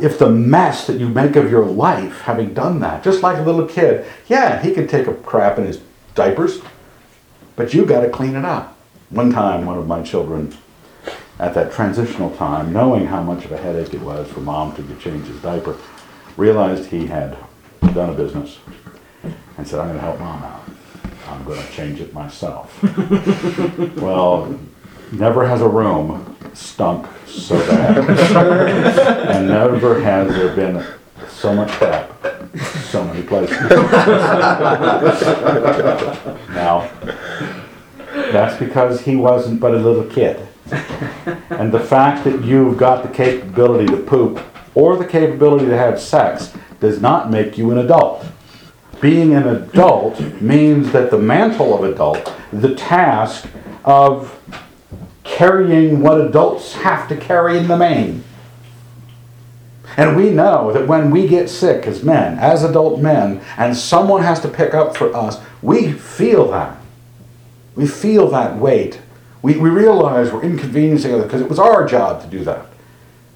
if 0.00 0.18
the 0.18 0.28
mess 0.28 0.86
that 0.86 0.98
you 0.98 1.08
make 1.08 1.36
of 1.36 1.50
your 1.50 1.64
life 1.64 2.22
having 2.22 2.54
done 2.54 2.80
that, 2.80 3.04
just 3.04 3.22
like 3.22 3.38
a 3.38 3.42
little 3.42 3.66
kid, 3.66 4.06
yeah, 4.28 4.60
he 4.62 4.72
can 4.72 4.86
take 4.88 5.06
a 5.06 5.14
crap 5.14 5.58
in 5.58 5.66
his 5.66 5.80
diapers, 6.14 6.60
but 7.60 7.74
you 7.74 7.84
got 7.84 8.00
to 8.00 8.08
clean 8.08 8.36
it 8.36 8.44
up. 8.46 8.74
One 9.10 9.30
time, 9.30 9.66
one 9.66 9.76
of 9.76 9.86
my 9.86 10.02
children, 10.02 10.56
at 11.38 11.52
that 11.52 11.70
transitional 11.70 12.34
time, 12.34 12.72
knowing 12.72 13.04
how 13.04 13.22
much 13.22 13.44
of 13.44 13.52
a 13.52 13.58
headache 13.58 13.92
it 13.92 14.00
was 14.00 14.30
for 14.30 14.40
mom 14.40 14.74
to 14.76 14.96
change 14.96 15.26
his 15.26 15.42
diaper, 15.42 15.76
realized 16.38 16.88
he 16.88 17.04
had 17.04 17.36
done 17.92 18.08
a 18.08 18.14
business 18.14 18.60
and 19.58 19.68
said, 19.68 19.78
I'm 19.78 19.88
going 19.88 19.98
to 19.98 20.00
help 20.00 20.18
mom 20.20 20.42
out. 20.42 20.62
I'm 21.28 21.44
going 21.44 21.60
to 21.60 21.70
change 21.70 22.00
it 22.00 22.14
myself. 22.14 22.82
well, 23.98 24.58
never 25.12 25.46
has 25.46 25.60
a 25.60 25.68
room 25.68 26.34
stunk 26.54 27.06
so 27.26 27.58
bad. 27.58 28.08
and 29.36 29.48
never 29.48 30.00
has 30.00 30.28
there 30.28 30.56
been 30.56 30.82
so 31.28 31.52
much 31.52 31.68
crap 31.72 32.39
so 32.58 33.04
many 33.04 33.22
places. 33.22 33.58
now, 36.50 36.90
that's 38.32 38.58
because 38.58 39.02
he 39.02 39.16
wasn't 39.16 39.60
but 39.60 39.74
a 39.74 39.78
little 39.78 40.04
kid. 40.04 40.46
And 41.50 41.72
the 41.72 41.80
fact 41.80 42.24
that 42.24 42.44
you've 42.44 42.76
got 42.76 43.02
the 43.02 43.08
capability 43.08 43.86
to 43.86 43.96
poop 43.96 44.40
or 44.74 44.96
the 44.96 45.06
capability 45.06 45.66
to 45.66 45.76
have 45.76 46.00
sex 46.00 46.52
does 46.80 47.00
not 47.00 47.30
make 47.30 47.58
you 47.58 47.70
an 47.70 47.78
adult. 47.78 48.24
Being 49.00 49.34
an 49.34 49.48
adult 49.48 50.20
means 50.40 50.92
that 50.92 51.10
the 51.10 51.18
mantle 51.18 51.74
of 51.74 51.84
adult, 51.90 52.32
the 52.52 52.74
task 52.74 53.48
of 53.84 54.38
carrying 55.24 56.00
what 56.00 56.20
adults 56.20 56.74
have 56.74 57.08
to 57.08 57.16
carry 57.16 57.56
in 57.56 57.68
the 57.68 57.76
main. 57.76 58.24
And 59.96 60.16
we 60.16 60.30
know 60.30 60.72
that 60.72 60.86
when 60.86 61.10
we 61.10 61.26
get 61.26 61.50
sick 61.50 61.86
as 61.86 62.02
men, 62.02 62.38
as 62.38 62.62
adult 62.62 63.00
men, 63.00 63.40
and 63.56 63.76
someone 63.76 64.22
has 64.22 64.40
to 64.40 64.48
pick 64.48 64.74
up 64.74 64.96
for 64.96 65.14
us, 65.14 65.40
we 65.62 65.92
feel 65.92 66.50
that. 66.50 66.78
We 67.74 67.86
feel 67.86 68.28
that 68.30 68.56
weight. 68.56 69.00
We, 69.42 69.56
we 69.56 69.70
realize 69.70 70.32
we're 70.32 70.42
inconveniencing 70.42 71.12
others 71.12 71.24
because 71.24 71.40
it 71.40 71.48
was 71.48 71.58
our 71.58 71.86
job 71.86 72.22
to 72.22 72.28
do 72.28 72.44
that. 72.44 72.66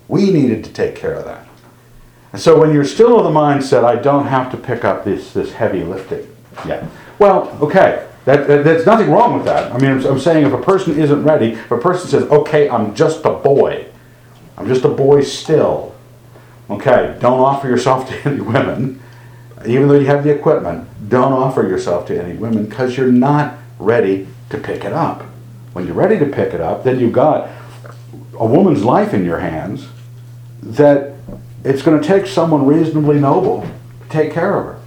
We 0.08 0.30
needed 0.30 0.64
to 0.64 0.72
take 0.72 0.96
care 0.96 1.14
of 1.14 1.24
that. 1.24 1.46
And 2.32 2.42
so 2.42 2.58
when 2.58 2.74
you're 2.74 2.84
still 2.84 3.16
of 3.16 3.24
the 3.24 3.30
mindset, 3.30 3.84
I 3.84 3.96
don't 3.96 4.26
have 4.26 4.50
to 4.50 4.56
pick 4.56 4.84
up 4.84 5.04
this, 5.04 5.32
this 5.32 5.52
heavy 5.52 5.84
lifting 5.84 6.26
Yeah. 6.66 6.86
Well, 7.18 7.56
okay, 7.62 8.08
that, 8.24 8.48
that, 8.48 8.64
there's 8.64 8.86
nothing 8.86 9.10
wrong 9.10 9.34
with 9.34 9.44
that. 9.44 9.72
I 9.72 9.78
mean, 9.78 9.92
I'm, 9.92 10.04
I'm 10.04 10.18
saying 10.18 10.44
if 10.44 10.52
a 10.52 10.60
person 10.60 10.98
isn't 10.98 11.22
ready, 11.22 11.52
if 11.52 11.70
a 11.70 11.78
person 11.78 12.08
says, 12.08 12.24
okay, 12.24 12.68
I'm 12.68 12.94
just 12.94 13.24
a 13.24 13.30
boy, 13.30 13.86
I'm 14.56 14.66
just 14.66 14.84
a 14.84 14.88
boy 14.88 15.22
still, 15.22 15.93
okay, 16.70 17.16
don't 17.20 17.40
offer 17.40 17.68
yourself 17.68 18.08
to 18.08 18.28
any 18.28 18.40
women, 18.40 19.00
even 19.66 19.88
though 19.88 19.98
you 19.98 20.06
have 20.06 20.24
the 20.24 20.30
equipment, 20.34 20.86
don't 21.08 21.32
offer 21.32 21.62
yourself 21.62 22.06
to 22.08 22.22
any 22.22 22.34
women 22.36 22.66
because 22.66 22.96
you're 22.96 23.10
not 23.12 23.54
ready 23.78 24.26
to 24.50 24.58
pick 24.58 24.84
it 24.84 24.92
up. 24.92 25.22
When 25.72 25.86
you're 25.86 25.94
ready 25.94 26.18
to 26.18 26.26
pick 26.26 26.52
it 26.54 26.60
up, 26.60 26.84
then 26.84 27.00
you've 27.00 27.12
got 27.12 27.48
a 28.38 28.46
woman's 28.46 28.84
life 28.84 29.14
in 29.14 29.24
your 29.24 29.38
hands 29.40 29.86
that 30.62 31.12
it's 31.64 31.82
going 31.82 32.00
to 32.00 32.06
take 32.06 32.26
someone 32.26 32.66
reasonably 32.66 33.18
noble 33.18 33.62
to 33.62 34.08
take 34.08 34.32
care 34.32 34.56
of 34.58 34.64
her. 34.66 34.80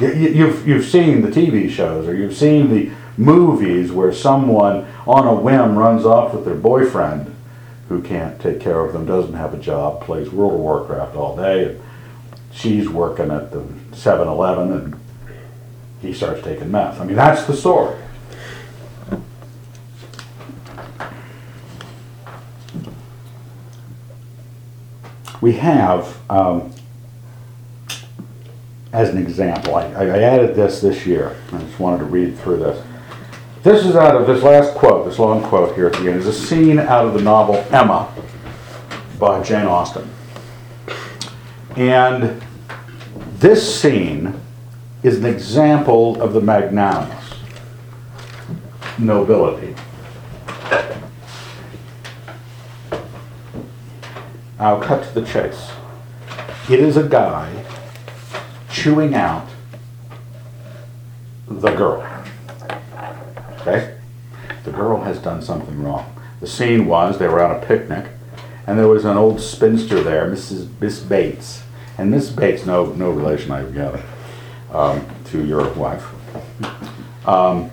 You- 0.00 0.12
you- 0.12 0.28
You've, 0.46 0.68
you've 0.68 0.84
seen 0.84 1.22
the 1.22 1.28
TV 1.30 1.70
shows 1.70 2.06
or 2.08 2.14
you've 2.14 2.36
seen 2.36 2.70
the 2.70 2.90
movies 3.16 3.92
where 3.92 4.12
someone 4.12 4.86
on 5.06 5.26
a 5.26 5.34
whim 5.34 5.76
runs 5.78 6.04
off 6.04 6.34
with 6.34 6.44
their 6.44 6.54
boyfriend 6.56 7.33
who 7.88 8.02
can't 8.02 8.40
take 8.40 8.60
care 8.60 8.80
of 8.80 8.92
them, 8.92 9.04
doesn't 9.04 9.34
have 9.34 9.54
a 9.54 9.58
job, 9.58 10.02
plays 10.02 10.30
World 10.30 10.54
of 10.54 10.60
Warcraft 10.60 11.16
all 11.16 11.36
day, 11.36 11.66
and 11.66 11.80
she's 12.52 12.88
working 12.88 13.30
at 13.30 13.50
the 13.50 13.64
7 13.92 14.26
Eleven 14.26 14.72
and 14.72 15.00
he 16.00 16.12
starts 16.12 16.42
taking 16.42 16.70
meth. 16.70 17.00
I 17.00 17.04
mean, 17.04 17.16
that's 17.16 17.44
the 17.46 17.56
story. 17.56 17.96
We 25.40 25.52
have, 25.54 26.18
um, 26.30 26.72
as 28.92 29.10
an 29.10 29.18
example, 29.18 29.74
I, 29.74 29.84
I 29.88 30.18
added 30.20 30.54
this 30.54 30.80
this 30.80 31.04
year. 31.04 31.36
I 31.52 31.58
just 31.58 31.78
wanted 31.78 31.98
to 31.98 32.04
read 32.04 32.38
through 32.38 32.58
this. 32.58 32.93
This 33.64 33.86
is 33.86 33.96
out 33.96 34.14
of 34.14 34.26
this 34.26 34.42
last 34.42 34.74
quote, 34.74 35.06
this 35.06 35.18
long 35.18 35.42
quote 35.42 35.74
here 35.74 35.86
at 35.86 35.94
the 35.94 36.10
end, 36.10 36.20
is 36.20 36.26
a 36.26 36.34
scene 36.34 36.78
out 36.78 37.06
of 37.06 37.14
the 37.14 37.22
novel 37.22 37.54
Emma 37.70 38.14
by 39.18 39.42
Jane 39.42 39.64
Austen. 39.64 40.06
And 41.74 42.42
this 43.38 43.80
scene 43.80 44.38
is 45.02 45.16
an 45.16 45.24
example 45.24 46.20
of 46.20 46.34
the 46.34 46.42
magnanimous 46.42 47.24
nobility. 48.98 49.74
I'll 54.58 54.82
cut 54.82 55.04
to 55.04 55.20
the 55.20 55.26
chase. 55.26 55.70
It 56.68 56.80
is 56.80 56.98
a 56.98 57.08
guy 57.08 57.64
chewing 58.70 59.14
out 59.14 59.48
the 61.48 61.70
girl. 61.70 62.13
Okay? 63.66 63.96
The 64.64 64.72
girl 64.72 65.00
has 65.02 65.18
done 65.18 65.40
something 65.40 65.82
wrong. 65.82 66.14
The 66.40 66.46
scene 66.46 66.86
was 66.86 67.18
they 67.18 67.28
were 67.28 67.42
on 67.42 67.56
a 67.56 67.64
picnic, 67.64 68.06
and 68.66 68.78
there 68.78 68.88
was 68.88 69.04
an 69.04 69.16
old 69.16 69.40
spinster 69.40 70.02
there, 70.02 70.30
Mrs. 70.30 70.68
Miss 70.80 71.00
Bates. 71.00 71.62
And 71.96 72.10
Miss 72.10 72.30
Bates, 72.30 72.66
no 72.66 72.86
no 72.86 73.10
relation 73.10 73.52
I 73.52 73.62
gather, 73.62 74.02
um, 74.72 75.06
to 75.26 75.44
your 75.44 75.72
wife. 75.74 76.04
Um, 77.26 77.70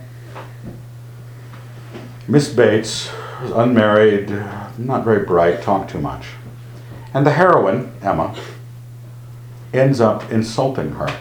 Miss 2.27 2.53
Bates 2.53 3.11
was 3.41 3.51
unmarried, 3.51 4.29
not 4.77 5.03
very 5.03 5.25
bright, 5.25 5.61
talked 5.61 5.91
too 5.91 5.99
much. 5.99 6.27
And 7.13 7.25
the 7.25 7.31
heroine, 7.31 7.91
Emma, 8.01 8.33
ends 9.73 9.99
up 9.99 10.31
insulting 10.31 10.91
her. 10.91 11.13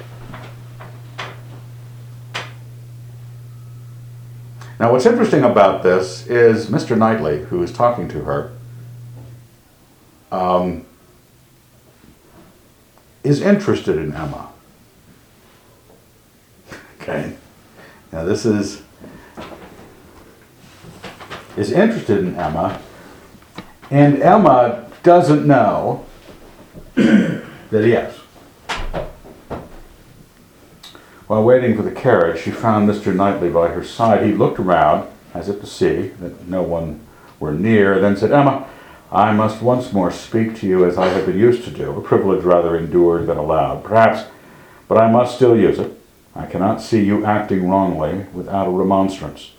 Now, 4.80 4.92
what's 4.92 5.04
interesting 5.04 5.44
about 5.44 5.82
this 5.82 6.26
is 6.26 6.68
Mr. 6.68 6.96
Knightley, 6.96 7.44
who 7.44 7.62
is 7.62 7.70
talking 7.70 8.08
to 8.08 8.20
her, 8.20 8.52
um, 10.32 10.86
is 13.22 13.42
interested 13.42 13.98
in 13.98 14.14
Emma. 14.14 14.48
Okay. 16.98 17.36
Now, 18.10 18.24
this 18.24 18.46
is 18.46 18.82
is 21.58 21.72
interested 21.72 22.20
in 22.20 22.36
Emma, 22.36 22.80
and 23.90 24.22
Emma 24.22 24.88
doesn't 25.02 25.46
know 25.46 26.06
that 26.94 27.44
he 27.70 27.92
is. 27.92 28.19
While 31.30 31.44
waiting 31.44 31.76
for 31.76 31.84
the 31.84 31.92
carriage, 31.92 32.42
she 32.42 32.50
found 32.50 32.88
Mr. 32.88 33.14
Knightley 33.14 33.50
by 33.50 33.68
her 33.68 33.84
side. 33.84 34.26
He 34.26 34.32
looked 34.32 34.58
around, 34.58 35.08
as 35.32 35.48
if 35.48 35.60
to 35.60 35.66
see 35.68 36.08
that 36.18 36.48
no 36.48 36.60
one 36.60 37.06
were 37.38 37.52
near, 37.52 38.00
then 38.00 38.16
said, 38.16 38.32
Emma, 38.32 38.68
I 39.12 39.30
must 39.32 39.62
once 39.62 39.92
more 39.92 40.10
speak 40.10 40.56
to 40.56 40.66
you 40.66 40.84
as 40.84 40.98
I 40.98 41.06
have 41.06 41.26
been 41.26 41.38
used 41.38 41.62
to 41.66 41.70
do, 41.70 41.92
a 41.92 42.02
privilege 42.02 42.42
rather 42.42 42.76
endured 42.76 43.28
than 43.28 43.36
allowed, 43.36 43.84
perhaps, 43.84 44.28
but 44.88 44.98
I 44.98 45.08
must 45.08 45.36
still 45.36 45.56
use 45.56 45.78
it. 45.78 45.92
I 46.34 46.46
cannot 46.46 46.82
see 46.82 47.04
you 47.04 47.24
acting 47.24 47.70
wrongly 47.70 48.26
without 48.34 48.66
a 48.66 48.70
remonstrance. 48.70 49.52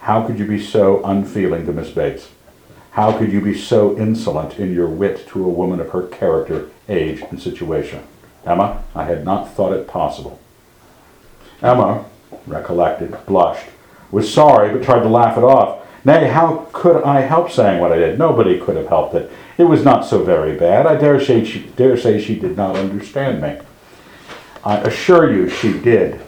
How 0.00 0.26
could 0.26 0.38
you 0.38 0.46
be 0.46 0.62
so 0.62 1.02
unfeeling 1.04 1.64
to 1.64 1.72
Miss 1.72 1.88
Bates? 1.88 2.28
How 2.90 3.16
could 3.16 3.32
you 3.32 3.40
be 3.40 3.56
so 3.56 3.96
insolent 3.96 4.58
in 4.58 4.74
your 4.74 4.88
wit 4.88 5.26
to 5.28 5.42
a 5.42 5.48
woman 5.48 5.80
of 5.80 5.88
her 5.92 6.06
character, 6.06 6.68
age, 6.86 7.22
and 7.22 7.40
situation? 7.40 8.02
Emma, 8.44 8.84
I 8.94 9.04
had 9.04 9.24
not 9.24 9.54
thought 9.54 9.72
it 9.72 9.88
possible. 9.88 10.38
Emma, 11.64 12.04
recollected, 12.46 13.16
blushed, 13.26 13.66
was 14.10 14.32
sorry, 14.32 14.72
but 14.72 14.84
tried 14.84 15.00
to 15.00 15.08
laugh 15.08 15.38
it 15.38 15.44
off. 15.44 15.80
Nay, 16.04 16.28
how 16.28 16.68
could 16.72 17.02
I 17.02 17.22
help 17.22 17.50
saying 17.50 17.80
what 17.80 17.90
I 17.90 17.96
did? 17.96 18.18
Nobody 18.18 18.60
could 18.60 18.76
have 18.76 18.88
helped 18.88 19.14
it. 19.14 19.32
It 19.56 19.64
was 19.64 19.82
not 19.82 20.04
so 20.04 20.22
very 20.22 20.56
bad. 20.56 20.86
I 20.86 20.96
dare 20.96 21.18
say 21.18 21.44
she, 21.44 21.60
dare 21.76 21.96
say 21.96 22.20
she 22.20 22.38
did 22.38 22.56
not 22.56 22.76
understand 22.76 23.40
me. 23.40 23.58
I 24.62 24.76
assure 24.78 25.32
you 25.32 25.48
she 25.48 25.72
did. 25.78 26.20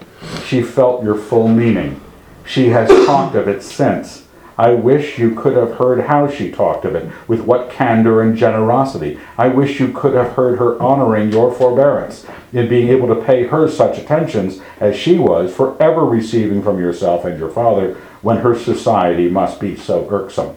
She 0.47 0.63
felt 0.63 1.05
your 1.05 1.15
full 1.15 1.49
meaning. 1.49 2.01
She 2.47 2.69
has 2.69 2.89
talked 3.07 3.35
of 3.35 3.49
it 3.49 3.63
since. 3.63 4.26
I 4.59 4.71
wish 4.71 5.19
you 5.19 5.35
could 5.35 5.57
have 5.57 5.75
heard 5.75 6.07
how 6.07 6.31
she 6.31 6.51
talked 6.51 6.85
of 6.85 6.95
it, 6.95 7.11
with 7.29 7.41
what 7.41 7.71
candor 7.71 8.23
and 8.23 8.37
generosity. 8.37 9.19
I 9.37 9.49
wish 9.49 9.81
you 9.81 9.93
could 9.93 10.15
have 10.15 10.33
heard 10.33 10.59
her 10.59 10.81
honoring 10.81 11.31
your 11.31 11.53
forbearance 11.53 12.27
in 12.53 12.69
being 12.69 12.89
able 12.89 13.09
to 13.09 13.23
pay 13.23 13.47
her 13.49 13.69
such 13.69 13.99
attentions 13.99 14.61
as 14.81 14.97
she 14.97 15.19
was 15.19 15.55
forever 15.55 16.05
receiving 16.07 16.63
from 16.63 16.79
yourself 16.79 17.25
and 17.25 17.39
your 17.39 17.51
father 17.51 17.95
when 18.23 18.39
her 18.39 18.59
society 18.59 19.29
must 19.29 19.61
be 19.61 19.77
so 19.77 20.09
irksome. 20.11 20.57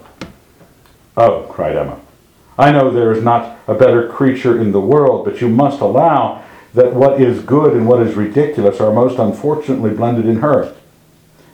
Oh, 1.17 1.45
cried 1.49 1.75
Emma, 1.75 1.99
I 2.57 2.71
know 2.71 2.89
there 2.89 3.11
is 3.11 3.23
not 3.23 3.57
a 3.67 3.73
better 3.73 4.07
creature 4.07 4.59
in 4.59 4.71
the 4.71 4.79
world, 4.79 5.25
but 5.25 5.41
you 5.41 5.49
must 5.49 5.81
allow 5.81 6.43
that 6.73 6.93
what 6.93 7.19
is 7.19 7.43
good 7.43 7.73
and 7.73 7.87
what 7.87 8.01
is 8.05 8.15
ridiculous 8.15 8.79
are 8.79 8.93
most 8.93 9.19
unfortunately 9.19 9.91
blended 9.91 10.25
in 10.25 10.37
her. 10.37 10.73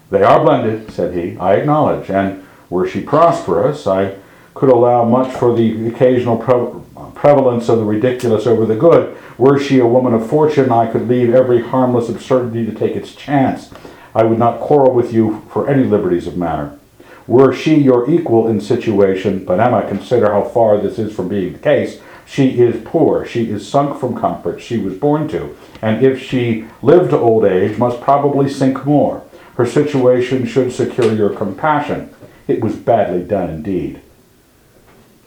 They 0.09 0.23
are 0.23 0.43
blended, 0.43 0.91
said 0.91 1.13
he, 1.13 1.37
I 1.37 1.55
acknowledge, 1.55 2.09
and 2.09 2.45
were 2.69 2.87
she 2.87 3.01
prosperous, 3.01 3.87
I 3.87 4.15
could 4.53 4.69
allow 4.69 5.03
much 5.05 5.33
for 5.35 5.55
the 5.55 5.87
occasional 5.87 6.37
pre- 6.37 6.81
uh, 6.95 7.09
prevalence 7.11 7.67
of 7.69 7.79
the 7.79 7.85
ridiculous 7.85 8.47
over 8.47 8.65
the 8.65 8.75
good. 8.75 9.17
Were 9.37 9.59
she 9.59 9.79
a 9.79 9.87
woman 9.87 10.13
of 10.13 10.29
fortune, 10.29 10.71
I 10.71 10.89
could 10.91 11.07
leave 11.07 11.33
every 11.33 11.61
harmless 11.61 12.07
absurdity 12.07 12.65
to 12.65 12.71
take 12.71 12.95
its 12.95 13.13
chance. 13.13 13.71
I 14.13 14.23
would 14.23 14.39
not 14.39 14.61
quarrel 14.61 14.93
with 14.93 15.13
you 15.13 15.43
for 15.51 15.69
any 15.69 15.83
liberties 15.83 16.27
of 16.27 16.37
manner. 16.37 16.79
Were 17.27 17.53
she 17.53 17.75
your 17.75 18.09
equal 18.09 18.47
in 18.47 18.61
situation, 18.61 19.43
but 19.43 19.59
Emma, 19.59 19.87
consider 19.87 20.31
how 20.31 20.43
far 20.43 20.77
this 20.77 20.99
is 20.99 21.13
from 21.13 21.27
being 21.27 21.53
the 21.53 21.59
case. 21.59 21.99
She 22.25 22.59
is 22.59 22.81
poor, 22.85 23.25
she 23.25 23.49
is 23.49 23.67
sunk 23.67 23.99
from 23.99 24.17
comfort 24.17 24.61
she 24.61 24.77
was 24.77 24.95
born 24.95 25.27
to, 25.29 25.55
and 25.81 26.03
if 26.03 26.21
she 26.21 26.65
lived 26.81 27.11
to 27.11 27.19
old 27.19 27.45
age, 27.45 27.77
must 27.77 28.01
probably 28.01 28.49
sink 28.49 28.85
more. 28.85 29.23
Her 29.55 29.65
situation 29.65 30.45
should 30.45 30.71
secure 30.71 31.13
your 31.13 31.29
compassion. 31.29 32.13
It 32.47 32.61
was 32.61 32.75
badly 32.75 33.23
done 33.23 33.49
indeed. 33.49 34.01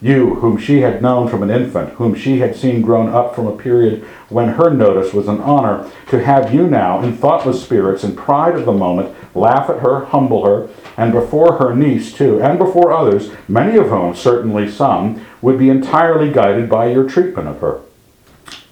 You, 0.01 0.37
whom 0.37 0.59
she 0.59 0.83
had 0.83 1.03
known 1.03 1.29
from 1.29 1.43
an 1.43 1.51
infant, 1.51 1.95
whom 1.95 2.15
she 2.15 2.39
had 2.39 2.55
seen 2.55 2.83
grown 2.83 3.09
up 3.09 3.35
from 3.35 3.49
a 3.49 3.57
period 3.57 4.05
when 4.29 4.51
her 4.51 4.71
notice 4.71 5.13
was 5.13 5.27
an 5.27 5.41
honor, 5.41 5.91
to 6.11 6.23
have 6.23 6.55
you 6.55 6.69
now, 6.69 7.03
in 7.03 7.17
thoughtless 7.17 7.65
spirits 7.65 8.05
and 8.05 8.17
pride 8.17 8.55
of 8.55 8.65
the 8.65 8.73
moment, 8.73 9.13
laugh 9.35 9.69
at 9.69 9.81
her, 9.81 10.05
humble 10.05 10.45
her, 10.45 10.69
and 10.97 11.13
before 11.13 11.59
her 11.59 11.75
niece 11.75 12.13
too, 12.13 12.41
and 12.41 12.59
before 12.59 12.93
others, 12.93 13.33
many 13.49 13.77
of 13.77 13.89
whom, 13.89 14.15
certainly 14.15 14.71
some, 14.71 15.27
would 15.43 15.59
be 15.59 15.69
entirely 15.69 16.31
guided 16.31 16.69
by 16.69 16.89
your 16.89 17.09
treatment 17.09 17.49
of 17.49 17.61
her. 17.61 17.81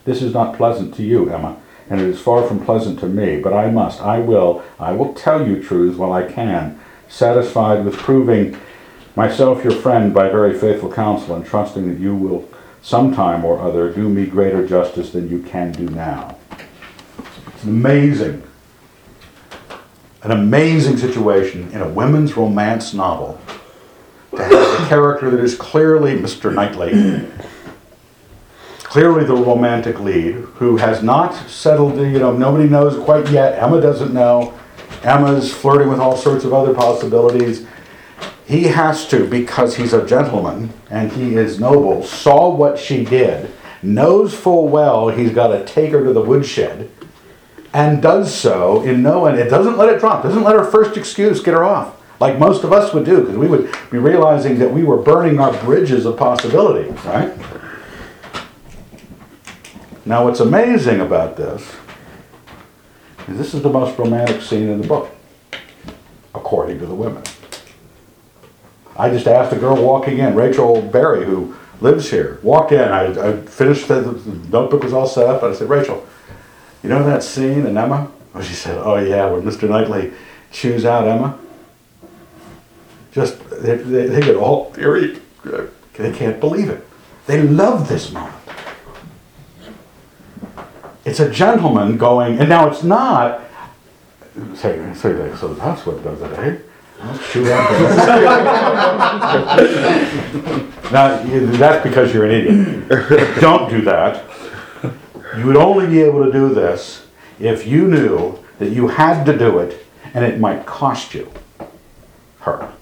This 0.05 0.23
is 0.23 0.33
not 0.33 0.57
pleasant 0.57 0.95
to 0.95 1.03
you, 1.03 1.29
Emma, 1.29 1.57
and 1.89 2.01
it 2.01 2.09
is 2.09 2.21
far 2.21 2.47
from 2.47 2.65
pleasant 2.65 2.99
to 3.01 3.07
me, 3.07 3.41
but 3.41 3.53
I 3.53 3.71
must, 3.71 4.01
I 4.01 4.19
will, 4.19 4.63
I 4.79 4.93
will 4.93 5.15
tell 5.15 5.47
you 5.47 5.63
truths 5.63 5.97
while 5.97 6.13
I 6.13 6.31
can, 6.31 6.81
satisfied 7.09 7.85
with 7.85 7.97
proving 7.97 8.59
myself 9.15 9.63
your 9.63 9.73
friend 9.73 10.13
by 10.13 10.29
very 10.29 10.59
faithful 10.59 10.93
counsel, 10.93 11.37
and 11.37 11.47
trusting 11.47 11.89
that 11.89 12.01
you 12.01 12.15
will 12.15 12.49
sometime 12.83 13.45
or 13.45 13.61
other 13.61 13.93
do 13.93 14.09
me 14.09 14.27
greater 14.27 14.67
justice 14.67 15.11
than 15.13 15.29
you 15.29 15.43
can 15.43 15.73
do 15.73 15.89
now. 15.89 16.37
It's 17.55 17.65
amazing, 17.65 18.43
an 20.23 20.33
amazing 20.33 20.97
situation 20.97 21.71
in 21.73 21.81
a 21.81 21.89
women's 21.89 22.37
romance 22.37 22.95
novel 22.95 23.41
to 24.33 24.45
have 24.45 24.85
a 24.85 24.89
character 24.89 25.31
that 25.31 25.41
is 25.41 25.57
clearly 25.57 26.17
Mr. 26.17 26.53
Knightley, 26.53 26.91
clearly 28.97 29.27
the 29.27 29.37
romantic 29.37 30.01
lead, 30.01 30.37
who 30.55 30.79
has 30.79 31.03
not 31.03 31.35
settled, 31.51 31.99
you 31.99 32.19
know, 32.19 32.33
nobody 32.35 32.67
knows 32.67 32.99
quite 33.05 33.29
yet. 33.29 33.63
Emma 33.63 33.79
doesn't 33.79 34.15
know. 34.15 34.59
Emma's 35.03 35.53
flirting 35.53 35.91
with 35.91 36.01
all 36.01 36.17
sorts 36.17 36.47
of 36.47 36.55
other 36.55 36.73
possibilities. 36.73 37.67
He 38.47 38.63
has 38.63 39.07
to, 39.09 39.29
because 39.29 39.77
he's 39.77 39.93
a 39.93 40.07
gentleman 40.07 40.73
and 40.89 41.13
he 41.13 41.37
is 41.37 41.61
noble, 41.61 42.05
saw 42.05 42.49
what 42.49 42.79
she 42.79 43.05
did, 43.05 43.53
knows 43.83 44.35
full 44.35 44.67
well 44.69 45.11
he's 45.11 45.31
got 45.31 45.49
to 45.49 45.63
take 45.67 45.91
her 45.93 46.03
to 46.03 46.15
the 46.15 46.23
woodshed, 46.23 46.89
and 47.75 48.01
does 48.01 48.35
so 48.35 48.83
in 48.83 49.03
no 49.03 49.27
and 49.27 49.39
it 49.39 49.51
doesn't 49.51 49.77
let 49.77 49.93
it 49.93 50.01
drop, 50.01 50.23
doesn't 50.23 50.43
let 50.43 50.57
her 50.57 50.65
first 50.65 50.97
excuse 50.97 51.43
get 51.43 51.53
her 51.53 51.65
off, 51.65 52.03
like 52.19 52.39
most 52.39 52.65
of 52.65 52.73
us 52.73 52.95
would 52.95 53.05
do, 53.05 53.21
because 53.21 53.37
we 53.37 53.47
would 53.47 53.71
be 53.91 53.99
realizing 53.99 54.59
that 54.59 54.73
we 54.73 54.85
were 54.85 54.97
burning 54.97 55.39
our 55.39 55.53
bridges 55.65 56.07
of 56.07 56.17
possibility, 56.17 56.91
right? 57.05 57.37
Now, 60.07 60.25
what's 60.25 60.39
amazing 60.39 61.01
about 61.01 61.37
this 61.37 61.69
is 63.27 63.37
this 63.37 63.55
is 63.55 63.63
the 63.63 63.69
most 63.69 63.99
romantic 63.99 64.41
scene 64.41 64.69
in 64.69 64.81
the 64.81 64.87
book, 64.87 65.11
according 66.33 66.79
to 66.79 66.87
the 66.87 66.95
women. 66.95 67.25
I 68.97 69.11
just 69.11 69.27
asked 69.27 69.53
a 69.53 69.59
girl 69.59 69.83
walking 69.83 70.19
in, 70.19 70.37
Rachel 70.37 70.81
Berry, 70.81 71.27
who 71.27 71.57
lives 71.81 72.09
here, 72.09 72.39
walked 72.45 72.71
in. 72.71 72.89
I, 72.89 73.31
I 73.31 73.37
finished, 73.47 73.89
the, 73.89 74.01
the 74.01 74.49
notebook 74.49 74.85
was 74.85 74.93
all 74.93 75.09
set 75.09 75.27
up, 75.27 75.43
and 75.43 75.53
I 75.53 75.57
said, 75.57 75.69
Rachel, 75.69 76.07
you 76.85 76.89
know 76.89 77.03
that 77.03 77.25
scene 77.25 77.67
in 77.67 77.77
Emma? 77.77 78.09
Oh, 78.33 78.41
she 78.41 78.55
said, 78.55 78.79
Oh, 78.79 78.95
yeah, 78.99 79.29
where 79.29 79.43
Mr. 79.43 79.69
Knightley 79.69 80.13
chews 80.53 80.85
out 80.85 81.09
Emma. 81.09 81.37
Just, 83.11 83.41
they, 83.51 83.75
they, 83.75 84.07
they 84.07 84.21
get 84.21 84.37
all 84.37 84.71
teary. 84.71 85.19
They 85.95 86.13
can't 86.13 86.39
believe 86.39 86.71
it. 86.71 86.87
They 87.27 87.43
love 87.43 87.89
this 87.89 88.13
moment. 88.13 88.46
It's 91.07 91.21
a 91.21 91.31
gentleman 91.31 91.99
going, 91.99 92.41
and 92.41 92.49
now 92.49 92.69
it's 92.69 92.83
not, 92.83 93.41
say, 94.55 94.93
say 94.93 95.13
that, 95.13 95.39
so 95.39 95.55
that's 95.55 95.87
what 95.87 96.03
does 96.03 96.21
it, 96.21 96.33
eh? 96.37 96.59
Now, 100.93 101.17
that's 101.59 101.83
because 101.83 102.13
you're 102.13 102.27
an 102.27 102.33
idiot. 102.33 102.89
Don't 103.41 103.71
do 103.71 103.83
that. 103.83 104.25
You 105.37 105.47
would 105.47 105.57
only 105.57 105.87
be 105.87 106.03
able 106.03 106.25
to 106.25 106.33
do 106.33 106.53
this 106.53 107.07
if 107.39 107.67
you 107.67 107.87
knew 107.87 108.39
that 108.59 108.71
you 108.71 108.89
had 108.89 109.25
to 109.27 109.37
do 109.37 109.59
it 109.59 109.87
and 110.15 110.25
it 110.25 110.41
might 110.41 110.67
cost 110.67 111.15
you 111.15 111.31
her. 112.41 112.73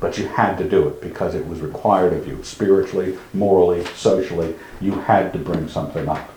But 0.00 0.18
you 0.18 0.28
had 0.28 0.56
to 0.58 0.68
do 0.68 0.88
it 0.88 1.00
because 1.00 1.34
it 1.34 1.46
was 1.46 1.60
required 1.60 2.12
of 2.12 2.26
you 2.26 2.42
spiritually, 2.42 3.18
morally, 3.34 3.84
socially. 3.86 4.54
You 4.80 4.92
had 4.92 5.32
to 5.32 5.38
bring 5.38 5.68
something 5.68 6.08
up. 6.08 6.28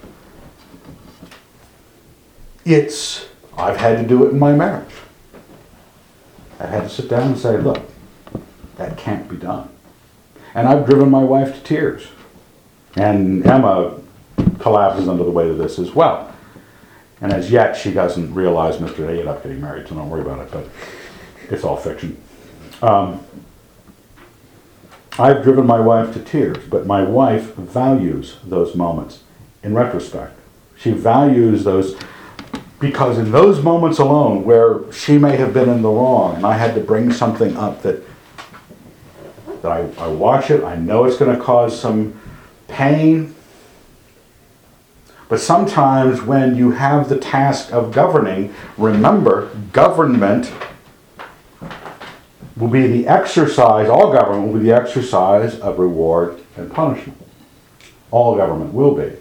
It's, 2.66 3.28
I've 3.58 3.78
had 3.78 3.98
to 3.98 4.08
do 4.08 4.26
it 4.26 4.32
in 4.32 4.40
my 4.40 4.54
marriage. 4.54 4.94
I've 6.60 6.70
had 6.70 6.84
to 6.84 6.90
sit 6.90 7.10
down 7.10 7.32
and 7.32 7.38
say, 7.38 7.58
look, 7.58 7.82
that 8.78 8.98
can't 8.98 9.28
be 9.28 9.36
done. 9.36 9.70
And 10.54 10.68
I've 10.68 10.86
driven 10.86 11.10
my 11.10 11.24
wife 11.24 11.56
to 11.56 11.62
tears. 11.62 12.08
And 12.96 13.46
Emma 13.46 14.00
collapses 14.60 15.08
under 15.08 15.24
the 15.24 15.32
weight 15.32 15.50
of 15.50 15.58
this 15.58 15.80
as 15.80 15.94
well. 15.96 16.34
And 17.22 17.32
as 17.32 17.52
yet, 17.52 17.76
she 17.76 17.92
doesn't 17.92 18.34
realize 18.34 18.78
Mr. 18.78 19.06
A 19.06 19.10
ended 19.10 19.28
up 19.28 19.44
getting 19.44 19.62
married, 19.62 19.88
so 19.88 19.96
don't 19.96 20.10
worry 20.10 20.22
about 20.22 20.40
it, 20.40 20.52
but 20.52 20.68
it's 21.50 21.64
all 21.64 21.78
fiction. 21.78 22.22
Um, 22.82 23.24
I've 25.20 25.44
driven 25.44 25.68
my 25.68 25.80
wife 25.80 26.14
to 26.14 26.20
tears, 26.20 26.58
but 26.68 26.88
my 26.88 27.04
wife 27.04 27.56
values 27.56 28.38
those 28.44 28.76
moments 28.76 29.24
in 29.62 29.76
retrospect. 29.76 30.38
She 30.78 30.92
values 30.92 31.64
those 31.64 31.96
because 32.82 33.20
in 33.20 33.32
those 33.32 33.64
moments 33.64 34.00
alone 34.00 34.44
where 34.44 34.92
she 34.92 35.18
may 35.18 35.38
have 35.38 35.54
been 35.54 35.70
in 35.70 35.84
the 35.84 35.90
wrong 35.90 36.36
and 36.36 36.46
I 36.46 36.58
had 36.58 36.74
to 36.76 36.82
bring 36.82 37.14
something 37.14 37.56
up 37.56 37.84
that 37.84 38.04
that 39.62 39.72
I, 39.72 39.88
I 40.00 40.08
watch 40.08 40.50
it, 40.50 40.64
I 40.64 40.76
know 40.76 41.06
it's 41.06 41.18
going 41.18 41.38
to 41.38 41.42
cause 41.42 41.80
some 41.80 42.20
pain. 42.68 43.36
But 45.30 45.40
sometimes 45.40 46.24
when 46.24 46.56
you 46.56 46.72
have 46.72 47.10
the 47.10 47.18
task 47.20 47.72
of 47.72 47.94
governing, 47.94 48.56
remember, 48.76 49.56
government 49.72 50.52
will 52.58 52.70
be 52.70 52.88
the 52.88 53.08
exercise, 53.08 53.88
all 53.88 54.12
government 54.12 54.48
will 54.52 54.60
be 54.60 54.66
the 54.66 54.76
exercise 54.76 55.60
of 55.60 55.78
reward 55.78 56.42
and 56.58 56.72
punishment. 56.74 57.22
All 58.10 58.36
government 58.36 58.74
will 58.74 58.96
be. 58.96 59.14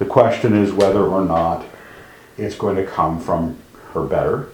The 0.00 0.04
question 0.04 0.52
is 0.52 0.72
whether 0.72 1.06
or 1.06 1.24
not 1.24 1.64
it's 2.38 2.56
going 2.56 2.76
to 2.76 2.86
come 2.86 3.20
from 3.20 3.58
her 3.92 4.02
better. 4.02 4.48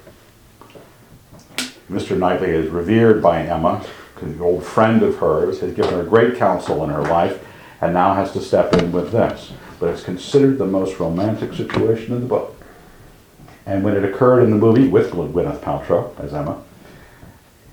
Mr. 1.91 2.17
Knightley 2.17 2.51
is 2.51 2.71
revered 2.71 3.23
by 3.23 3.43
Emma, 3.43 3.85
an 4.21 4.41
old 4.41 4.65
friend 4.65 5.03
of 5.03 5.17
hers, 5.17 5.61
has 5.61 5.75
given 5.75 5.93
her 5.93 6.05
great 6.05 6.37
counsel 6.37 6.85
in 6.85 6.91
her 6.91 7.03
life, 7.03 7.45
and 7.81 7.93
now 7.93 8.15
has 8.15 8.33
to 8.33 8.41
step 8.41 8.73
in 8.75 8.93
with 8.93 9.11
this. 9.11 9.53
But 9.81 9.91
it's 9.91 10.03
considered 10.03 10.59
the 10.59 10.67
most 10.67 11.01
romantic 11.01 11.53
situation 11.55 12.15
in 12.15 12.21
the 12.21 12.27
book. 12.27 12.57
And 13.67 13.83
when 13.85 13.97
it 13.97 14.05
occurred 14.05 14.43
in 14.43 14.51
the 14.51 14.57
movie 14.57 14.89
with 14.89 15.11
Gwyneth 15.11 15.61
Paltrow 15.61 16.19
as 16.21 16.33
Emma, 16.33 16.63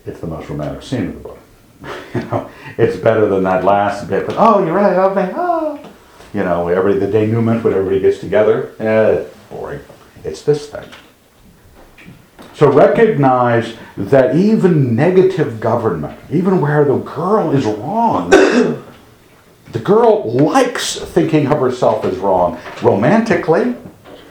it's 0.06 0.20
the 0.20 0.28
most 0.28 0.50
romantic 0.50 0.84
scene 0.84 1.10
of 1.10 1.14
the 1.14 1.20
book. 1.20 1.40
you 2.16 2.22
know, 2.22 2.50
it's 2.78 2.98
better 2.98 3.28
than 3.28 3.44
that 3.44 3.64
last 3.64 4.10
bit. 4.10 4.26
But 4.26 4.36
oh, 4.38 4.66
you 4.66 4.74
really 4.74 4.96
love 4.96 5.16
me? 5.16 5.32
Oh, 5.36 5.80
you 6.34 6.44
know, 6.44 6.68
every 6.68 6.98
the 6.98 7.08
denouement 7.08 7.64
when 7.64 7.74
everybody 7.74 8.00
gets 8.00 8.20
together. 8.20 8.74
Eh, 8.80 9.26
boring. 9.50 9.82
It's 10.24 10.42
this 10.42 10.70
thing. 10.70 10.90
So 12.60 12.70
recognize 12.70 13.78
that 13.96 14.36
even 14.36 14.94
negative 14.94 15.62
government, 15.62 16.20
even 16.30 16.60
where 16.60 16.84
the 16.84 16.98
girl 16.98 17.52
is 17.52 17.66
wrong, 17.66 18.30
the 19.72 19.80
girl 19.82 20.30
likes 20.34 20.98
thinking 20.98 21.48
of 21.48 21.60
herself 21.60 22.04
as 22.04 22.18
wrong 22.18 22.60
romantically. 22.82 23.76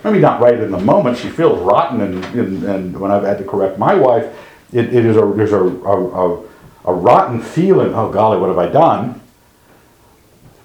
Maybe 0.05 0.19
not 0.19 0.43
right 0.43 0.60
in 0.60 0.70
the 0.70 0.78
moment. 0.78 1.16
She 1.16 1.31
feels 1.31 1.59
rotten, 1.60 2.02
and, 2.02 2.24
and, 2.39 2.62
and 2.65 3.01
when 3.01 3.10
I've 3.10 3.24
had 3.24 3.39
to 3.39 3.44
correct 3.44 3.78
my 3.78 3.94
wife, 3.94 4.27
it, 4.73 4.94
it 4.94 5.06
is 5.06 5.16
a 5.16 5.32
there's 5.35 5.52
a, 5.52 5.65
a, 5.65 6.44
a, 6.85 6.93
rotten 6.93 7.40
feeling. 7.40 7.94
Oh 7.94 8.10
golly, 8.12 8.39
what 8.39 8.48
have 8.48 8.59
I 8.59 8.69
done? 8.69 9.20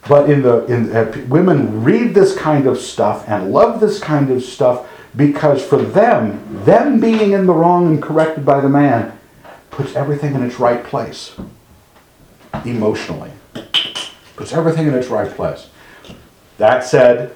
But 0.07 0.29
in 0.29 0.41
the 0.41 0.65
in 0.65 0.93
uh, 0.93 1.25
women 1.29 1.83
read 1.83 2.13
this 2.13 2.35
kind 2.35 2.67
of 2.67 2.77
stuff 2.77 3.27
and 3.29 3.51
love 3.51 3.79
this 3.79 3.99
kind 3.99 4.29
of 4.29 4.43
stuff 4.43 4.89
because 5.15 5.63
for 5.63 5.77
them, 5.77 6.63
them 6.65 6.99
being 6.99 7.33
in 7.33 7.45
the 7.45 7.53
wrong 7.53 7.87
and 7.87 8.01
corrected 8.01 8.45
by 8.45 8.59
the 8.59 8.69
man 8.69 9.17
puts 9.69 9.95
everything 9.95 10.35
in 10.35 10.43
its 10.43 10.59
right 10.59 10.83
place 10.83 11.35
emotionally. 12.65 13.31
Puts 14.35 14.53
everything 14.53 14.87
in 14.87 14.93
its 14.93 15.07
right 15.07 15.31
place. 15.31 15.69
That 16.57 16.83
said, 16.83 17.35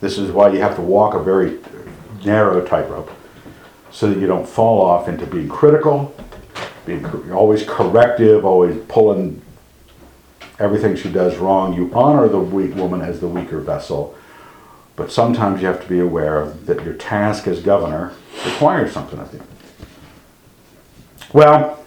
this 0.00 0.18
is 0.18 0.30
why 0.30 0.50
you 0.52 0.60
have 0.60 0.76
to 0.76 0.82
walk 0.82 1.14
a 1.14 1.22
very 1.22 1.58
narrow 2.24 2.64
tightrope 2.64 3.10
so 3.90 4.10
that 4.10 4.18
you 4.18 4.26
don't 4.26 4.46
fall 4.46 4.84
off 4.84 5.08
into 5.08 5.26
being 5.26 5.48
critical, 5.48 6.14
being 6.84 7.04
always 7.32 7.64
corrective, 7.64 8.44
always 8.44 8.76
pulling 8.88 9.40
everything 10.58 10.96
she 10.96 11.10
does 11.10 11.36
wrong. 11.36 11.74
You 11.74 11.90
honor 11.94 12.28
the 12.28 12.38
weak 12.38 12.74
woman 12.74 13.00
as 13.00 13.20
the 13.20 13.28
weaker 13.28 13.60
vessel, 13.60 14.14
but 14.96 15.12
sometimes 15.12 15.60
you 15.60 15.66
have 15.66 15.82
to 15.82 15.88
be 15.88 16.00
aware 16.00 16.46
that 16.64 16.82
your 16.84 16.94
task 16.94 17.46
as 17.46 17.60
governor 17.60 18.12
requires 18.44 18.92
something 18.92 19.18
of 19.18 19.32
you. 19.32 19.42
Well, 21.32 21.84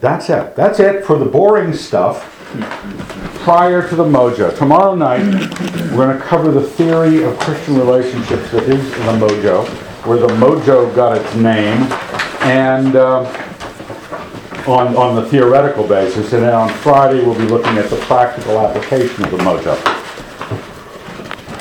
that's 0.00 0.28
it. 0.28 0.56
That's 0.56 0.80
it 0.80 1.04
for 1.04 1.18
the 1.18 1.24
boring 1.24 1.72
stuff 1.72 2.28
prior 3.44 3.88
to 3.88 3.94
the 3.94 4.04
mojo. 4.04 4.56
Tomorrow 4.58 4.96
night, 4.96 5.22
we're 5.92 6.06
going 6.06 6.18
to 6.18 6.24
cover 6.24 6.50
the 6.50 6.62
theory 6.62 7.22
of 7.22 7.38
Christian 7.38 7.76
relationships 7.76 8.50
that 8.50 8.64
is 8.64 8.84
in 8.98 9.06
the 9.06 9.26
mojo, 9.26 9.64
where 10.04 10.18
the 10.18 10.26
mojo 10.26 10.94
got 10.96 11.16
its 11.16 11.34
name, 11.36 11.80
and 12.42 12.96
uh, 12.96 13.20
on, 14.66 14.96
on 14.96 15.14
the 15.14 15.28
theoretical 15.28 15.86
basis. 15.86 16.32
And 16.32 16.42
then 16.42 16.54
on 16.54 16.68
Friday, 16.68 17.24
we'll 17.24 17.38
be 17.38 17.46
looking 17.46 17.78
at 17.78 17.88
the 17.88 17.96
practical 17.98 18.58
application 18.58 19.24
of 19.24 19.30
the 19.30 19.38
mojo. 19.38 20.01